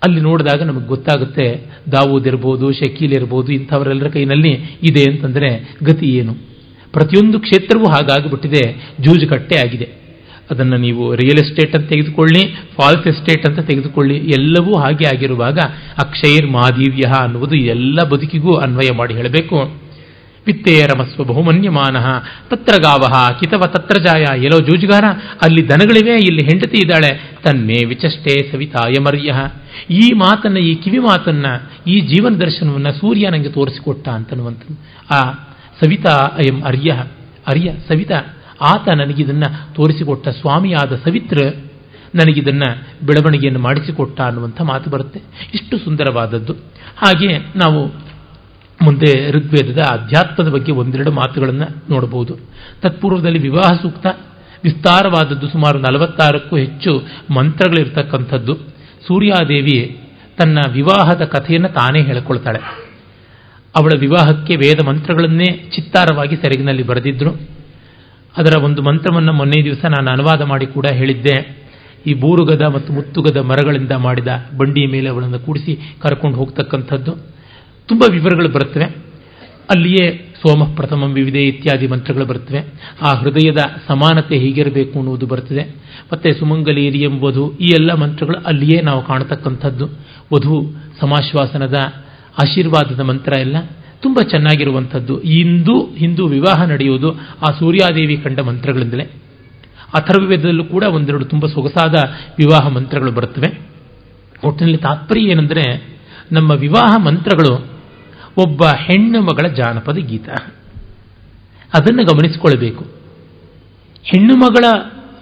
ಅಲ್ಲಿ 0.06 0.22
ನೋಡಿದಾಗ 0.22 0.62
ನಮಗೆ 0.62 0.88
ಗೊತ್ತಾಗುತ್ತೆ, 0.88 1.48
ದಾವೂದ್ 1.92 2.28
ಇರ್ಬೋದು, 2.28 2.72
ಶಕೀಲ್ 2.72 3.14
ಇರ್ಬೋದು, 3.14 3.52
ಇಂಥವರೆಲ್ಲರ 3.52 4.08
ಕೈನಲ್ಲಿ 4.08 4.54
ಇದೆ 4.84 5.12
ಅಂತಂದರೆ 5.12 5.76
ಗತಿ 5.84 6.10
ಏನು? 6.18 6.34
ಪ್ರತಿಯೊಂದು 6.94 7.40
ಕ್ಷೇತ್ರವೂ 7.40 7.88
ಹಾಗಾಗಿಬಿಟ್ಟಿದೆ 7.90 8.64
ಜೂಜುಕಟ್ಟೆ 9.02 9.56
ಆಗಿದೆ. 9.56 9.88
ಅದನ್ನು 10.52 10.78
ನೀವು 10.78 11.16
ರಿಯಲ್ 11.16 11.40
ಎಸ್ಟೇಟ್ 11.40 11.76
ಅಂತ 11.76 11.90
ತೆಗೆದುಕೊಳ್ಳಿ 11.90 12.42
ಫಾಲ್ಸ್ 12.76 13.08
ಎಸ್ಟೇಟ್ 13.08 13.46
ಅಂತ 13.50 13.60
ತೆಗೆದುಕೊಳ್ಳಿ, 13.60 14.18
ಎಲ್ಲವೂ 14.18 14.74
ಹಾಗೆ 14.78 15.06
ಆಗಿರುವಾಗ 15.16 15.58
ಅಕ್ಷೈರ್ 15.98 16.48
ಮಾದಿವ್ಯ 16.50 17.08
ಅನ್ನುವುದು 17.20 17.56
ಎಲ್ಲ 17.56 18.00
ಬದುಕಿಗೂ 18.12 18.54
ಅನ್ವಯ 18.56 18.92
ಮಾಡಿ 18.98 19.14
ಹೇಳಬೇಕು. 19.14 19.85
ವಿತ್ತೇರಮಸ್ವ 20.46 21.24
ಬಹುಮನ್ಯಮಾನ 21.24 21.98
ತತ್ರ 22.50 22.82
ಗಾವಹ 22.82 23.40
ಕಿತವ 23.40 23.60
ತತ್ರ 23.60 24.02
ಜಾಯ. 24.02 24.22
ಎಲ್ಲೋ 24.22 24.60
ಜೂಜುಗಾರ, 24.60 25.04
ಅಲ್ಲಿ 25.42 25.70
ದನಗಳಿವೆ, 25.70 26.16
ಇಲ್ಲಿ 26.16 26.44
ಹೆಂಡತಿ 26.44 26.78
ಇದ್ದಾಳೆ. 26.78 27.38
ತನ್ಮೇ 27.44 27.86
ವಿಚಷ್ಟೇ 27.88 28.52
ಸವಿತಾಯ 28.52 28.94
ಮರ್ಯ. 29.02 29.34
ಈ 29.90 30.12
ಮಾತನ್ನ, 30.14 30.58
ಈ 30.58 30.76
ಕಿವಿ 30.76 31.00
ಮಾತನ್ನ, 31.00 31.46
ಈ 31.88 32.00
ಜೀವನ 32.00 32.34
ದರ್ಶನವನ್ನ 32.34 32.90
ಸೂರ್ಯ 32.90 33.30
ನನಗೆ 33.30 33.50
ತೋರಿಸಿಕೊಟ್ಟ 33.50 34.10
ಅಂತನ್ನುವಂಥದ್ದು. 34.10 34.80
ಆ 35.16 35.22
ಸವಿತಾ 35.84 36.16
ಅಯಂ 36.16 36.64
ಅರ್ಯ. 36.64 36.92
ಅರ್ಯ, 37.48 37.72
ಸವಿತಾ, 37.88 38.16
ಆತ 38.62 38.90
ನನಗಿದನ್ನ 38.90 39.44
ತೋರಿಸಿಕೊಟ್ಟ 39.76 40.28
ಸ್ವಾಮಿಯಾದ 40.28 40.96
ಸವಿತ್ರ 40.96 41.38
ನನಗಿದನ್ನ 42.16 42.64
ಬೆಳವಣಿಗೆಯನ್ನು 43.06 43.60
ಮಾಡಿಸಿಕೊಟ್ಟ 43.60 44.22
ಅನ್ನುವಂಥ 44.22 44.62
ಮಾತು 44.62 44.90
ಬರುತ್ತೆ. 44.90 45.22
ಇಷ್ಟು 45.54 45.78
ಸುಂದರವಾದದ್ದು. 45.78 46.54
ಹಾಗೆ 46.98 47.38
ನಾವು 47.38 48.05
ಮುಂದೆ 48.82 49.32
ಋಗ್ವೇದದ 49.32 49.80
ಅಧ್ಯಾತ್ಮದ 49.80 50.50
ಬಗ್ಗೆ 50.50 50.72
ಒಂದೆರಡು 50.72 51.12
ಮಾತುಗಳನ್ನು 51.12 51.94
ನೋಡಬಹುದು. 51.94 52.38
ತತ್ಪೂರ್ವದಲ್ಲಿ 52.82 53.40
ವಿವಾಹ 53.40 53.82
ಸೂಕ್ತ, 53.82 54.06
ವಿಸ್ತಾರವಾದದ್ದು 54.64 55.48
ಸುಮಾರು 55.48 55.80
ನಲವತ್ತಾರಕ್ಕೂ 55.80 56.58
ಹೆಚ್ಚು 56.58 57.04
ಮಂತ್ರಗಳಿರ್ತಕ್ಕಂಥದ್ದು. 57.34 58.54
ಸೂರ್ಯಾದೇವಿ 59.08 60.00
ತನ್ನ 60.40 60.60
ವಿವಾಹದ 60.72 61.22
ಕಥೆಯನ್ನು 61.22 61.68
ತಾನೇ 61.68 62.02
ಹೇಳಿಕೊಳ್ತಾಳೆ. 62.02 62.60
ಅವಳ 63.76 63.92
ವಿವಾಹಕ್ಕೆ 64.00 64.56
ವೇದ 64.56 64.88
ಮಂತ್ರಗಳನ್ನೇ 64.88 65.70
ಚಿತ್ತಾರವಾಗಿ 65.76 66.36
ಸೆರಗಿನಲ್ಲಿ 66.36 66.84
ಬರೆದಿದ್ರು. 66.84 67.32
ಅದರ 68.38 68.60
ಒಂದು 68.64 68.82
ಮಂತ್ರವನ್ನು 68.82 69.34
ಮೊನ್ನೆ 69.34 69.64
ದಿವಸ 69.64 69.86
ನಾನು 69.86 70.12
ಅನುವಾದ 70.12 70.42
ಮಾಡಿ 70.42 70.66
ಕೂಡ 70.66 70.86
ಹೇಳಿದ್ದೆ. 70.94 71.66
ಈ 72.08 72.14
ಬೂರುಗದ 72.14 72.62
ಮತ್ತು 72.62 72.94
ಮುತ್ತುಗದ 72.94 73.38
ಮರಗಳಿಂದ 73.38 73.92
ಮಾಡಿದ 73.92 74.28
ಬಂಡಿಯ 74.58 74.88
ಮೇಲೆ 74.88 75.10
ಅವಳನ್ನು 75.10 75.40
ಕೂಡಿಸಿ 75.40 75.80
ಕರ್ಕೊಂಡು 76.02 76.38
ಹೋಗ್ತಕ್ಕಂಥದ್ದು. 76.38 77.35
ತುಂಬ 77.88 78.04
ವಿವರಗಳು 78.12 78.50
ಬರುತ್ತವೆ. 78.50 78.86
ಅಲ್ಲಿಯೇ 79.70 80.34
ಸೋಮ, 80.36 80.76
ಪ್ರಥಮ, 80.76 81.04
ವಿವಿಧ 81.04 81.36
ಇತ್ಯಾದಿ 81.36 81.88
ಮಂತ್ರಗಳು 81.88 82.26
ಬರ್ತವೆ 82.26 82.60
ಆ 83.02 83.18
ಹೃದಯದ 83.18 83.58
ಸಮಾನತೆ 83.88 84.38
ಹೀಗಿರಬೇಕು 84.38 85.00
ಅನ್ನುವುದು 85.00 85.26
ಬರ್ತದೆ 85.26 85.76
ಮತ್ತೆ 86.14 86.34
ಸುಮಂಗಲೀರಿ 86.34 87.00
ಎಂಬುದು 87.00 87.58
ಈ 87.58 87.66
ಎಲ್ಲ 87.66 87.94
ಮಂತ್ರಗಳು 87.94 88.44
ಅಲ್ಲಿಯೇ 88.46 88.82
ನಾವು 88.82 89.06
ಕಾಣತಕ್ಕಂಥದ್ದು. 89.06 89.86
ವಧು 90.34 90.74
ಸಮಾಶ್ವಾಸನದ 91.00 91.76
ಆಶೀರ್ವಾದದ 92.44 93.00
ಮಂತ್ರ 93.00 93.34
ಎಲ್ಲ 93.40 93.58
ತುಂಬ 94.02 94.20
ಚೆನ್ನಾಗಿರುವಂಥದ್ದು. 94.30 95.22
ಇಂದು 95.22 95.96
ಹಿಂದೂ 95.96 96.28
ವಿವಾಹ 96.28 96.64
ನಡೆಯುವುದು 96.64 97.14
ಆ 97.48 97.52
ಸೂರ್ಯಾದೇವಿ 97.60 98.18
ಕಂಡ 98.18 98.40
ಮಂತ್ರಗಳಿಂದಲೇ. 98.40 99.04
ಅಥರ್ವವೇದದಲ್ಲೂ 99.94 100.64
ಕೂಡ 100.64 100.84
ಒಂದೆರಡು 100.84 101.26
ತುಂಬ 101.26 101.46
ಸೊಗಸಾದ 101.46 101.96
ವಿವಾಹ 102.38 102.68
ಮಂತ್ರಗಳು 102.68 103.12
ಬರುತ್ತವೆ. 103.12 103.60
ಒಟ್ಟಿನಲ್ಲಿ 104.44 104.78
ತಾತ್ಪರ್ಯ 104.78 105.22
ಏನೆಂದರೆ, 105.22 105.96
ನಮ್ಮ 106.32 106.52
ವಿವಾಹ 106.52 106.98
ಮಂತ್ರಗಳು 106.98 107.75
ಒಬ್ಬ 108.38 108.64
ಹೆಣ್ಣು 108.64 109.22
ಮಗಳ 109.22 109.48
ಜಾನಪದ 109.48 109.96
ಗೀತ. 109.96 110.30
ಅದನ್ನು 111.74 112.04
ಗಮನಿಸಿಕೊಳ್ಬೇಕು 112.04 112.86
ಹೆಣ್ಣು 114.04 114.38
ಮಗಳ 114.38 114.66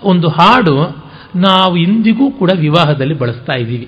ಒಂದು 0.04 0.30
ಹಾಡು 0.30 1.04
ನಾವು 1.36 1.78
ಇಂದಿಗೂ 1.78 2.32
ಕೂಡ 2.32 2.50
ವಿವಾಹದಲ್ಲಿ 2.60 3.14
ಬಳಸ್ತಾ 3.14 3.60
ಇದ್ದೀವಿ. 3.60 3.88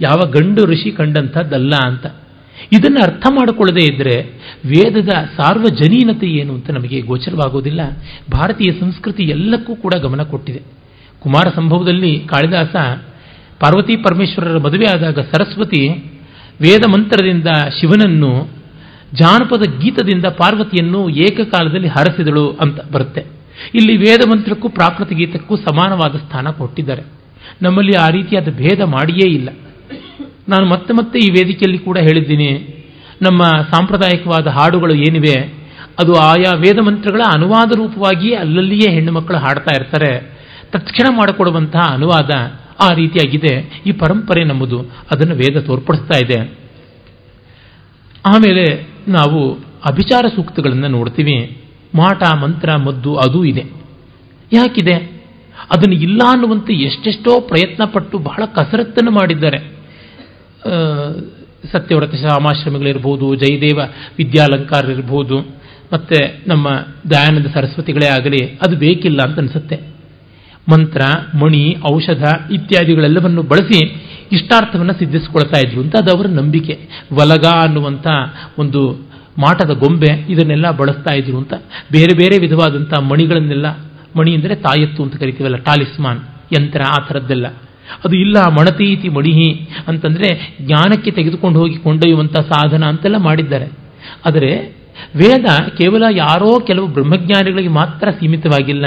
ಯಾವ 0.00 0.30
ಗಂಡು 0.30 0.64
ಋಷಿ 0.64 0.90
ಕಂಡಂಥದ್ದಲ್ಲ 0.90 1.72
ಅಂತ. 1.86 2.06
ಇದನ್ನು 2.72 3.02
ಅರ್ಥ 3.02 3.26
ಮಾಡಿಕೊಳ್ಳದೇ 3.30 3.92
ಇದ್ದರೆ 3.92 4.22
ವೇದದ 4.66 5.08
ಸಾರ್ವಜನೀನತೆ 5.08 6.26
ಏನು 6.26 6.54
ಅಂತ 6.54 6.70
ನಮಗೆ 6.70 7.00
ಗೋಚರವಾಗುವುದಿಲ್ಲ 7.00 7.80
ಭಾರತೀಯ 8.32 8.80
ಸಂಸ್ಕೃತಿ 8.80 9.22
ಎಲ್ಲಕ್ಕೂ 9.22 9.76
ಕೂಡ 9.76 9.94
ಗಮನ 9.94 10.22
ಕೊಟ್ಟಿದೆ. 10.22 10.62
ಕುಮಾರ 11.20 11.48
ಸಂಭವದಲ್ಲಿ 11.54 12.20
ಕಾಳಿದಾಸ 12.20 12.76
ಪಾರ್ವತಿ 13.60 13.96
ಪರಮೇಶ್ವರರ 13.96 14.58
ಮದುವೆ 14.58 14.86
ಆದಾಗ 14.96 15.18
ಸರಸ್ವತಿ 15.20 15.88
ವೇದ 16.62 16.80
ಮಂತ್ರದಿಂದ 16.88 17.46
ಶಿವನನ್ನು 17.80 18.55
ಜಾನಪದ 19.14 19.80
ಗೀತದಿಂದ 19.80 20.24
ಪಾರ್ವತಿಯನ್ನು 20.24 21.08
ಏಕಕಾಲದಲ್ಲಿ 21.08 21.88
ಹರಸಿದಳು 21.88 22.50
ಅಂತ 22.50 22.80
ಬರುತ್ತೆ. 22.92 23.20
ಇಲ್ಲಿ 23.74 23.96
ವೇದ 23.96 24.20
ಮಂತ್ರಕ್ಕೂ 24.28 24.68
ಪ್ರಾಕೃತ 24.68 25.08
ಗೀತಕ್ಕೂ 25.08 25.56
ಸಮಾನವಾದ 25.56 26.16
ಸ್ಥಾನ 26.16 26.48
ಕೊಟ್ಟಿದ್ದಾರೆ. 26.48 27.02
ನಮ್ಮಲ್ಲಿ 27.62 27.96
ಆ 27.96 28.08
ರೀತಿಯಾದ 28.08 28.48
ಭೇದ 28.48 28.80
ಮಾಡಿಯೇ 28.82 29.34
ಇಲ್ಲ. 29.34 29.48
ನಾನು 30.48 30.66
ಮತ್ತೆ 30.66 30.92
ಮತ್ತೆ 30.92 31.18
ಈ 31.18 31.30
ವೇದಿಕೆಯಲ್ಲಿ 31.30 31.78
ಕೂಡ 31.78 31.98
ಹೇಳಿದ್ದೀನಿ, 31.98 32.76
ನಮ್ಮ 33.22 33.42
ಸಾಂಪ್ರದಾಯಿಕವಾದ 33.44 34.46
ಹಾಡುಗಳು 34.46 34.94
ಏನಿವೆ, 34.94 35.66
ಅದು 35.98 36.14
ಆಯಾ 36.14 36.56
ವೇದ 36.56 36.78
ಮಂತ್ರಗಳ 36.78 37.20
ಅನುವಾದ 37.34 37.72
ರೂಪವಾಗಿಯೇ 37.76 38.34
ಅಲ್ಲಲ್ಲಿಯೇ 38.34 38.94
ಹೆಣ್ಣು 38.94 39.12
ಮಕ್ಕಳು 39.12 39.36
ಹಾಡ್ತಾ 39.36 39.80
ಇರ್ತಾರೆ. 39.80 40.36
ತಕ್ಷಣ 40.72 41.06
ಮಾಡಿಕೊಡುವಂತಹ 41.16 41.80
ಅನುವಾದ 41.92 42.30
ಆ 42.82 42.94
ರೀತಿಯಾಗಿದೆ. 42.94 43.82
ಈ 43.86 43.92
ಪರಂಪರೆ 43.92 44.44
ನಮ್ಮದು. 44.44 44.80
ಅದನ್ನು 44.80 45.34
ವೇದ 45.34 45.60
ತೋರ್ಪಡಿಸ್ತಾ 45.60 46.18
ಇದೆ. 46.24 46.65
ಆಮೇಲೆ 48.26 48.88
ನಾವು 49.08 49.52
ಅಭಿಚಾರ 49.86 50.26
ಸೂಕ್ತಗಳನ್ನು 50.36 50.88
ನೋಡ್ತೀವಿ. 50.88 51.62
ಮಾಟ, 51.94 52.22
ಮಂತ್ರ, 52.42 52.76
ಮದ್ದು 52.76 53.16
ಅದೂ 53.16 53.44
ಇದೆ. 53.44 53.64
ಯಾಕಿದೆ? 54.52 54.94
ಅದನ್ನು 55.70 55.94
ಇಲ್ಲ 55.94 56.22
ಅನ್ನುವಂತೆ 56.28 56.72
ಎಷ್ಟೆಷ್ಟೋ 56.72 57.40
ಪ್ರಯತ್ನ 57.40 57.84
ಪಟ್ಟು 57.84 58.18
ಬಹಳ 58.18 58.44
ಕಸರತ್ತನ್ನು 58.44 59.10
ಮಾಡಿದ್ದಾರೆ. 59.10 59.58
ಸತ್ಯವ್ರತ 61.72 62.14
ಶಾಮಾಶ್ರಮಗಳಿರ್ಬೋದು 62.14 63.34
ಜಯದೇವ 63.34 63.78
ವಿದ್ಯಾಲಂಕಾರ 64.18 64.90
ಇರ್ಬೋದು 64.90 65.38
ಮತ್ತೆ 65.92 66.44
ನಮ್ಮ 66.46 66.68
ದಯಾನಂದ 67.10 67.46
ಸರಸ್ವತಿಗಳೇ 67.46 68.06
ಆಗಲಿ, 68.06 68.58
ಅದು 68.66 68.76
ಬೇಕಿಲ್ಲ 68.76 69.22
ಅಂತ 69.22 69.38
ಅನಿಸುತ್ತೆ. 69.38 69.76
ಮಂತ್ರ, 70.72 71.00
ಮಣಿ, 71.36 71.76
ಔಷಧ 71.92 72.52
ಇತ್ಯಾದಿಗಳೆಲ್ಲವನ್ನು 72.52 73.42
ಬಳಸಿ 73.42 74.05
ಇಷ್ಟಾರ್ಥವನ್ನು 74.32 74.92
ಸಿದ್ಧಿಸಿಕೊಳ್ತಾ 74.92 75.58
ಇದ್ರು 75.58 75.80
ಅಂತ 75.80 75.96
ಅದು 75.96 76.16
ಅವರ 76.16 76.26
ನಂಬಿಕೆ. 76.26 76.78
ವಲಗ 77.14 77.44
ಅನ್ನುವಂಥ 77.44 78.06
ಒಂದು 78.58 79.06
ಮಾಟದ 79.38 79.70
ಗೊಂಬೆ 79.70 80.26
ಇದನ್ನೆಲ್ಲ 80.28 80.70
ಬಳಸ್ತಾ 80.70 81.14
ಇದ್ರು 81.14 81.38
ಅಂತ. 81.38 81.54
ಬೇರೆ 81.92 82.18
ಬೇರೆ 82.18 82.38
ವಿಧವಾದಂಥ 82.38 82.98
ಮಣಿಗಳನ್ನೆಲ್ಲ, 83.00 83.66
ಮಣಿ 84.18 84.34
ಅಂದರೆ 84.34 84.54
ತಾಯತ್ತು 84.54 85.02
ಅಂತ 85.02 85.16
ಕರಿತೀವಲ್ಲ 85.16 85.56
ಟಾಲಿಸ್ಮಾನ್ 85.56 86.20
ಯಂತ್ರ, 86.58 86.80
ಆ 86.82 87.06
ಥರದ್ದೆಲ್ಲ. 87.08 87.46
ಅದು 88.04 88.16
ಇಲ್ಲ, 88.16 88.36
ಮಣತೀತಿ 88.48 89.08
ಮಣಿಹಿ 89.08 89.68
ಅಂತಂದರೆ 89.88 90.56
ಜ್ಞಾನಕ್ಕೆ 90.60 91.10
ತೆಗೆದುಕೊಂಡು 91.10 91.58
ಹೋಗಿ 91.58 91.76
ಕೊಂಡೊಯ್ಯುವಂಥ 91.76 92.36
ಸಾಧನ 92.36 92.84
ಅಂತೆಲ್ಲ 92.84 93.16
ಮಾಡಿದ್ದಾರೆ. 93.16 93.66
ಆದರೆ 94.26 94.76
ವೇದ 95.16 95.44
ಕೇವಲ 95.78 96.02
ಯಾರೋ 96.10 96.60
ಕೆಲವು 96.60 96.86
ಬ್ರಹ್ಮಜ್ಞಾನಿಗಳಿಗೆ 96.86 97.68
ಮಾತ್ರ 97.68 98.10
ಸೀಮಿತವಾಗಿಲ್ಲ. 98.10 98.86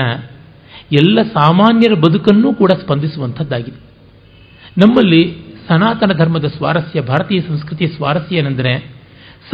ಎಲ್ಲ 0.92 1.22
ಸಾಮಾನ್ಯರ 1.22 1.94
ಬದುಕನ್ನು 1.94 2.54
ಕೂಡ 2.54 2.72
ಸ್ಪಂದಿಸುವಂಥದ್ದಾಗಿದೆ. 2.72 3.89
ನಮ್ಮಲ್ಲಿ 4.80 5.38
ಸನಾತನ 5.68 6.12
ಧರ್ಮದ 6.18 6.46
ಸ್ವಾರಸ್ಯ, 6.46 7.02
ಭಾರತೀಯ 7.02 7.42
ಸಂಸ್ಕೃತಿಯ 7.42 7.88
ಸ್ವಾರಸ್ಯ 7.88 8.36
ಏನೆಂದರೆ 8.36 9.00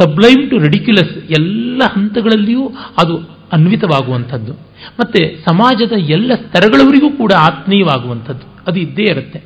ಸಬ್ಲೈಮ್ 0.02 0.50
ಟು 0.50 0.58
ರೆಡಿಕ್ಯುಲಸ್ 0.58 1.30
ಎಲ್ಲ 1.30 1.82
ಹಂತಗಳಲ್ಲಿಯೂ 1.92 2.72
ಅದು 3.02 3.16
ಅನ್ವಿತವಾಗುವಂಥದ್ದು. 3.52 4.52
ಮತ್ತೆ 5.00 5.36
ಸಮಾಜದ 5.48 5.92
ಎಲ್ಲ 5.92 6.34
ಸ್ತರಗಳವರಿಗೂ 6.34 7.10
ಕೂಡ 7.10 7.32
ಆತ್ಮೀಯವಾಗುವಂಥದ್ದು. 7.32 8.64
ಅದು 8.66 8.80
ಇದ್ದೇ 8.80 9.02
ಇರುತ್ತೆ. 9.02 9.38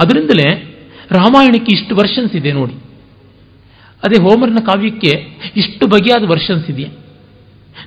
ಅದರಿಂದಲೇ 0.00 0.78
ರಾಮಾಯಣಕ್ಕೆ 1.10 1.74
ಇಷ್ಟು 1.74 1.96
ವರ್ಷನ್ಸ್ 1.96 2.36
ಇದೆ 2.36 2.52
ನೋಡಿ. 2.52 2.74
ಅದೇ 4.04 4.22
ಹೋಮರ್ನ 4.22 4.58
ಕಾವ್ಯಕ್ಕೆ 4.66 5.38
ಇಷ್ಟು 5.56 5.86
ಬಗೆಯಾದ 5.86 6.28
ವರ್ಷನ್ಸ್ 6.28 6.70
ಇದೆಯಾ? 6.70 6.96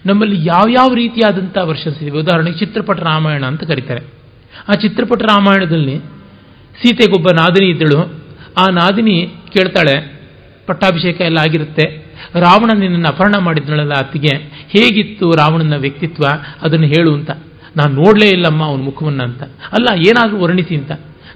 ನಮ್ಮಲ್ಲಿ 0.06 0.46
ಯಾವ್ಯಾವ 0.46 0.94
ರೀತಿಯಾದಂಥ 0.94 1.58
ವರ್ಷನ್ಸ್ 1.64 2.04
ಇದೆ 2.04 2.12
ಉದಾಹರಣೆಗೆ 2.12 2.58
ಚಿತ್ರಪಟ 2.58 3.00
ರಾಮಾಯಣ 3.00 3.46
ಅಂತ 3.46 3.64
ಕರೀತಾರೆ. 3.64 4.06
ಆ 4.70 4.72
ಚಿತ್ರಪಟ 4.72 5.22
ರಾಮಾಯಣದಲ್ಲಿ 5.22 6.15
ಸೀತೆಗೊಬ್ಬ 6.82 7.28
ನಾದಿನಿ 7.30 7.72
ಇದ್ದಳು. 7.72 8.00
ಆ 8.58 8.66
ನಾದಿನಿ 8.72 9.34
ಕೇಳ್ತಾಳೆ, 9.54 10.20
ಪಟ್ಟಾಭಿಷೇಕ 10.66 11.22
ಎಲ್ಲ 11.22 11.38
ಆಗಿರುತ್ತೆ. 11.38 12.06
ರಾವಣ 12.36 12.72
ನಿನ್ನನ್ನು 12.80 13.08
ಅಪಹರಣ 13.08 13.36
ಮಾಡಿದ್ನಳಲ್ಲ 13.40 13.94
ಅತ್ತಿಗೆ. 13.94 14.38
ಹೇಗಿತ್ತು 14.70 15.32
ರಾವಣನ 15.32 15.76
ವ್ಯಕ್ತಿತ್ವ? 15.76 16.24
ಅದನ್ನು 16.62 16.88
ಹೇಳು 16.88 17.14
ಅಂತ. 17.14 17.32
ನಾನು 17.78 17.96
ನೋಡಲೇ 17.96 18.30
ಇಲ್ಲಮ್ಮ 18.30 18.64
ಅವನ 18.64 18.82
ಮುಖವನ್ನು 18.82 19.24
ಅಂತ. 19.24 19.44
ಅಲ್ಲ, 19.44 20.08
ಏನಾದರೂ 20.08 20.38
ವರ್ಣಿಸಿ 20.38 20.76
ಅಂತ. 20.76 20.92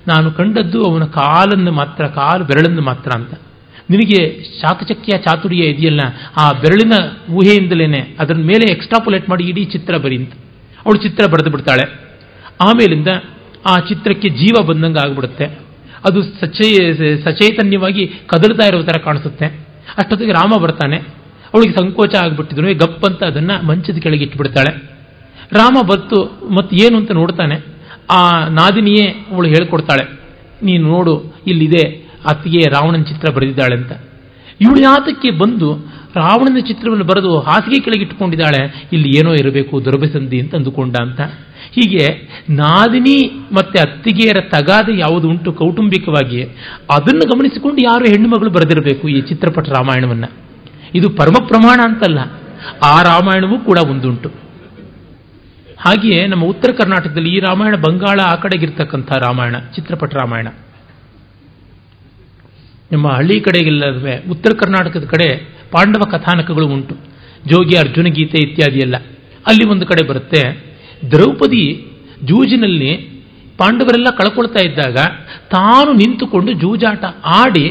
ನಾನು 0.07 0.31
ಕಂಡದ್ದು 0.31 0.83
ಅವನ 0.83 1.03
ಕಾಲನ್ನು 1.03 1.71
ಮಾತ್ರ, 1.71 2.07
ಕಾಲು 2.07 2.43
ಬೆರಳನ್ನು 2.43 2.81
ಮಾತ್ರ 2.81 3.11
ಅಂತ. 3.15 3.33
ನಿನಗೆ 3.89 4.43
ಶಾಕಚಕ್ಯ 4.61 5.17
ಚಾತುರ್ಯ 5.17 5.57
ಇದೆಯಲ್ಲ, 5.57 6.01
ಆ 6.37 6.51
ಬೆರಳಿನ 6.51 6.93
ಊಹೆಯಿಂದಲೇ 7.33 8.15
ಅದರ 8.19 8.33
ಮೇಲೆ 8.33 8.71
ಎಕ್ಸ್ಟ್ರಾಪುಲೇಟ್ 8.71 9.29
ಮಾಡಿ 9.29 9.43
ಇಡೀ 9.43 9.65
ಚಿತ್ರ 9.65 9.97
ಬರಿ 9.97 10.17
ಅಂತ. 10.17 10.33
ಅವಳು 10.85 10.97
ಚಿತ್ರ 10.97 11.25
ಬರೆದು 11.31 11.49
ಬಿಡ್ತಾಳೆ. 11.49 11.85
ಆಮೇಲಿಂದ 12.61 13.07
ಆ 13.67 13.73
ಚಿತ್ರಕ್ಕೆ 13.89 14.29
ಜೀವ 14.39 14.55
ಬಂದಂಗೆ 14.67 14.99
ಆಗ್ಬಿಡುತ್ತೆ. 14.99 15.45
ಅದು 16.07 16.19
ಸಚೇ, 16.41 16.67
ಸಚೈತನ್ಯವಾಗಿ 17.23 18.03
ಕದಲ್ತಾ 18.27 18.65
ಇರೋ 18.67 18.83
ಥರ 18.83 18.97
ಕಾಣಿಸುತ್ತೆ. 18.99 19.45
ಅಷ್ಟೊತ್ತಿಗೆ 19.97 20.31
ರಾಮ 20.31 20.53
ಬರ್ತಾನೆ. 20.63 20.97
ಅವಳಿಗೆ 21.53 21.73
ಸಂಕೋಚ 21.73 22.13
ಆಗಿಬಿಟ್ಟಿದ್ರು. 22.15 22.67
ಗಪ್ 22.75 23.05
ಅಂತ 23.05 23.21
ಅದನ್ನ 23.23 23.51
ಮಂಚದ 23.67 23.97
ಕೆಳಗೆ 23.97 24.23
ಇಟ್ಬಿಡ್ತಾಳೆ. 24.23 24.71
ರಾಮ 25.53 25.77
ಬತ್ತು 25.87 26.17
ಮತ್ತೆ 26.55 26.73
ಏನು 26.85 26.95
ಅಂತ 26.97 27.11
ನೋಡ್ತಾನೆ. 27.11 27.55
ಆ 28.11 28.19
ನಾದಿನಿಯೇ 28.49 29.05
ಅವಳು 29.31 29.47
ಹೇಳ್ಕೊಡ್ತಾಳೆ, 29.47 30.03
ನೀನು 30.63 30.83
ನೋಡು, 30.87 31.13
ಇಲ್ಲಿದೆ 31.47 31.83
ಅತ್ತಿಗೆ 32.25 32.61
ರಾವಣನ 32.69 33.03
ಚಿತ್ರ 33.03 33.27
ಬರೆದಿದ್ದಾಳೆ 33.33 33.75
ಅಂತ. 33.75 33.91
ಇವಳು 34.61 34.79
ಯಾತಕ್ಕೆ 34.81 35.29
ಬಂದು 35.31 35.69
ರಾವಣನ 36.15 36.59
ಚಿತ್ರವನ್ನು 36.59 37.05
ಬರೆದು 37.05 37.31
ಹಾಸಿಗೆ 37.39 37.79
ಕೆಳಗೆ 37.81 38.01
ಇಟ್ಕೊಂಡಿದ್ದಾಳೆ, 38.01 38.61
ಇಲ್ಲಿ 38.93 39.09
ಏನೋ 39.17 39.33
ಇರಬೇಕು, 39.33 39.73
ದುರ್ಬಸಂಧಿ 39.85 40.39
ಅಂತ 40.39 40.55
ಅಂದುಕೊಂಡ 40.55 40.95
ಅಂತ. 41.01 41.19
ಹೀಗೆ 41.75 42.05
ನಾದಿನಿ 42.49 43.17
ಮತ್ತೆ 43.51 43.77
ಅತ್ತಿಗೆಯರ 43.79 44.39
ತಗಾದೆ 44.51 44.93
ಯಾವುದು 44.97 45.29
ಉಂಟು 45.29 45.53
ಕೌಟುಂಬಿಕವಾಗಿ 45.53 46.39
ಅದನ್ನು 46.95 47.25
ಗಮನಿಸಿಕೊಂಡು 47.33 47.81
ಯಾರು 47.81 48.05
ಹೆಣ್ಣು 48.05 48.29
ಮಗಳು 48.29 48.49
ಬರೆದಿರಬೇಕು 48.49 49.09
ಈ 49.09 49.19
ಚಿತ್ರಪಟ 49.21 49.69
ರಾಮಾಯಣವನ್ನ? 49.69 50.25
ಇದು 50.95 51.09
ಪರಮ 51.09 51.37
ಪ್ರಮಾಣ 51.47 51.79
ಅಂತಲ್ಲ, 51.83 52.19
ಆ 52.83 52.95
ರಾಮಾಯಣವೂ 53.01 53.57
ಕೂಡ 53.59 53.77
ಒಂದುಂಟು. 53.89 54.29
ಹಾಗೆಯೇ 55.79 56.21
ನಮ್ಮ 56.27 56.45
ಉತ್ತರ 56.45 56.71
ಕರ್ನಾಟಕದಲ್ಲಿ 56.71 57.29
ಈ 57.35 57.39
ರಾಮಾಯಣ 57.39 57.75
ಬಂಗಾಳ 57.75 58.19
ಆ 58.25 58.35
ಕಡೆಗಿರ್ತಕ್ಕಂಥ 58.35 59.11
ರಾಮಾಯಣ, 59.25 59.55
ಚಿತ್ರಪಟ 59.75 60.11
ರಾಮಾಯಣ. 60.15 60.47
ನಮ್ಮ 62.91 63.07
ಹಳ್ಳಿ 63.07 63.39
ಕಡೆಗೆಲ್ಲವೇ 63.39 64.15
ಉತ್ತರ 64.31 64.51
ಕರ್ನಾಟಕದ 64.53 65.05
ಕಡೆ 65.05 65.27
ಪಾಂಡವ 65.71 66.03
ಕಥಾನಕಗಳು 66.11 66.67
ಉಂಟು. 66.67 66.95
ಜೋಗಿ 67.47 67.75
ಅರ್ಜುನ 67.77 68.07
ಗೀತೆ 68.17 68.37
ಇತ್ಯಾದಿ 68.43 68.79
ಎಲ್ಲ 68.79 68.97
ಅಲ್ಲಿ 69.47 69.65
ಒಂದು 69.69 69.85
ಕಡೆ 69.85 70.03
ಬರುತ್ತೆ 70.07 70.41
ದ್ರೌಪದಿ 71.11 71.63
ಜೂಜಿನಲ್ಲಿ 72.23 73.19
ಪಾಂಡವರೆಲ್ಲ 73.57 74.07
ಕಳ್ಕೊಳ್ತಾ 74.17 74.65
ಇದ್ದಾಗ 74.65 74.95
ತಾನು 75.51 75.93
ನಿಂತುಕೊಂಡು 75.93 76.51
ಜೂಜಾಟ 76.51 77.03
ಆಡಿ 77.25 77.69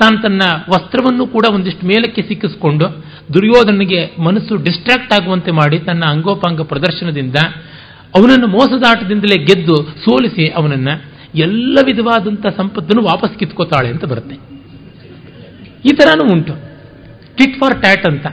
ತಾನು 0.00 0.22
ತನ್ನ 0.22 0.42
ವಸ್ತ್ರವನ್ನು 0.70 1.26
ಕೂಡ 1.26 1.44
ಒಂದಿಷ್ಟು 1.54 1.86
ಮೇಲಕ್ಕೆ 1.86 2.22
ಸಿಕ್ಕಿಸಿಕೊಂಡು 2.22 3.04
ದುರ್ಯೋಧನಿಗೆ 3.34 4.22
ಮನಸ್ಸು 4.22 4.56
ಡಿಸ್ಟ್ರಾಕ್ಟ್ 4.56 5.12
ಆಗುವಂತೆ 5.12 5.50
ಮಾಡಿ 5.50 5.78
ತನ್ನ 5.78 6.04
ಅಂಗೋಪಾಂಗ 6.04 6.62
ಪ್ರದರ್ಶನದಿಂದ 6.62 7.36
ಅವನನ್ನು 8.18 8.46
ಮೋಸದಾಟದಿಂದಲೇ 8.46 9.44
ಗೆದ್ದು 9.44 9.76
ಸೋಲಿಸಿ 9.76 10.48
ಅವನನ್ನು 10.48 11.10
ಎಲ್ಲ 11.34 11.78
ವಿಧವಾದಂಥ 11.86 12.46
ಸಂಪತ್ತನ್ನು 12.46 13.02
ವಾಪಸ್ 13.02 13.38
ಕಿತ್ಕೋತಾಳೆ 13.38 13.88
ಅಂತ 13.88 14.04
ಬರುತ್ತೆ. 14.04 14.34
ಈ 15.84 15.88
ಥರನೂ 15.88 16.32
ಉಂಟು. 16.32 16.52
ಟಿಟ್ 17.36 17.60
ಫಾರ್ 17.60 17.80
ಟ್ಯಾಟ್ 17.80 18.06
ಅಂತ. 18.06 18.26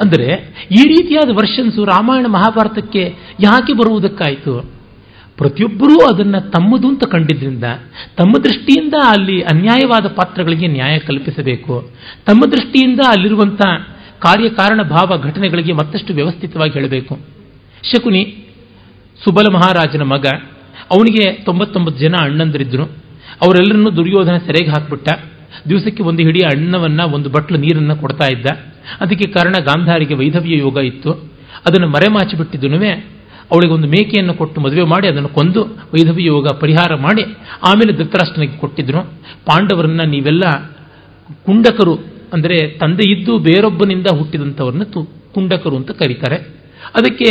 ಅಂದರೆ 0.00 0.26
ಈ 0.70 0.82
ರೀತಿಯಾದ 0.82 1.30
ವರ್ಷನ್ಸು 1.36 1.84
ರಾಮಾಯಣ 1.84 2.26
ಮಹಾಭಾರತಕ್ಕೆ 2.28 3.14
ಯಾಕೆ 3.40 3.72
ಬರುವುದಕ್ಕಾಯಿತು? 3.72 4.80
ಪ್ರತಿಯೊಬ್ಬರೂ 5.36 6.14
ಅದನ್ನು 6.14 6.50
ತಮ್ಮದು 6.50 6.88
ಅಂತ 6.88 7.04
ಕಂಡಿದ್ದರಿಂದ 7.04 7.64
ತಮ್ಮ 8.16 8.32
ದೃಷ್ಟಿಯಿಂದ 8.44 8.94
ಅಲ್ಲಿ 9.06 9.42
ಅನ್ಯಾಯವಾದ 9.42 10.06
ಪಾತ್ರಗಳಿಗೆ 10.06 10.66
ನ್ಯಾಯ 10.66 10.98
ಕಲ್ಪಿಸಬೇಕು. 10.98 11.90
ತಮ್ಮ 12.26 12.50
ದೃಷ್ಟಿಯಿಂದ 12.50 13.00
ಅಲ್ಲಿರುವಂಥ 13.08 13.60
ಕಾರ್ಯಕಾರಣ 14.18 14.82
ಭಾವ 14.82 15.18
ಘಟನೆಗಳಿಗೆ 15.18 15.72
ಮತ್ತಷ್ಟು 15.72 16.14
ವ್ಯವಸ್ಥಿತವಾಗಿ 16.14 16.72
ಹೇಳಬೇಕು. 16.72 17.18
ಶಕುನಿ, 17.82 18.44
ಸುಬಲ 19.24 19.52
ಮಹಾರಾಜನ 19.52 20.02
ಮಗ, 20.02 20.26
ಅವನಿಗೆ 20.90 21.32
ತೊಂಬತ್ತೊಂಬತ್ತು 21.32 22.00
ಜನ 22.00 22.14
ಅಣ್ಣಂದಿರಿದ್ರು. 22.22 22.84
ಅವರೆಲ್ಲರನ್ನೂ 23.42 23.90
ದುರ್ಯೋಧನ 23.90 24.36
ಸೆರೆಗೆ 24.36 24.70
ಹಾಕ್ಬಿಟ್ಟ. 24.70 25.08
ದಿವಸಕ್ಕೆ 25.68 26.02
ಒಂದು 26.02 26.22
ಹಿಡಿಯ 26.22 26.56
ಅಣ್ಣವನ್ನ, 26.56 27.00
ಒಂದು 27.14 27.28
ಬಟ್ಲು 27.28 27.58
ನೀರನ್ನು 27.58 27.96
ಕೊಡ್ತಾ 27.96 28.32
ಇದ್ದ. 28.32 28.69
ಅದಕ್ಕೆ 29.00 29.26
ಕಾರಣ 29.36 29.56
ಗಾಂಧಾರಿಗೆ 29.68 30.14
ವೈಧವ್ಯ 30.20 30.56
ಯೋಗ 30.66 30.78
ಇತ್ತು. 30.90 31.12
ಅದನ್ನು 31.66 31.88
ಮರೆಮಾಚಿಬಿಟ್ಟಿದ್ದನುವೇ 31.94 32.92
ಅವಳಿಗೆ 33.50 33.72
ಒಂದು 33.76 33.88
ಮೇಕೆಯನ್ನು 33.94 34.34
ಕೊಟ್ಟು 34.40 34.58
ಮದುವೆ 34.64 34.84
ಮಾಡಿ 34.92 35.06
ಅದನ್ನು 35.12 35.30
ಕೊಂದು 35.36 35.60
ವೈಧವ್ಯ 35.94 36.24
ಯೋಗ 36.34 36.48
ಪರಿಹಾರ 36.60 36.90
ಮಾಡಿ 37.06 37.24
ಆಮೇಲೆ 37.68 37.92
ಧೃತರಾಷ್ಟ್ರನಿಗೆ 38.00 38.56
ಕೊಟ್ಟಿದ್ರು 38.56 39.00
ಪಾಂಡವರನ್ನ 39.48 40.02
ನೀವೆಲ್ಲ 40.14 40.44
ಕುಂಡಕರು, 41.46 41.94
ಅಂದರೆ 42.34 42.56
ತಂದೆ 42.80 43.04
ಇದ್ದು 43.10 43.32
ಬೇರೊಬ್ಬನಿಂದ 43.46 44.08
ಹುಟ್ಟಿದಂಥವ್ರನ್ನ 44.18 44.84
ಕುಂಡಕರು 45.34 45.76
ಅಂತ 45.80 45.90
ಕರೀತಾರೆ. 46.00 46.38
ಅದಕ್ಕೆ 46.98 47.30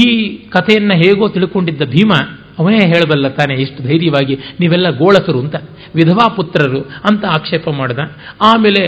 ಈ 0.00 0.06
ಕಥೆಯನ್ನು 0.54 0.94
ಹೇಗೋ 1.02 1.26
ತಿಳ್ಕೊಂಡಿದ್ದ 1.34 1.84
ಭೀಮ, 1.94 2.12
ಅವನೇ 2.58 2.80
ಹೇಳಬಲ್ಲ 2.92 3.26
ತಾನೆ 3.38 3.54
ಎಷ್ಟು 3.62 3.80
ಧೈರ್ಯವಾಗಿ 3.88 4.34
ನೀವೆಲ್ಲ 4.60 4.88
ಗೋಳಕರು 4.98 5.38
ಅಂತ, 5.44 5.56
ವಿಧವಾ 5.98 6.26
ಪುತ್ರರು 6.36 6.80
ಅಂತ 7.08 7.22
ಆಕ್ಷೇಪ 7.36 7.66
ಮಾಡಿದ. 7.78 8.00
ಆಮೇಲೆ 8.50 8.82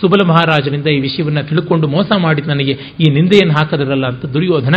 ಸುಬಲ 0.00 0.22
ಮಹಾರಾಜನಿಂದ 0.30 0.88
ಈ 0.96 0.98
ವಿಷಯವನ್ನು 1.06 1.42
ತಿಳ್ಕೊಂಡು 1.50 1.86
ಮೋಸ 1.94 2.10
ಮಾಡಿ 2.24 2.42
ನನಗೆ 2.52 2.74
ಈ 3.02 3.06
ನಿಂದೆಯನ್ನು 3.16 3.54
ಹಾಕದಿರಲ್ಲ 3.58 4.06
ಅಂತ 4.12 4.24
ದುರ್ಯೋಧನ 4.34 4.76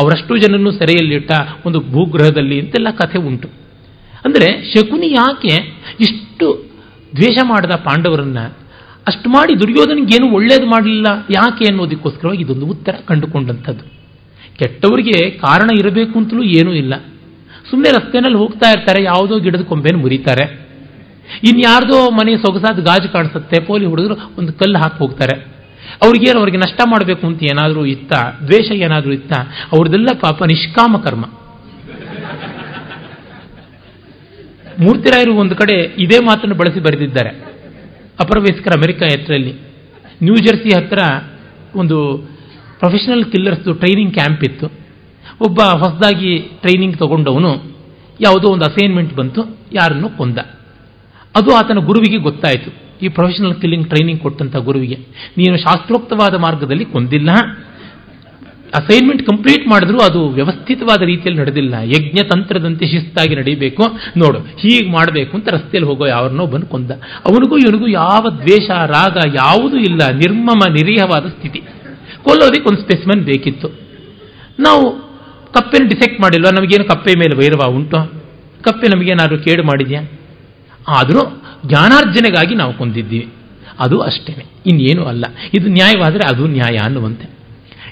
ಅವರಷ್ಟು 0.00 0.32
ಜನರನ್ನು 0.42 0.72
ಸೆರೆಯಲ್ಲಿಟ್ಟ 0.78 1.32
ಒಂದು 1.66 1.78
ಭೂಗ್ರಹದಲ್ಲಿ 1.94 2.56
ಅಂತೆಲ್ಲ 2.62 2.88
ಕಥೆ 3.00 3.18
ಉಂಟು. 3.28 3.48
ಅಂದರೆ 4.26 4.48
ಶಕುನಿ 4.72 5.08
ಯಾಕೆ 5.12 5.54
ಇಷ್ಟು 6.06 6.46
ದ್ವೇಷ 7.16 7.38
ಮಾಡಿದ 7.50 7.74
ಪಾಂಡವರನ್ನ 7.86 8.40
ಅಷ್ಟು 9.06 9.28
ಮಾಡಿ 9.30 9.52
ದುರ್ಯೋಧನಿಗೇನು 9.60 10.26
ಒಳ್ಳೇದು 10.36 10.66
ಮಾಡಲಿಲ್ಲ 10.66 11.08
ಯಾಕೆ 11.30 11.64
ಅನ್ನೋದಕ್ಕೋಸ್ಕರವಾಗಿ 11.70 12.42
ಇದೊಂದು 12.42 12.66
ಉತ್ತರ 12.74 12.94
ಕಂಡುಕೊಂಡಂಥದ್ದು. 13.10 13.84
ಕೆಟ್ಟವರಿಗೆ 14.58 15.18
ಕಾರಣ 15.44 15.68
ಇರಬೇಕು 15.80 16.14
ಅಂತಲೂ 16.18 16.42
ಏನೂ 16.58 16.72
ಇಲ್ಲ. 16.82 16.94
ಸುಮ್ಮನೆ 17.70 17.90
ರಸ್ತೆನಲ್ಲಿ 17.96 18.38
ಹೋಗ್ತಾ 18.38 18.68
ಇರ್ತಾರೆ, 18.70 19.00
ಯಾವುದೋ 19.04 19.34
ಗಿಡದ 19.44 19.64
ಕೊಂಬೆನ 19.70 19.96
ಮುರಿತಾರೆ. 20.04 20.44
ಇನ್ಯಾರ್ದೋ 21.50 22.10
ಮನೆ 22.10 22.36
ಸೊಗಸಾದ 22.36 22.78
ಗಾಜು 22.80 23.12
ಕಾಣಿಸುತ್ತೆ, 23.12 23.64
ಪೋಲಿ 23.64 23.86
ಹುಡುಗರು 23.86 24.14
ಒಂದು 24.38 24.52
ಕಲ್ಲು 24.52 24.78
ಹಾಕಿ 24.78 24.98
ಹೋಗ್ತಾರೆ. 24.98 25.40
ಅವ್ರಿಗೇನು 26.04 26.38
ಅವ್ರಿಗೆ 26.38 26.58
ನಷ್ಟ 26.58 26.80
ಮಾಡಬೇಕು 26.90 27.26
ಅಂತ 27.26 27.42
ಏನಾದರೂ 27.42 27.84
ಇತ್ತ, 27.84 28.12
ದ್ವೇಷ 28.42 28.70
ಏನಾದರೂ 28.70 29.12
ಇತ್ತ, 29.12 29.32
ಅವ್ರದ್ದೆಲ್ಲ 29.72 30.08
ಪಾಪ 30.20 30.42
ನಿಷ್ಕಾಮ 30.42 30.96
ಕರ್ಮ. 30.96 31.24
ಮೂರ್ತಿರಾಯರು 34.80 35.34
ಒಂದು 35.34 35.56
ಕಡೆ 35.56 35.94
ಇದೇ 35.98 36.18
ಮಾತನ್ನು 36.18 36.54
ಬಳಸಿ 36.54 36.80
ಬರೆದಿದ್ದಾರೆ. 36.80 37.28
ಅಪರವಯಸ್ಕರ 38.20 38.70
ಅಮೆರಿಕ 38.76 39.02
ಎತ್ತರಲ್ಲಿ. 39.02 39.52
ನ್ಯೂ 40.22 40.34
ಜೆರ್ಸಿ 40.34 40.68
ಹತ್ರ 40.76 40.98
ಒಂದು 41.74 42.18
ಪ್ರೊಫೆಷನಲ್ 42.78 43.24
ಕಿಲ್ಲರ್ಸ್ದು 43.24 43.74
ಟ್ರೈನಿಂಗ್ 43.74 44.14
ಕ್ಯಾಂಪ್ 44.14 44.44
ಇತ್ತು. 44.44 44.66
ಒಬ್ಬ 45.44 45.60
ಹೊಸದಾಗಿ 45.60 46.38
ಟ್ರೈನಿಂಗ್ 46.38 46.98
ತಗೊಂಡವನು 46.98 47.76
ಯಾವುದೋ 48.20 48.48
ಒಂದು 48.48 48.64
ಅಸೈನ್ಮೆಂಟ್ 48.64 49.14
ಬಂತು, 49.14 49.58
ಯಾರನ್ನು 49.72 50.08
ಕೊಂದ. 50.08 50.38
ಅದು 51.38 51.54
ಆತನ 51.54 51.78
ಗುರುವಿಗೆ 51.78 52.18
ಗೊತ್ತಾಯಿತು. 52.18 52.70
ಈ 53.02 53.08
ಪ್ರೊಫೆಷನಲ್ 53.08 53.54
ಕಿಲ್ಲಿಂಗ್ 53.54 53.88
ಟ್ರೈನಿಂಗ್ 53.88 54.20
ಕೊಟ್ಟಂತ 54.20 54.56
ಗುರುವಿಗೆ. 54.56 54.98
ನೀನು 55.38 55.56
ಶಾಸ್ತ್ರೋಕ್ತವಾದ 55.56 56.34
ಮಾರ್ಗದಲ್ಲಿ 56.34 56.84
ಕೊಂದಿಲ್ಲ. 56.84 57.30
ಅಸೈನ್ಮೆಂಟ್ 58.74 59.22
ಕಂಪ್ಲೀಟ್ 59.22 59.68
ಮಾಡಿದ್ರು 59.68 59.98
ಅದು 59.98 60.28
ವ್ಯವಸ್ಥಿತವಾದ 60.28 61.02
ರೀತಿಯಲ್ಲಿ 61.02 61.40
ನಡೆದಿಲ್ಲ. 61.40 61.74
ಯಜ್ಞ 61.84 62.18
ತಂತ್ರದಂತೆ 62.22 62.86
ಶಿಸ್ತಾಗಿ 62.86 63.34
ನಡೀಬೇಕು. 63.34 63.82
ನೋಡು, 64.16 64.38
ಹೀಗೆ 64.38 64.90
ಮಾಡಬೇಕು 64.90 65.36
ಅಂತ 65.36 65.48
ರಸ್ತೆಯಲ್ಲಿ 65.52 65.90
ಹೋಗೋ 65.90 66.06
ಯಾರನ್ನೋ 66.06 66.46
ಬಂದು 66.46 66.66
ಕೊಂದ. 66.66 66.90
ಅವನಿಗೂ 67.26 67.56
ಇವನಿಗೂ 67.56 67.86
ಯಾವ 67.86 68.24
ದ್ವೇಷ, 68.30 68.70
ರಾಗ 68.70 69.16
ಯಾವುದೂ 69.34 69.76
ಇಲ್ಲ. 69.76 70.02
ನಿರ್ಮಮ, 70.14 70.72
ನಿರೀಹವಾದ 70.72 71.26
ಸ್ಥಿತಿ. 71.28 71.62
ಕೊಲ್ಲೋದಕ್ಕೆ 72.22 72.68
ಒಂದು 72.70 72.80
ಸ್ಪೆಸ್ಮೆನ್ 72.80 73.24
ಬೇಕಿತ್ತು. 73.24 73.68
ನಾವು 74.60 74.84
ಕಪ್ಪೆನ 75.52 75.88
ಡಿಸೆಕ್ಟ್ 75.88 76.20
ಮಾಡಿಲ್ವಾ? 76.20 76.50
ನಮಗೇನು 76.50 76.84
ಕಪ್ಪೆ 76.84 77.12
ಮೇಲೆ 77.18 77.36
ವೈರವ 77.36 77.70
ಉಂಟು? 77.70 77.98
ಕಪ್ಪೆ 78.62 78.88
ನಮಗೇನಾದ್ರೂ 78.88 79.38
ಕೇಡು 79.38 79.62
ಮಾಡಿದ್ಯಾ? 79.62 80.17
ಆದರೂ 80.88 81.42
ಜ್ಞಾನಾರ್ಜನೆಗಾಗಿ 81.66 82.54
ನಾವು 82.54 82.74
ಕೊಂದಿದ್ದೀವಿ. 82.74 83.28
ಅದು 83.80 84.00
ಅಷ್ಟೇ 84.00 84.44
ಇನ್ನೇನು 84.66 85.04
ಅಲ್ಲ. 85.04 85.24
ಇದು 85.54 85.68
ನ್ಯಾಯವಾದರೆ 85.68 86.28
ಅದು 86.28 86.46
ನ್ಯಾಯ 86.46 86.76
ಅನ್ನುವಂತೆ. 86.76 87.38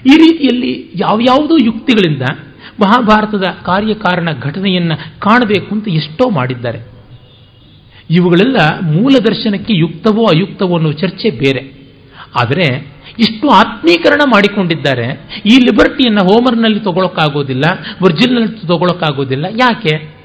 ಈ 0.05 0.17
ರೀತಿಯಲ್ಲಿ 0.17 0.91
ಯಾವ್ಯಾವುದೋ 0.95 1.57
ಯುಕ್ತಿಗಳಿಂದ 1.65 2.21
ಮಹಾಭಾರತದ 2.79 3.43
ಕಾರ್ಯಕಾರಣ 3.43 4.29
ಘಟನೆಯನ್ನು 4.41 5.19
ಕಾಣಬೇಕು 5.19 5.75
ಅಂತ 5.75 5.87
ಎಷ್ಟೋ 5.87 6.29
ಮಾಡಿದ್ದಾರೆ. 6.29 6.79
ಇವುಗಳೆಲ್ಲ 8.09 8.57
ಮೂಲ 8.81 9.15
ದರ್ಶನಕ್ಕೆ 9.25 9.73
ಯುಕ್ತವೋ 9.77 10.25
ಅಯುಕ್ತವೋ 10.25 10.75
ಅನ್ನೋ 10.75 10.91
ಚರ್ಚೆ 10.91 11.29
ಬೇರೆ. 11.29 11.77
ಆದರೆ 12.41 12.97
ಇಷ್ಟು 13.19 13.49
ಆತ್ಮೀಕರಣ 13.49 14.21
ಮಾಡಿಕೊಂಡಿದ್ದಾರೆ. 14.25 15.05
ಈ 15.45 15.57
ಲಿಬರ್ಟಿಯನ್ನು 15.57 16.23
ಹೋಮರ್ನಲ್ಲಿ 16.23 16.79
ತಗೊಳಕ್ಕಾಗೋದಿಲ್ಲ 16.79 17.63
ವರ್ಜಿನ್ನಲ್ಲಿ 18.03 18.67
ತಗೊಳಕ್ಕಾಗೋದಿಲ್ಲ. 18.67 19.45
ಯಾಕೆ? 19.51 20.16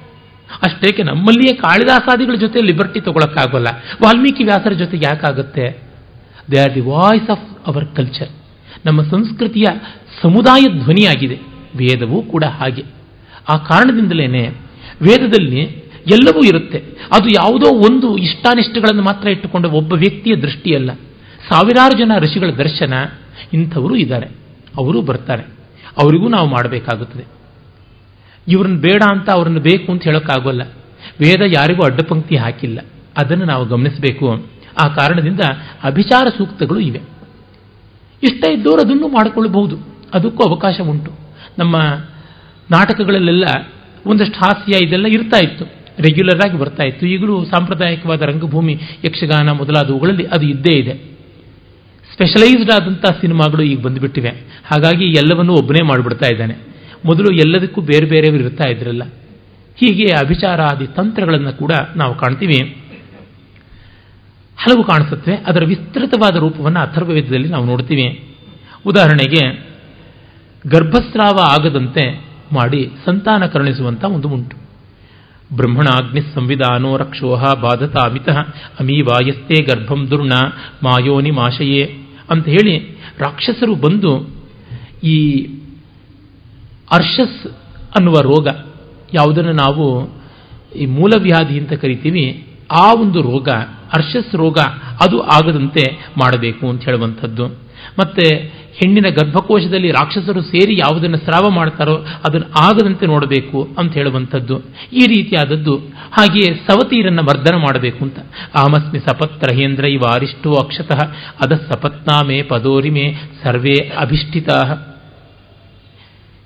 ಅಷ್ಟೇಕೆ 0.63 1.03
ನಮ್ಮಲ್ಲಿಯೇ 1.03 1.57
ಕಾಳಿದಾಸಾದಿಗಳ 1.57 2.35
ಜೊತೆ 2.35 2.61
ಲಿಬರ್ಟಿ 2.61 3.01
ತಗೊಳಕ್ಕಾಗೋಲ್ಲ. 3.01 3.67
ವಾಲ್ಮೀಕಿ 4.03 4.45
ವ್ಯಾಸರ 4.45 4.73
ಜೊತೆ 4.73 4.97
ಯಾಕಾಗುತ್ತೆ? 4.97 5.83
They 6.53 6.61
are 6.61 6.75
the 6.75 6.81
voice 6.81 7.31
of 7.31 7.69
our 7.69 7.85
culture. 7.97 8.29
ನಮ್ಮ 8.87 9.03
ಸಂಸ್ಕೃತಿಯ 9.03 9.65
ಸಮುದಾಯ 10.23 10.63
ಧ್ವನಿಯಾಗಿದೆ. 10.79 11.41
ವೇದವೂ 11.77 12.23
ಕೂಡ 12.23 12.45
ಹಾಗೆ. 12.45 12.85
ಆ 13.49 13.57
ಕಾರಣದಿಂದಲೇ 13.57 14.27
ವೇದದಲ್ಲಿ 15.03 15.61
ಎಲ್ಲವೂ 16.13 16.41
ಇರುತ್ತೆ. 16.47 16.79
ಅದು 17.15 17.29
ಯಾವುದೋ 17.29 17.75
ಒಂದು 17.75 18.17
ಇಷ್ಟಾನಿಷ್ಟಗಳನ್ನು 18.17 19.03
ಮಾತ್ರ 19.03 19.29
ಇಟ್ಟುಕೊಂಡ 19.29 19.65
ಒಬ್ಬ 19.65 19.93
ವ್ಯಕ್ತಿಯ 19.93 20.37
ದೃಷ್ಟಿಯಲ್ಲ. 20.37 20.93
ಸಾವಿರಾರು 21.51 21.99
ಜನ 21.99 22.13
ಋಷಿಗಳ 22.19 22.51
ದರ್ಶನ 22.51 22.95
ಇಂಥವರು 23.53 23.97
ಇದ್ದಾರೆ. 23.97 24.27
ಅವರು 24.77 25.03
ಬರ್ತಾರೆ. 25.03 25.43
ಅವರಿಗೂ 26.03 26.29
ನಾವು 26.29 26.49
ಮಾಡಬೇಕಾಗುತ್ತದೆ. 26.49 27.42
ಇವ್ರನ್ನ 28.49 28.81
ಬೇಡ 28.81 29.03
ಅಂತ 29.11 29.31
ಅವ್ರನ್ನ 29.31 29.59
ಬೇಕು 29.59 29.93
ಅಂತ 29.93 30.03
ಹೇಳೋಕ್ಕಾಗೋಲ್ಲ. 30.03 30.63
ವೇದ 31.21 31.41
ಯಾರಿಗೂ 31.47 31.83
ಅಡ್ಡಪಂಕ್ತಿ 31.83 32.37
ಹಾಕಿಲ್ಲ. 32.37 32.81
ಅದನ್ನು 33.19 33.45
ನಾವು 33.45 33.67
ಗಮನಿಸಬೇಕು. 33.67 34.47
ಆ 34.85 34.89
ಕಾರಣದಿಂದ 34.89 35.41
ಅಭಿಚಾರ 35.85 36.27
ಸೂಕ್ತಗಳು 36.39 36.81
ಇವೆ. 36.81 37.01
ಇಷ್ಟ 38.23 38.45
ಇದ್ದವರು 38.51 38.81
ಅದನ್ನು 38.81 39.09
ಮಾಡಿಕೊಳ್ಳಬಹುದು. 39.09 39.77
ಅದಕ್ಕೂ 40.15 40.49
ಅವಕಾಶ 40.49 40.81
ಉಂಟು. 40.81 41.13
ನಮ್ಮ 41.59 41.77
ನಾಟಕಗಳಲ್ಲೆಲ್ಲ 42.71 43.45
ಒಂದಷ್ಟು 44.07 44.39
ಹಾಸ್ಯ 44.39 44.87
ಇದೆಲ್ಲ 44.87 45.07
ಇರ್ತಾ 45.07 45.45
ಇತ್ತು. 45.45 45.65
ರೆಗ್ಯುಲರ್ 45.99 46.41
ಆಗಿ 46.41 46.59
ಬರ್ತಾ 46.59 46.85
ಇತ್ತು. 46.85 47.07
ಈಗಲೂ 47.07 47.45
ಸಾಂಪ್ರದಾಯಿಕವಾದ 47.45 48.23
ರಂಗಭೂಮಿ, 48.23 48.81
ಯಕ್ಷಗಾನ 49.05 49.51
ಮೊದಲಾದವುಗಳಲ್ಲಿ 49.51 50.27
ಅದು 50.27 50.47
ಇದ್ದೇ 50.47 50.73
ಇದೆ. 50.73 51.13
ಸ್ಪೆಷಲೈಸ್ಡ್ 52.13 52.71
ಆದಂಥ 52.71 53.07
ಸಿನಿಮಾಗಳು 53.07 53.63
ಈಗ 53.63 53.81
ಬಂದುಬಿಟ್ಟಿವೆ. 53.81 54.29
ಹಾಗಾಗಿ 54.65 55.05
ಎಲ್ಲವನ್ನೂ 55.05 55.53
ಒಬ್ಬನೇ 55.53 55.87
ಮಾಡಿಬಿಡ್ತಾ 55.87 56.29
ಇದ್ದಾನೆ. 56.33 56.72
ಮೊದಲು 57.05 57.31
ಎಲ್ಲದಕ್ಕೂ 57.35 57.81
ಬೇರೆ 57.81 58.07
ಬೇರೆಯವರು 58.07 58.43
ಇರ್ತಾ 58.43 58.67
ಇದ್ರಲ್ಲ, 58.71 59.05
ಹೀಗೆ 59.81 60.07
ಅಭಿಚಾರಾದಿ 60.15 60.87
ತಂತ್ರಗಳನ್ನು 60.87 61.59
ಕೂಡ 61.59 61.73
ನಾವು 61.97 62.15
ಕಾಣ್ತೀವಿ. 62.15 62.59
ಹಲವು 64.59 64.83
ಕಾಣಿಸುತ್ತವೆ, 64.85 65.37
ಅದರ 65.47 65.65
ವಿಸ್ತೃತವಾದ 65.65 66.37
ರೂಪವನ್ನು 66.37 66.81
ಅಥರ್ವವೇದದಲ್ಲಿ 66.81 67.49
ನಾವು 67.49 67.65
ನೋಡ್ತೀವಿ. 67.65 68.07
ಉದಾಹರಣೆಗೆ, 68.87 69.43
ಗರ್ಭಸ್ರಾವ 70.69 71.39
ಆಗದಂತೆ 71.55 72.05
ಮಾಡಿ 72.53 72.81
ಸಂತಾನ 73.05 73.47
ಕರುಣಿಸುವಂಥ 73.47 74.05
ಒಂದು 74.05 74.29
ಉಂಟು. 74.29 74.57
ಬ್ರಹ್ಮಣಾಗ್ನಿ 75.57 76.21
ಸಂವಿಧಾನೋ 76.35 76.97
ರಕ್ಷೋಹ 76.97 77.41
ಬಾಧತ 77.55 77.97
ಅಮಿತ 77.97 78.29
ಅಮೀವಾಯಸ್ತೆ 78.81 79.57
ಗರ್ಭಂ 79.63 80.01
ದುರ್ಣ 80.11 80.35
ಮಾಯೋನಿ 80.83 81.31
ಮಾಶಯೇ 81.31 81.83
ಅಂತ 82.31 82.47
ಹೇಳಿ 82.49 82.75
ರಾಕ್ಷಸರು 83.19 83.75
ಬಂದು 83.75 84.13
ಈ 85.05 85.17
ಅರ್ಷಸ್ 86.93 87.47
ಅನ್ನುವ 87.97 88.15
ರೋಗ, 88.21 88.47
ಯಾವುದನ್ನು 89.15 89.53
ನಾವು 89.53 90.09
ಈ 90.77 90.87
ಮೂಲವ್ಯಾಧಿ 90.87 91.59
ಅಂತ 91.59 91.73
ಕರಿತೀವಿ, 91.73 92.47
ಆ 92.81 92.95
ಒಂದು 92.95 93.23
ರೋಗ, 93.23 93.49
ಅರ್ಷಸ್ 93.95 94.35
ರೋಗ, 94.35 94.59
ಅದು 95.05 95.21
ಆಗದಂತೆ 95.21 96.07
ಮಾಡಬೇಕು 96.19 96.69
ಅಂತ 96.69 96.85
ಹೇಳುವಂಥದ್ದು. 96.85 97.47
ಮತ್ತೆ 97.99 98.37
ಹೆಣ್ಣಿನ 98.75 99.07
ಗರ್ಭಕೋಶದಲ್ಲಿ 99.09 99.91
ರಾಕ್ಷಸರು 99.91 100.43
ಸೇರಿ 100.43 100.75
ಯಾವುದನ್ನು 100.75 101.17
ಸ್ರಾವ 101.17 101.51
ಮಾಡ್ತಾರೋ 101.51 101.97
ಅದನ್ನು 101.97 102.65
ಆಗದಂತೆ 102.65 103.07
ನೋಡಬೇಕು 103.07 103.69
ಅಂತ 103.79 103.93
ಹೇಳುವಂಥದ್ದು. 103.93 104.59
ಈ 104.93 105.07
ರೀತಿಯಾದದ್ದು. 105.07 105.77
ಹಾಗೆಯೇ 106.19 106.55
ಸವತೀರನ್ನು 106.55 107.23
ವರ್ಧನ 107.23 107.57
ಮಾಡಬೇಕು 107.57 108.05
ಅಂತ. 108.05 108.19
ಆಮಸ್ಮಿ 108.59 108.99
ಸಪತ್ರಹೇಂದ್ರ 108.99 109.85
ಇವ 109.85 110.01
ಅರಿಷ್ಟೋ 110.15 110.55
ಅಕ್ಷತಃ 110.55 111.11
ಅದ 111.43 111.53
ಸಪತ್ನಾಮೆ 111.53 112.43
ಪದೋರಿಮೆ 112.43 113.15
ಸರ್ವೇ 113.45 113.89
ಅಭಿಷ್ಠಿತಾ. 113.99 114.89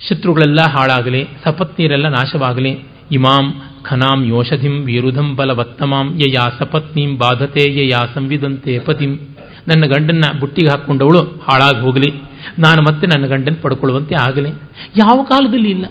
ಶತ್ರುಗಳೆಲ್ಲ 0.01 0.60
ಹಾಳಾಗಲಿ 0.60 1.27
ಸಪತ್ನಿಯರೆಲ್ಲ 1.44 2.09
ನಾಶವಾಗಲಿ. 2.09 2.78
ಇಮಾಂ, 3.12 3.55
ಖನಾಂ, 3.82 4.24
ಯೋಷಧಿಂ, 4.24 4.73
ವಿರುಧಂ, 4.73 5.36
ಬಲವತ್ತಮಾಂ, 5.36 6.16
ಯಯಾ 6.16 6.51
ಸಪತ್ನೀಂ, 6.59 7.18
ಬಾಧತೆ, 7.18 7.73
ಯಯಾ 7.73 8.06
ಸಂವಿದಂತೆ 8.14 8.78
ಪತಿಂ. 8.78 9.16
ನನ್ನ 9.68 9.86
ಗಂಡನ್ನ 9.86 10.39
ಬುಟ್ಟಿಗೆ 10.40 10.68
ಹಾಕ್ಕೊಂಡವಳು 10.68 11.18
ಹಾಳಾಗಿ 11.18 11.81
ಹೋಗಲಿ. 11.81 12.12
ನಾನು 12.59 12.82
ಮತ್ತೆ 12.82 13.06
ನನ್ನ 13.06 13.27
ಗಂಡನ್ನು 13.27 13.62
ಪಡ್ಕೊಳ್ಳುವಂತೆ 13.62 14.14
ಆಗಲಿ. 14.14 14.48
ಯಾವ 14.97 15.23
ಕಾಲದಲ್ಲಿ 15.23 15.70
ಇಲ್ಲ. 15.70 15.86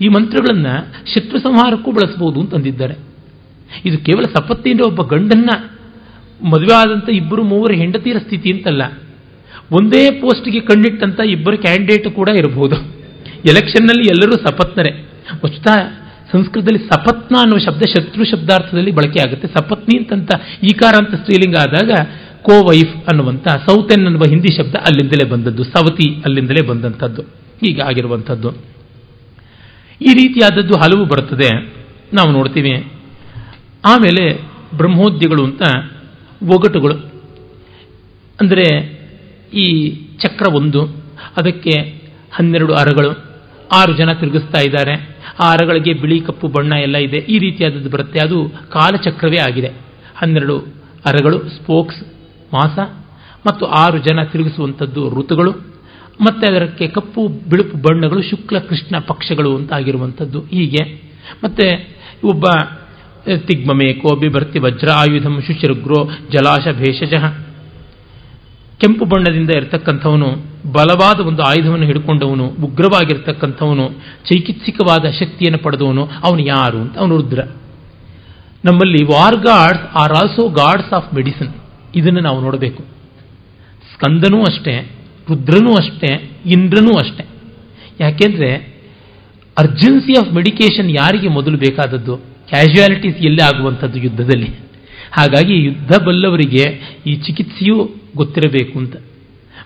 ಈ 0.00 0.08
ಮಂತ್ರಗಳನ್ನು 0.08 0.94
ಶತ್ರು 1.14 1.38
ಸಂಹಾರಕ್ಕೂ 1.38 1.92
ಬಳಸಬಹುದು 1.92 2.40
ಅಂತಂದಿದ್ದಾರೆ 2.40 2.94
ಇದು 3.84 3.98
ಕೇವಲ 3.98 4.22
ಸಪತ್ನಿಯಿಂದ 4.22 4.80
ಒಬ್ಬ 4.86 5.02
ಗಂಡನ್ನ 5.02 5.50
ಮದುವೆ 6.46 6.74
ಆದಂಥ 6.74 7.08
ಇಬ್ಬರು 7.08 7.42
ಮೂವರು 7.42 7.74
ಹೆಂಡತಿಯರ 7.74 8.18
ಸ್ಥಿತಿ 8.18 8.52
ಅಂತಲ್ಲ. 8.52 8.82
ಒಂದೇ 9.72 10.10
ಪೋಸ್ಟ್ಗೆ 10.10 10.60
ಕಣ್ಣಿಟ್ಟಂತ 10.60 11.20
ಇಬ್ಬರು 11.20 11.58
ಕ್ಯಾಂಡಿಡೇಟ್ 11.58 12.14
ಕೂಡ 12.14 12.28
ಇರಬಹುದು. 12.28 12.95
ಎಲೆಕ್ಷನ್ನಲ್ಲಿ 13.44 14.08
ಎಲ್ಲರೂ 14.08 14.32
ಸಪತ್ನರೇ. 14.32 15.08
ವಸ್ತುತ 15.44 15.68
ಸಂಸ್ಕೃತದಲ್ಲಿ 16.32 16.78
ಸಪತ್ನ 16.78 17.36
ಅನ್ನುವ 17.40 17.58
ಶಬ್ದ 17.58 17.82
ಶತ್ರು 17.82 18.24
ಶಬ್ದಾರ್ಥದಲ್ಲಿ 18.24 18.90
ಬಳಕೆ 18.90 19.28
ಆಗುತ್ತೆ. 19.28 19.48
ಸಪತ್ನಿ 19.48 19.98
ಅಂತಂತ 19.98 20.30
ಈಕಾರ 20.62 20.94
ಅಂತ 20.98 21.14
ಸ್ತ್ರೀಲಿಂಗ 21.14 21.56
ಆದಾಗ 21.60 21.90
ಕೋ 22.42 22.62
ವೈಫ್ 22.62 22.96
ಅನ್ನುವಂಥ 22.96 23.48
ಸೌತೆನ್ 23.48 24.06
ಅನ್ನುವ 24.06 24.22
ಹಿಂದಿ 24.28 24.56
ಶಬ್ದ 24.56 24.74
ಅಲ್ಲಿಂದಲೇ 24.74 25.30
ಬಂದದ್ದು, 25.30 25.64
ಸವತಿ 25.64 26.14
ಅಲ್ಲಿಂದಲೇ 26.14 26.66
ಬಂದಂಥದ್ದು 26.66 27.22
ಈಗ 27.66 27.80
ಆಗಿರುವಂಥದ್ದು. 27.80 28.50
ಈ 30.00 30.12
ರೀತಿಯಾದದ್ದು 30.12 30.78
ಹಲವು 30.78 31.04
ಬರುತ್ತದೆ. 31.04 31.74
ನಾವು 32.14 32.30
ನೋಡ್ತೀವಿ. 32.30 32.92
ಆಮೇಲೆ 33.84 34.40
ಬ್ರಹ್ಮೋದ್ಯಗಳು 34.76 35.44
ಅಂತ 35.44 35.62
ಒಗಟುಗಳು. 36.42 36.94
ಅಂದರೆ 38.40 38.96
ಈ 39.54 39.94
ಚಕ್ರ 40.18 40.54
ಒಂದು, 40.54 40.86
ಅದಕ್ಕೆ 41.36 42.02
ಹನ್ನೆರಡು 42.32 42.74
ಅರಗಳು. 42.74 43.25
ಆರು 43.72 43.96
ಜನ 43.96 44.12
ತಿರುಗಿಸ್ತಾ 44.12 44.58
ಇದ್ದಾರೆ. 44.58 45.16
ಆ 45.40 45.50
ಅರಗಳಿಗೆ 45.50 45.92
ಬಿಳಿ 45.92 46.20
ಕಪ್ಪು 46.20 46.48
ಬಣ್ಣ 46.48 46.72
ಎಲ್ಲ 46.72 46.96
ಇದೆ. 46.96 47.16
ಈ 47.16 47.38
ರೀತಿಯಾದದ್ದು 47.38 47.90
ಬರುತ್ತೆ. 47.90 48.18
ಅದು 48.18 48.48
ಕಾಲಚಕ್ರವೇ 48.48 49.36
ಆಗಿದೆ. 49.36 49.70
ಹನ್ನೆರಡು 50.16 50.58
ಅರಗಳು, 51.06 51.38
ಸ್ಪೋಕ್ಸ್, 51.38 52.02
ಮಾಸ 52.54 52.78
ಮತ್ತು 53.46 53.66
ಆರು 53.66 53.98
ಜನ 53.98 54.22
ತಿರುಗಿಸುವಂಥದ್ದು 54.22 55.20
ಋತುಗಳು. 55.20 55.50
ಮತ್ತೆ 56.20 56.56
ಅದಕ್ಕೆ 56.56 56.88
ಕಪ್ಪು, 56.88 57.28
ಬಿಳುಪು 57.28 57.78
ಬಣ್ಣಗಳು 57.78 58.22
ಶುಕ್ಲ, 58.22 58.58
ಕೃಷ್ಣ 58.58 58.98
ಪಕ್ಷಗಳು 58.98 59.56
ಅಂತ 59.56 59.72
ಆಗಿರುವಂಥದ್ದು. 59.72 60.40
ಹೀಗೆ. 60.40 61.02
ಮತ್ತೆ 61.44 61.96
ಒಬ್ಬ 62.24 62.44
ತಿಗ್ಮಮೇಕೋ 63.46 64.16
ಬಿಭರ್ತಿ 64.16 64.58
ವಜ್ರ, 64.58 64.88
ಆಯುಧಂ, 64.92 65.42
ಶುಚಿರುಗ್ರೋ 65.46 66.10
ಜಲಾಶ 66.30 66.76
ಭೇಷಜ 66.76 67.14
ಕೆಂಪು 68.78 69.04
ಬಣ್ಣದಿಂದ 69.04 69.50
ಇರತಕ್ಕಂಥವನು 69.56 70.55
ಬಲವಾದ 70.72 71.20
ಒಂದು 71.20 71.42
ಆಯುಧವನ್ನು 71.42 71.86
ಹಿಡ್ಕೊಂಡವನು, 71.86 72.46
ಉಗ್ರವಾಗಿರ್ತಕ್ಕಂಥವನು, 72.46 73.88
ಚೈಕಿತ್ಸಿಕವಾದ 74.24 75.04
ಶಕ್ತಿಯನ್ನು 75.10 75.58
ಪಡೆದವನು 75.58 76.08
ಅವನು 76.24 76.38
ಯಾರು 76.38 76.78
ಅಂತ? 76.78 76.98
ಅವನು 76.98 77.16
ರುದ್ರ. 77.16 77.42
ನಮ್ಮಲ್ಲಿ 78.64 79.04
war 79.04 79.36
gods 79.36 79.82
are 79.94 80.12
also 80.12 80.48
gods 80.48 80.92
of 80.92 81.14
medicine 81.14 81.54
ಇದನ್ನು 81.96 82.20
ನಾವು 82.20 82.40
ನೋಡಬೇಕು. 82.40 82.82
ಸ್ಕಂದನೂ 83.94 84.40
ಅಷ್ಟೇ, 84.40 84.90
ರುದ್ರನೂ 85.28 85.72
ಅಷ್ಟೇ, 85.72 86.30
ಇಂದ್ರನೂ 86.46 86.98
ಅಷ್ಟೇ. 86.98 87.26
ಯಾಕೆಂದ್ರೆ 88.00 88.54
ಅರ್ಜೆನ್ಸಿ 89.58 90.12
ಆಫ್ 90.12 90.32
ಮೆಡಿಕೇಶನ್ 90.32 90.90
ಯಾರಿಗೆ 90.90 91.28
ಮೊದಲು 91.28 91.58
ಬೇಕಾದದ್ದು? 91.58 92.16
ಕ್ಯಾಶುಯಾಲಿಟೀಸ್ 92.48 93.16
ಎಲ್ಲೇ 93.16 93.44
ಆಗುವಂಥದ್ದು 93.44 93.98
ಯುದ್ಧದಲ್ಲಿ? 93.98 94.48
ಹಾಗಾಗಿ 95.12 95.64
ಯುದ್ಧ 95.64 95.92
ಬಲ್ಲವರಿಗೆ 96.06 96.96
ಈ 97.06 97.14
ಚಿಕಿತ್ಸೆಯೂ 97.16 97.88
ಗೊತ್ತಿರಬೇಕು 98.16 98.78
ಅಂತ. 98.78 98.96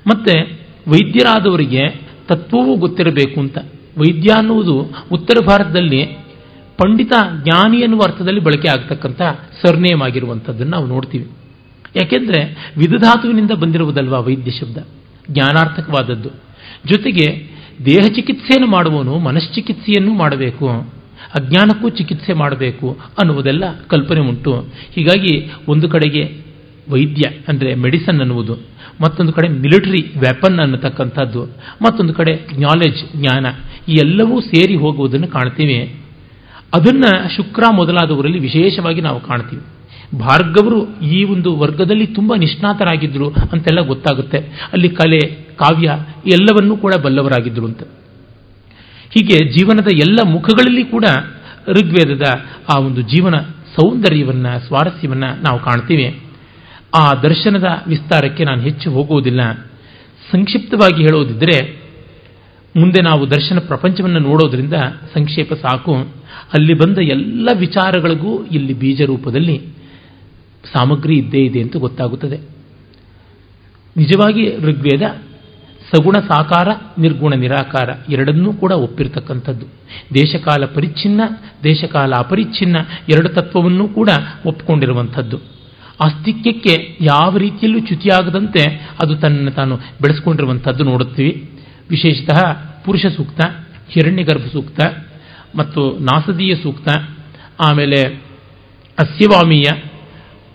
ಮತ್ತೆ 0.07 0.60
ವೈದ್ಯರಾದವರಿಗೆ 0.89 2.11
ತತ್ವವೂ 2.29 2.77
ಗೊತ್ತಿರಬೇಕು 2.77 3.41
ಅಂತ. 3.41 3.59
ವೈದ್ಯ 3.99 4.33
ಅನ್ನುವುದು 4.37 4.81
ಉತ್ತರ 5.13 5.45
ಭಾರತದಲ್ಲಿ 5.47 6.05
ಪಂಡಿತ 6.77 7.13
ಜ್ಞಾನಿ 7.43 7.79
ಎನ್ನುವ 7.79 8.01
ಅರ್ಥದಲ್ಲಿ 8.07 8.41
ಬಳಕೆ 8.41 8.69
ಆಗ್ತಕ್ಕಂಥ 8.69 9.23
ಸರ್ನೇಮ್ 9.63 10.03
ಆಗಿರುವಂಥದ್ದನ್ನು 10.03 10.73
ನಾವು 10.73 10.87
ನೋಡ್ತೀವಿ. 10.87 11.25
ಯಾಕೆಂದರೆ 11.97 12.73
ವಿಧಧಾತುವಿನಿಂದ 12.77 13.51
ಬಂದಿರುವುದಲ್ವಾ 13.51 14.19
ವೈದ್ಯ 14.19 14.51
ಶಬ್ದ? 14.51 14.79
ಜ್ಞಾನಾರ್ಥಕವಾದದ್ದು. 15.31 16.29
ಜೊತೆಗೆ 16.87 17.49
ದೇಹ 17.87 18.07
ಚಿಕಿತ್ಸೆಯನ್ನು 18.15 18.71
ಮಾಡುವವನು 18.71 19.19
ಮನಶ್ಚಿಕಿತ್ಸೆಯನ್ನು 19.19 20.15
ಮಾಡಬೇಕು, 20.15 20.69
ಅಜ್ಞಾನಕ್ಕೂ 21.35 21.89
ಚಿಕಿತ್ಸೆ 21.89 22.33
ಮಾಡಬೇಕು 22.33 22.91
ಅನ್ನುವುದೆಲ್ಲ 22.93 23.65
ಕಲ್ಪನೆ 23.89 24.21
ಉಂಟು. 24.21 24.61
ಹೀಗಾಗಿ 24.95 25.53
ಒಂದು 25.69 25.89
ಕಡೆಗೆ 25.89 26.37
ವೈದ್ಯ 26.91 27.31
ಅಂದರೆ 27.49 27.75
ಮೆಡಿಸನ್ 27.75 28.21
ಅನ್ನುವುದು 28.21 28.70
ಮತ್ತೊಂದು 29.03 29.33
ಕಡೆ 29.33 29.49
ಮಿಲಿಟರಿ 29.49 30.01
ವೆಪನ್ 30.01 30.59
ಅನ್ನತಕ್ಕಂಥದ್ದು, 30.59 31.45
ಮತ್ತೊಂದು 31.83 32.15
ಕಡೆ 32.15 32.33
ನಾಲೆಜ್ 32.61 33.17
ಜ್ಞಾನ, 33.17 33.47
ಈ 33.89 33.95
ಎಲ್ಲವೂ 33.95 34.41
ಸೇರಿ 34.41 34.77
ಹೋಗುವುದನ್ನು 34.77 35.29
ಕಾಣ್ತೀವಿ. 35.29 35.97
ಅದನ್ನ 36.75 37.05
ಶುಕ್ರ 37.37 37.63
ಮೊದಲಾದವರಲ್ಲಿ 37.75 38.39
ವಿಶೇಷವಾಗಿ 38.39 39.01
ನಾವು 39.01 39.21
ಕಾಣ್ತೀವಿ. 39.21 39.63
ಭಾರ್ಗವರು 40.19 41.01
ಈ 41.01 41.25
ಒಂದು 41.25 41.59
ವರ್ಗದಲ್ಲಿ 41.59 42.07
ತುಂಬ 42.07 42.35
ನಿಷ್ಣಾತರಾಗಿದ್ದರು 42.35 43.29
ಅಂತೆಲ್ಲ 43.31 43.81
ಗೊತ್ತಾಗುತ್ತೆ. 43.81 44.39
ಅಲ್ಲಿ 44.73 44.89
ಕಲೆ, 44.89 45.21
ಕಾವ್ಯ 45.35 45.89
ಎಲ್ಲವನ್ನೂ 46.27 46.77
ಕೂಡ 46.77 46.93
ಬಲ್ಲವರಾಗಿದ್ದರು 47.05 47.67
ಅಂತ. 47.67 47.83
ಹೀಗೆ 49.11 49.37
ಜೀವನದ 49.51 49.87
ಎಲ್ಲ 49.93 50.19
ಮುಖಗಳಲ್ಲಿ 50.33 50.85
ಕೂಡ 50.85 51.05
ಋಗ್ವೇದದ 51.69 52.23
ಆ 52.75 52.79
ಒಂದು 52.79 53.01
ಜೀವನ 53.01 53.35
ಸೌಂದರ್ಯವನ್ನು, 53.77 54.67
ಸ್ವಾರಸ್ಯವನ್ನು 54.67 55.43
ನಾವು 55.43 55.59
ಕಾಣ್ತೀವಿ. 55.59 56.30
ಆ 56.95 57.15
ದರ್ಶನದ 57.15 57.65
ವಿಸ್ತಾರಕ್ಕೆ 57.87 58.45
ನಾನು 58.45 58.63
ಹೆಚ್ಚು 58.63 58.91
ಹೋಗುವುದಿಲ್ಲ. 58.91 59.53
ಸಂಕ್ಷಿಪ್ತವಾಗಿ 60.33 61.03
ಹೇಳುವುದಿದ್ದರೆ 61.03 61.81
ಮುಂದೆ 62.77 63.03
ನಾವು 63.03 63.31
ದರ್ಶನ 63.31 63.59
ಪ್ರಪಂಚವನ್ನು 63.59 64.19
ನೋಡೋದ್ರಿಂದ 64.19 64.75
ಸಂಕ್ಷೇಪ 65.15 65.53
ಸಾಕು. 65.55 65.95
ಅಲ್ಲಿ 66.53 66.75
ಬಂದ 66.75 66.99
ಎಲ್ಲ 66.99 67.49
ವಿಚಾರಗಳಿಗೂ 67.59 68.45
ಇಲ್ಲಿ 68.45 68.75
ಬೀಜ 68.75 69.03
ರೂಪದಲ್ಲಿ 69.03 69.63
ಸಾಮಗ್ರಿ 70.73 71.15
ಇದ್ದೇ 71.15 71.39
ಇದೆ 71.39 71.61
ಅಂತ 71.61 71.77
ಗೊತ್ತಾಗುತ್ತದೆ. 71.77 72.41
ನಿಜವಾಗಿ 73.97 74.57
ಋಗ್ವೇದ 74.57 75.03
ಸಗುಣ 75.95 76.13
ಸಾಕಾರ, 76.13 76.69
ನಿರ್ಗುಣ 76.99 77.35
ನಿರಾಕಾರ 77.35 77.91
ಎರಡನ್ನೂ 78.09 78.53
ಕೂಡ 78.53 78.73
ಒಪ್ಪಿರತಕ್ಕಂಥದ್ದು. 78.73 79.67
ದೇಶಕಾಲ 80.15 80.65
ಪರಿಚ್ಛಿನ್ನ, 80.65 81.21
ದೇಶಕಾಲ 81.65 82.15
ಅಪರಿಚ್ಛಿನ್ನ 82.15 82.77
ಎರಡು 83.09 83.29
ತತ್ವವನ್ನೂ 83.29 83.89
ಕೂಡ 83.89 84.11
ಒಪ್ಪಿಕೊಂಡಿರುವಂಥದ್ದು 84.47 85.60
ಆಸ್ತಿಕ್ಯಕ್ಕೆ 86.01 86.99
ಯಾವ 87.01 87.37
ರೀತಿಯಲ್ಲೂ 87.37 87.79
ಚ್ಯುತಿಯಾಗದಂತೆ 87.79 88.89
ಅದು 89.03 89.17
ತನ್ನ 89.17 89.49
ತಾನು 89.49 89.77
ಬೆಳೆಸ್ಕೊಂಡಿರುವಂಥದ್ದು 89.77 90.85
ನೋಡುತ್ತೀವಿ. 90.85 91.51
ವಿಶೇಷತಃ 91.91 92.53
ಪುರುಷ 92.85 93.07
ಸೂಕ್ತ, 93.07 93.41
ಹಿರಣ್ಯಗರ್ಭ 93.91 94.43
ಸೂಕ್ತ 94.53 94.81
ಮತ್ತು 95.57 95.99
ನಾಸದೀಯ 95.99 96.55
ಸೂಕ್ತ, 96.55 96.89
ಆಮೇಲೆ 97.61 98.23
ಅಸ್ಯವಾಮೀಯ, 98.99 99.83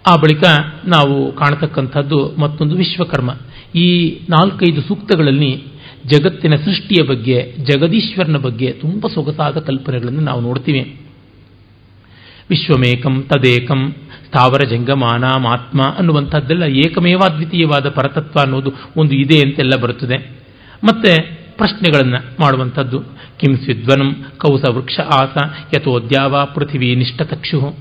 ಆ 0.07 0.15
ಬಳಿಕ 0.15 0.43
ನಾವು 0.85 1.35
ಕಾಣತಕ್ಕಂಥದ್ದು 1.35 2.35
ಮತ್ತೊಂದು 2.41 2.75
ವಿಶ್ವಕರ್ಮ. 2.75 3.31
ಈ 3.75 4.19
ನಾಲ್ಕೈದು 4.29 4.81
ಸೂಕ್ತಗಳಲ್ಲಿ 4.81 5.63
ಜಗತ್ತಿನ 6.05 6.55
ಸೃಷ್ಟಿಯ 6.55 7.07
ಬಗ್ಗೆ, 7.07 7.55
ಜಗದೀಶ್ವರನ 7.57 8.37
ಬಗ್ಗೆ 8.37 8.71
ತುಂಬ 8.71 9.07
ಸೊಗಸಾದ 9.07 9.57
ಕಲ್ಪನೆಗಳನ್ನು 9.57 10.21
ನಾವು 10.21 10.41
ನೋಡ್ತೀವಿ. 10.41 10.99
ವಿಶ್ವಮೇಕಂ 12.49 13.21
ತದೇಕಂ 13.21 13.95
ಸ್ಥಾವರ 14.35 14.67
ಜಂಗಮಾನಾಮಾತ್ಮ 14.69 15.81
ಅನ್ನುವಂಥದ್ದೆಲ್ಲ 15.97 16.63
ಏಕಮೇವ 16.63 17.19
ಅದ್ವಿತೀಯವಾದ 17.19 17.89
ಪರತತ್ವ 17.89 18.39
ಅನ್ನೋದು 18.39 18.71
ಒಂದು 18.97 19.15
ಇದೆ 19.15 19.39
ಅಂತೆಲ್ಲ 19.39 19.75
ಬರುತ್ತದೆ. 19.81 20.17
ಮತ್ತೆ 20.83 21.21
ಪ್ರಶ್ನೆಗಳನ್ನು 21.57 22.41
ಮಾಡುವಂಥದ್ದು. 22.41 22.99
ಕಿಂ 23.39 23.57
ಸ್ವಿದ್ವನಂ 23.57 24.15
ಕೌಸ 24.37 24.63
ವೃಕ್ಷ 24.69 24.99
ಆಸ 24.99 25.37
ಯಥೋದ್ಯಾವ 25.77 26.45
ಪೃಥಿವಿ 26.45 26.95
ನಿಷ್ಠತಕ್ಷು 26.95 27.77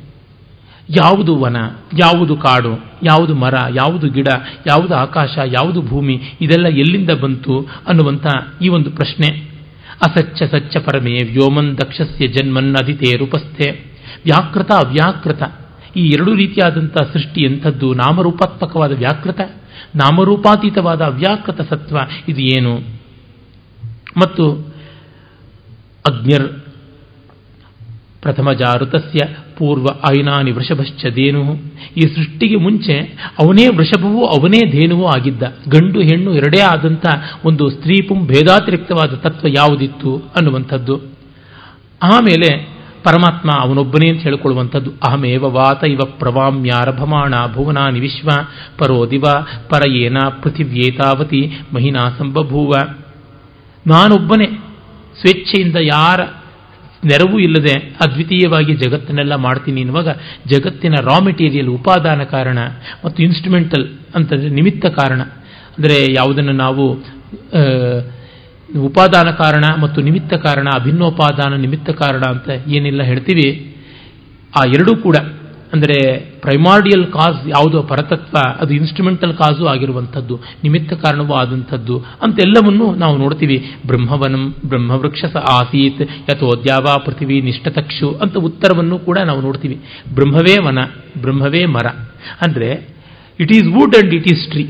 ಯಾವುದು 0.90 1.36
ವನ, 1.36 1.56
ಯಾವುದು 1.98 2.36
ಕಾಡು, 2.36 2.84
ಯಾವುದು 3.02 3.34
ಮರ, 3.34 3.54
ಯಾವುದು 3.74 4.08
ಗಿಡ, 4.08 4.28
ಯಾವುದು 4.66 4.94
ಆಕಾಶ, 4.94 5.38
ಯಾವುದು 5.46 5.82
ಭೂಮಿ, 5.82 6.20
ಇದೆಲ್ಲ 6.40 6.66
ಎಲ್ಲಿಂದ 6.66 7.10
ಬಂತು 7.10 7.66
ಅನ್ನುವಂಥ 7.86 8.26
ಈ 8.62 8.68
ಒಂದು 8.68 8.90
ಪ್ರಶ್ನೆ. 8.90 9.50
ಅಸಚ್ಚ 10.06 10.42
ಸಚ್ಚ 10.42 10.76
ಪರಮೇ 10.76 11.12
ವ್ಯೋಮನ್ 11.12 11.78
ದಕ್ಷಸ್ಯ 11.78 12.26
ಜನ್ಮನ್ 12.26 12.76
ಅದಿತೇ 12.76 13.16
ರೂಪಸ್ಥೆ. 13.16 13.70
ವ್ಯಾಕೃತ 14.24 14.72
ಅವ್ಯಾಕೃತ. 14.72 15.42
ಈ 15.96 16.08
ಎರಡು 16.08 16.34
ರೀತಿಯಾದಂಥ 16.34 16.96
ಸೃಷ್ಟಿ 17.12 17.40
ಎಂಥದ್ದು? 17.40 17.94
ನಾಮರೂಪಾತ್ಮಕವಾದ 17.94 18.92
ವ್ಯಾಕೃತ, 18.96 19.40
ನಾಮರೂಪಾತೀತವಾದ 19.96 21.00
ಅವ್ಯಾಕೃತ 21.00 21.60
ಸತ್ವ 21.60 21.96
ಇದು 22.28 22.40
ಏನು? 22.40 22.78
ಮತ್ತು 24.16 24.74
ಅಗ್ನಿರ್ 26.06 26.60
ಪ್ರಥಮ 28.22 28.52
ಜಾರುತಸ್ಯ 28.52 29.18
ಪೂರ್ವ 29.56 29.86
ಐನಾನಿ 30.10 30.50
ವೃಷಭಶ್ಚ 30.50 31.06
ಧೇನು 31.06 31.54
ಈ 31.96 32.00
ಸೃಷ್ಟಿಗೆ 32.00 32.56
ಮುಂಚೆ 32.56 32.98
ಅವನೇ 33.38 33.66
ವೃಷಭವೂ 33.76 34.26
ಅವನೇ 34.26 34.70
ಧೇನುವೂ 34.70 35.06
ಆಗಿದ್ದ. 35.06 35.42
ಗಂಡು 35.42 36.00
ಹೆಣ್ಣು 36.00 36.34
ಎರಡೇ 36.34 36.60
ಆದಂಥ 36.60 37.06
ಒಂದು 37.44 37.70
ಸ್ತ್ರೀಪುಂ 37.70 38.26
ಭೇದಾತಿರಿಕ್ತವಾದ 38.26 39.14
ತತ್ವ 39.14 39.48
ಯಾವುದಿತ್ತು 39.48 40.16
ಅನ್ನುವಂಥದ್ದು. 40.16 41.00
ಆಮೇಲೆ 42.02 42.73
ಪರಮಾತ್ಮ 43.04 43.50
ಅವನೊಬ್ಬನೇ 43.60 44.08
ಅಂತ 44.08 44.22
ಹೇಳಿಕೊಳ್ಳುವಂಥದ್ದು. 44.22 44.90
ಅಹಮೇವ 45.08 45.44
ವಾತ 45.48 45.84
ಇವ 45.84 45.98
ಪ್ರವಾಮ್ಯಾರಭಮಾಣ 46.18 47.34
ಭುವನಾನಿ 47.54 48.00
ವಿಶ್ವ 48.00 48.28
ಪರೋ 48.78 49.10
ದಿವ 49.10 49.24
ಪರಯೇನ 49.70 50.18
ಪೃಥಿವ್ಯೇತಾವತಿ 50.42 51.42
ಮಹಿನಾ 51.72 52.04
ಸಂಬಭೂವ. 52.18 52.72
ನಾನೊಬ್ಬನೇ. 53.86 54.48
ಸ್ವೇಚ್ಛೆಯಿಂದ 55.20 55.76
ಯಾರ 55.76 56.20
ನೆರವು 57.04 57.38
ಇಲ್ಲದೆ 57.38 57.74
ಅದ್ವಿತೀಯವಾಗಿ 58.04 58.74
ಜಗತ್ತನ್ನೆಲ್ಲ 58.74 59.34
ಮಾಡ್ತೀನಿ 59.34 59.80
ಎನ್ನುವಾಗ 59.80 60.08
ಜಗತ್ತಿನ 60.46 60.94
ರಾ 61.00 61.18
ಮೆಟೀರಿಯಲ್ 61.24 61.68
ಉಪಾದಾನ 61.68 62.22
ಕಾರಣ 62.22 62.58
ಮತ್ತು 63.04 63.22
ಇನ್ಸ್ಟ್ರುಮೆಂಟಲ್ 63.22 63.84
ಅಂತಂದರೆ 64.14 64.48
ನಿಮಿತ್ತ 64.48 64.86
ಕಾರಣ. 64.86 65.20
ಅಂದರೆ 65.78 65.96
ಯಾವುದನ್ನು 66.12 66.52
ನಾವು 66.52 66.84
ಉಪಾದಾನ 68.82 69.30
ಕಾರಣ 69.30 69.64
ಮತ್ತು 69.82 70.00
ನಿಮಿತ್ತ 70.00 70.34
ಕಾರಣ, 70.34 70.68
ಅಭಿನ್ನೋಪಾದಾನ 70.74 71.54
ನಿಮಿತ್ತ 71.54 71.90
ಕಾರಣ 71.90 72.22
ಅಂತ 72.28 72.48
ಏನೆಲ್ಲ 72.66 73.02
ಹೇಳ್ತೀವಿ. 73.02 73.76
ಆ 74.56 74.64
ಎರಡೂ 74.64 74.96
ಕೂಡ 74.96 75.16
ಅಂದರೆ 75.72 76.18
ಪ್ರೈಮಾರ್ಡಿಯಲ್ 76.40 77.06
ಕಾಸ್ 77.06 77.48
ಯಾವುದೋ 77.48 77.82
ಪರತತ್ವ, 77.82 78.36
ಅದು 78.60 78.74
ಇನ್ಸ್ಟ್ರುಮೆಂಟಲ್ 78.74 79.36
ಕಾಸು 79.36 79.66
ಆಗಿರುವಂಥದ್ದು, 79.66 80.40
ನಿಮಿತ್ತ 80.64 80.92
ಕಾರಣವೂ 80.92 81.34
ಆದಂಥದ್ದು 81.34 81.98
ಅಂತೆಲ್ಲವನ್ನು 81.98 82.94
ನಾವು 82.94 83.16
ನೋಡ್ತೀವಿ. 83.16 83.70
ಬ್ರಹ್ಮವನಂ 83.86 84.54
ಬ್ರಹ್ಮವೃಕ್ಷ 84.66 85.24
ಸ 85.24 85.36
ಆಸೀತ್ 85.36 86.02
ಯಥೋದ್ಯಾವ 86.30 86.86
ಪೃಥ್ವಿ 87.06 87.40
ನಿಷ್ಠತಕ್ಷು 87.40 88.10
ಅಂತ 88.10 88.36
ಉತ್ತರವನ್ನು 88.36 88.98
ಕೂಡ 88.98 89.18
ನಾವು 89.18 89.40
ನೋಡ್ತೀವಿ. 89.40 89.76
ಬ್ರಹ್ಮವೇ 90.14 90.56
ವನ, 90.66 90.78
ಬ್ರಹ್ಮವೇ 91.18 91.64
ಮರ. 91.66 91.86
ಅಂದರೆ 92.42 92.88
it 93.40 93.52
is 93.52 93.68
wood 93.68 93.96
and 93.96 94.14
it 94.14 94.28
is 94.32 94.50
tree 94.50 94.64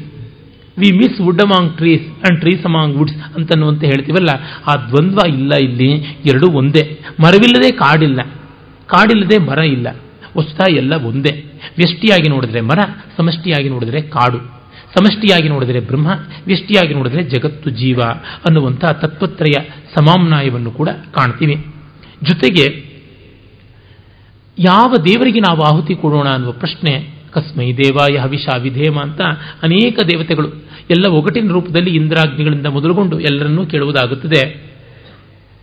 we 0.79 0.97
miss 0.97 1.21
wood 1.21 1.43
among 1.43 1.77
trees 1.77 2.03
and 2.03 2.41
trees 2.41 2.65
among 2.65 2.97
woods 2.97 3.17
ಅಂತನ್ನುವಂತೆ 3.37 3.87
ಹೇಳ್ತೀವಲ್ಲ, 3.87 4.29
ಆ 4.67 4.87
ದ್ವಂದ್ವ 4.89 5.19
ಇಲ್ಲ 5.29 5.53
ಇಲ್ಲಿ, 5.55 5.91
ಎರಡೂ 6.27 6.51
ಒಂದೇ. 6.51 7.01
ಮರವಿಲ್ಲದೆ 7.21 7.71
ಕಾಡಿಲ್ಲ. 7.71 8.23
ಕಾಡಿಲ್ಲದೆ 8.87 9.39
ಮರ 9.39 9.59
ಇಲ್ಲ. 9.59 9.97
ವಸ್ತ 10.39 10.61
ಎಲ್ಲ 10.71 10.95
ಒಂದೇ. 10.95 11.61
ವ್ಯಷ್ಟಿಯಾಗಿ 11.77 12.29
ನೋಡಿದ್ರೆ 12.29 12.61
ಮರ, 12.61 12.79
ಸಮಷ್ಟಿಯಾಗಿ 13.17 13.69
ನೋಡಿದ್ರೆ 13.69 14.03
ಕಾಡು. 14.03 14.39
ಸಮಷ್ಟಿಯಾಗಿ 14.99 15.49
ನೋಡಿದರೆ 15.49 15.81
ಬ್ರಹ್ಮ, 15.81 16.09
ವ್ಯಷ್ಟಿಯಾಗಿ 16.47 16.95
ನೋಡಿದರೆ 16.95 17.23
ಜಗತ್ತು 17.23 17.71
ಜೀವ 17.71 18.01
ಅನ್ನುವಂಥ 18.47 18.85
ತತ್ವತ್ರಯ 18.85 19.53
ಸಮಾಮ್ನಾಯವನ್ನು 19.95 20.71
ಕೂಡ 20.71 20.89
ಕಾಣ್ತೀವಿ. 20.89 21.67
ಜೊತೆಗೆ, 22.23 22.95
ಯಾವ 24.59 24.95
ದೇವರಿಗೆ 25.05 25.41
ನಾವು 25.41 25.63
ಆಹುತಿ 25.63 25.95
ಕೊಡೋಣ 25.95 26.29
ಅನ್ನುವ 26.29 26.53
ಪ್ರಶ್ನೆ, 26.53 27.15
ಕಸ್ಮೈ 27.33 27.73
ದೇವಾಯ 27.73 28.19
ಹವಿಷ 28.19 28.49
ವಿಧೇಮ 28.63 29.01
ಅಂತ 29.01 29.21
ಅನೇಕ 29.63 29.99
ದೇವತೆಗಳು 30.11 30.64
ಎಲ್ಲ 30.91 31.07
ಒಗಟಿನ 31.07 31.53
ರೂಪದಲ್ಲಿ 31.53 31.95
ಇಂದ್ರಾಗ್ನಿಗಳಿಂದ 31.95 32.67
ಮೊದಲುಗೊಂಡು 32.67 33.21
ಎಲ್ಲರನ್ನೂ 33.21 33.67
ಕೇಳುವುದಾಗುತ್ತದೆ. 33.67 34.49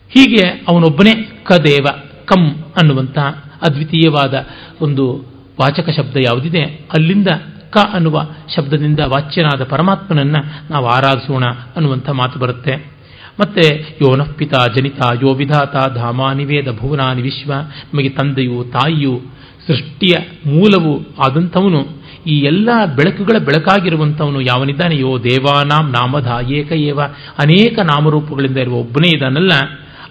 ಹೀಗೆ 0.10 0.65
ಅವನೊಬ್ಬನೇ 0.68 1.41
ಕದೇವ, 1.43 1.85
ಕಂ 2.26 2.49
ಅನ್ನುವಂತಹ 2.52 3.52
ಅದ್ವಿತೀಯವಾದ 3.61 4.45
ಒಂದು 4.81 5.31
ವಾಚಕ 5.61 5.89
ಶಬ್ದ 5.89 6.18
ಯಾವುದಿದೆ? 6.18 6.64
ಅಲ್ಲಿಂದ 6.64 7.27
ಕ 7.69 7.77
ಅನ್ನುವ 7.93 8.30
ಶಬ್ದದಿಂದ 8.56 8.99
ವಾಚ್ಯನಾದ 8.99 9.64
ಪರಮಾತ್ಮನನ್ನ 9.64 10.35
ನಾವು 10.69 10.88
ಆರಾಧಿಸೋಣ 10.88 11.45
ಅನ್ನುವಂಥ 11.45 12.10
ಮಾತು 12.10 12.39
ಬರುತ್ತೆ. 12.39 12.91
ಮತ್ತೆ 13.39 13.98
ಯೋನಃ 14.02 14.31
ಪಿತ 14.31 14.53
ಜನಿತ 14.76 15.02
ಯೋ 15.22 15.34
ವಿಧಾತ 15.34 15.93
ಧಾಮಾನಿವೇದ 15.93 16.77
ಭುವನಾನಿ 16.80 17.22
ವಿಶ್ವ, 17.22 17.53
ನಮಗೆ 17.93 18.10
ತಂದೆಯು 18.10 18.64
ತಾಯಿಯು 18.64 19.22
ಸೃಷ್ಟಿಯ 19.68 20.15
ಮೂಲವು 20.45 21.02
ಆದಂಥವನು. 21.26 22.01
ಈ 22.27 22.35
ಎಲ್ಲ 22.39 22.69
ಬೆಳಕುಗಳ 22.95 23.38
ಬೆಳಕಾಗಿರುವಂಥವನು 23.38 24.41
ಯಾವನಿದ್ದಾನೆ? 24.41 24.95
ಯೋ 24.95 25.18
ದೇವಾನಾಂ 25.23 25.91
ನಾಮಧ 25.91 26.52
ಏಕ 26.52 26.72
ಏವ. 26.72 26.99
ಅನೇಕ 27.39 27.80
ನಾಮರೂಪಗಳಿಂದ 27.80 28.57
ಇರುವ 28.57 28.76
ಒಬ್ಬನೇ 28.76 29.10
ಇದ್ದಾನಲ್ಲ, 29.15 29.53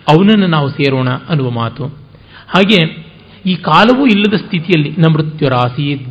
ಅವನನ್ನು 0.09 0.47
ನಾವು 0.47 0.69
ಸೇರೋಣ 0.69 1.09
ಅನ್ನುವ 1.09 1.51
ಮಾತು. 1.51 1.85
ಹಾಗೆ 2.55 3.11
ಈ 3.47 3.55
ಕಾಲವೂ 3.55 4.07
ಇಲ್ಲದ 4.07 4.35
ಸ್ಥಿತಿಯಲ್ಲಿ 4.35 4.91
ನ 4.99 5.07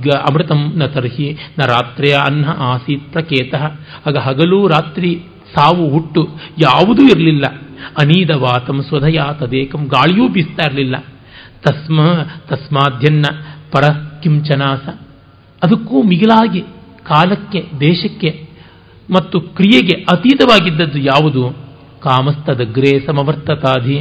ಗ 0.01 0.09
ಅಮೃತಂ 0.09 0.73
ನ 0.76 0.85
ತರ್ಹಿ 0.85 1.38
ನ 1.59 1.65
ರಾತ್ರಿಯ 1.65 2.13
ಅನ್ನ 2.13 2.45
ಆಸೀತ್ 2.57 3.11
ಪ್ರಕೇತಃ. 3.11 3.63
ಆಗ 4.07 4.17
ಹಗಲು 4.17 4.67
ರಾತ್ರಿ 4.67 5.21
ಸಾವು 5.55 5.89
ಹುಟ್ಟು 5.89 6.30
ಯಾವುದೂ 6.61 7.03
ಇರಲಿಲ್ಲ. 7.03 7.45
ಅನೀದ 8.01 8.30
ವಾತಂ 8.30 8.81
ಸ್ವಧಯ 8.84 9.19
ತದೇಕಂ 9.39 9.84
ಗಾಳಿಯೂ 9.85 10.27
ಬೀಸ್ತಾ 10.27 10.69
ಇರಲಿಲ್ಲ. 10.69 10.95
ತಸ್ಮ 11.61 11.99
ತಸ್ಮಾಧ್ಯನ್ನ 12.47 13.26
ಪರ 13.71 13.85
ಕಿಂಚನಾಸ. 14.23 15.09
ಅದಕ್ಕೂ 15.64 16.03
ಮಿಗಿಲಾಗಿ 16.03 16.61
ಕಾಲಕ್ಕೆ, 17.03 17.65
ದೇಶಕ್ಕೆ 17.80 18.49
ಮತ್ತು 19.11 19.41
ಕ್ರಿಯೆಗೆ 19.41 20.06
ಅತೀತವಾಗಿದ್ದದ್ದು 20.11 20.99
ಯಾವುದು? 20.99 21.49
ಕಾಮಸ್ತದಗ್ರೇ 22.02 23.06
ಸಮವರ್ತತಾಧಿ. 23.06 23.99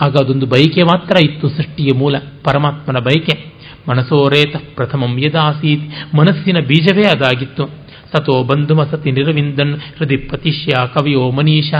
ಆಗ 0.00 0.16
ಅದೊಂದು 0.16 0.46
ಬಯಕೆ 0.46 0.82
ಮಾತ್ರ 0.82 1.16
ಇತ್ತು, 1.24 1.48
ಸೃಷ್ಟಿಯ 1.48 1.88
ಮೂಲ 1.96 2.18
ಪರಮಾತ್ಮನ 2.18 2.96
ಬಯಕೆ. 2.98 3.58
ಮನಸೋರೇತ 3.90 4.56
ಪ್ರಥಮಂ 4.74 5.18
ಯದಾಸೀತ್. 5.18 6.16
ಮನಸ್ಸಿನ 6.16 6.56
ಬೀಜವೇ 6.58 7.02
ಅದಾಗಿತ್ತು. 7.02 7.66
ತಥೋ 8.12 8.44
ಬಂಧುಮಸತಿ 8.44 9.10
ನಿರವಿಂದನ್ 9.10 9.80
ಹೃದಯ 9.98 10.16
ಪ್ರತಿಷ್ಯ 10.16 10.72
ಕವಿಯೋ 10.94 11.30
ಮನೀಷ. 11.30 11.74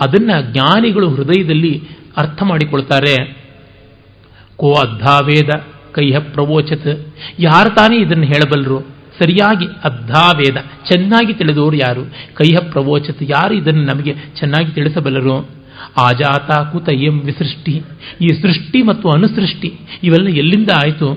ಅದನ್ನ 0.00 0.30
ಜ್ಞಾನಿಗಳು 0.52 1.10
ಹೃದಯದಲ್ಲಿ 1.10 1.82
ಅರ್ಥ 2.16 2.42
ಮಾಡಿಕೊಳ್ತಾರೆ. 2.42 3.36
ಕೋ 4.56 4.72
ಅದ್ಧಾವೇದ 4.72 5.75
ಕೈಹ 5.96 6.18
ಪ್ರವೋಚತ್. 6.32 7.06
ಯಾರು 7.38 7.70
ತಾನೇ 7.70 7.96
ಇದನ್ನು 7.96 8.24
ಹೇಳಬಲ್ಲರು 8.24 8.80
ಸರಿಯಾಗಿ 9.18 9.66
ಅದ್ಧಾವೇದ 9.84 10.56
ಚೆನ್ನಾಗಿ 10.88 11.34
ತಿಳಿದವರು 11.34 11.76
ಯಾರು? 11.76 12.04
ಕೈಹ 12.34 12.58
ಪ್ರವೋಚತ್. 12.70 13.22
ಯಾರು 13.22 13.54
ಇದನ್ನು 13.54 13.84
ನಮಗೆ 13.84 14.14
ಚೆನ್ನಾಗಿ 14.38 14.72
ತಿಳಿಸಬಲ್ಲರು? 14.72 15.36
ಆಜಾತ 15.96 16.50
ಕುತ 16.72 16.88
ಎಂ 16.88 17.20
ವಿಸೃಷ್ಟಿ. 17.20 17.82
ಈ 18.20 18.26
ಸೃಷ್ಟಿ 18.42 18.82
ಮತ್ತು 18.82 19.10
ಅನುಸೃಷ್ಟಿ 19.10 19.72
ಇವೆಲ್ಲ 20.02 20.28
ಎಲ್ಲಿಂದ 20.28 20.70
ಆಯಿತು? 20.84 21.08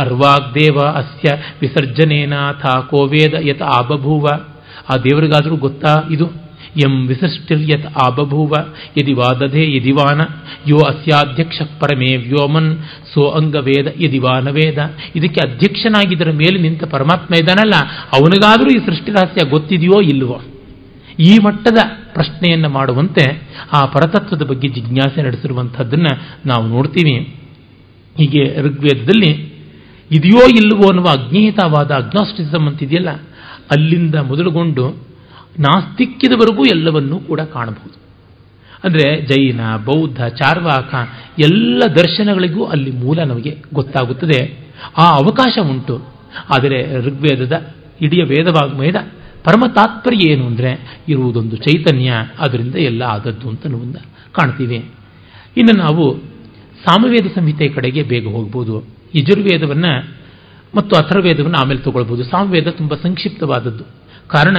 ಅರ್ವಾಗ್ದೇವ 0.00 0.78
ಅಸ್ಯ 0.94 1.28
ವಿಸರ್ಜನೇನಾಥ 1.60 2.66
ಕೋವೇದ 2.90 3.34
ಯತ್ 3.40 3.62
ಆಬಭೂವ. 3.62 4.26
ಆ 4.90 4.96
ದೇವರಿಗಾದರೂ 4.96 5.56
ಗೊತ್ತಾ 5.56 5.92
ಇದು? 6.10 6.49
ಎಂ 6.76 7.06
ವಿಸೃಷ್ಟಿರ್ಯತ್ 7.06 7.86
ಆಬಭೂವ 8.06 8.52
ಯದಿ 8.98 9.12
ವಾದಧೆ 9.12 9.76
ಯದಿವಾನ 9.76 10.20
ಯೋ 10.66 10.76
ಅಸ್ಯಾಧ್ಯಕ್ಷ 10.76 11.62
ಪರಮೇ 11.62 12.16
ವ್ಯೋಮನ್ 12.16 12.78
ಸೋ 13.14 13.30
ಅಂಗವೇದ 13.30 13.86
ಯದಿವಾನವೇದ 14.00 14.78
ಇದಕ್ಕೆ 15.16 15.40
ಅಧ್ಯಕ್ಷನಾಗಿದ್ದರ 15.48 16.30
ಮೇಲೆ 16.30 16.58
ನಿಂತ 16.58 16.84
ಪರಮಾತ್ಮ 16.84 17.34
ಇದ್ದಾನಲ್ಲ, 17.38 17.74
ಅವನಿಗಾದರೂ 18.12 18.70
ಈ 18.76 18.86
ಸೃಷ್ಟಿ 18.86 19.12
ರಹಸ್ಯ 19.12 19.48
ಗೊತ್ತಿದೆಯೋ 19.50 20.00
ಇಲ್ಲವೋ? 20.00 20.40
ಈ 21.18 21.38
ಮಟ್ಟದ 21.44 21.78
ಪ್ರಶ್ನೆಯನ್ನು 22.14 22.68
ಮಾಡುವಂತೆ 22.68 23.24
ಆ 23.72 23.84
ಪರತತ್ವದ 23.86 24.42
ಬಗ್ಗೆ 24.42 24.68
ಜಿಜ್ಞಾಸೆ 24.68 25.22
ನಡೆಸಿರುವಂಥದ್ದನ್ನು 25.22 26.12
ನಾವು 26.46 26.66
ನೋಡ್ತೀವಿ. 26.66 27.34
ಹೀಗೆ 28.16 28.62
ಋಗ್ವೇದದಲ್ಲಿ, 28.62 29.32
ಇದೆಯೋ 30.10 30.48
ಇಲ್ಲವೋ 30.48 30.88
ಅನ್ನುವ 30.88 31.04
ಅಜ್ಞೇಯತಾವಾದ 31.04 31.90
ಅಗ್ನಾಸ್ಟಿಸಮ್ 31.90 32.68
ಅಂತಿದೆಯಲ್ಲ, 32.68 33.10
ಅಲ್ಲಿಂದ 33.70 34.14
ಮೊದಲುಗೊಂಡು 34.14 35.09
ನಾಸ್ತಿಕ್ಯದವರೆಗೂ 35.60 36.64
ಎಲ್ಲವನ್ನೂ 36.64 37.18
ಕೂಡ 37.18 37.40
ಕಾಣಬಹುದು. 37.40 38.00
ಅಂದರೆ 38.84 39.22
ಜೈನ, 39.22 39.60
ಬೌದ್ಧ, 39.84 40.24
ಚಾರ್ವಾಕ 40.24 40.94
ಎಲ್ಲ 41.38 41.82
ದರ್ಶನಗಳಿಗೂ 41.96 42.64
ಅಲ್ಲಿ 42.64 42.90
ಮೂಲ 42.90 43.24
ನಮಗೆ 43.24 43.56
ಗೊತ್ತಾಗುತ್ತದೆ. 43.74 44.70
ಆ 44.98 45.04
ಅವಕಾಶ 45.14 45.58
ಉಂಟು. 45.62 45.96
ಆದರೆ 46.54 47.00
ಋಗ್ವೇದದ 47.00 47.74
ಇಡೀ 48.00 48.22
ವೇದವಾಗ್ಮಯದ 48.22 48.96
ಪರಮ 49.44 49.64
ತಾತ್ಪರ್ಯ 49.74 50.32
ಏನು 50.32 50.46
ಅಂದರೆ 50.46 51.00
ಇರುವುದೊಂದು 51.08 51.56
ಚೈತನ್ಯ, 51.56 52.12
ಅದರಿಂದ 52.38 52.74
ಎಲ್ಲ 52.74 53.02
ಆದದ್ದು 53.02 53.48
ಅಂತ 53.48 53.66
ನಾವು 53.66 53.92
ಕಾಣ್ತೀವಿ. 54.32 54.78
ಇನ್ನು 55.56 55.78
ನಾವು 55.78 56.18
ಸಾಮವೇದ 56.86 57.26
ಸಂಹಿತೆ 57.34 57.68
ಕಡೆಗೆ 57.68 58.02
ಬೇಗ 58.02 58.26
ಹೋಗ್ಬೋದು. 58.26 58.86
ಯಜುರ್ವೇದವನ್ನು 59.14 60.16
ಮತ್ತು 60.76 60.96
ಅಥರ್ವೇದವನ್ನು 60.96 61.58
ಆಮೇಲೆ 61.58 61.80
ತಗೊಳ್ಬೋದು. 61.80 62.24
ಸಾಮವೇದ 62.24 62.68
ತುಂಬ 62.68 62.94
ಸಂಕ್ಷಿಪ್ತವಾದದ್ದು. 62.94 63.84
ಕಾರಣ 64.28 64.56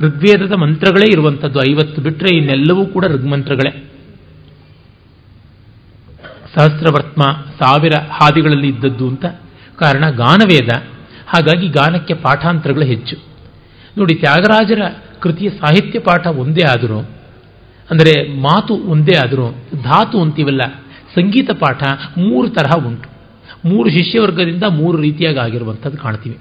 ಋಗ್ವೇದದ 0.00 0.52
ಮಂತ್ರಗಳೇ 0.52 1.10
ಇರುವಂಥದ್ದು. 1.12 1.70
ಐವತ್ತು 1.70 2.02
ಬಿಟ್ಟರೆ 2.02 2.36
ಇನ್ನೆಲ್ಲವೂ 2.36 2.86
ಕೂಡ 2.86 3.04
ಋಗ್ಮಂತ್ರಗಳೇ. 3.06 3.84
ಸಹಸ್ರವರ್ತ್ಮ 6.54 7.22
ಸಾವಿರ 7.32 7.92
ಹಾದಿಗಳಲ್ಲಿ 8.10 8.68
ಇದ್ದದ್ದು 8.68 9.08
ಅಂತ. 9.08 9.24
ಕಾರಣ 9.78 10.10
ಗಾನವೇದ. 10.10 10.68
ಹಾಗಾಗಿ 11.26 11.68
ಗಾನಕ್ಕೆ 11.68 12.14
ಪಾಠಾಂತರಗಳು 12.14 12.84
ಹೆಚ್ಚು. 12.84 13.16
ನೋಡಿ, 13.98 14.14
ತ್ಯಾಗರಾಜರ 14.14 14.80
ಕೃತಿಯ 15.20 15.50
ಸಾಹಿತ್ಯ 15.50 15.98
ಪಾಠ 15.98 16.26
ಒಂದೇ 16.26 16.60
ಆದರೂ, 16.68 16.98
ಅಂದರೆ 17.90 18.40
ಮಾತು 18.40 18.74
ಒಂದೇ 18.74 19.18
ಆದರೂ, 19.18 19.50
ಧಾತು 19.82 20.22
ಅಂತೀವಲ್ಲ, 20.22 20.62
ಸಂಗೀತ 21.14 21.50
ಪಾಠ 21.50 21.84
ಮೂರು 22.18 22.48
ತರಹ 22.48 22.86
ಉಂಟು. 22.86 23.08
ಮೂರು 23.64 23.90
ಶಿಷ್ಯವರ್ಗದಿಂದ 23.90 24.62
ಮೂರು 24.62 24.98
ರೀತಿಯಾಗಿ 24.98 25.38
ಆಗಿರುವಂಥದ್ದು 25.38 25.98
ಕಾಣ್ತೀವಿ. 25.98 26.38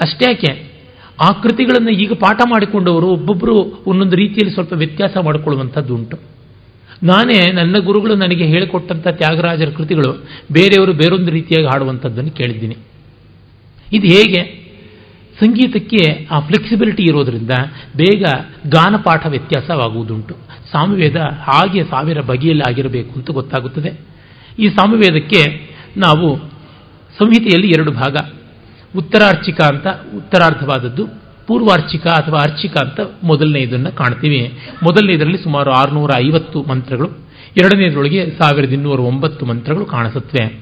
ಅಷ್ಟೇ 0.00 0.24
ಯಾಕೆ? 0.28 0.77
ಆ 1.20 1.32
ಕೃತಿಗಳನ್ನು 1.32 1.90
ಈಗ 1.90 2.12
ಪಾಠ 2.12 2.40
ಮಾಡಿಕೊಂಡವರು 2.50 3.06
ಒಬ್ಬೊಬ್ಬರು 3.06 3.82
ಒಂದೊಂದು 3.86 4.16
ರೀತಿಯಲ್ಲಿ 4.16 4.50
ಸ್ವಲ್ಪ 4.50 4.72
ವ್ಯತ್ಯಾಸ 4.72 5.16
ಮಾಡಿಕೊಳ್ಳುವಂಥದ್ದು 5.16 5.94
ಉಂಟು. 5.94 6.18
ನಾನೇ 7.02 7.52
ನನ್ನ 7.52 7.78
ಗುರುಗಳು 7.78 8.14
ನನಗೆ 8.14 8.44
ಹೇಳಿಕೊಟ್ಟಂಥ 8.44 9.08
ತ್ಯಾಗರಾಜರ 9.08 9.68
ಕೃತಿಗಳು 9.76 10.12
ಬೇರೆಯವರು 10.52 10.92
ಬೇರೊಂದು 10.92 11.30
ರೀತಿಯಾಗಿ 11.30 11.66
ಹಾಡುವಂಥದ್ದನ್ನು 11.66 12.30
ಕೇಳಿದ್ದೀನಿ. 12.30 12.76
ಇದು 13.92 14.06
ಹೇಗೆ? 14.06 14.68
ಸಂಗೀತಕ್ಕೆ 15.40 16.26
ಆ 16.30 16.40
ಫ್ಲೆಕ್ಸಿಬಿಲಿಟಿ 16.40 17.02
ಇರೋದರಿಂದ 17.02 17.50
ಬೇಗ 17.96 18.22
ಗಾನಪಾಠ 18.68 19.26
ವ್ಯತ್ಯಾಸವಾಗುವುದುಂಟು. 19.26 20.34
ಸಾಮವೇದ 20.72 21.16
ಹಾಗೆ 21.16 21.84
ಸಾವಿರ 21.84 22.20
ಬಗೆಯಲ್ಲಿ 22.20 22.62
ಆಗಿರಬೇಕು 22.68 23.14
ಅಂತ 23.14 23.30
ಗೊತ್ತಾಗುತ್ತದೆ. 23.30 24.00
ಈ 24.58 24.68
ಸಾಮವೇದಕ್ಕೆ 24.68 25.70
ನಾವು 25.96 26.36
ಸಂಹಿತೆಯಲ್ಲಿ 27.18 27.68
ಎರಡು 27.68 27.92
ಭಾಗ 27.92 28.16
ಉತ್ತರಾರ್ಚಿಕ 28.96 29.60
ಅಂತ 29.60 29.86
ಉತ್ತರಾರ್ಧವಾದದ್ದು, 30.16 31.06
ಪೂರ್ವಾರ್ಚಿಕ 31.46 32.06
ಅಥವಾ 32.06 32.38
ಅರ್ಚಿಕ 32.38 32.76
ಅಂತ 32.76 33.00
ಮೊದಲನೇ 33.24 33.58
ಇದನ್ನು 33.58 33.92
ಕಾಣ್ತೀವಿ. 33.92 34.58
ಮೊದಲನೇದರಲ್ಲಿ 34.82 35.38
ಸುಮಾರು 35.38 35.70
ಆರುನೂರ 35.70 36.10
ಐವತ್ತು 36.16 36.62
ಮಂತ್ರಗಳು 36.62 37.08
ಎರಡನೇದರೊಳಗೆ 37.56 38.38
ಸಾವಿರದ 38.38 38.72
ಇನ್ನೂರ 38.72 39.00
ಒಂಬತ್ತು 39.00 39.46
ಮಂತ್ರಗಳು 39.46 39.84
ಕಾಣಿಸುತ್ತವೆ. 39.84 40.60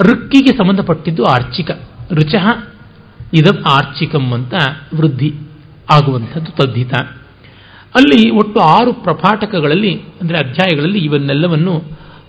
ಋಕ್ಕಿಗೆ 0.00 0.56
ಸಂಬಂಧಪಟ್ಟಿದ್ದು 0.56 1.24
ಆರ್ಚಿಕ. 1.24 1.70
ರುಚಃ 2.12 2.46
ಇದ 3.34 3.46
ಆರ್ಚಿಕಂ 3.68 4.32
ಅಂತ 4.32 4.54
ವೃದ್ಧಿ 4.94 5.34
ಆಗುವಂಥದ್ದು 5.90 6.50
ತದ್ದಿತ 6.50 6.94
ಅಲ್ಲಿ 7.94 8.30
ಒಟ್ಟು 8.30 8.60
ಆರು 8.60 8.92
ಪ್ರಪಾಠಕಗಳಲ್ಲಿ 8.92 9.94
ಅಂದರೆ 9.94 10.38
ಅಧ್ಯಾಯಗಳಲ್ಲಿ 10.38 10.98
ಇವನ್ನೆಲ್ಲವನ್ನು 10.98 11.78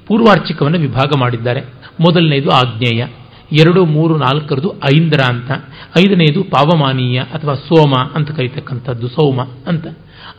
ಪೂರ್ವಾರ್ಚಿಕವನ್ನು 0.07 0.79
ವಿಭಾಗ 0.79 1.11
ಮಾಡಿದ್ದಾರೆ. 1.19 1.61
ಮೊದಲನೆಯದು 1.99 2.49
ಆಗ್ನೇಯ 2.49 3.05
ಎರಡು, 3.51 3.85
ಮೂರು 3.85 4.17
ನಾಲ್ಕರದು 4.17 4.73
ಐಂದ್ರ 4.95 5.21
ಅಂತ. 5.29 5.51
ಐದನೆಯದು 5.97 6.43
ಪಾವಮಾನೀಯ 6.43 7.19
ಅಥವಾ 7.19 7.53
ಸೋಮ 7.53 7.93
ಅಂತ 8.15 8.31
ಕರೀತಕ್ಕಂಥದ್ದು 8.31 9.07
ಸೋಮ 9.07 9.41
ಅಂತ. 9.41 9.87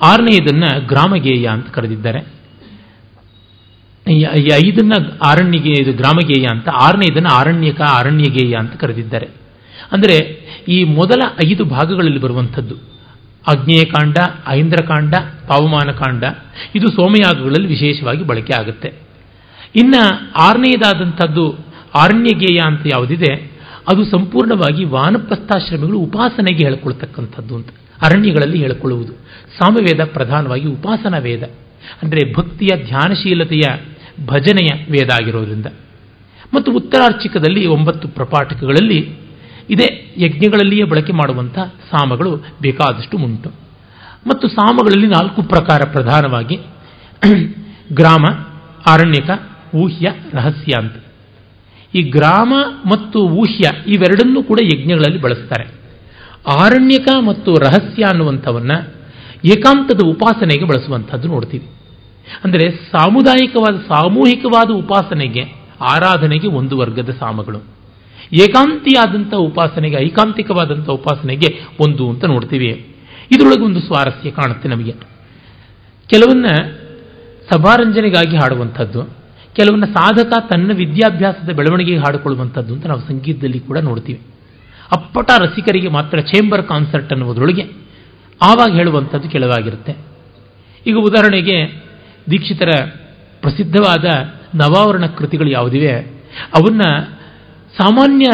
ಆರನೆಯದನ್ನ 0.03 0.65
ಗ್ರಾಮಗೇಯ 0.87 1.47
ಅಂತ 1.47 1.69
ಕರೆದಿದ್ದಾರೆ. 1.69 2.45
ಈ 4.11 4.49
ಐದನ್ನ 4.55 4.93
ಆರಣ್ಯಗೆ, 5.25 5.83
ಇದು 5.83 5.93
ಗ್ರಾಮಗೇಯ 5.93 6.47
ಅಂತ. 6.51 6.69
ಆರನೆಯದನ್ನ 6.69 7.27
ಆರಣ್ಯಕ, 7.33 7.81
ಆರಣ್ಯಗೇಯ 7.81 8.55
ಅಂತ 8.55 8.77
ಕರೆದಿದ್ದಾರೆ. 8.77 9.29
ಅಂದರೆ 9.93 10.17
ಈ 10.69 10.85
ಮೊದಲ 10.85 11.21
ಐದು 11.47 11.65
ಭಾಗಗಳಲ್ಲಿ 11.65 12.19
ಬರುವಂಥದ್ದು. 12.19 12.75
ಅಗ್ನೇಯಕಾಂಡ, 13.47 14.19
ಐಂದ್ರಕಾಂಡ, 14.49 15.15
ಪಾವಮಾನಕಾಂಡ, 15.49 16.25
ಇದು 16.75 16.89
ಸೋಮಯಾಗಗಳಲ್ಲಿ 16.89 17.69
ವಿಶೇಷವಾಗಿ 17.69 18.25
ಬಳಕೆ 18.25 18.53
ಆಗುತ್ತೆ. 18.53 18.95
ಇನ್ನು 19.77 20.33
ಆರನೆಯದಾದಂಥದ್ದು 20.33 21.64
ಆರಣ್ಯಗೇಯ 21.95 22.59
ಅಂತ 22.67 22.81
ಯಾವುದಿದೆ, 22.87 23.33
ಅದು 23.89 24.05
ಸಂಪೂರ್ಣವಾಗಿ 24.05 24.85
ವಾನಪ್ರಸ್ಥಾಶ್ರಮಿಗಳು 24.85 25.99
ಉಪಾಸನೆಗೆ 25.99 26.67
ಹೇಳ್ಕೊಳ್ತಕ್ಕಂಥದ್ದು 26.67 27.55
ಅಂತ, 27.55 27.69
ಅರಣ್ಯಗಳಲ್ಲಿ 28.03 28.59
ಹೇಳಿಕೊಳ್ಳುವುದು. 28.59 29.13
ಸಾಮವೇದ 29.59 30.05
ಪ್ರಧಾನವಾಗಿ 30.05 30.67
ಉಪಾಸನಾ 30.69 31.19
ವೇದ, 31.19 31.43
ಅಂದರೆ 32.03 32.33
ಭಕ್ತಿಯ 32.35 32.85
ಧ್ಯಾನಶೀಲತೆಯ 32.85 33.67
ಭಜನೆಯ 34.27 34.71
ವೇದ 34.91 35.11
ಆಗಿರೋದ್ರಿಂದ. 35.11 35.67
ಮತ್ತು 36.55 36.73
ಉತ್ತರಾರ್ಚಿಕದಲ್ಲಿ 36.73 37.67
ಒಂಬತ್ತು 37.67 38.09
ಪ್ರಪಾಠಕಗಳಲ್ಲಿ 38.09 38.99
ಇದೇ 39.71 39.89
ಯಜ್ಞಗಳಲ್ಲಿಯೇ 40.19 40.85
ಬಳಕೆ 40.85 41.13
ಮಾಡುವಂಥ 41.13 41.59
ಸಾಮಗಳು 41.91 42.37
ಬೇಕಾದಷ್ಟು 42.37 43.17
ಉಂಟು. 43.19 43.51
ಮತ್ತು 44.27 44.49
ಸಾಮಗಳಲ್ಲಿ 44.49 45.07
ನಾಲ್ಕು 45.07 45.43
ಪ್ರಕಾರ 45.43 45.81
ಪ್ರಧಾನವಾಗಿ, 45.93 46.57
ಗ್ರಾಮ 47.93 48.25
ಆರಣ್ಯಕ 48.87 49.31
ಊಹ್ಯ, 49.75 50.07
ರಹಸ್ಯ 50.33 50.73
ಅಂತ. 50.79 50.97
ಈ 51.95 52.03
ಗ್ರಾಮ 52.03 52.53
ಮತ್ತು 52.87 53.19
ಊಹ್ಯ 53.19 53.71
ಇವೆರಡನ್ನೂ 53.87 54.43
ಕೂಡ 54.43 54.59
ಯಜ್ಞಗಳಲ್ಲಿ 54.75 55.21
ಬಳಸ್ತಾರೆ. 55.21 55.85
ಆರಣ್ಯಕ 56.49 57.09
ಮತ್ತು 57.27 57.53
ರಹಸ್ಯ 57.53 58.05
ಅನ್ನುವಂಥವನ್ನ 58.05 58.73
ಏಕಾಂತದ 59.45 60.01
ಉಪಾಸನೆಗೆ 60.07 60.65
ಬಳಸುವಂಥದ್ದು 60.65 61.29
ನೋಡ್ತೀವಿ. 61.29 61.69
ಅಂದರೆ 62.45 62.71
ಸಾಮುದಾಯಿಕವಾದ, 62.71 63.77
ಸಾಮೂಹಿಕವಾದ 63.77 64.71
ಉಪಾಸನೆಗೆ, 64.71 65.41
ಆರಾಧನೆಗೆ 65.81 66.47
ಒಂದು 66.47 66.79
ವರ್ಗದ 66.79 67.11
ಸಾಮಗಳು. 67.11 67.59
ಏಕಾಂತಿಯಾದಂಥ 68.33 69.35
ಉಪಾಸನೆಗೆ, 69.35 69.97
ಐಕಾಂತಿಕವಾದಂಥ 69.97 70.89
ಉಪಾಸನೆಗೆ 70.89 71.61
ಒಂದು 71.81 72.11
ಅಂತ 72.11 72.25
ನೋಡ್ತೀವಿ. 72.25 72.97
ಇದರೊಳಗೆ 73.33 73.63
ಒಂದು 73.63 73.81
ಸ್ವಾರಸ್ಯ 73.81 74.31
ಕಾಣುತ್ತೆ 74.31 74.69
ನಮಗೆ. 74.69 74.93
ಕೆಲವನ್ನ 76.07 76.47
ಸಭಾರಂಜನೆಗಾಗಿ 77.55 78.37
ಹಾಡುವಂಥದ್ದು. 78.37 79.24
ಕೆಲವನ್ನ 79.55 79.85
ಸಾಧಕ 79.85 80.33
ತನ್ನ 80.51 80.71
ವಿದ್ಯಾಭ್ಯಾಸದ 80.75 81.53
ಬೆಳವಣಿಗೆಗೆ 81.53 81.99
ಹಾಡಿಕೊಳ್ಳುವಂಥದ್ದು 81.99 82.75
ಅಂತ 82.75 82.87
ನಾವು 82.87 83.01
ಸಂಗೀತದಲ್ಲಿ 83.01 83.61
ಕೂಡ 83.61 83.79
ನೋಡ್ತೀವಿ. 83.79 84.21
ಅಪ್ಪಟ 84.97 85.31
ರಸಿಕರಿಗೆ 85.39 85.89
ಮಾತ್ರ 85.89 86.21
ಚೇಂಬರ್ 86.21 86.67
ಕಾನ್ಸರ್ಟ್ 86.67 87.13
ಅನ್ನುವುದರೊಳಗೆ 87.13 87.63
ಆವಾಗ 88.43 88.77
ಹೇಳುವಂಥದ್ದು 88.77 89.31
ಕೆಲವಾಗಿರುತ್ತೆ. 89.31 89.97
ಈಗ 90.87 90.97
ಉದಾಹರಣೆಗೆ 90.97 91.85
ದೀಕ್ಷಿತರ 92.31 92.71
ಪ್ರಸಿದ್ಧವಾದ 93.41 94.05
ನವಾವರಣ 94.55 95.07
ಕೃತಿಗಳು 95.07 95.51
ಯಾವುದಿವೆ? 95.51 95.93
ಅವನ್ನ 96.55 96.81
ಸಾಮಾನ್ಯ 97.79 98.25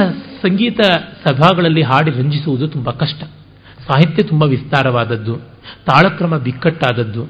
ಸಂಗೀತ 0.42 0.80
ಸಭಾಗಳಲ್ಲಿ 1.26 1.82
ಹಾಡಿ 1.82 2.10
ರಂಜಿಸುವುದು 2.10 2.68
ತುಂಬ 2.68 2.90
ಕಷ್ಟ. 2.90 3.22
ಸಾಹಿತ್ಯ 3.88 4.22
ತುಂಬ 4.22 4.42
ವಿಸ್ತಾರವಾದದ್ದು, 4.42 5.36
ತಾಳಕ್ರಮ 5.86 6.36
ಬಿಕ್ಕಟ್ಟಾದದ್ದು, 6.36 7.24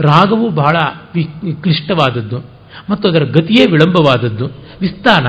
ರಾಗವು 0.00 0.50
ಬಹಳ 0.50 0.76
ಕ್ಲಿಷ್ಟವಾದದ್ದು. 1.62 2.55
ಮತ್ತು 2.90 3.08
ಅದರ 3.08 3.24
ಗತಿಯೇ 3.24 3.64
ವಿಳಂಬವಾದದ್ದು. 3.70 4.46
ವಿಸ್ತಾನ. 4.80 5.26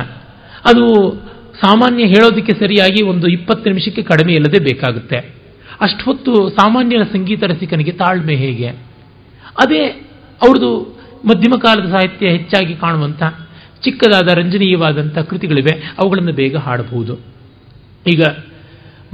ಅದು 0.66 1.14
ಸಾಮಾನ್ಯ 1.62 2.06
ಹೇಳೋದಕ್ಕೆ 2.06 2.54
ಸರಿಯಾಗಿ 2.54 3.04
ಒಂದು 3.04 3.28
ಇಪ್ಪತ್ತು 3.28 3.70
ನಿಮಿಷಕ್ಕೆ 3.70 4.02
ಕಡಿಮೆ 4.02 4.34
ಇಲ್ಲದೆ 4.34 4.60
ಬೇಕಾಗುತ್ತೆ. 4.60 5.18
ಅಷ್ಟು 5.82 6.06
ಹೊತ್ತು 6.06 6.50
ಸಾಮಾನ್ಯ 6.50 6.98
ಸಂಗೀತ 7.14 7.44
ರಸಿಕನಿಗೆ 7.44 7.92
ತಾಳ್ಮೆ 7.92 8.36
ಹೇಗೆ? 8.36 8.68
ಅದೇ 9.60 9.86
ಅವ್ರದ್ದು 10.44 10.98
ಮಧ್ಯಮ 11.26 11.54
ಕಾಲದ 11.62 11.90
ಸಾಹಿತ್ಯ 11.90 12.30
ಹೆಚ್ಚಾಗಿ 12.30 12.76
ಕಾಣುವಂಥ, 12.76 13.24
ಚಿಕ್ಕದಾದ 13.84 14.28
ರಂಜನೀಯವಾದಂಥ 14.38 15.18
ಕೃತಿಗಳಿವೆ. 15.18 15.94
ಅವುಗಳನ್ನು 16.00 16.32
ಬೇಗ 16.32 16.58
ಹಾಡಬಹುದು. 16.58 17.20
ಈಗ 18.08 18.24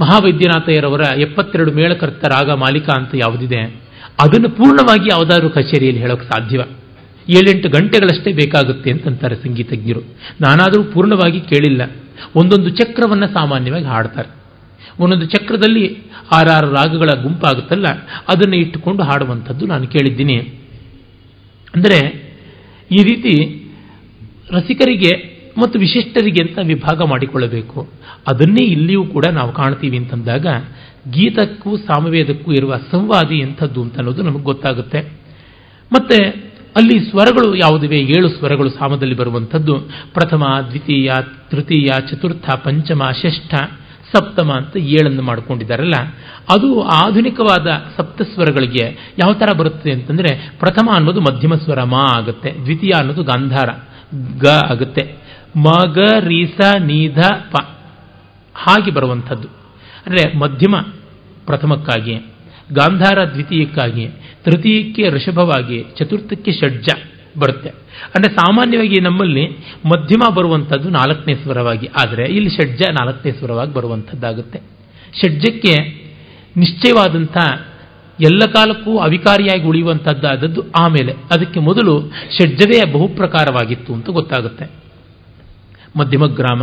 ಮಹಾವೈದ್ಯನಾಥಯ್ಯರವರ 0.00 1.00
ಎಪ್ಪತ್ತೆರಡು 1.18 1.72
ಮೇಳಕರ್ತ 1.72 2.24
ರಾಗ 2.24 2.50
ಮಾಲಿಕ 2.50 2.90
ಅಂತ 2.90 3.10
ಯಾವುದಿದೆ? 3.14 3.60
ಅದನ್ನು 4.22 4.48
ಪೂರ್ಣವಾಗಿ 4.48 5.08
ಯಾವುದಾದ್ರೂ 5.12 5.48
ಕಚೇರಿಯಲ್ಲಿ 5.48 6.00
ಹೇಳೋಕೆ 6.00 6.24
ಸಾಧ್ಯವ. 6.24 6.60
ಏಳೆಂಟು 7.28 7.68
ಗಂಟೆಗಳಷ್ಟೇ 7.68 8.32
ಬೇಕಾಗುತ್ತೆ 8.32 8.90
ಅಂತಂತಾರೆ 8.90 9.36
ಸಂಗೀತಜ್ಞರು. 9.36 10.00
ನಾನಾದರೂ 10.40 10.82
ಪೂರ್ಣವಾಗಿ 10.82 11.40
ಕೇಳಿಲ್ಲ. 11.40 11.82
ಒಂದೊಂದು 12.36 12.70
ಚಕ್ರವನ್ನು 12.70 13.26
ಸಾಮಾನ್ಯವಾಗಿ 13.26 13.84
ಹಾಡ್ತಾರೆ. 13.84 14.28
ಒಂದೊಂದು 15.00 15.26
ಚಕ್ರದಲ್ಲಿ 15.26 15.84
ಆರಾರು 16.32 16.72
ರಾಗಗಳ 16.72 17.10
ಗುಂಪಾಗುತ್ತಲ್ಲ, 17.22 17.86
ಅದನ್ನು 18.28 18.56
ಇಟ್ಟುಕೊಂಡು 18.56 19.02
ಹಾಡುವಂಥದ್ದು 19.02 19.66
ನಾನು 19.66 19.86
ಕೇಳಿದ್ದೀನಿ. 19.86 20.36
ಅಂದರೆ, 21.74 21.98
ಈ 22.92 23.02
ರೀತಿ 23.02 23.34
ರಸಿಕರಿಗೆ 24.50 25.34
ಮತ್ತು 25.58 25.78
ವಿಶಿಷ್ಟರಿಗೆ 25.78 26.42
ಅಂತ 26.42 26.58
ವಿಭಾಗ 26.58 27.02
ಮಾಡಿಕೊಳ್ಳಬೇಕು. 27.02 27.92
ಅದನ್ನೇ 28.28 28.62
ಇಲ್ಲಿಯೂ 28.62 29.04
ಕೂಡ 29.04 29.26
ನಾವು 29.26 29.52
ಕಾಣ್ತೀವಿ 29.52 29.96
ಅಂತಂದಾಗ, 29.96 30.46
ಗೀತಕ್ಕೂ 31.10 31.76
ಸಾಮವೇದಕ್ಕೂ 31.76 32.52
ಇರುವ 32.52 32.76
ಸಂವಾದಿ 32.76 33.38
ಎಂಥದ್ದು 33.38 33.82
ಅಂತ 33.82 33.96
ಅನ್ನೋದು 33.96 34.22
ನಮಗೆ 34.22 34.42
ಗೊತ್ತಾಗುತ್ತೆ. 34.42 35.00
ಮತ್ತೆ 35.92 36.43
ಅಲ್ಲಿ 36.76 37.10
ಸ್ವರಗಳು 37.10 37.56
ಯಾವುದಿವೆ? 37.56 37.98
ಏಳು 37.98 38.28
ಸ್ವರಗಳು 38.28 38.70
ಸಾಮದಲ್ಲಿ 38.70 39.14
ಬರುವಂಥದ್ದು. 39.14 39.78
ಪ್ರಥಮ, 40.12 40.44
ದ್ವಿತೀಯ, 40.68 41.12
ತೃತೀಯ, 41.50 41.92
ಚತುರ್ಥ, 42.10 42.50
ಪಂಚಮ, 42.50 43.02
ಷಷ್ಠ, 43.22 43.54
ಸಪ್ತಮ 44.16 44.52
ಅಂತ 44.52 44.76
ಏಳನ್ನು 44.76 45.22
ಮಾಡಿಕೊಂಡಿದ್ದಾರಲ್ಲ. 45.22 45.94
ಅದು 46.54 46.82
ಆಧುನಿಕವಾದ 46.82 47.66
ಸಪ್ತಸ್ವರಗಳಿಗೆ 47.96 49.14
ಯಾವ 49.18 49.32
ಥರ 49.32 49.52
ಬರುತ್ತೆ 49.56 49.92
ಅಂತಂದರೆ 49.92 50.52
ಪ್ರಥಮ 50.60 50.90
ಅನ್ನೋದು 50.92 51.20
ಮಧ್ಯಮ 51.20 51.54
ಸ್ವರ, 51.54 51.82
ಮಾ 51.82 52.04
ಆಗುತ್ತೆ. 52.16 52.52
ದ್ವಿತೀಯ 52.52 52.90
ಅನ್ನೋದು 52.98 53.22
ಗಾಂಧಾರ, 53.22 53.68
ಗ 54.40 54.46
ಆಗುತ್ತೆ. 54.70 55.16
ಮ 55.56 55.70
ಗ 55.94 55.98
ರೀಸ, 56.20 56.60
ನೀಧ, 56.78 57.18
ಪ 57.52 57.68
ಹಾಗೆ 58.54 58.90
ಬರುವಂಥದ್ದು. 58.90 59.48
ಅಂದರೆ 60.06 60.38
ಮಧ್ಯಮ 60.38 60.76
ಪ್ರಥಮಕ್ಕಾಗಿ. 61.46 62.33
ಗಾಂಧಾರ 62.72 63.24
ದ್ವಿತೀಯಕ್ಕಾಗಿ, 63.24 64.08
ತೃತೀಯಕ್ಕೆ 64.44 65.10
ಋಷಭವಾಗಿ, 65.10 65.84
ಚತುರ್ಥಕ್ಕೆ 65.98 66.52
ಷಡ್ಜ 66.52 66.88
ಬರುತ್ತೆ. 67.38 67.68
ಅಂದರೆ 68.14 68.34
ಸಾಮಾನ್ಯವಾಗಿ 68.34 69.00
ನಮ್ಮಲ್ಲಿ 69.00 69.46
ಮಧ್ಯಮ 69.86 70.34
ಬರುವಂಥದ್ದು 70.34 70.90
ನಾಲ್ಕನೇ 70.90 71.34
ಸ್ವರವಾಗಿ. 71.34 71.86
ಆದರೆ 71.86 72.24
ಇಲ್ಲಿ 72.24 72.50
ಷಡ್ಜ 72.50 72.82
ನಾಲ್ಕನೇ 72.90 73.32
ಸ್ವರವಾಗಿ 73.32 73.74
ಬರುವಂಥದ್ದಾಗುತ್ತೆ. 73.74 74.58
ಷಡ್ಜಕ್ಕೆ 75.22 76.04
ನಿಶ್ಚಯವಾದಂಥ 76.56 77.36
ಎಲ್ಲ 78.22 78.38
ಕಾಲಕ್ಕೂ 78.38 78.98
ಅವಿಕಾರಿಯಾಗಿ 78.98 79.62
ಉಳಿಯುವಂಥದ್ದಾದದ್ದು 79.62 80.62
ಆಮೇಲೆ. 80.78 81.12
ಅದಕ್ಕೆ 81.12 81.60
ಮೊದಲು 81.60 82.12
ಷಡ್ಜವೇ 82.38 82.92
ಬಹುಪ್ರಕಾರವಾಗಿತ್ತು 82.92 83.94
ಅಂತ 83.94 84.10
ಗೊತ್ತಾಗುತ್ತೆ. 84.10 84.70
ಮಧ್ಯಮ 85.98 86.26
ಗ್ರಾಮ 86.26 86.62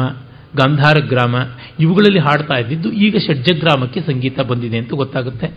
ಗಾಂಧಾರ 0.58 1.00
ಗ್ರಾಮ 1.00 1.36
ಇವುಗಳಲ್ಲಿ 1.80 2.20
ಹಾಡ್ತಾ 2.20 2.58
ಇದ್ದಿದ್ದು 2.58 2.92
ಈಗ 2.92 3.18
ಷಡ್ಜಗ್ರಾಮಕ್ಕೆ 3.18 4.02
ಸಂಗೀತ 4.02 4.40
ಬಂದಿದೆ 4.40 4.78
ಅಂತ 4.78 4.94
ಗೊತ್ತಾಗುತ್ತೆ. 4.94 5.48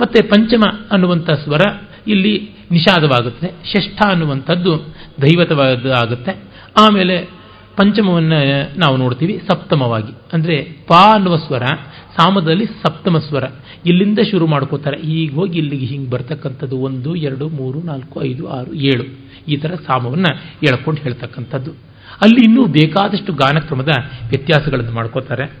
ಮತ್ತೆ 0.00 0.22
ಪಂಚಮ 0.22 0.62
ಅನ್ನುವಂಥ 0.90 1.30
ಸ್ವರ 1.30 1.60
ಇಲ್ಲಿ 2.08 2.50
ನಿಷಾದವಾಗುತ್ತೆ. 2.70 3.46
ಷಷ್ಠ 3.72 4.02
ಅನ್ನುವಂಥದ್ದು 4.06 4.76
ದೈವತವಾದ 5.22 5.86
ಆಗುತ್ತೆ 5.86 6.32
ಆಮೇಲೆ 6.80 7.40
ಪಂಚಮವನ್ನು 7.76 8.78
ನಾವು 8.78 8.96
ನೋಡ್ತೀವಿ 8.96 9.42
ಸಪ್ತಮವಾಗಿ. 9.50 10.12
ಅಂದರೆ 10.32 10.62
ಪಾ 10.62 11.14
ಅನ್ನುವ 11.14 11.36
ಸ್ವರ, 11.36 11.62
ಸಾಮದಲ್ಲಿ 12.16 12.66
ಸಪ್ತಮ 12.66 13.18
ಸ್ವರ. 13.18 13.44
ಇಲ್ಲಿಂದ 13.86 14.18
ಶುರು 14.30 14.46
ಮಾಡ್ಕೋತಾರೆ. 14.46 14.96
ಈಗ 15.00 15.34
ಹೋಗಿ 15.34 15.58
ಇಲ್ಲಿಗೆ 15.58 15.86
ಹಿಂಗೆ 15.86 16.10
ಬರ್ತಕ್ಕಂಥದ್ದು 16.10 16.78
ಒಂದು, 16.78 17.14
ಎರಡು, 17.14 17.48
ಮೂರು, 17.48 17.82
ನಾಲ್ಕು, 17.82 18.22
ಐದು, 18.22 18.48
ಆರು, 18.48 18.74
ಏಳು. 18.74 19.04
ಈ 19.48 19.56
ಥರ 19.56 19.74
ಸಾಮವನ್ನು 19.86 20.36
ಹೇಳ್ಕೊಂಡು 20.36 21.02
ಹೇಳ್ತಕ್ಕಂಥದ್ದು. 21.02 21.89
ಅಲ್ಲಿ 22.22 22.44
ಇನ್ನೂ 22.44 22.66
ಬೇಕಾದಷ್ಟು 22.66 23.32
ಗಾನಕ್ರಮದ 23.32 23.88
ವ್ಯತ್ಯಾಸಗಳನ್ನು 24.28 24.92
ಮಾಡ್ಕೋತಾರೆ. 24.92 25.52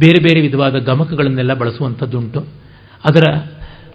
ಬೇರೆ 0.00 0.22
ಬೇರೆ 0.22 0.40
ವಿಧವಾದ 0.40 0.78
ಗಮಕಗಳನ್ನೆಲ್ಲ 0.78 1.54
ಬಳಸುವಂಥದ್ದುಂಟು. 1.54 2.40
ಅದರ 3.04 3.34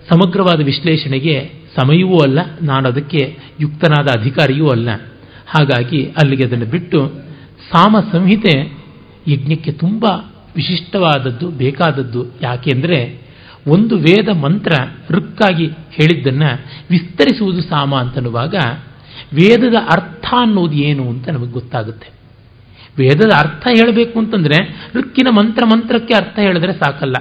ಸಮಗ್ರವಾದ 0.09 0.63
ವಿಶ್ಲೇಷಣೆಗೆ 0.63 1.51
ಸಮಯವೂ 1.75 2.17
ಅಲ್ಲ 2.17 2.39
ನಾನು 2.61 2.87
ಅದಕ್ಕೆ 2.87 3.37
ಯುಕ್ತನಾದ 3.59 4.07
ಅಧಿಕಾರಿಯೂ 4.19 4.69
ಅಲ್ಲ. 4.69 4.89
ಹಾಗಾಗಿ 5.47 6.05
ಅಲ್ಲಿಗೆ 6.05 6.45
ಅದನ್ನು 6.45 6.65
ಬಿಟ್ಟು 6.65 7.07
ಸಾಮ 7.71 7.95
ಸಂಹಿತೆ 8.11 8.77
ಯಜ್ಞಕ್ಕೆ 9.27 9.71
ತುಂಬ 9.71 10.05
ವಿಶಿಷ್ಟವಾದದ್ದು, 10.55 11.49
ಬೇಕಾದದ್ದು 11.49 12.25
ಯಾಕೆಂದರೆ 12.41 13.27
ಒಂದು 13.67 13.97
ವೇದ 13.97 14.29
ಮಂತ್ರ 14.29 14.71
ಋಕ್ಕಾಗಿ 15.09 15.67
ಹೇಳಿದ್ದನ್ನು 15.91 16.59
ವಿಸ್ತರಿಸುವುದು 16.89 17.61
ಸಾಮ 17.61 17.95
ಅಂತನ್ನುವಾಗ 17.95 18.55
ವೇದದ 19.33 19.75
ಅರ್ಥ 19.91 20.25
ಅನ್ನೋದು 20.39 20.73
ಏನು 20.73 21.09
ಅಂತ 21.09 21.29
ನಮಗೆ 21.29 21.51
ಗೊತ್ತಾಗುತ್ತೆ. 21.51 22.09
ವೇದದ 22.99 23.31
ಅರ್ಥ 23.37 23.67
ಹೇಳಬೇಕು 23.67 24.19
ಅಂತಂದರೆ 24.19 24.89
ಋಕ್ಕಿನ 24.95 25.27
ಮಂತ್ರ 25.31 25.63
ಮಂತ್ರಕ್ಕೆ 25.65 26.13
ಅರ್ಥ 26.13 26.39
ಹೇಳಿದ್ರೆ 26.39 26.73
ಸಾಕಲ್ಲ. 26.73 27.15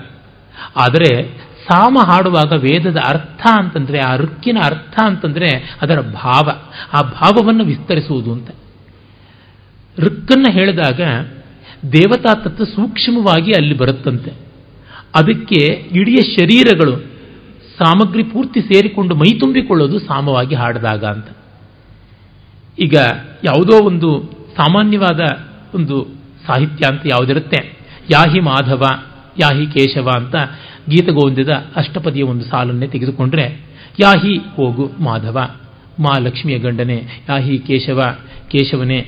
ಆದರೆ 0.76 1.38
ಸಾಮ 1.70 1.98
ಹಾಡುವಾಗ 2.06 2.52
ವೇದದ 2.52 2.96
ಅರ್ಥ 2.96 3.46
ಅಂತಂದರೆ, 3.58 3.98
ಆ 3.98 4.16
ಋಕ್ಕಿನ 4.16 4.58
ಅರ್ಥ 4.64 5.00
ಅಂತಂದರೆ 5.04 5.78
ಅದರ 5.82 6.00
ಭಾವ, 6.00 6.50
ಆ 6.92 7.02
ಭಾವವನ್ನು 7.02 7.64
ವಿಸ್ತರಿಸುವುದು 7.64 8.32
ಅಂತ. 8.32 8.50
ಋಕ್ಕನ್ನು 9.98 10.52
ಹೇಳಿದಾಗ 10.52 11.00
ದೇವತಾ 11.92 12.34
ತತ್ವ 12.34 12.64
ಸೂಕ್ಷ್ಮವಾಗಿ 12.64 13.52
ಅಲ್ಲಿ 13.52 13.76
ಬರುತ್ತಂತೆ. 13.76 14.30
ಅದಕ್ಕೆ 15.14 15.72
ಇಡೀ 15.72 16.16
ಶರೀರಗಳು 16.16 16.96
ಸಾಮಗ್ರಿ 17.78 18.22
ಪೂರ್ತಿ 18.22 18.60
ಸೇರಿಕೊಂಡು 18.60 19.14
ಮೈತುಂಬಿಕೊಳ್ಳೋದು 19.14 19.98
ಸಾಮವಾಗಿ 19.98 20.54
ಹಾಡಿದಾಗ 20.54 21.04
ಅಂತ. 21.04 21.26
ಈಗ 22.78 22.94
ಯಾವುದೋ 23.44 23.84
ಒಂದು 23.84 24.30
ಸಾಮಾನ್ಯವಾದ 24.56 25.20
ಒಂದು 25.74 26.06
ಸಾಹಿತ್ಯ 26.46 26.88
ಅಂತ 26.90 27.02
ಯಾವುದಿರುತ್ತೆ? 27.06 27.76
ಯಾಹಿ 28.10 28.40
ಮಾಧವ, 28.40 28.82
ಯಾಹಿ 29.38 29.66
ಕೇಶವ 29.66 30.08
ಅಂತ 30.14 30.34
ಗೀತಗೋವಿಂದದ 30.90 31.52
ಅಷ್ಟಪದಿಯ 31.76 32.22
ಒಂದು 32.22 32.44
ಸಾಲನ್ನೇ 32.44 32.86
ತೆಗೆದುಕೊಂಡ್ರೆ, 32.86 33.60
ಯಾಹಿ 34.00 34.36
ಹೋಗು 34.36 34.92
ಮಾಧವ, 35.00 35.38
ಮಾ 36.00 36.12
ಲಕ್ಷ್ಮಿಯ 36.18 36.58
ಗಂಡನೆ, 36.58 37.24
ಯಾಹಿ 37.28 37.58
ಕೇಶವ, 37.58 38.02
ಕೇಶವನೇ 38.48 38.98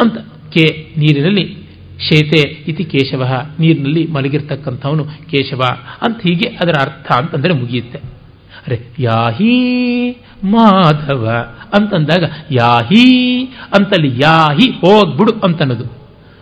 ಅಂತ 0.00 0.18
ಕೆ 0.50 0.94
ನೀರಿನಲ್ಲಿ 0.96 1.68
ಶೇತೆ 1.98 2.40
ಇತಿ 2.48 2.84
ಕೇಶವ 2.84 3.22
ನೀರಿನಲ್ಲಿ 3.60 4.06
ಮಲಗಿರ್ತಕ್ಕಂಥವನು 4.06 5.04
ಕೇಶವ 5.04 5.60
ಅಂತ 6.02 6.18
ಹೀಗೆ 6.18 6.46
ಅದರ 6.46 6.72
ಅರ್ಥ 6.80 7.12
ಅಂತಂದರೆ 7.12 7.52
ಮುಗಿಯುತ್ತೆ. 7.52 8.17
ಅರೆ, 8.68 8.78
ಯಾಹಿ 8.98 9.54
ಮಾಧವ 10.44 11.24
ಅಂತಂದಾಗ, 11.74 12.24
ಯಾಹಿ 12.50 13.04
ಅಂತಲ್ಲಿ 13.74 14.10
ಯಾಹಿ 14.22 14.66
ಹೋಗ್ಬಿಡು 14.70 15.32
ಅಂತನ್ನೋದು. 15.44 15.86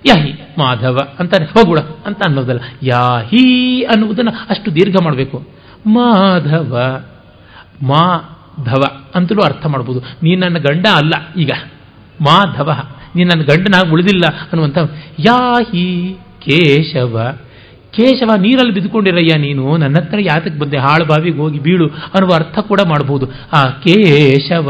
ಯಾಹಿ 0.07 0.33
ಮಾಧವ 0.59 0.99
ಅಂತಾನೆ 1.19 1.47
ಹೋಗ್ಬಿಡ 1.47 1.79
ಅಂತ 2.07 2.21
ಅನ್ನೋದಲ್ಲ, 2.27 2.61
ಯಾಹಿ 2.83 3.45
ಅನ್ನುವುದನ್ನು 3.83 4.33
ಅಷ್ಟು 4.51 4.75
ದೀರ್ಘ 4.75 4.97
ಮಾಡಬೇಕು. 5.03 5.39
ಮಾಧವ 5.87 7.01
ಮಾಧವ 7.83 8.83
ಅಂತಲೂ 9.15 9.43
ಅರ್ಥ 9.43 9.67
ಮಾಡ್ಬೋದು. 9.67 10.01
ನೀ 10.23 10.37
ನನ್ನ 10.37 10.59
ಗಂಡ 10.59 10.87
ಅಲ್ಲ 10.95 11.15
ಈಗ. 11.37 11.53
ಮಾಧವ, 12.21 12.71
ನೀ 13.17 13.25
ನನ್ನ 13.25 13.43
ಗಂಡನಾಗಿ 13.43 13.91
ಉಳಿದಿಲ್ಲ 13.93 14.25
ಅನ್ನುವಂಥ 14.53 14.79
ಯಾಹಿ 15.19 15.87
ಕೇಶವ 16.41 17.15
ಕೇಶವ 17.99 18.31
ನೀರಲ್ಲಿ 18.45 18.75
ಬಿದ್ದುಕೊಂಡಿರಯ್ಯ 18.77 19.35
ನೀನು, 19.45 19.65
ನನ್ನ 19.83 19.97
ಹತ್ರ 20.03 20.19
ಯಾತಕ್ಕೆ 20.29 20.59
ಬಂದೆ? 20.63 20.79
ಹಾಳು 20.87 21.05
ಬಾವಿಗೆ 21.11 21.39
ಹೋಗಿ 21.43 21.59
ಬೀಳು 21.67 21.87
ಅನ್ನುವ 22.15 22.33
ಅರ್ಥ 22.39 22.59
ಕೂಡ 22.71 22.81
ಮಾಡಬಹುದು 22.93 23.27
ಆ 23.59 23.61
ಕೇಶವ 23.85 24.69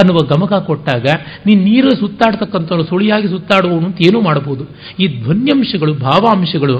ಅನ್ನುವ 0.00 0.18
ಗಮಕ 0.32 0.52
ಕೊಟ್ಟಾಗ, 0.68 1.06
ನೀನು 1.46 1.60
ನೀರಲ್ಲಿ 1.68 1.98
ಸುತ್ತಾಡ್ತಕ್ಕಂಥವ್ರು 2.00 2.84
ಸುಳಿಯಾಗಿ 2.84 3.28
ಸುತ್ತಾಡುವವನು 3.34 3.86
ಅಂತ 3.86 3.98
ಏನೂ 4.08 4.20
ಮಾಡಬಹುದು 4.20 4.64
ಈ 5.02 5.06
ಧ್ವನ್ಯಂಶಗಳು, 5.22 5.94
ಭಾವಾಂಶಗಳು 6.06 6.78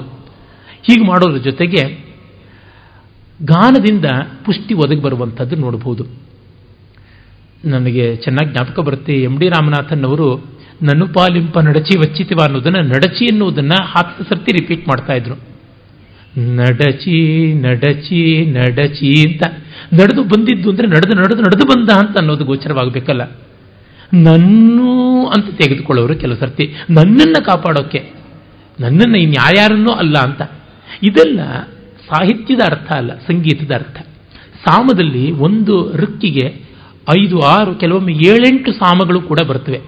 ಹೀಗೆ 0.87 1.05
ಮಾಡೋದ್ರ 1.07 1.39
ಜೊತೆಗೆ 1.49 1.83
ಗಾನದಿಂದ 3.45 4.07
ಪುಷ್ಟಿ 4.45 4.75
ಒದಗಿ 4.75 5.03
ಬರುವಂಥದ್ದು 5.03 5.57
ನೋಡಬಹುದು 5.57 6.05
ನನಗೆ 7.65 8.05
ಚೆನ್ನಾಗಿ 8.17 8.51
ಜ್ಞಾಪಕ 8.53 8.79
ಬರುತ್ತೆ, 8.81 9.15
ಎಂ 9.23 9.35
ಡಿ 9.39 9.47
ರಾಮನಾಥನ್ 9.49 10.05
ಅವರು 10.05 10.29
ನನುಪಾಲಿಂಪ 10.83 11.59
ನಡಚಿ, 11.59 11.95
ವಚ್ಚಿತಿವ 11.99 12.41
ಅನ್ನೋದನ್ನು, 12.45 12.81
ನಡಚಿ 12.95 13.25
ಎನ್ನುವುದನ್ನು 13.25 13.79
ಹತ್ತು 13.93 14.25
ಸರ್ತಿ 14.25 14.53
ರಿಪೀಟ್ 14.59 14.89
ಮಾಡ್ತಾ 14.89 15.15
ನಡಚಿ 16.39 17.55
ನಡಚಿ 17.55 18.47
ನಡಚಿ 18.47 19.29
ಅಂತ. 19.29 19.43
ನಡೆದು 20.01 20.23
ಬಂದಿದ್ದು 20.23 20.71
ಅಂದರೆ 20.71 20.87
ನಡೆದು 20.87 21.15
ನಡೆದು 21.17 21.43
ನಡೆದು 21.43 21.67
ಬಂದ 21.67 21.91
ಅಂತ 21.91 22.19
ಅನ್ನೋದು 22.19 22.45
ಗೋಚರವಾಗಬೇಕಲ್ಲ. 22.45 23.23
ನನ್ನು 24.15 25.27
ಅಂತ 25.27 25.63
ತೆಗೆದುಕೊಳ್ಳೋರು 25.63 26.17
ಕೆಲವು 26.17 26.37
ಸರ್ತಿ. 26.37 26.75
ನನ್ನನ್ನು 26.91 27.45
ಕಾಪಾಡೋಕ್ಕೆ 27.45 28.13
ನನ್ನನ್ನು 28.81 29.19
ಇನ್ಯಾರ್ಯಾರನ್ನೂ 29.19 29.93
ಅಲ್ಲ 29.93 30.19
ಅಂತ. 30.19 30.43
ಇದೆಲ್ಲ 31.03 31.41
ಸಾಹಿತ್ಯದ 32.09 32.61
ಅರ್ಥ 32.61 32.93
ಅಲ್ಲ, 32.93 33.15
ಸಂಗೀತದ 33.15 33.75
ಅರ್ಥ. 33.75 34.07
ಸಾಮದಲ್ಲಿ 34.69 35.31
ಒಂದು 35.31 35.93
ಋಕ್ಕಿಗೆ 35.97 36.61
ಐದು, 37.11 37.41
ಆರು, 37.41 37.75
ಕೆಲವೊಮ್ಮೆ 37.75 38.13
ಏಳೆಂಟು 38.13 38.73
ಸಾಮಗಳು 38.73 39.21
ಕೂಡ 39.21 39.41
ಬರ್ತವೆ. 39.41 39.81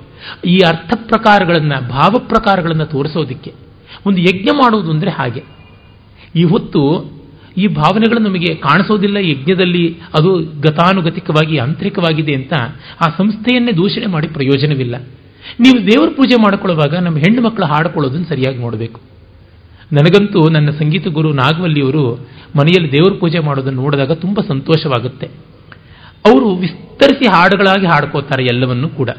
ಈ 0.47 0.59
ಅರ್ಥ 0.69 0.93
ಪ್ರಕಾರಗಳನ್ನು, 1.07 1.89
ಭಾವ 1.89 2.11
ಪ್ರಕಾರಗಳನ್ನು 2.19 2.87
ತೋರಿಸೋದಕ್ಕೆ. 2.87 3.53
ಒಂದು 4.07 4.19
ಯಜ್ಞ 4.19 4.49
ಮಾಡುವುದು 4.57 4.91
ಅಂದರೆ 4.91 5.11
ಹಾಗೆ. 5.11 5.58
ಈ 6.37 6.45
ಹೊತ್ತು 6.45 7.13
ಈ 7.57 7.67
ಭಾವನೆಗಳು 7.67 8.19
ನಮಗೆ 8.19 8.55
ಕಾಣಿಸೋದಿಲ್ಲ. 8.55 9.17
ಯಜ್ಞದಲ್ಲಿ 9.17 9.97
ಅದು 10.15 10.39
ಗತಾನುಗತಿಕವಾಗಿ 10.39 11.59
ಆಂತರಿಕವಾಗಿದೆ 11.59 12.35
ಅಂತ 12.35 12.53
ಆ 13.07 13.17
ಸಂಸ್ಥೆಯನ್ನೇ 13.17 13.73
ದೂಷಣೆ 13.73 14.07
ಮಾಡಿ 14.07 14.29
ಪ್ರಯೋಜನವಿಲ್ಲ. 14.29 14.97
ನೀವು 15.61 15.87
ದೇವರ 15.87 16.09
ಪೂಜೆ 16.17 16.43
ಮಾಡಿಕೊಳ್ಳುವಾಗ 16.43 16.95
ನಮ್ಮ 16.95 17.19
ಹೆಣ್ಣು 17.19 17.43
ಮಕ್ಕಳು 17.43 17.67
ಹಾಡಿಕೊಳ್ಳೋದನ್ನು 17.67 18.27
ಸರಿಯಾಗಿ 18.27 18.59
ನೋಡಬೇಕು. 18.59 19.01
ನನಗಂತೂ 19.93 20.49
ನನ್ನ 20.49 20.71
ಸಂಗೀತ 20.71 21.09
ಗುರು 21.09 21.33
ನಾಗವಲ್ಲಿಯವರು 21.33 22.15
ಮನೆಯಲ್ಲಿ 22.57 22.93
ದೇವರ 22.93 23.13
ಪೂಜೆ 23.21 23.39
ಮಾಡೋದನ್ನು 23.39 23.83
ನೋಡಿದಾಗ 23.83 24.13
ತುಂಬ 24.13 24.41
ಸಂತೋಷವಾಗುತ್ತೆ. 24.49 25.27
ಅವರು 26.27 26.55
ವಿಸ್ತರಿಸಿ 26.55 27.29
ಹಾಡುಗಳಾಗಿ 27.29 27.87
ಹಾಡ್ಕೋತಾರೆ 27.87 28.43
ಎಲ್ಲವನ್ನೂ 28.43 28.89
ಕೂಡ. 28.89 29.11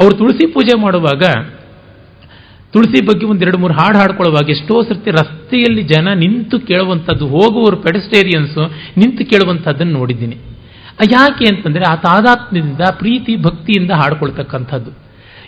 ಅವರು 0.00 0.14
ತುಳಸಿ 0.14 0.46
ಪೂಜೆ 0.46 0.80
ಮಾಡುವಾಗ 0.80 1.22
ತುಳಸಿ 2.72 3.06
ಬಗ್ಗೆ 3.06 3.26
ಒಂದೆರಡು 3.26 3.58
ಮೂರು 3.58 3.74
ಹಾಡು 3.74 3.98
ಹಾಡ್ಕೊಳ್ಳುವಾಗ 3.98 4.50
ಎಷ್ಟೋ 4.50 4.82
ಸರ್ತಿ 4.82 5.10
ರಸ್ತೆಯಲ್ಲಿ 5.10 5.82
ಜನ 5.82 6.08
ನಿಂತು 6.12 6.60
ಕೇಳುವಂಥದ್ದು 6.60 7.26
ಹೋಗುವವರು 7.26 7.76
ಪೆಡಸ್ಟೇರಿಯನ್ಸು 7.76 8.60
ನಿಂತು 8.96 9.30
ಕೇಳುವಂಥದ್ದನ್ನು 9.30 9.92
ನೋಡಿದ್ದೀನಿ. 9.92 10.36
ಯಾಕೆ 11.10 11.44
ಅಂತಂದರೆ 11.44 11.82
ಆ 11.90 11.94
ತಾದಾತ್ಮ್ಯದಿಂದ, 11.94 12.80
ಪ್ರೀತಿ, 12.98 13.36
ಭಕ್ತಿಯಿಂದ 13.36 13.90
ಹಾಡ್ಕೊಳ್ತಕ್ಕಂಥದ್ದು. 13.90 14.90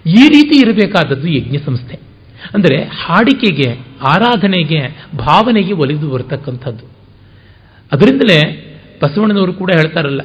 ಈ 0.07 0.29
ರೀತಿ 0.29 0.61
ಇರಬೇಕಾದದ್ದು 0.61 1.29
ಯಜ್ಞ 1.29 1.57
ಸಂಸ್ಥೆ. 1.67 2.01
ಅಂದರೆ 2.55 2.85
ಹಾಡಿಕೆಗೆ, 2.85 3.75
ಆರಾಧನೆಗೆ, 4.07 4.81
ಭಾವನೆಗೆ 5.19 5.73
ಒಲಿದು 5.73 6.11
ಬರತಕ್ಕಂಥದ್ದು. 6.11 6.85
ಅದರಿಂದಲೇ 7.93 8.39
ಬಸವಣ್ಣನವರು 9.03 9.53
ಕೂಡ 9.53 9.71
ಹೇಳ್ತಾರಲ್ಲ, 9.71 10.21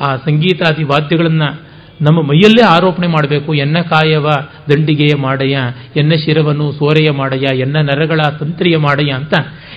ಆ 0.00 0.16
ಸಂಗೀತಾದಿ 0.16 0.84
ವಾದ್ಯಗಳನ್ನು 0.84 1.65
ನಮ್ಮ 2.00 2.22
ಮೈಯಲ್ಲೇ 2.22 2.64
ಆರೋಪಣೆ 2.64 3.06
ಮಾಡಬೇಕು. 3.06 3.54
ಎನ್ನ 3.54 3.80
ಕಾಯವ, 3.80 4.26
ದಂಡಿಗೆಯ 4.70 5.16
ಮಾಡಯ 5.16 5.56
ಎನ್ನ 5.96 6.12
ಶಿರವನ್ನು 6.14 6.72
ಸೋರೆಯ 6.72 7.10
ಮಾಡಯ 7.10 7.58
ಎನ್ನ 7.58 7.76
ನರಗಳ 7.76 8.20
ತಂತ್ರಿಯ 8.22 8.76
ಮಾಡಯ್ಯ 8.76 9.12
ಅಂತ 9.12 9.34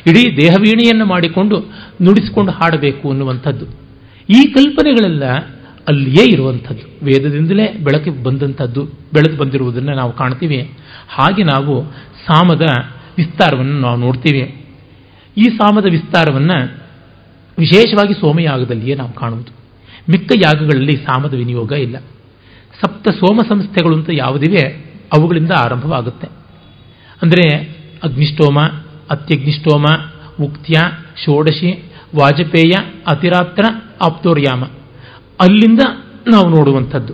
ಇಡೀ 0.08 0.38
ದೇಹವೀಣಿಯನ್ನು 0.38 1.06
ಮಾಡಿಕೊಂಡು 1.06 1.60
ನುಡಿಸಿಕೊಂಡು 2.02 2.52
ಹಾಡಬೇಕು 2.52 3.10
ಅನ್ನುವಂಥದ್ದು. 3.10 3.66
ಈ 4.30 4.48
ಕಲ್ಪನೆಗಳೆಲ್ಲ 4.48 5.26
ಅಲ್ಲಿಯೇ 5.88 6.32
ಇರುವಂಥದ್ದು. 6.32 7.06
ವೇದದಿಂದಲೇ 7.06 7.68
ಬೆಳಕಿಗೆ 7.68 8.24
ಬಂದಂಥದ್ದು, 8.24 8.86
ಬೆಳೆದು 9.14 9.38
ಬಂದಿರುವುದನ್ನು 9.38 9.96
ನಾವು 9.96 10.14
ಕಾಣ್ತೀವಿ. 10.14 10.72
ಹಾಗೆ 11.10 11.44
ನಾವು 11.44 11.84
ಸಾಮದ 12.28 12.62
ವಿಸ್ತಾರವನ್ನು 13.18 13.80
ನಾವು 13.80 13.98
ನೋಡ್ತೀವಿ. 13.98 14.66
ಈ 15.38 15.44
ಸಾಮದ 15.44 15.86
ವಿಸ್ತಾರವನ್ನು 15.86 16.78
ವಿಶೇಷವಾಗಿ 17.60 18.14
ಸೋಮಯಾಗದಲ್ಲಿಯೇ 18.14 18.96
ನಾವು 18.96 19.14
ಕಾಣುವುದು. 19.14 19.59
ಮಿಕ್ಕ 20.10 20.32
ಯಾಗಗಳಲ್ಲಿ 20.46 20.96
ಸಾಮದ 20.96 21.34
ವಿನಿಯೋಗ 21.34 21.72
ಇಲ್ಲ. 21.72 21.98
ಸಪ್ತ 22.82 23.10
ಸೋಮ 23.10 23.40
ಸಂಸ್ಥೆಗಳು 23.50 23.96
ಅಂತ 23.96 24.10
ಯಾವುದಿವೆ, 24.14 24.64
ಅವುಗಳಿಂದ 25.14 25.52
ಆರಂಭವಾಗುತ್ತೆ. 25.60 26.28
ಅಂದರೆ 27.22 27.56
ಅಗ್ನಿಷ್ಟೋಮ, 28.04 28.60
ಅತ್ಯಗ್ನಿಷ್ಟೋಮ, 29.10 29.86
ಉಕ್ತ್ಯ, 30.44 30.78
ಷೋಡಶಿ, 31.26 31.84
ವಾಜಪೇಯ, 32.16 32.72
ಅತಿರಾತ್ರ, 33.08 33.64
ಆಪ್ತೋರ್ಯಾಮ. 34.02 34.64
ಅಲ್ಲಿಂದ 35.42 35.80
ನಾವು 36.28 36.50
ನೋಡುವಂಥದ್ದು. 36.50 37.14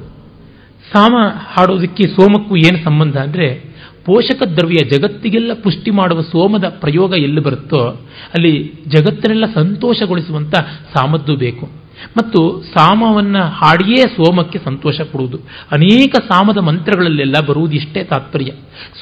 ಸಾಮ 0.94 1.16
ಹಾಡೋದಕ್ಕೆ 1.30 2.04
ಸೋಮಕ್ಕೂ 2.04 2.56
ಏನು 2.56 2.84
ಸಂಬಂಧ 2.84 3.18
ಅಂದರೆ, 3.18 3.76
ಪೋಷಕ 4.06 4.44
ದ್ರವ್ಯ 4.44 4.90
ಜಗತ್ತಿಗೆಲ್ಲ 4.90 5.54
ಪುಷ್ಟಿ 5.54 5.92
ಮಾಡುವ 5.92 6.22
ಸೋಮದ 6.22 6.64
ಪ್ರಯೋಗ 6.64 7.14
ಎಲ್ಲಿ 7.14 7.42
ಬರುತ್ತೋ, 7.42 7.88
ಅಲ್ಲಿ 8.36 8.74
ಜಗತ್ತನ್ನೆಲ್ಲ 8.88 9.46
ಸಂತೋಷಗೊಳಿಸುವಂಥ 9.54 10.56
ಸಾಮದ್ದು 10.94 11.36
ಬೇಕು. 11.36 11.85
ಮತ್ತು 12.18 12.64
ಸಾಮವನ್ನು 12.78 13.40
ಹಾಡಿಯೇ 13.40 13.96
ಸೋಮಕ್ಕೆ 13.96 14.60
ಸಂತೋಷ 14.60 15.02
ಕೊಡುವುದು. 15.02 15.38
ಅನೇಕ 15.72 16.16
ಸಾಮದ 16.32 16.58
ಮಂತ್ರಗಳಲ್ಲೆಲ್ಲ 16.58 17.36
ಬರುವುದಿಷ್ಟೇ 17.48 18.04
ತಾತ್ಪರ್ಯ. 18.04 18.52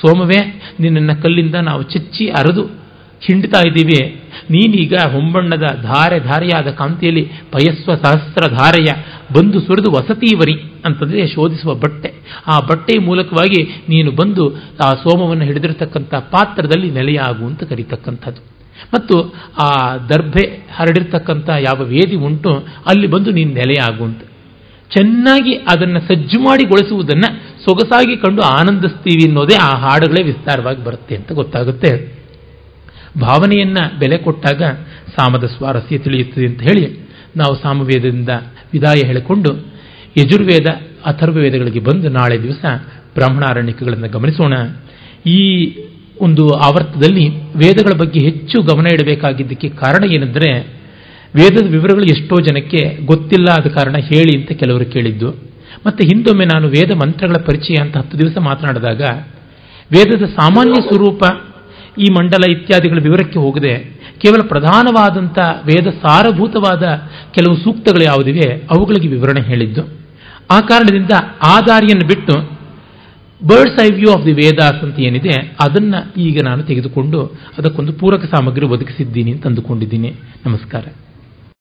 ಸೋಮವೇ, 0.01 0.61
ನಿನ್ನ 0.79 1.13
ಕಲ್ಲಿಂದ 1.13 1.55
ನಾವು 1.55 1.83
ಚಚ್ಚಿ 1.83 2.27
ಅರೆದು 2.27 2.83
ಹಿಂಡ್ತಾ 3.23 3.61
ಇದ್ದೀವಿ. 3.67 4.21
ನೀನೀಗ 4.49 4.93
ಹೊಂಬಣ್ಣದ 5.11 5.63
ಧಾರೆ 5.81 6.19
ಧಾರೆಯಾದ 6.19 6.67
ಕಾಂತಿಯಲ್ಲಿ 6.67 7.21
ಪಯಸ್ವ 7.23 7.95
ಸಹಸ್ರ 7.95 8.55
ಧಾರೆಯ 8.55 8.87
ಬಂದು 9.33 9.59
ಸುರಿದು 9.59 9.91
ವಸತೀವರಿ 9.91 10.53
ಅಂತಂದರೆ 10.85 11.27
ಶೋಧಿಸುವ 11.27 11.73
ಬಟ್ಟೆ. 11.73 12.13
ಆ 12.47 12.59
ಬಟ್ಟೆಯ 12.59 13.05
ಮೂಲಕವಾಗಿ 13.05 13.63
ನೀನು 13.63 14.11
ಬಂದು 14.11 14.55
ಆ 14.85 14.93
ಸೋಮವನ್ನು 14.93 15.43
ಹಿಡಿದಿರತಕ್ಕಂಥ 15.43 16.13
ಪಾತ್ರದಲ್ಲಿ 16.13 16.91
ನೆಲೆಯಾಗು 16.91 17.45
ಅಂತ 17.45 17.63
ಕರೀತಕ್ಕಂಥದ್ದು. 17.63 18.52
ಮತ್ತು 18.93 19.15
ಆ 19.59 19.97
ದರ್ಭೆ 19.97 20.43
ಹರಡಿರ್ತಕ್ಕಂಥ 20.75 21.49
ಯಾವ 21.49 21.83
ವೇದಿ 21.83 22.15
ಉಂಟು, 22.15 22.51
ಅಲ್ಲಿ 22.89 23.07
ಬಂದು 23.07 23.31
ನೀನು 23.31 23.53
ನೆಲೆಯಾಗು 23.53 24.03
ಅಂತ 24.03 24.21
ಚೆನ್ನಾಗಿ 24.91 25.53
ಅದನ್ನು 25.53 25.99
ಸಜ್ಜು 25.99 26.39
ಮಾಡಿಗೊಳಿಸುವುದನ್ನು 26.39 27.29
ಸೊಗಸಾಗಿ 27.63 28.15
ಕಂಡು 28.17 28.41
ಆನಂದಿಸ್ತೀವಿ 28.41 29.27
ಅನ್ನೋದೇ 29.27 29.55
ಆ 29.61 29.69
ಹಾಡುಗಳೇ 29.77 30.23
ವಿಸ್ತಾರವಾಗಿ 30.23 30.83
ಬರುತ್ತೆ 30.83 31.15
ಅಂತ 31.15 31.31
ಗೊತ್ತಾಗುತ್ತೆ. 31.31 31.91
ಭಾವನೆಯನ್ನ 33.21 33.77
ಬೆಲೆ 33.99 34.17
ಕೊಟ್ಟಾಗ 34.17 34.61
ಸಾಮದ 35.15 35.43
ಸ್ವಾರಸ್ಯ 35.43 35.97
ತಿಳಿಯುತ್ತದೆ 35.97 36.45
ಅಂತ 36.45 36.61
ಹೇಳಿ 36.61 36.85
ನಾವು 37.37 37.55
ಸಾಮವೇದದಿಂದ 37.55 38.29
ವಿದಾಯ 38.73 39.07
ಹೇಳಿಕೊಂಡು 39.07 39.51
ಯಜುರ್ವೇದ 40.17 40.65
ಅಥರ್ವವೇದಗಳಿಗೆ 41.05 41.79
ಬಂದು 41.79 42.09
ನಾಳೆ 42.09 42.43
ದಿವಸ 42.43 42.65
ಬ್ರಾಹ್ಮಣಾರಣ್ಯಕಗಳನ್ನು 43.13 44.09
ಗಮನಿಸೋಣ. 44.09 44.53
ಈ 45.25 45.39
ಒಂದು 46.21 46.49
ಆವರ್ತದಲ್ಲಿ 46.49 47.29
ವೇದಗಳ 47.53 47.97
ಬಗ್ಗೆ 47.97 48.19
ಹೆಚ್ಚು 48.19 48.61
ಗಮನ 48.61 48.85
ಇಡಬೇಕಾಗಿದ್ದಕ್ಕೆ 48.93 49.69
ಕಾರಣ 49.69 50.11
ಏನೆಂದರೆ 50.11 50.61
ವೇದದ 51.35 51.67
ವಿವರಗಳು 51.71 52.03
ಎಷ್ಟೋ 52.03 52.35
ಜನಕ್ಕೆ 52.41 53.05
ಗೊತ್ತಿಲ್ಲ 53.05 53.51
ಆದ 53.51 53.67
ಕಾರಣ 53.67 53.95
ಹೇಳಿ 53.95 54.39
ಅಂತ 54.39 54.51
ಕೆಲವರು 54.51 54.85
ಕೇಳಿದ್ದು. 54.85 55.29
ಮತ್ತೆ 55.85 56.05
ಹಿಂದೊಮ್ಮೆ 56.05 56.45
ನಾನು 56.45 56.67
ವೇದ 56.67 56.91
ಮಂತ್ರಗಳ 56.91 57.33
ಪರಿಚಯ 57.33 57.81
ಅಂತ 57.81 57.97
ಹತ್ತು 57.97 58.19
ದಿವಸ 58.19 58.37
ಮಾತನಾಡಿದಾಗ 58.37 59.01
ವೇದದ 59.91 60.23
ಸಾಮಾನ್ಯ 60.25 60.73
ಸ್ವರೂಪ 60.73 61.23
ಈ 61.99 62.05
ಮಂಡಲ 62.19 62.51
ಇತ್ಯಾದಿಗಳ 62.51 62.97
ವಿವರಕ್ಕೆ 63.03 63.39
ಹೋಗದೆ 63.39 64.03
ಕೇವಲ 64.21 64.47
ಪ್ರಧಾನವಾದಂಥ 64.47 65.39
ವೇದ 65.39 65.87
ಸಾರಭೂತವಾದ 65.87 66.83
ಕೆಲವು 67.31 67.57
ಸೂಕ್ತಗಳು 67.57 68.03
ಯಾವುದಿವೆ 68.03 68.49
ಅವುಗಳಿಗೆ 68.49 69.07
ವಿವರಣೆ 69.07 69.41
ಹೇಳಿದ್ದು. 69.41 69.81
ಆ 70.51 70.59
ಕಾರಣದಿಂದ 70.59 71.11
ಆ 71.47 71.59
ದಾರಿಯನ್ನು 71.61 72.07
ಬಿಟ್ಟು 72.07 72.62
bird's 73.49 73.79
eye 73.85 73.89
view 73.89 74.09
of 74.11 74.25
the 74.25 74.33
Vedas 74.33 74.81
ಅಂತ 74.85 74.99
ಏನಿದೆ, 74.99 75.33
ಅದನ್ನು 75.65 75.99
ಈಗ 76.21 76.37
ನಾನು 76.45 76.63
ತೆಗೆದುಕೊಂಡು 76.63 77.19
ಅದಕ್ಕೊಂದು 77.57 77.93
ಪೂರಕ 77.93 78.25
ಸಾಮಗ್ರಿ 78.25 78.65
ಒದಗಿಸಿದ್ದೀನಿ 78.65 79.31
ಅಂತ 79.31 79.47
ಅಂದುಕೊಂಡಿದ್ದೀನಿ. 79.47 80.11
ನಮಸ್ಕಾರ. 80.45 80.85